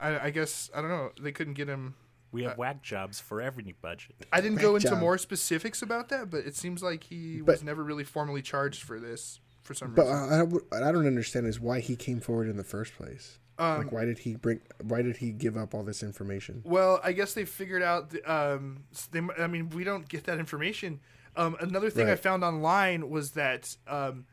I, 0.00 0.26
I 0.26 0.30
guess 0.30 0.70
I 0.74 0.80
don't 0.80 0.90
know. 0.90 1.10
They 1.20 1.32
couldn't 1.32 1.54
get 1.54 1.68
him. 1.68 1.94
We 2.30 2.44
Uh, 2.44 2.50
have 2.50 2.58
whack 2.58 2.82
jobs 2.82 3.18
for 3.20 3.40
every 3.40 3.74
budget. 3.80 4.14
I 4.32 4.40
didn't 4.42 4.58
go 4.60 4.76
into 4.76 4.90
job. 4.90 4.98
more 5.00 5.16
specifics 5.18 5.80
about 5.82 6.10
that, 6.10 6.30
but 6.30 6.44
it 6.46 6.54
seems 6.54 6.82
like 6.82 7.04
he 7.04 7.40
But- 7.40 7.54
was 7.54 7.62
never 7.64 7.82
really 7.82 8.04
formally 8.04 8.42
charged 8.42 8.82
for 8.82 9.00
this 9.00 9.40
for 9.62 9.72
some 9.74 9.94
But 9.94 10.02
reason. 10.06 10.28
But 10.28 10.34
I, 10.34 10.38
don't- 10.38 10.88
I 10.88 10.92
don't 10.92 11.06
understand 11.06 11.46
is 11.46 11.58
why 11.58 11.80
he 11.80 11.96
came 11.96 12.20
forward 12.20 12.48
in 12.48 12.56
the 12.58 12.64
first 12.64 12.94
place. 12.96 13.38
Um, 13.58 13.78
like, 13.78 13.92
why 13.92 14.04
did 14.04 14.20
he 14.20 14.36
bring? 14.36 14.60
Why 14.82 15.02
did 15.02 15.16
he 15.16 15.32
give 15.32 15.56
up 15.56 15.74
all 15.74 15.82
this 15.82 16.02
information? 16.02 16.62
Well, 16.64 17.00
I 17.02 17.12
guess 17.12 17.34
they 17.34 17.44
figured 17.44 17.82
out. 17.82 18.10
The, 18.10 18.22
um, 18.32 18.84
they, 19.10 19.20
I 19.38 19.48
mean, 19.48 19.70
we 19.70 19.84
don't 19.84 20.08
get 20.08 20.24
that 20.24 20.38
information. 20.38 21.00
Um, 21.36 21.56
another 21.60 21.90
thing 21.90 22.08
I 22.08 22.16
found 22.16 22.42
online 22.42 23.10
was 23.10 23.32
that 23.32 23.76
um, 23.86 24.26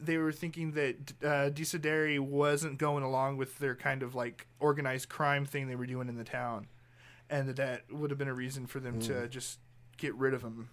they 0.00 0.16
were 0.16 0.32
thinking 0.32 0.72
that 0.72 1.12
uh, 1.22 1.50
Desideri 1.50 2.18
wasn't 2.18 2.78
going 2.78 3.04
along 3.04 3.36
with 3.36 3.58
their 3.58 3.74
kind 3.74 4.02
of 4.02 4.14
like 4.14 4.46
organized 4.60 5.08
crime 5.08 5.44
thing 5.44 5.68
they 5.68 5.76
were 5.76 5.86
doing 5.86 6.08
in 6.08 6.16
the 6.16 6.24
town, 6.24 6.66
and 7.28 7.48
that 7.48 7.56
that 7.56 7.92
would 7.92 8.10
have 8.10 8.18
been 8.18 8.28
a 8.28 8.34
reason 8.34 8.66
for 8.66 8.80
them 8.80 9.00
to 9.00 9.28
just 9.28 9.58
get 9.96 10.14
rid 10.14 10.34
of 10.34 10.42
him 10.42 10.68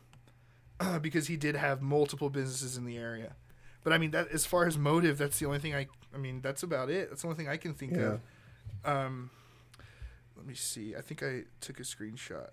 because 1.02 1.28
he 1.28 1.38
did 1.38 1.56
have 1.56 1.82
multiple 1.82 2.30
businesses 2.30 2.78
in 2.78 2.86
the 2.86 2.98
area. 2.98 3.36
But 3.86 3.94
I 3.94 3.98
mean, 4.00 4.12
that 4.12 4.30
as 4.34 4.46
far 4.46 4.66
as 4.66 4.78
motive, 4.78 5.18
that's 5.18 5.40
the 5.40 5.46
only 5.46 5.60
thing 5.60 5.74
I. 5.74 5.88
I 6.14 6.18
mean, 6.18 6.42
that's 6.42 6.64
about 6.64 6.90
it. 6.90 7.10
That's 7.10 7.22
the 7.22 7.28
only 7.30 7.38
thing 7.38 7.48
I 7.48 7.56
can 7.58 7.74
think 7.74 7.94
Yeah. 7.96 8.18
of. 8.18 8.22
Um, 8.84 9.30
let 10.36 10.46
me 10.46 10.56
see. 10.56 10.96
I 10.96 11.02
think 11.02 11.22
I 11.24 11.44
took 11.62 11.80
a 11.80 11.84
screenshot. 11.84 12.50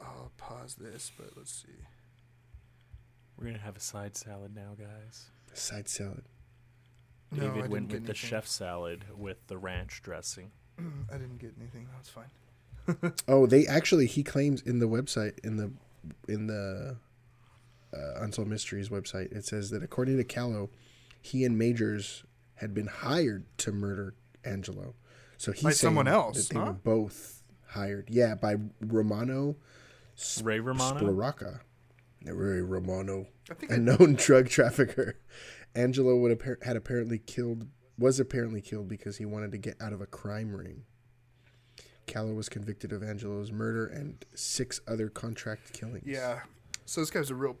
I'll 0.00 0.32
pause 0.36 0.74
this, 0.74 1.10
but 1.16 1.30
let's 1.36 1.52
see. 1.52 1.84
We're 3.38 3.46
gonna 3.46 3.58
have 3.58 3.76
a 3.76 3.80
side 3.80 4.16
salad 4.16 4.54
now, 4.54 4.74
guys. 4.78 5.26
Side 5.54 5.88
salad. 5.88 6.24
No, 7.32 7.38
I 7.38 7.46
David 7.46 7.54
didn't 7.54 7.70
went 7.70 7.88
get 7.88 8.00
with 8.00 8.06
the 8.08 8.14
chef 8.14 8.46
salad 8.46 9.04
with 9.16 9.46
the 9.46 9.58
ranch 9.58 10.02
dressing. 10.02 10.50
I 10.78 11.12
didn't 11.18 11.38
get 11.38 11.54
anything. 11.58 11.88
That's 11.94 12.08
fine. 12.10 13.12
Oh, 13.28 13.46
they 13.46 13.66
actually 13.66 14.06
he 14.06 14.22
claims 14.22 14.62
in 14.62 14.78
the 14.80 14.86
website 14.88 15.38
in 15.44 15.56
the 15.56 15.70
in 16.28 16.46
the 16.46 16.96
uh, 17.96 18.20
Unsolved 18.22 18.50
Mysteries 18.50 18.88
website. 18.88 19.32
It 19.32 19.44
says 19.44 19.70
that 19.70 19.82
according 19.82 20.16
to 20.18 20.24
Callow, 20.24 20.70
he 21.20 21.44
and 21.44 21.56
Majors 21.58 22.24
had 22.56 22.74
been 22.74 22.86
hired 22.86 23.44
to 23.58 23.72
murder 23.72 24.14
Angelo. 24.44 24.94
So 25.38 25.52
he's 25.52 25.62
By 25.64 25.70
someone 25.72 26.08
else, 26.08 26.48
that 26.48 26.54
they 26.54 26.58
huh? 26.60 26.66
were 26.66 26.72
both 26.72 27.42
hired. 27.68 28.08
Yeah, 28.10 28.34
by 28.34 28.56
Romano 28.80 29.56
Ray 30.42 30.60
Romano. 30.60 31.00
Sporacca. 31.00 31.60
Ray 32.24 32.60
Romano, 32.60 33.26
a 33.68 33.74
I- 33.74 33.76
known 33.76 34.14
drug 34.18 34.48
trafficker. 34.48 35.18
Angelo 35.74 36.16
would 36.16 36.38
appar- 36.38 36.62
had 36.64 36.76
apparently 36.76 37.18
killed 37.18 37.66
was 37.98 38.18
apparently 38.20 38.60
killed 38.60 38.88
because 38.88 39.16
he 39.18 39.24
wanted 39.24 39.52
to 39.52 39.58
get 39.58 39.74
out 39.80 39.92
of 39.92 40.00
a 40.00 40.06
crime 40.06 40.54
ring. 40.54 40.82
Callow 42.06 42.34
was 42.34 42.48
convicted 42.48 42.92
of 42.92 43.02
Angelo's 43.02 43.50
murder 43.50 43.86
and 43.86 44.24
six 44.34 44.80
other 44.86 45.08
contract 45.08 45.72
killings. 45.72 46.04
Yeah. 46.06 46.40
So 46.84 47.00
this 47.00 47.10
guy's 47.10 47.30
a 47.30 47.34
real 47.34 47.56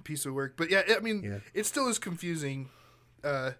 piece 0.00 0.26
of 0.26 0.34
work. 0.34 0.56
But 0.56 0.70
yeah, 0.70 0.82
I 0.96 1.00
mean, 1.00 1.22
Yeah. 1.22 1.38
it 1.54 1.66
still 1.66 1.88
is 1.88 1.98
confusing. 1.98 2.70
Uh, 3.22 3.52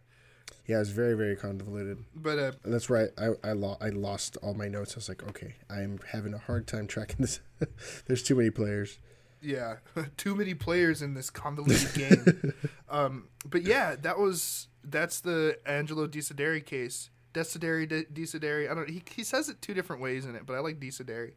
Yeah, 0.66 0.76
it 0.76 0.80
was 0.80 0.90
very, 0.90 1.14
very 1.14 1.36
convoluted. 1.36 2.04
but 2.14 2.38
uh, 2.38 2.52
that's 2.64 2.88
right. 2.90 3.10
I 3.18 3.30
I, 3.42 3.52
lo- 3.52 3.76
I 3.80 3.88
lost 3.90 4.36
all 4.42 4.54
my 4.54 4.68
notes. 4.68 4.92
I 4.94 4.96
was 4.96 5.08
like, 5.08 5.22
okay, 5.28 5.54
I'm 5.70 5.98
having 6.12 6.32
a 6.34 6.38
hard 6.38 6.66
time 6.66 6.86
tracking 6.86 7.16
this. 7.20 7.40
There's 8.06 8.22
too 8.22 8.34
many 8.34 8.50
players. 8.50 8.98
yeah, 9.42 9.76
too 10.16 10.34
many 10.34 10.54
players 10.54 11.02
in 11.02 11.14
this 11.14 11.28
convoluted 11.30 11.92
game. 11.94 12.52
um, 12.88 13.28
but 13.46 13.62
yeah, 13.62 13.96
that 13.96 14.18
was 14.18 14.68
that's 14.82 15.20
the 15.20 15.58
Angelo 15.66 16.06
Desideri 16.06 16.64
case. 16.64 17.10
Desideri, 17.34 17.86
De- 17.88 18.04
Desideri. 18.04 18.70
I 18.70 18.74
don't. 18.74 18.88
He 18.88 19.02
he 19.14 19.24
says 19.24 19.48
it 19.48 19.60
two 19.60 19.74
different 19.74 20.00
ways 20.02 20.24
in 20.24 20.34
it, 20.36 20.46
but 20.46 20.54
I 20.56 20.60
like 20.60 20.78
Desideri. 20.80 21.32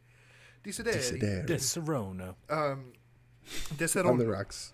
Desideri. 0.64 0.94
Desideri. 0.96 1.46
Deserono. 1.46 2.34
Um, 2.48 2.92
on 4.06 4.18
the 4.18 4.26
rocks. 4.26 4.72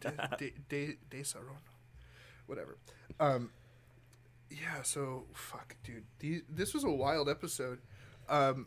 De, 0.38 0.52
de, 0.68 0.96
de. 1.10 1.24
Whatever. 2.46 2.76
Um, 3.20 3.50
yeah, 4.50 4.82
so, 4.82 5.24
fuck, 5.32 5.76
dude. 5.82 6.04
The, 6.18 6.42
this 6.48 6.74
was 6.74 6.84
a 6.84 6.90
wild 6.90 7.28
episode. 7.28 7.78
Um, 8.28 8.66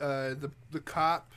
uh, 0.00 0.30
the, 0.34 0.50
the 0.70 0.80
cop, 0.80 1.32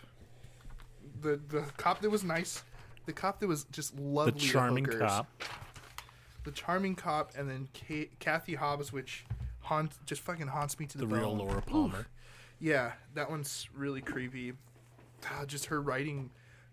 the, 1.22 1.40
the 1.50 1.62
cop 1.78 2.02
that 2.02 2.10
was 2.10 2.24
nice, 2.24 2.64
the 3.06 3.14
cop 3.14 3.40
that 3.40 3.48
was 3.48 3.66
just 3.66 3.98
lovely. 4.00 4.34
to 4.34 4.40
charming 4.40 4.86
cop. 4.86 5.28
The 6.44 6.52
charming 6.52 6.96
cop, 6.96 7.32
and 7.38 7.50
then 7.50 7.68
Ka- 7.74 8.10
Kathy 8.20 8.56
Hobbs, 8.56 8.92
which 8.92 9.26
haunt, 9.62 9.94
just 10.06 10.22
fucking 10.22 10.48
haunts 10.48 10.80
me 10.80 10.86
to 10.88 10.98
the, 10.98 11.06
The 11.06 11.16
real. 11.16 11.36
Laura 11.36 11.62
Palmer. 11.62 12.08
Yeah, 12.60 12.94
that 13.16 13.30
one's 13.30 13.68
really 13.76 14.02
creepy. 14.02 14.54
Ah, 15.26 15.46
just 15.46 15.66
her 15.68 15.82
writing 15.82 16.32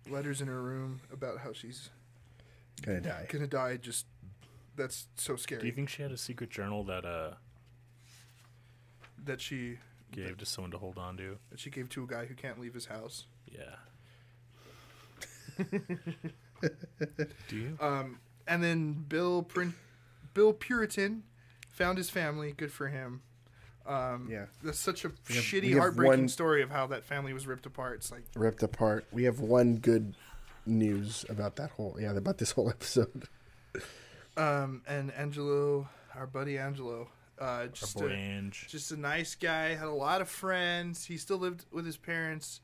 letters 0.09 0.41
in 0.41 0.49
her 0.49 0.63
room 0.63 1.01
about 1.13 1.39
how 1.39 1.53
she's 1.53 1.91
Gonna 2.83 3.01
die. 3.01 3.26
gonna 3.29 3.47
die. 3.47 3.76
Just 3.76 4.07
that's 4.76 5.09
so 5.16 5.37
scary 5.37 5.61
Do 5.62 5.66
you 5.66 5.72
think 5.72 5.89
she 5.89 6.03
had 6.03 6.12
a 6.12 6.16
secret 6.16 6.51
journal 6.51 6.85
that 6.85 7.05
uh 7.05 7.33
that 9.24 9.41
she 9.41 9.79
gave 10.12 10.37
to 10.39 10.47
someone 10.47 10.70
to 10.70 10.79
hold 10.79 10.97
on 10.99 11.16
to? 11.16 11.39
that 11.51 11.59
she 11.61 11.70
gave 11.70 11.89
to 11.91 12.05
a 12.05 12.07
guy 12.07 12.26
who 12.26 12.35
can't 12.35 12.59
leave 12.61 12.74
his 12.74 12.87
house. 12.87 13.26
Yeah. 13.51 13.76
Do 17.49 17.57
you? 17.57 17.76
Um, 17.81 18.18
and 18.47 18.62
then 18.62 19.05
Bill 19.09 19.43
Prin- 19.43 19.74
Bill 20.35 20.53
Purinton 20.55 21.22
found 21.70 21.99
his 21.99 22.11
family. 22.11 22.53
Good 22.53 22.72
for 22.72 22.89
him. 22.89 23.22
Um, 23.87 24.29
Yeah. 24.31 24.47
that's 24.62 24.79
such 24.79 25.05
a 25.05 25.09
have- 25.09 25.18
shitty, 25.24 25.70
have 25.70 25.79
heartbreaking 25.79 26.20
one- 26.22 26.29
story 26.29 26.62
of 26.62 26.70
how 26.70 26.87
that 26.89 27.05
family 27.05 27.33
was 27.33 27.47
ripped 27.47 27.66
apart. 27.66 27.97
It's 27.97 28.11
like 28.12 28.24
Ripped 28.37 28.62
apart. 28.62 29.07
We 29.12 29.24
have 29.24 29.41
one 29.41 29.76
good 29.76 30.14
news 30.69 31.25
about 31.29 31.57
that 31.57 31.71
whole 31.71 31.97
yeah 32.01 32.12
about 32.12 32.39
this 32.39 32.53
whole 32.53 32.69
episode. 32.77 33.25
um, 34.37 34.83
and 34.87 35.12
Angelo, 35.12 35.89
our 36.14 36.27
buddy 36.27 36.59
Angelo, 36.59 37.09
uh, 37.41 37.66
just 37.66 38.01
a, 38.01 38.09
Ange. 38.11 38.66
just 38.69 38.93
a 38.93 38.97
nice 38.97 39.35
guy. 39.35 39.75
Had 39.75 39.89
a 39.89 39.93
lot 39.93 40.21
of 40.21 40.29
friends. 40.29 41.05
He 41.05 41.16
still 41.16 41.39
lived 41.39 41.64
with 41.73 41.87
his 41.87 41.97
parents. 41.97 42.61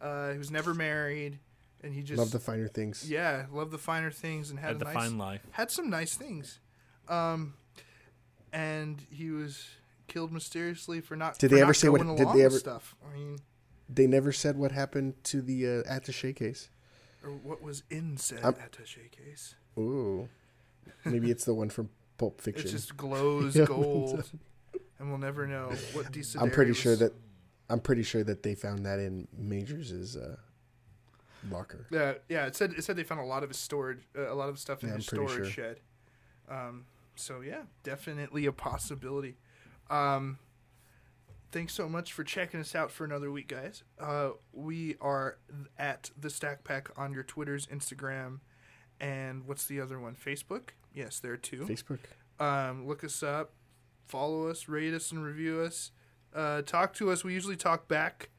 Uh, 0.00 0.32
he 0.32 0.38
was 0.38 0.50
never 0.50 0.74
married, 0.74 1.38
and 1.82 1.92
he 1.92 2.02
just 2.02 2.18
Love 2.18 2.30
the 2.30 2.38
finer 2.38 2.68
things. 2.68 3.10
yeah, 3.10 3.46
loved 3.52 3.72
the 3.72 3.78
finer 3.78 4.10
things 4.10 4.50
and 4.50 4.58
had, 4.58 4.68
Had 4.68 4.76
a 4.76 4.78
the 4.78 4.84
nice, 4.86 4.94
fine 4.94 5.18
life. 5.18 5.40
had 5.50 5.70
some 5.70 5.90
nice 5.90 6.14
things. 6.14 6.60
Um, 7.08 7.54
and 8.52 9.04
he 9.10 9.30
was 9.30 9.66
killed 10.06 10.32
mysteriously 10.32 11.00
for 11.00 11.16
not. 11.16 11.38
Did 11.38 11.50
for 11.50 11.56
they 11.56 11.62
ever 11.62 11.74
say 11.74 11.88
what- 11.88 12.00
did 12.16 12.28
they 12.34 12.44
ever- 12.44 12.58
stuff? 12.58 12.94
I 13.08 13.12
mean, 13.16 13.38
They 13.88 14.06
never 14.06 14.32
said 14.32 14.56
what 14.56 14.70
happened 14.72 15.14
to 15.24 15.40
the 15.42 15.66
uh, 15.66 15.82
attaché 15.92 16.34
case. 16.36 16.68
Or 17.24 17.30
what 17.30 17.62
was 17.62 17.82
in 17.90 18.16
said 18.16 18.40
I'm- 18.44 18.54
attaché 18.54 19.10
case? 19.10 19.54
Ooh, 19.78 20.28
maybe 21.04 21.30
it's 21.30 21.44
the 21.44 21.54
one 21.54 21.70
from 21.70 21.90
Pulp 22.16 22.40
Fiction. 22.40 22.66
It 22.66 22.70
just 22.70 22.96
glows 22.96 23.56
gold, 23.66 24.24
and 24.98 25.08
we'll 25.08 25.18
never 25.18 25.46
know 25.46 25.72
what 25.92 26.06
I'm 26.40 26.50
pretty 26.50 26.74
sure 26.74 26.96
that 26.96 27.12
I'm 27.70 27.80
pretty 27.80 28.02
sure 28.02 28.24
that 28.24 28.42
they 28.42 28.54
found 28.54 28.84
that 28.86 28.98
in 28.98 29.28
Majors' 29.36 30.16
uh, 30.16 30.36
locker. 31.50 31.86
Yeah, 31.90 32.14
yeah. 32.28 32.46
It 32.46 32.56
said 32.56 32.72
it 32.76 32.82
said 32.84 32.96
they 32.96 33.04
found 33.04 33.20
a 33.20 33.24
lot 33.24 33.42
of 33.42 33.50
his 33.50 33.58
storage, 33.58 34.00
uh, 34.16 34.32
a 34.32 34.34
lot 34.34 34.48
of 34.48 34.58
stuff 34.58 34.82
in 34.82 34.88
Yeah, 34.88 34.96
his 34.96 35.06
storage 35.06 35.30
sure. 35.32 35.44
shed. 35.44 35.80
Um, 36.48 36.86
so 37.14 37.40
yeah, 37.40 37.62
definitely 37.82 38.46
a 38.46 38.52
possibility. 38.52 39.36
Um, 39.90 40.38
thanks 41.52 41.72
so 41.74 41.88
much 41.88 42.12
for 42.12 42.24
checking 42.24 42.60
us 42.60 42.74
out 42.74 42.90
for 42.90 43.04
another 43.04 43.30
week, 43.30 43.48
guys. 43.48 43.82
Uh, 43.98 44.30
we 44.52 44.96
are 45.00 45.38
at 45.78 46.10
the 46.18 46.30
Stack 46.30 46.64
Pack 46.64 46.88
on 46.96 47.12
your 47.12 47.22
Twitters, 47.22 47.66
Instagram, 47.66 48.40
and 49.00 49.46
what's 49.46 49.66
the 49.66 49.80
other 49.80 49.98
one? 50.00 50.14
Facebook. 50.14 50.70
Yes, 50.94 51.20
there 51.20 51.36
too. 51.36 51.66
Facebook. 51.68 51.98
Um, 52.40 52.86
look 52.86 53.04
us 53.04 53.22
up, 53.22 53.52
follow 54.06 54.48
us, 54.48 54.68
rate 54.68 54.94
us, 54.94 55.12
and 55.12 55.24
review 55.24 55.60
us. 55.60 55.90
Uh, 56.34 56.62
talk 56.62 56.94
to 56.94 57.10
us. 57.10 57.24
We 57.24 57.34
usually 57.34 57.56
talk 57.56 57.88
back. 57.88 58.30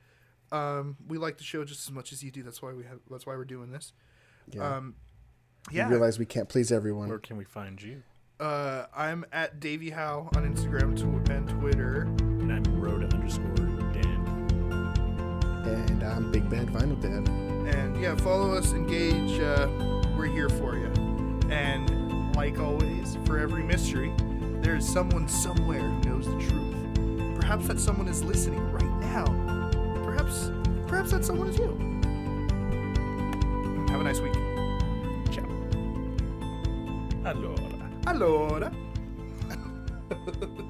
Um, 0.51 0.97
we 1.07 1.18
like 1.18 1.38
the 1.38 1.43
show 1.43 1.64
just 1.64 1.88
as 1.88 1.91
much 1.91 2.12
as 2.12 2.24
you 2.24 2.32
do. 2.32 2.43
That's 2.43 2.62
why 2.62 2.74
we 2.74 2.84
have. 2.84 2.99
That's 3.10 3.26
why 3.26 3.36
we're 3.36 3.45
doing 3.45 3.72
this. 3.72 3.93
Yeah. 4.51 4.78
Um, 4.78 4.95
We 5.72 5.82
realize 5.82 6.18
we 6.18 6.26
can't 6.26 6.49
please 6.49 6.72
everyone. 6.72 7.10
Where 7.10 7.20
can 7.20 7.38
we 7.38 7.43
find 7.43 7.82
you? 7.82 8.01
Uh, 8.39 8.86
I'm 8.95 9.26
at 9.32 9.60
Davy 9.60 9.89
Howe 9.89 10.30
on 10.36 10.51
Instagram 10.51 11.30
and 11.30 11.49
Twitter. 11.49 12.07
I'm 16.20 16.32
Big 16.32 16.49
Bad 16.49 16.67
Vinyl 16.67 16.99
Dad. 16.99 17.30
And 17.74 17.97
yeah, 18.01 18.13
follow 18.13 18.53
us, 18.53 18.74
engage. 18.74 19.39
Uh, 19.39 19.70
we're 20.17 20.26
here 20.26 20.49
for 20.49 20.76
you. 20.76 20.91
And 21.49 22.36
like 22.36 22.59
always, 22.59 23.17
for 23.24 23.39
every 23.39 23.63
mystery, 23.63 24.11
there 24.59 24.76
is 24.76 24.86
someone 24.86 25.30
somewhere 25.30 25.80
who 25.80 26.09
knows 26.09 26.25
the 26.25 26.37
truth. 26.37 27.39
Perhaps 27.39 27.70
that 27.70 27.79
someone 27.79 28.09
is 28.09 28.21
listening 28.21 28.70
right 28.74 29.00
now. 29.00 29.24
Perhaps, 30.04 30.51
perhaps 30.87 31.12
that 31.12 31.24
someone 31.24 31.47
is 31.47 31.58
you. 31.58 31.70
Have 33.89 34.01
a 34.01 34.04
nice 34.04 34.20
week. 34.20 34.33
Ciao. 35.32 35.47
Allora. 37.24 37.89
Allora. 38.08 38.74